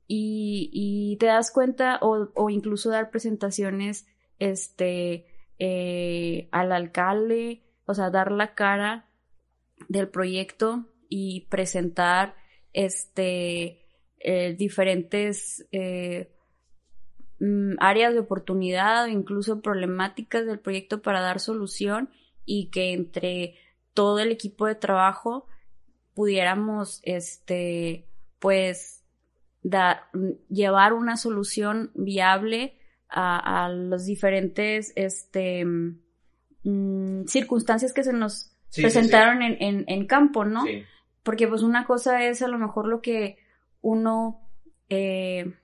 y, 0.06 0.70
y 0.72 1.16
te 1.18 1.26
das 1.26 1.50
cuenta, 1.50 1.98
o, 2.02 2.30
o 2.34 2.50
incluso 2.50 2.90
dar 2.90 3.10
presentaciones, 3.10 4.06
este, 4.38 5.26
eh, 5.58 6.48
al 6.50 6.72
alcalde, 6.72 7.62
o 7.86 7.94
sea, 7.94 8.10
dar 8.10 8.32
la 8.32 8.54
cara 8.54 9.08
del 9.88 10.08
proyecto 10.08 10.86
y 11.08 11.46
presentar 11.50 12.34
este 12.72 13.84
eh, 14.18 14.54
diferentes 14.58 15.66
eh, 15.72 16.32
mm, 17.38 17.74
áreas 17.78 18.14
de 18.14 18.20
oportunidad 18.20 19.04
o 19.04 19.08
incluso 19.08 19.60
problemáticas 19.60 20.46
del 20.46 20.58
proyecto 20.58 21.02
para 21.02 21.20
dar 21.20 21.38
solución 21.38 22.10
y 22.44 22.70
que 22.70 22.92
entre 22.92 23.54
todo 23.94 24.18
el 24.18 24.30
equipo 24.30 24.66
de 24.66 24.74
trabajo 24.74 25.46
pudiéramos 26.14 27.00
este 27.02 28.06
pues 28.38 29.02
llevar 30.48 30.92
una 30.92 31.16
solución 31.16 31.92
viable 31.94 32.76
a, 33.08 33.68
los 33.68 34.06
diferentes 34.06 34.92
este, 34.96 35.64
mm, 35.64 37.26
circunstancias 37.26 37.92
que 37.92 38.02
se 38.02 38.12
nos 38.12 38.56
presentaron 38.74 39.42
En, 39.42 39.84
en, 39.86 40.06
campo, 40.06 40.44
¿no? 40.44 40.64
Porque 41.22 41.46
pues 41.46 41.62
una 41.62 41.84
cosa 41.84 42.24
es 42.24 42.40
a 42.42 42.48
lo 42.48 42.58
mejor 42.58 42.88
lo 42.88 43.02
que 43.02 43.36
uno, 43.82 44.40
eh, 44.88 45.54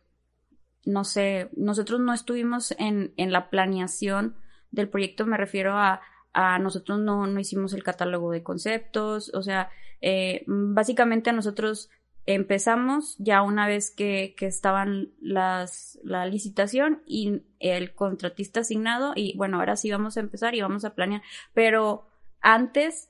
no 0.84 1.04
sé, 1.04 1.48
nosotros 1.56 2.00
no 2.00 2.12
estuvimos 2.12 2.74
en, 2.78 3.14
en 3.16 3.32
la 3.32 3.48
planeación 3.48 4.36
del 4.70 4.90
proyecto, 4.90 5.24
me 5.24 5.38
refiero 5.38 5.78
a, 5.78 6.02
a 6.32 6.58
nosotros 6.58 6.98
no, 6.98 7.26
no 7.26 7.40
hicimos 7.40 7.72
el 7.72 7.82
catálogo 7.82 8.30
de 8.30 8.42
conceptos, 8.42 9.32
o 9.34 9.42
sea, 9.42 9.70
eh, 10.00 10.44
básicamente 10.46 11.32
nosotros 11.32 11.90
empezamos 12.26 13.16
ya 13.18 13.42
una 13.42 13.66
vez 13.66 13.90
que, 13.90 14.34
que 14.36 14.46
estaban 14.46 15.12
las, 15.20 15.98
la 16.04 16.26
licitación 16.26 17.02
y 17.06 17.42
el 17.58 17.94
contratista 17.94 18.60
asignado 18.60 19.12
y 19.16 19.34
bueno, 19.36 19.58
ahora 19.58 19.76
sí 19.76 19.90
vamos 19.90 20.16
a 20.16 20.20
empezar 20.20 20.54
y 20.54 20.60
vamos 20.60 20.84
a 20.84 20.94
planear, 20.94 21.22
pero 21.54 22.06
antes 22.40 23.08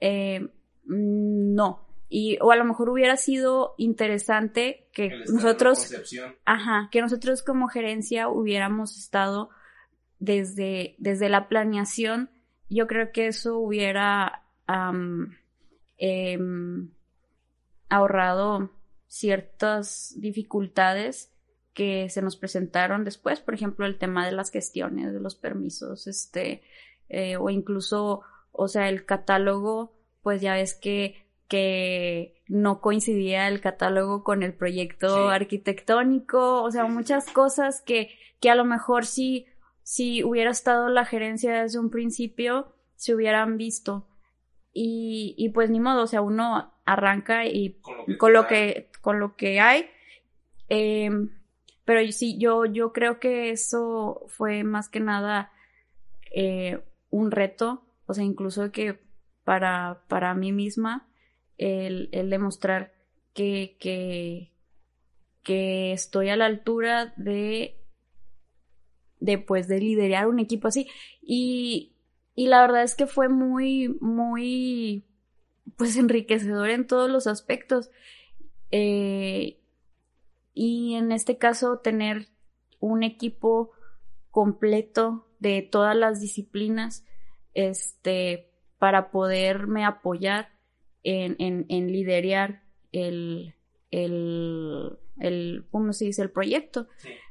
eh, 0.00 0.48
no. 0.86 1.86
Y, 2.08 2.38
o 2.40 2.52
a 2.52 2.56
lo 2.56 2.64
mejor 2.64 2.90
hubiera 2.90 3.16
sido 3.16 3.74
interesante 3.76 4.88
que 4.92 5.10
nosotros, 5.28 5.92
ajá, 6.44 6.88
que 6.92 7.00
nosotros 7.00 7.42
como 7.42 7.68
gerencia 7.68 8.28
hubiéramos 8.28 8.96
estado 8.96 9.50
desde, 10.18 10.94
desde 10.98 11.28
la 11.28 11.48
planeación. 11.48 12.30
Yo 12.68 12.86
creo 12.86 13.12
que 13.12 13.28
eso 13.28 13.58
hubiera 13.58 14.44
eh, 15.98 16.38
ahorrado 17.88 18.70
ciertas 19.06 20.14
dificultades 20.16 21.30
que 21.74 22.08
se 22.08 22.22
nos 22.22 22.36
presentaron 22.36 23.04
después, 23.04 23.40
por 23.40 23.54
ejemplo, 23.54 23.84
el 23.84 23.98
tema 23.98 24.24
de 24.24 24.32
las 24.32 24.50
gestiones, 24.50 25.12
de 25.12 25.20
los 25.20 25.34
permisos, 25.34 26.06
este, 26.06 26.62
eh, 27.08 27.36
o 27.36 27.50
incluso, 27.50 28.22
o 28.52 28.68
sea, 28.68 28.88
el 28.88 29.04
catálogo, 29.04 29.92
pues 30.22 30.40
ya 30.40 30.54
ves 30.54 30.74
que, 30.74 31.26
que 31.48 32.42
no 32.46 32.80
coincidía 32.80 33.48
el 33.48 33.60
catálogo 33.60 34.22
con 34.22 34.42
el 34.42 34.54
proyecto 34.54 35.28
arquitectónico, 35.28 36.62
o 36.62 36.70
sea, 36.70 36.86
muchas 36.86 37.26
cosas 37.30 37.82
que, 37.82 38.10
que 38.40 38.50
a 38.50 38.54
lo 38.54 38.64
mejor 38.64 39.04
si, 39.04 39.46
si 39.84 40.24
hubiera 40.24 40.50
estado 40.50 40.88
la 40.88 41.04
gerencia 41.04 41.62
desde 41.62 41.78
un 41.78 41.90
principio, 41.90 42.74
se 42.96 43.14
hubieran 43.14 43.58
visto. 43.58 44.08
Y, 44.72 45.34
y 45.38 45.50
pues 45.50 45.70
ni 45.70 45.78
modo, 45.78 46.02
o 46.02 46.06
sea, 46.06 46.22
uno 46.22 46.74
arranca 46.84 47.46
y 47.46 47.80
con 48.18 48.32
lo 48.32 48.46
que, 48.48 48.90
con 49.02 49.20
lo 49.20 49.36
que, 49.36 49.60
hay. 49.60 49.86
Eh, 50.68 51.10
pero 51.84 52.00
sí, 52.10 52.38
yo, 52.38 52.64
yo 52.64 52.92
creo 52.92 53.20
que 53.20 53.50
eso 53.50 54.24
fue 54.28 54.64
más 54.64 54.88
que 54.88 55.00
nada 55.00 55.52
eh, 56.32 56.82
un 57.10 57.30
reto, 57.30 57.84
o 58.06 58.14
sea, 58.14 58.24
incluso 58.24 58.72
que 58.72 58.98
para, 59.44 60.02
para 60.08 60.34
mí 60.34 60.50
misma, 60.50 61.08
el, 61.58 62.08
el 62.12 62.30
demostrar 62.30 62.94
que, 63.34 63.76
que, 63.78 64.50
que 65.42 65.92
estoy 65.92 66.30
a 66.30 66.36
la 66.36 66.46
altura 66.46 67.12
de, 67.16 67.83
de 69.20 69.38
pues 69.38 69.68
de 69.68 69.80
liderar 69.80 70.28
un 70.28 70.38
equipo 70.38 70.68
así. 70.68 70.88
Y, 71.22 71.94
y 72.34 72.48
la 72.48 72.60
verdad 72.62 72.82
es 72.82 72.94
que 72.94 73.06
fue 73.06 73.28
muy, 73.28 73.96
muy 74.00 75.04
pues 75.76 75.96
enriquecedor 75.96 76.70
en 76.70 76.86
todos 76.86 77.10
los 77.10 77.26
aspectos. 77.26 77.90
Eh, 78.70 79.60
y 80.52 80.94
en 80.94 81.12
este 81.12 81.38
caso 81.38 81.78
tener 81.78 82.28
un 82.80 83.02
equipo 83.02 83.72
completo 84.30 85.28
de 85.38 85.62
todas 85.62 85.96
las 85.96 86.20
disciplinas 86.20 87.04
este 87.54 88.50
para 88.78 89.10
poderme 89.10 89.84
apoyar 89.84 90.48
en, 91.04 91.36
en, 91.68 91.92
liderar 91.92 92.62
el, 92.92 93.54
el, 93.90 94.98
el, 95.18 95.66
¿cómo 95.70 95.92
se 95.92 96.06
dice? 96.06 96.22
el 96.22 96.30
proyecto. 96.30 96.88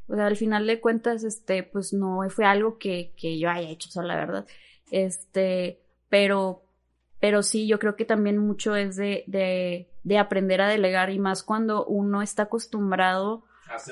O 0.07 0.15
sea, 0.15 0.27
al 0.27 0.35
final 0.35 0.67
de 0.67 0.80
cuentas, 0.80 1.23
este, 1.23 1.63
pues 1.63 1.93
no 1.93 2.19
fue 2.30 2.45
algo 2.45 2.77
que, 2.77 3.13
que 3.17 3.39
yo 3.39 3.49
haya 3.49 3.69
hecho 3.69 3.89
sola, 3.89 4.15
la 4.15 4.25
verdad. 4.25 4.47
Este, 4.91 5.80
pero 6.09 6.63
pero 7.23 7.41
sí, 7.41 7.69
yo 7.69 7.80
creo 7.80 7.95
que 7.95 8.03
también 8.03 8.38
mucho 8.38 8.75
es 8.75 8.97
de, 8.97 9.23
de, 9.27 9.88
de 10.03 10.17
aprender 10.17 10.59
a 10.59 10.67
delegar 10.67 11.09
y 11.09 11.19
más 11.19 11.41
cuando 11.41 11.85
uno 11.85 12.21
está 12.21 12.43
acostumbrado 12.43 13.45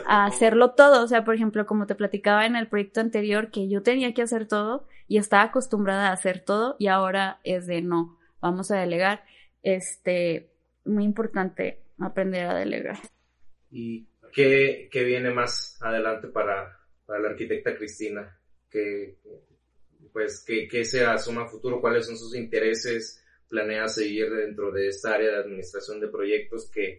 a 0.05 0.25
hacerlo 0.25 0.71
todo. 0.71 1.01
O 1.01 1.07
sea, 1.07 1.23
por 1.23 1.35
ejemplo, 1.35 1.65
como 1.65 1.87
te 1.87 1.95
platicaba 1.95 2.45
en 2.45 2.57
el 2.57 2.67
proyecto 2.67 2.99
anterior, 2.99 3.49
que 3.49 3.69
yo 3.69 3.83
tenía 3.83 4.13
que 4.13 4.21
hacer 4.21 4.49
todo 4.49 4.85
y 5.07 5.17
estaba 5.17 5.43
acostumbrada 5.43 6.09
a 6.09 6.11
hacer 6.11 6.43
todo 6.43 6.75
y 6.77 6.87
ahora 6.87 7.39
es 7.45 7.67
de 7.67 7.81
no, 7.81 8.17
vamos 8.41 8.69
a 8.69 8.75
delegar. 8.75 9.23
Este, 9.63 10.51
muy 10.83 11.05
importante 11.05 11.79
aprender 11.99 12.47
a 12.47 12.53
delegar. 12.53 12.97
¿Y 13.71 14.09
qué, 14.31 14.89
qué 14.91 15.03
viene 15.03 15.31
más 15.31 15.77
adelante 15.81 16.27
para, 16.27 16.79
para 17.05 17.19
la 17.19 17.29
arquitecta 17.29 17.75
Cristina? 17.75 18.37
¿Qué, 18.69 19.17
pues, 20.11 20.43
qué, 20.45 20.67
qué 20.67 20.85
se 20.85 21.03
asuma 21.03 21.47
futuro? 21.47 21.81
¿Cuáles 21.81 22.05
son 22.05 22.17
sus 22.17 22.35
intereses? 22.35 23.21
planea 23.51 23.89
seguir 23.89 24.31
dentro 24.31 24.71
de 24.71 24.87
esta 24.87 25.13
área 25.13 25.29
de 25.29 25.39
administración 25.39 25.99
de 25.99 26.07
proyectos 26.07 26.71
que, 26.71 26.97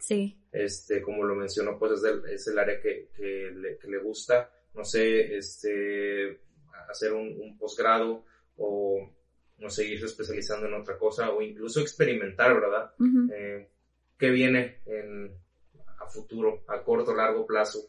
este, 0.53 1.01
como 1.01 1.25
lo 1.25 1.35
mencionó, 1.35 1.79
pues 1.79 1.93
es 1.93 2.05
el, 2.05 2.27
es 2.27 2.47
el 2.47 2.59
área 2.59 2.79
que, 2.79 3.09
que, 3.17 3.51
le, 3.57 3.79
que, 3.79 3.89
le, 3.89 3.99
gusta. 3.99 4.51
No 4.75 4.85
sé, 4.85 5.35
este, 5.35 6.41
hacer 6.91 7.15
un, 7.15 7.41
un 7.41 7.57
posgrado 7.57 8.27
o 8.59 9.11
no 9.57 9.71
seguirse 9.71 10.05
especializando 10.05 10.67
en 10.67 10.75
otra 10.75 10.99
cosa 10.99 11.31
o 11.31 11.41
incluso 11.41 11.81
experimentar, 11.81 12.53
¿verdad? 12.55 12.93
eh, 13.35 13.71
¿Qué 14.19 14.31
viene 14.31 14.83
en, 14.85 15.31
a 15.31 15.37
futuro, 16.13 16.63
a 16.69 16.83
corto, 16.83 17.15
largo 17.15 17.47
plazo? 17.47 17.81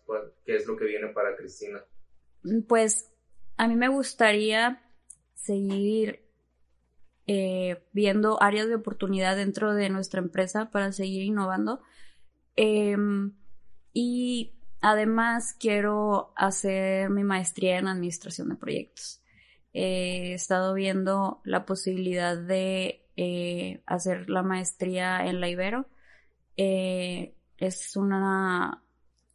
¿Qué 0.46 0.56
es 0.56 0.66
lo 0.66 0.76
que 0.76 0.86
viene 0.86 1.10
para 1.10 1.36
Cristina? 1.36 1.84
Pues 2.68 3.12
a 3.58 3.68
mí 3.68 3.76
me 3.76 3.88
gustaría 3.88 4.82
seguir 5.36 6.24
eh, 7.28 7.82
viendo 7.94 8.42
áreas 8.42 8.68
de 8.68 8.76
oportunidad 8.76 9.36
dentro 9.36 9.74
de 9.74 9.90
nuestra 9.90 10.20
empresa 10.20 10.72
para 10.72 10.92
seguir 10.92 11.24
innovando. 11.24 11.82
Em, 12.56 13.34
y 13.94 14.54
además 14.82 15.56
quiero 15.60 16.34
hacer 16.36 17.10
mi 17.10 17.24
maestría 17.24 17.78
en 17.78 17.88
administración 17.88 18.50
de 18.50 18.56
proyectos. 18.56 19.20
he 19.76 20.34
estado 20.34 20.74
viendo 20.76 21.42
la 21.46 21.66
posibilidad 21.66 22.38
de 22.38 23.08
eh, 23.16 23.82
hacer 23.88 24.30
la 24.30 24.44
maestría 24.44 25.26
en 25.26 25.40
la 25.40 25.50
Ibero. 25.50 25.88
Eh, 26.58 27.36
es 27.68 27.96
una, 27.96 28.84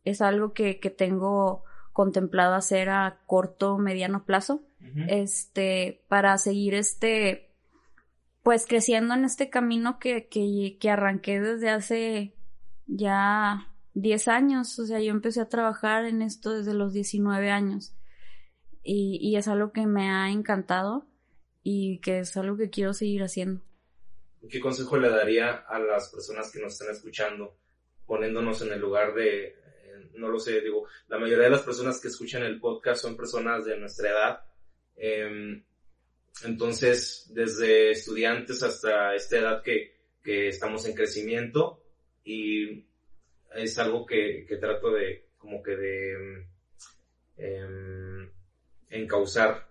es 0.04 0.20
algo 0.20 0.52
que, 0.52 0.80
que 0.80 0.90
tengo 0.90 1.64
contemplado 1.92 2.54
hacer 2.54 2.90
a 2.90 3.20
corto, 3.26 3.78
mediano 3.78 4.24
plazo, 4.24 4.62
este, 5.08 6.04
para 6.08 6.38
seguir 6.38 6.74
este, 6.74 7.50
pues 8.42 8.66
creciendo 8.66 9.14
en 9.14 9.24
este 9.24 9.50
camino 9.50 9.98
que, 9.98 10.28
que, 10.28 10.78
que 10.80 10.90
arranqué 10.90 11.40
desde 11.40 11.70
hace 11.70 12.34
ya 12.86 13.74
10 13.94 14.28
años, 14.28 14.78
o 14.78 14.86
sea, 14.86 15.00
yo 15.00 15.10
empecé 15.10 15.40
a 15.40 15.48
trabajar 15.48 16.04
en 16.04 16.22
esto 16.22 16.52
desde 16.52 16.72
los 16.72 16.92
19 16.92 17.50
años. 17.50 17.94
Y, 18.84 19.18
y 19.20 19.36
es 19.36 19.48
algo 19.48 19.72
que 19.72 19.86
me 19.86 20.08
ha 20.08 20.30
encantado 20.30 21.06
y 21.62 21.98
que 21.98 22.20
es 22.20 22.36
algo 22.36 22.56
que 22.56 22.70
quiero 22.70 22.94
seguir 22.94 23.22
haciendo. 23.22 23.60
¿Qué 24.48 24.60
consejo 24.60 24.96
le 24.96 25.10
daría 25.10 25.50
a 25.50 25.78
las 25.78 26.08
personas 26.10 26.50
que 26.50 26.60
nos 26.60 26.74
están 26.74 26.94
escuchando, 26.94 27.56
poniéndonos 28.08 28.62
en 28.62 28.72
el 28.72 28.80
lugar 28.80 29.14
de, 29.14 29.44
eh, 29.48 30.10
no 30.14 30.28
lo 30.28 30.40
sé, 30.40 30.60
digo, 30.62 30.88
la 31.08 31.18
mayoría 31.18 31.44
de 31.44 31.50
las 31.50 31.62
personas 31.62 32.00
que 32.00 32.08
escuchan 32.08 32.42
el 32.42 32.58
podcast 32.58 33.02
son 33.02 33.16
personas 33.16 33.66
de 33.66 33.78
nuestra 33.78 34.10
edad. 34.10 34.40
Em, 34.96 35.62
entonces, 36.44 37.30
desde 37.34 37.90
estudiantes 37.90 38.62
hasta 38.62 39.14
esta 39.14 39.38
edad 39.38 39.62
que, 39.62 39.94
que 40.24 40.48
estamos 40.48 40.86
en 40.86 40.94
crecimiento 40.94 41.82
y 42.24 42.86
es 43.54 43.78
algo 43.78 44.06
que, 44.06 44.46
que 44.48 44.56
trato 44.56 44.90
de, 44.90 45.28
como 45.36 45.62
que 45.62 45.76
de 45.76 46.46
eh, 47.36 48.28
encauzar 48.90 49.68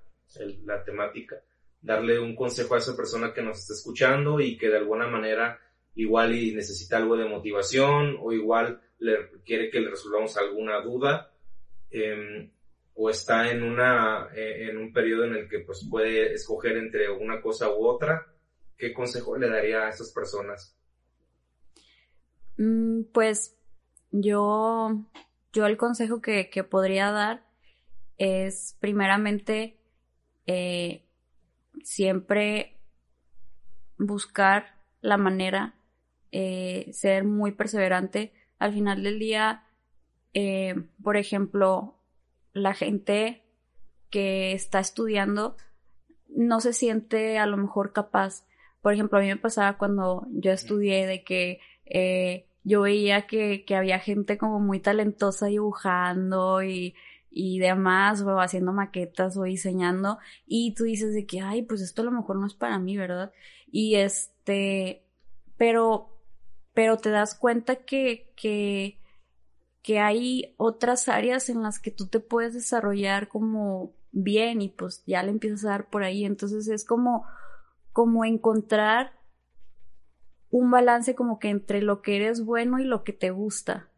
la 0.64 0.84
temática, 0.84 1.42
darle 1.82 2.20
un 2.20 2.36
consejo 2.36 2.76
a 2.76 2.80
esa 2.80 2.96
persona 2.96 3.34
que 3.34 3.42
nos 3.42 3.60
está 3.60 3.74
escuchando 3.74 4.40
y 4.40 4.58
que 4.58 4.70
de 4.70 4.78
alguna 4.78 5.08
manera 5.08 5.60
igual 5.98 6.34
y 6.36 6.54
necesita 6.54 6.98
algo 6.98 7.18
de 7.18 7.28
motivación 7.28 8.18
o 8.22 8.32
igual 8.32 8.82
le 9.00 9.30
quiere 9.46 9.70
que 9.70 9.82
le 9.82 9.90
resolvamos 9.90 10.38
alguna 10.38 10.80
duda 10.82 11.32
eh, 11.92 12.50
o 12.94 13.10
está 13.10 13.52
en 13.52 13.64
una 13.64 14.30
eh, 14.34 14.70
en 14.70 14.78
un 14.78 14.94
periodo 14.94 15.26
en 15.26 15.36
el 15.36 15.50
que 15.50 15.60
pues 15.60 15.86
puede 15.90 16.34
escoger 16.34 16.78
entre 16.78 17.10
una 17.10 17.42
cosa 17.42 17.70
u 17.70 17.86
otra 17.86 18.26
qué 18.78 18.94
consejo 18.94 19.38
le 19.38 19.50
daría 19.50 19.86
a 19.86 19.90
esas 19.90 20.12
personas 20.12 20.78
mm, 22.58 23.04
pues 23.12 23.58
yo, 24.12 25.06
yo 25.52 25.66
el 25.66 25.78
consejo 25.78 26.22
que, 26.22 26.50
que 26.50 26.64
podría 26.64 27.12
dar 27.12 27.46
es 28.18 28.78
primeramente 28.80 29.80
eh, 30.46 31.06
siempre 31.84 32.80
buscar 33.98 34.78
la 35.02 35.18
manera, 35.18 35.76
eh, 36.32 36.90
ser 36.94 37.24
muy 37.24 37.52
perseverante. 37.52 38.34
Al 38.60 38.74
final 38.74 39.04
del 39.04 39.20
día, 39.20 39.66
eh, 40.34 40.76
por 41.04 41.18
ejemplo, 41.18 41.96
la 42.54 42.74
gente 42.74 43.44
que 44.10 44.54
está 44.54 44.80
estudiando 44.80 45.58
no 46.28 46.60
se 46.60 46.74
siente 46.74 47.38
a 47.38 47.46
lo 47.46 47.58
mejor 47.58 47.94
capaz. 47.94 48.46
Por 48.82 48.94
ejemplo, 48.94 49.18
a 49.18 49.22
mí 49.22 49.28
me 49.28 49.38
pasaba 49.38 49.78
cuando 49.78 50.28
yo 50.32 50.52
estudié 50.52 51.08
de 51.08 51.24
que 51.24 51.60
eh, 51.86 52.48
yo 52.64 52.82
veía 52.82 53.28
que, 53.28 53.64
que 53.66 53.76
había 53.76 54.00
gente 54.00 54.38
como 54.38 54.60
muy 54.60 54.80
talentosa 54.80 55.48
dibujando 55.48 56.64
y, 56.64 56.96
y 57.30 57.60
demás, 57.60 58.22
o 58.22 58.40
haciendo 58.40 58.74
maquetas 58.74 59.38
o 59.38 59.44
diseñando, 59.44 60.18
y 60.46 60.74
tú 60.74 60.86
dices 60.86 61.14
de 61.14 61.26
que, 61.26 61.40
ay, 61.40 61.62
pues 61.62 61.82
esto 61.82 62.02
a 62.02 62.06
lo 62.06 62.12
mejor 62.12 62.38
no 62.38 62.48
es 62.48 62.56
para 62.56 62.80
mí, 62.80 62.98
¿verdad? 62.98 63.32
Y 63.72 63.96
este, 63.96 65.06
pero, 65.56 66.17
pero 66.78 66.98
te 66.98 67.10
das 67.10 67.34
cuenta 67.34 67.78
que, 67.78 68.32
que, 68.36 69.00
que 69.82 69.98
hay 69.98 70.54
otras 70.58 71.10
áreas 71.10 71.50
en 71.50 71.64
las 71.64 71.80
que 71.80 71.90
tú 71.90 72.06
te 72.06 72.20
puedes 72.20 72.54
desarrollar 72.54 73.30
como 73.30 73.96
bien 74.12 74.62
y 74.62 74.70
pues 74.70 75.04
ya 75.08 75.24
le 75.24 75.32
empiezas 75.32 75.66
a 75.66 75.70
dar 75.70 75.90
por 75.90 76.04
ahí, 76.04 76.24
entonces 76.24 76.68
es 76.68 76.86
como, 76.86 77.26
como 77.94 78.26
encontrar 78.26 79.14
un 80.52 80.70
balance 80.70 81.16
como 81.16 81.40
que 81.40 81.50
entre 81.50 81.82
lo 81.82 82.04
que 82.04 82.18
eres 82.18 82.46
bueno 82.46 82.78
y 82.78 82.84
lo 82.84 83.04
que 83.04 83.14
te 83.14 83.32
gusta. 83.32 83.90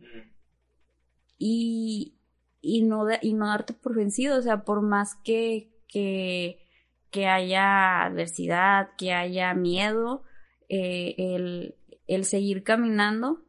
Y, 1.38 2.16
y, 2.62 2.84
no, 2.84 3.08
y 3.22 3.34
no 3.34 3.48
darte 3.48 3.74
por 3.74 3.94
vencido, 3.94 4.38
o 4.38 4.42
sea, 4.42 4.64
por 4.64 4.82
más 4.82 5.16
que, 5.16 5.70
que, 5.90 6.66
que 7.12 7.28
haya 7.28 8.06
adversidad, 8.06 8.92
que 8.98 9.12
haya 9.12 9.54
miedo, 9.54 10.24
eh, 10.70 11.16
el, 11.18 11.76
el 12.10 12.26
seguir 12.26 12.64
caminando 12.64 13.46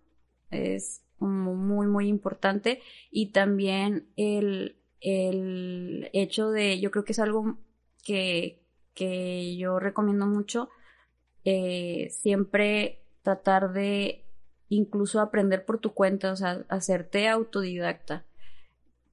es 0.51 1.03
como 1.19 1.55
muy, 1.55 1.87
muy 1.87 2.09
importante. 2.09 2.81
Y 3.11 3.33
también 3.33 4.09
el, 4.17 4.77
el 5.01 6.11
hecho 6.13 6.51
de, 6.51 6.79
yo 6.79 6.91
creo 6.91 7.05
que 7.05 7.13
es 7.13 7.19
algo 7.19 7.59
que, 8.05 8.63
que 8.95 9.57
yo 9.57 9.79
recomiendo 9.79 10.27
mucho, 10.27 10.69
eh, 11.45 12.09
siempre 12.11 13.03
tratar 13.23 13.73
de 13.73 14.27
incluso 14.69 15.21
aprender 15.21 15.65
por 15.65 15.79
tu 15.79 15.95
cuenta, 15.95 16.31
o 16.31 16.37
sea, 16.37 16.65
hacerte 16.69 17.29
autodidacta. 17.29 18.27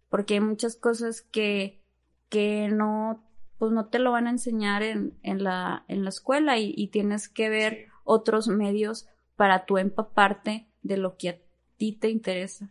Porque 0.09 0.35
hay 0.35 0.41
muchas 0.41 0.75
cosas 0.75 1.21
que, 1.21 1.81
que 2.29 2.67
no, 2.67 3.25
pues 3.57 3.71
no 3.71 3.87
te 3.87 3.99
lo 3.99 4.11
van 4.11 4.27
a 4.27 4.31
enseñar 4.31 4.83
en, 4.83 5.17
en, 5.23 5.43
la, 5.43 5.85
en 5.87 6.03
la 6.03 6.09
escuela 6.09 6.57
y, 6.59 6.87
tienes 6.87 7.29
que 7.29 7.49
ver 7.49 7.87
otros 8.03 8.47
medios 8.47 9.07
para 9.37 9.65
tú 9.65 9.77
empaparte 9.77 10.67
de 10.83 10.97
lo 10.97 11.15
que 11.15 11.29
a 11.29 11.37
ti 11.77 11.93
te 11.93 12.09
interesa. 12.09 12.69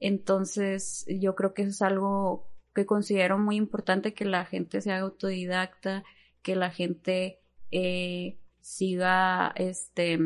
Entonces, 0.00 1.04
yo 1.08 1.34
creo 1.34 1.52
que 1.52 1.62
eso 1.62 1.70
es 1.70 1.82
algo 1.82 2.48
que 2.74 2.86
considero 2.86 3.38
muy 3.38 3.56
importante 3.56 4.14
que 4.14 4.24
la 4.24 4.46
gente 4.46 4.80
sea 4.80 5.00
autodidacta, 5.00 6.04
que 6.42 6.56
la 6.56 6.70
gente 6.70 7.40
eh, 7.70 8.38
siga, 8.60 9.52
este, 9.56 10.18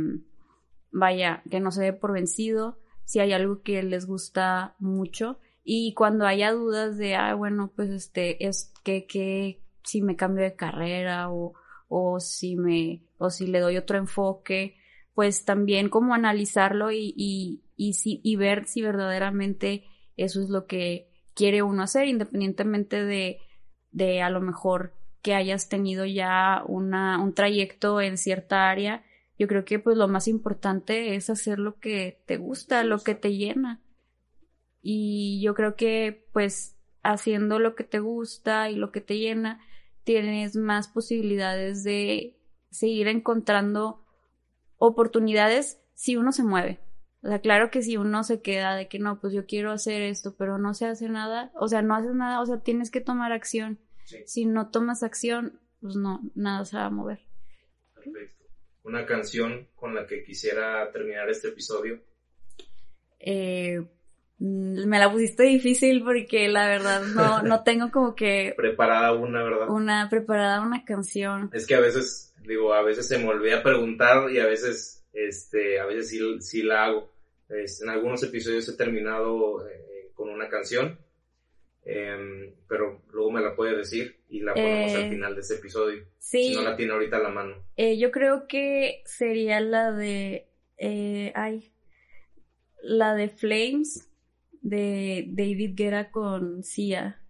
vaya, 0.92 1.42
que 1.50 1.60
no 1.60 1.70
se 1.72 1.82
dé 1.82 1.92
por 1.92 2.12
vencido, 2.12 2.78
si 3.04 3.20
hay 3.20 3.32
algo 3.32 3.62
que 3.62 3.82
les 3.82 4.06
gusta 4.06 4.74
mucho 4.78 5.38
y 5.64 5.92
cuando 5.92 6.26
haya 6.26 6.52
dudas 6.52 6.96
de, 6.96 7.14
ah, 7.14 7.34
bueno, 7.34 7.70
pues 7.76 7.90
este, 7.90 8.46
es 8.46 8.72
que, 8.84 9.06
que, 9.06 9.60
si 9.82 10.00
me 10.00 10.16
cambio 10.16 10.42
de 10.42 10.56
carrera 10.56 11.30
o, 11.30 11.52
o 11.88 12.20
si 12.20 12.56
me, 12.56 13.02
o 13.18 13.28
si 13.28 13.46
le 13.46 13.60
doy 13.60 13.76
otro 13.76 13.98
enfoque, 13.98 14.77
pues 15.18 15.44
también 15.44 15.88
como 15.88 16.14
analizarlo 16.14 16.92
y, 16.92 17.12
y, 17.16 17.64
y, 17.74 17.94
si, 17.94 18.20
y 18.22 18.36
ver 18.36 18.68
si 18.68 18.82
verdaderamente 18.82 19.82
eso 20.16 20.40
es 20.40 20.48
lo 20.48 20.66
que 20.66 21.10
quiere 21.34 21.64
uno 21.64 21.82
hacer, 21.82 22.06
independientemente 22.06 23.04
de, 23.04 23.40
de 23.90 24.22
a 24.22 24.30
lo 24.30 24.40
mejor 24.40 24.94
que 25.20 25.34
hayas 25.34 25.68
tenido 25.68 26.04
ya 26.04 26.62
una, 26.68 27.20
un 27.20 27.34
trayecto 27.34 28.00
en 28.00 28.16
cierta 28.16 28.70
área, 28.70 29.02
yo 29.36 29.48
creo 29.48 29.64
que 29.64 29.80
pues 29.80 29.96
lo 29.96 30.06
más 30.06 30.28
importante 30.28 31.16
es 31.16 31.30
hacer 31.30 31.58
lo 31.58 31.80
que 31.80 32.22
te 32.28 32.36
gusta, 32.36 32.84
lo 32.84 33.00
que 33.00 33.16
te 33.16 33.36
llena. 33.36 33.82
Y 34.80 35.42
yo 35.42 35.52
creo 35.54 35.74
que 35.74 36.28
pues 36.32 36.76
haciendo 37.02 37.58
lo 37.58 37.74
que 37.74 37.82
te 37.82 37.98
gusta 37.98 38.70
y 38.70 38.76
lo 38.76 38.92
que 38.92 39.00
te 39.00 39.18
llena, 39.18 39.60
tienes 40.04 40.54
más 40.54 40.86
posibilidades 40.86 41.82
de 41.82 42.38
seguir 42.70 43.08
encontrando 43.08 44.04
oportunidades 44.78 45.80
si 45.94 46.16
uno 46.16 46.32
se 46.32 46.44
mueve. 46.44 46.80
O 47.22 47.28
sea, 47.28 47.40
claro 47.40 47.70
que 47.70 47.82
si 47.82 47.96
uno 47.96 48.22
se 48.22 48.40
queda 48.40 48.76
de 48.76 48.88
que 48.88 48.98
no, 48.98 49.20
pues 49.20 49.32
yo 49.32 49.44
quiero 49.44 49.72
hacer 49.72 50.02
esto, 50.02 50.36
pero 50.36 50.56
no 50.58 50.72
se 50.74 50.86
hace 50.86 51.08
nada, 51.08 51.50
o 51.54 51.66
sea, 51.68 51.82
no 51.82 51.96
haces 51.96 52.14
nada, 52.14 52.40
o 52.40 52.46
sea, 52.46 52.60
tienes 52.60 52.90
que 52.90 53.00
tomar 53.00 53.32
acción. 53.32 53.78
Si 54.24 54.46
no 54.46 54.70
tomas 54.70 55.02
acción, 55.02 55.60
pues 55.80 55.96
no, 55.96 56.20
nada 56.34 56.64
se 56.64 56.76
va 56.76 56.86
a 56.86 56.90
mover. 56.90 57.20
Perfecto. 57.94 58.46
¿Una 58.84 59.04
canción 59.04 59.68
con 59.74 59.94
la 59.94 60.06
que 60.06 60.22
quisiera 60.22 60.90
terminar 60.92 61.28
este 61.28 61.48
episodio? 61.48 62.00
Eh, 63.18 63.80
mm, 64.38 64.86
me 64.86 64.98
la 64.98 65.10
pusiste 65.10 65.42
difícil 65.42 66.02
porque 66.02 66.48
la 66.48 66.68
verdad 66.68 67.02
no, 67.02 67.42
no 67.42 67.62
tengo 67.64 67.90
como 67.90 68.14
que... 68.14 68.54
preparada 68.56 69.12
una, 69.12 69.42
¿verdad? 69.42 69.68
Una, 69.70 70.08
preparada 70.08 70.62
una 70.62 70.84
canción. 70.84 71.50
Es 71.52 71.66
que 71.66 71.74
a 71.74 71.80
veces, 71.80 72.27
digo, 72.48 72.74
a 72.74 72.82
veces 72.82 73.06
se 73.06 73.18
me 73.18 73.28
olvida 73.28 73.62
preguntar 73.62 74.30
y 74.32 74.40
a 74.40 74.46
veces, 74.46 75.06
este, 75.12 75.78
a 75.78 75.86
veces 75.86 76.08
sí, 76.08 76.20
sí 76.40 76.62
la 76.62 76.86
hago. 76.86 77.12
en 77.48 77.88
algunos 77.88 78.22
episodios 78.24 78.68
he 78.68 78.76
terminado 78.76 79.68
eh, 79.68 80.10
con 80.14 80.30
una 80.30 80.48
canción 80.48 80.98
Em, 81.90 82.52
pero 82.68 83.00
luego 83.12 83.30
me 83.30 83.40
la 83.40 83.56
puede 83.56 83.74
decir 83.74 84.20
y 84.28 84.40
la 84.40 84.52
ponemos 84.52 84.92
al 84.92 85.04
eh, 85.04 85.08
final 85.08 85.34
de 85.34 85.40
este 85.40 85.54
episodio. 85.54 86.04
Si 86.18 86.54
no 86.54 86.60
la 86.60 86.76
tiene 86.76 86.92
ahorita 86.92 87.16
a 87.16 87.22
la 87.22 87.30
mano. 87.30 87.64
Eh, 87.76 87.98
yo 87.98 88.10
creo 88.10 88.46
que 88.46 89.00
sería 89.06 89.58
la 89.60 89.90
de. 89.92 90.50
Ay. 91.34 91.72
La 92.82 93.14
de 93.14 93.30
Flames 93.30 94.06
de 94.60 95.24
David 95.30 95.70
Guerra 95.74 96.10
con 96.10 96.62
Sia. 96.62 97.22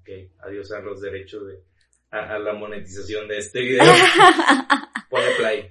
Ok, 0.00 0.08
adiós 0.38 0.72
a 0.72 0.80
los 0.80 1.02
derechos 1.02 1.46
de. 1.46 1.62
A, 2.10 2.34
a 2.34 2.38
la 2.38 2.54
monetización 2.54 3.28
de 3.28 3.38
este 3.38 3.60
video. 3.60 3.84
Pone 5.10 5.26
play. 5.38 5.70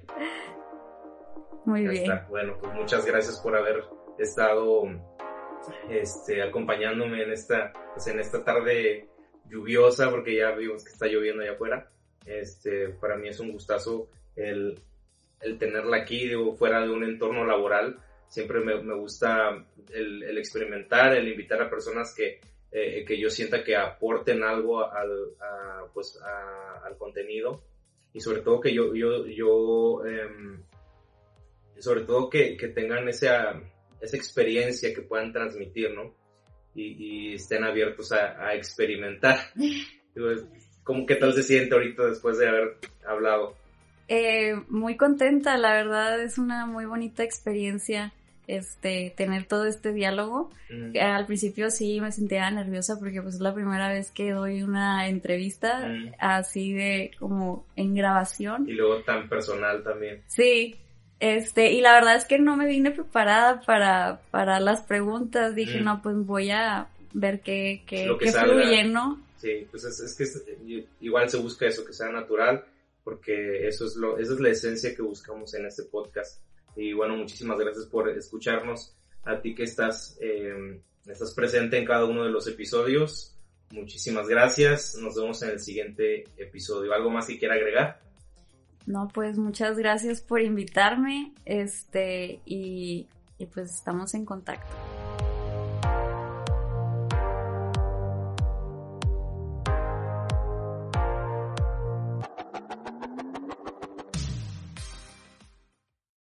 Muy 1.64 1.86
bien. 1.88 2.10
Bueno, 2.28 2.56
pues 2.60 2.72
muchas 2.74 3.04
gracias 3.04 3.40
por 3.40 3.56
haber 3.56 3.82
estado 4.18 4.84
este, 5.90 6.42
acompañándome 6.42 7.22
en 7.22 7.32
esta, 7.32 7.72
pues 7.92 8.06
en 8.06 8.20
esta 8.20 8.44
tarde 8.44 9.08
lluviosa, 9.48 10.10
porque 10.10 10.36
ya 10.36 10.52
vimos 10.52 10.84
que 10.84 10.92
está 10.92 11.06
lloviendo 11.06 11.42
allá 11.42 11.52
afuera. 11.52 11.90
Este, 12.24 12.88
para 12.88 13.16
mí 13.16 13.28
es 13.28 13.40
un 13.40 13.52
gustazo 13.52 14.08
el, 14.34 14.80
el 15.40 15.58
tenerla 15.58 15.98
aquí, 15.98 16.28
digo, 16.28 16.54
fuera 16.54 16.80
de 16.82 16.90
un 16.90 17.04
entorno 17.04 17.44
laboral. 17.44 17.98
Siempre 18.28 18.60
me, 18.60 18.80
me 18.82 18.94
gusta 18.94 19.50
el, 19.92 20.22
el, 20.22 20.38
experimentar, 20.38 21.14
el 21.14 21.28
invitar 21.28 21.62
a 21.62 21.70
personas 21.70 22.14
que, 22.14 22.40
eh, 22.78 23.06
que 23.06 23.18
yo 23.18 23.30
sienta 23.30 23.64
que 23.64 23.74
aporten 23.74 24.42
algo 24.42 24.84
al, 24.84 25.10
a, 25.40 25.86
pues, 25.94 26.20
a, 26.22 26.86
al 26.86 26.98
contenido 26.98 27.62
y 28.12 28.20
sobre 28.20 28.42
todo 28.42 28.60
que 28.60 28.74
yo, 28.74 28.94
yo, 28.94 29.26
yo 29.26 30.04
eh, 30.04 30.28
sobre 31.78 32.02
todo 32.02 32.28
que, 32.28 32.54
que 32.58 32.68
tengan 32.68 33.08
esa, 33.08 33.58
esa 33.98 34.16
experiencia 34.18 34.92
que 34.92 35.00
puedan 35.00 35.32
transmitir, 35.32 35.94
¿no? 35.94 36.14
Y, 36.74 37.30
y 37.30 37.34
estén 37.36 37.64
abiertos 37.64 38.12
a, 38.12 38.46
a 38.46 38.54
experimentar. 38.54 39.38
¿Cómo 40.84 41.06
qué 41.06 41.16
tal 41.16 41.32
se 41.32 41.44
siente 41.44 41.74
ahorita 41.74 42.04
después 42.04 42.36
de 42.36 42.48
haber 42.48 42.76
hablado? 43.06 43.56
Eh, 44.08 44.54
muy 44.68 44.98
contenta, 44.98 45.56
la 45.56 45.72
verdad 45.72 46.20
es 46.20 46.36
una 46.36 46.66
muy 46.66 46.84
bonita 46.84 47.24
experiencia 47.24 48.12
este 48.46 49.12
tener 49.16 49.46
todo 49.46 49.66
este 49.66 49.92
diálogo. 49.92 50.50
Mm. 50.70 50.96
Al 50.98 51.26
principio 51.26 51.70
sí 51.70 52.00
me 52.00 52.12
sentía 52.12 52.50
nerviosa 52.50 52.98
porque 52.98 53.22
pues 53.22 53.36
es 53.36 53.40
la 53.40 53.54
primera 53.54 53.88
vez 53.88 54.10
que 54.10 54.30
doy 54.30 54.62
una 54.62 55.08
entrevista 55.08 55.88
mm. 55.88 56.14
así 56.18 56.72
de 56.72 57.10
como 57.18 57.66
en 57.76 57.94
grabación. 57.94 58.68
Y 58.68 58.72
luego 58.72 59.02
tan 59.02 59.28
personal 59.28 59.82
también. 59.82 60.22
Sí, 60.28 60.76
este, 61.18 61.72
y 61.72 61.80
la 61.80 61.94
verdad 61.94 62.16
es 62.16 62.24
que 62.24 62.38
no 62.38 62.56
me 62.56 62.66
vine 62.66 62.90
preparada 62.90 63.60
para, 63.62 64.20
para 64.30 64.60
las 64.60 64.82
preguntas. 64.82 65.54
Dije, 65.54 65.80
mm. 65.80 65.84
no, 65.84 66.02
pues 66.02 66.16
voy 66.16 66.50
a 66.50 66.88
ver 67.12 67.40
qué, 67.40 67.82
qué, 67.86 68.14
qué 68.20 68.32
fluye, 68.32 68.84
¿no? 68.84 69.22
Sí, 69.38 69.66
pues 69.70 69.84
es, 69.84 70.00
es 70.00 70.14
que 70.14 70.86
igual 71.00 71.28
se 71.30 71.38
busca 71.38 71.66
eso, 71.66 71.84
que 71.84 71.92
sea 71.92 72.08
natural, 72.10 72.64
porque 73.04 73.66
eso 73.66 73.86
es 73.86 73.96
lo, 73.96 74.18
esa 74.18 74.34
es 74.34 74.40
la 74.40 74.50
esencia 74.50 74.94
que 74.94 75.02
buscamos 75.02 75.54
en 75.54 75.66
este 75.66 75.84
podcast. 75.84 76.40
Y 76.76 76.92
bueno, 76.92 77.16
muchísimas 77.16 77.58
gracias 77.58 77.86
por 77.86 78.08
escucharnos. 78.08 78.94
A 79.24 79.40
ti 79.40 79.54
que 79.54 79.64
estás, 79.64 80.16
eh, 80.20 80.80
estás 81.06 81.32
presente 81.34 81.78
en 81.78 81.84
cada 81.84 82.04
uno 82.04 82.24
de 82.24 82.30
los 82.30 82.46
episodios. 82.46 83.34
Muchísimas 83.70 84.28
gracias. 84.28 84.96
Nos 85.00 85.16
vemos 85.16 85.42
en 85.42 85.50
el 85.50 85.60
siguiente 85.60 86.24
episodio. 86.36 86.92
¿Algo 86.92 87.10
más 87.10 87.26
que 87.26 87.38
quiera 87.38 87.54
agregar? 87.54 88.00
No, 88.86 89.08
pues 89.12 89.36
muchas 89.36 89.76
gracias 89.76 90.20
por 90.20 90.40
invitarme, 90.40 91.32
este, 91.44 92.40
y 92.44 93.08
pues 93.52 93.74
estamos 93.74 94.14
en 94.14 94.24
contacto. 94.24 94.95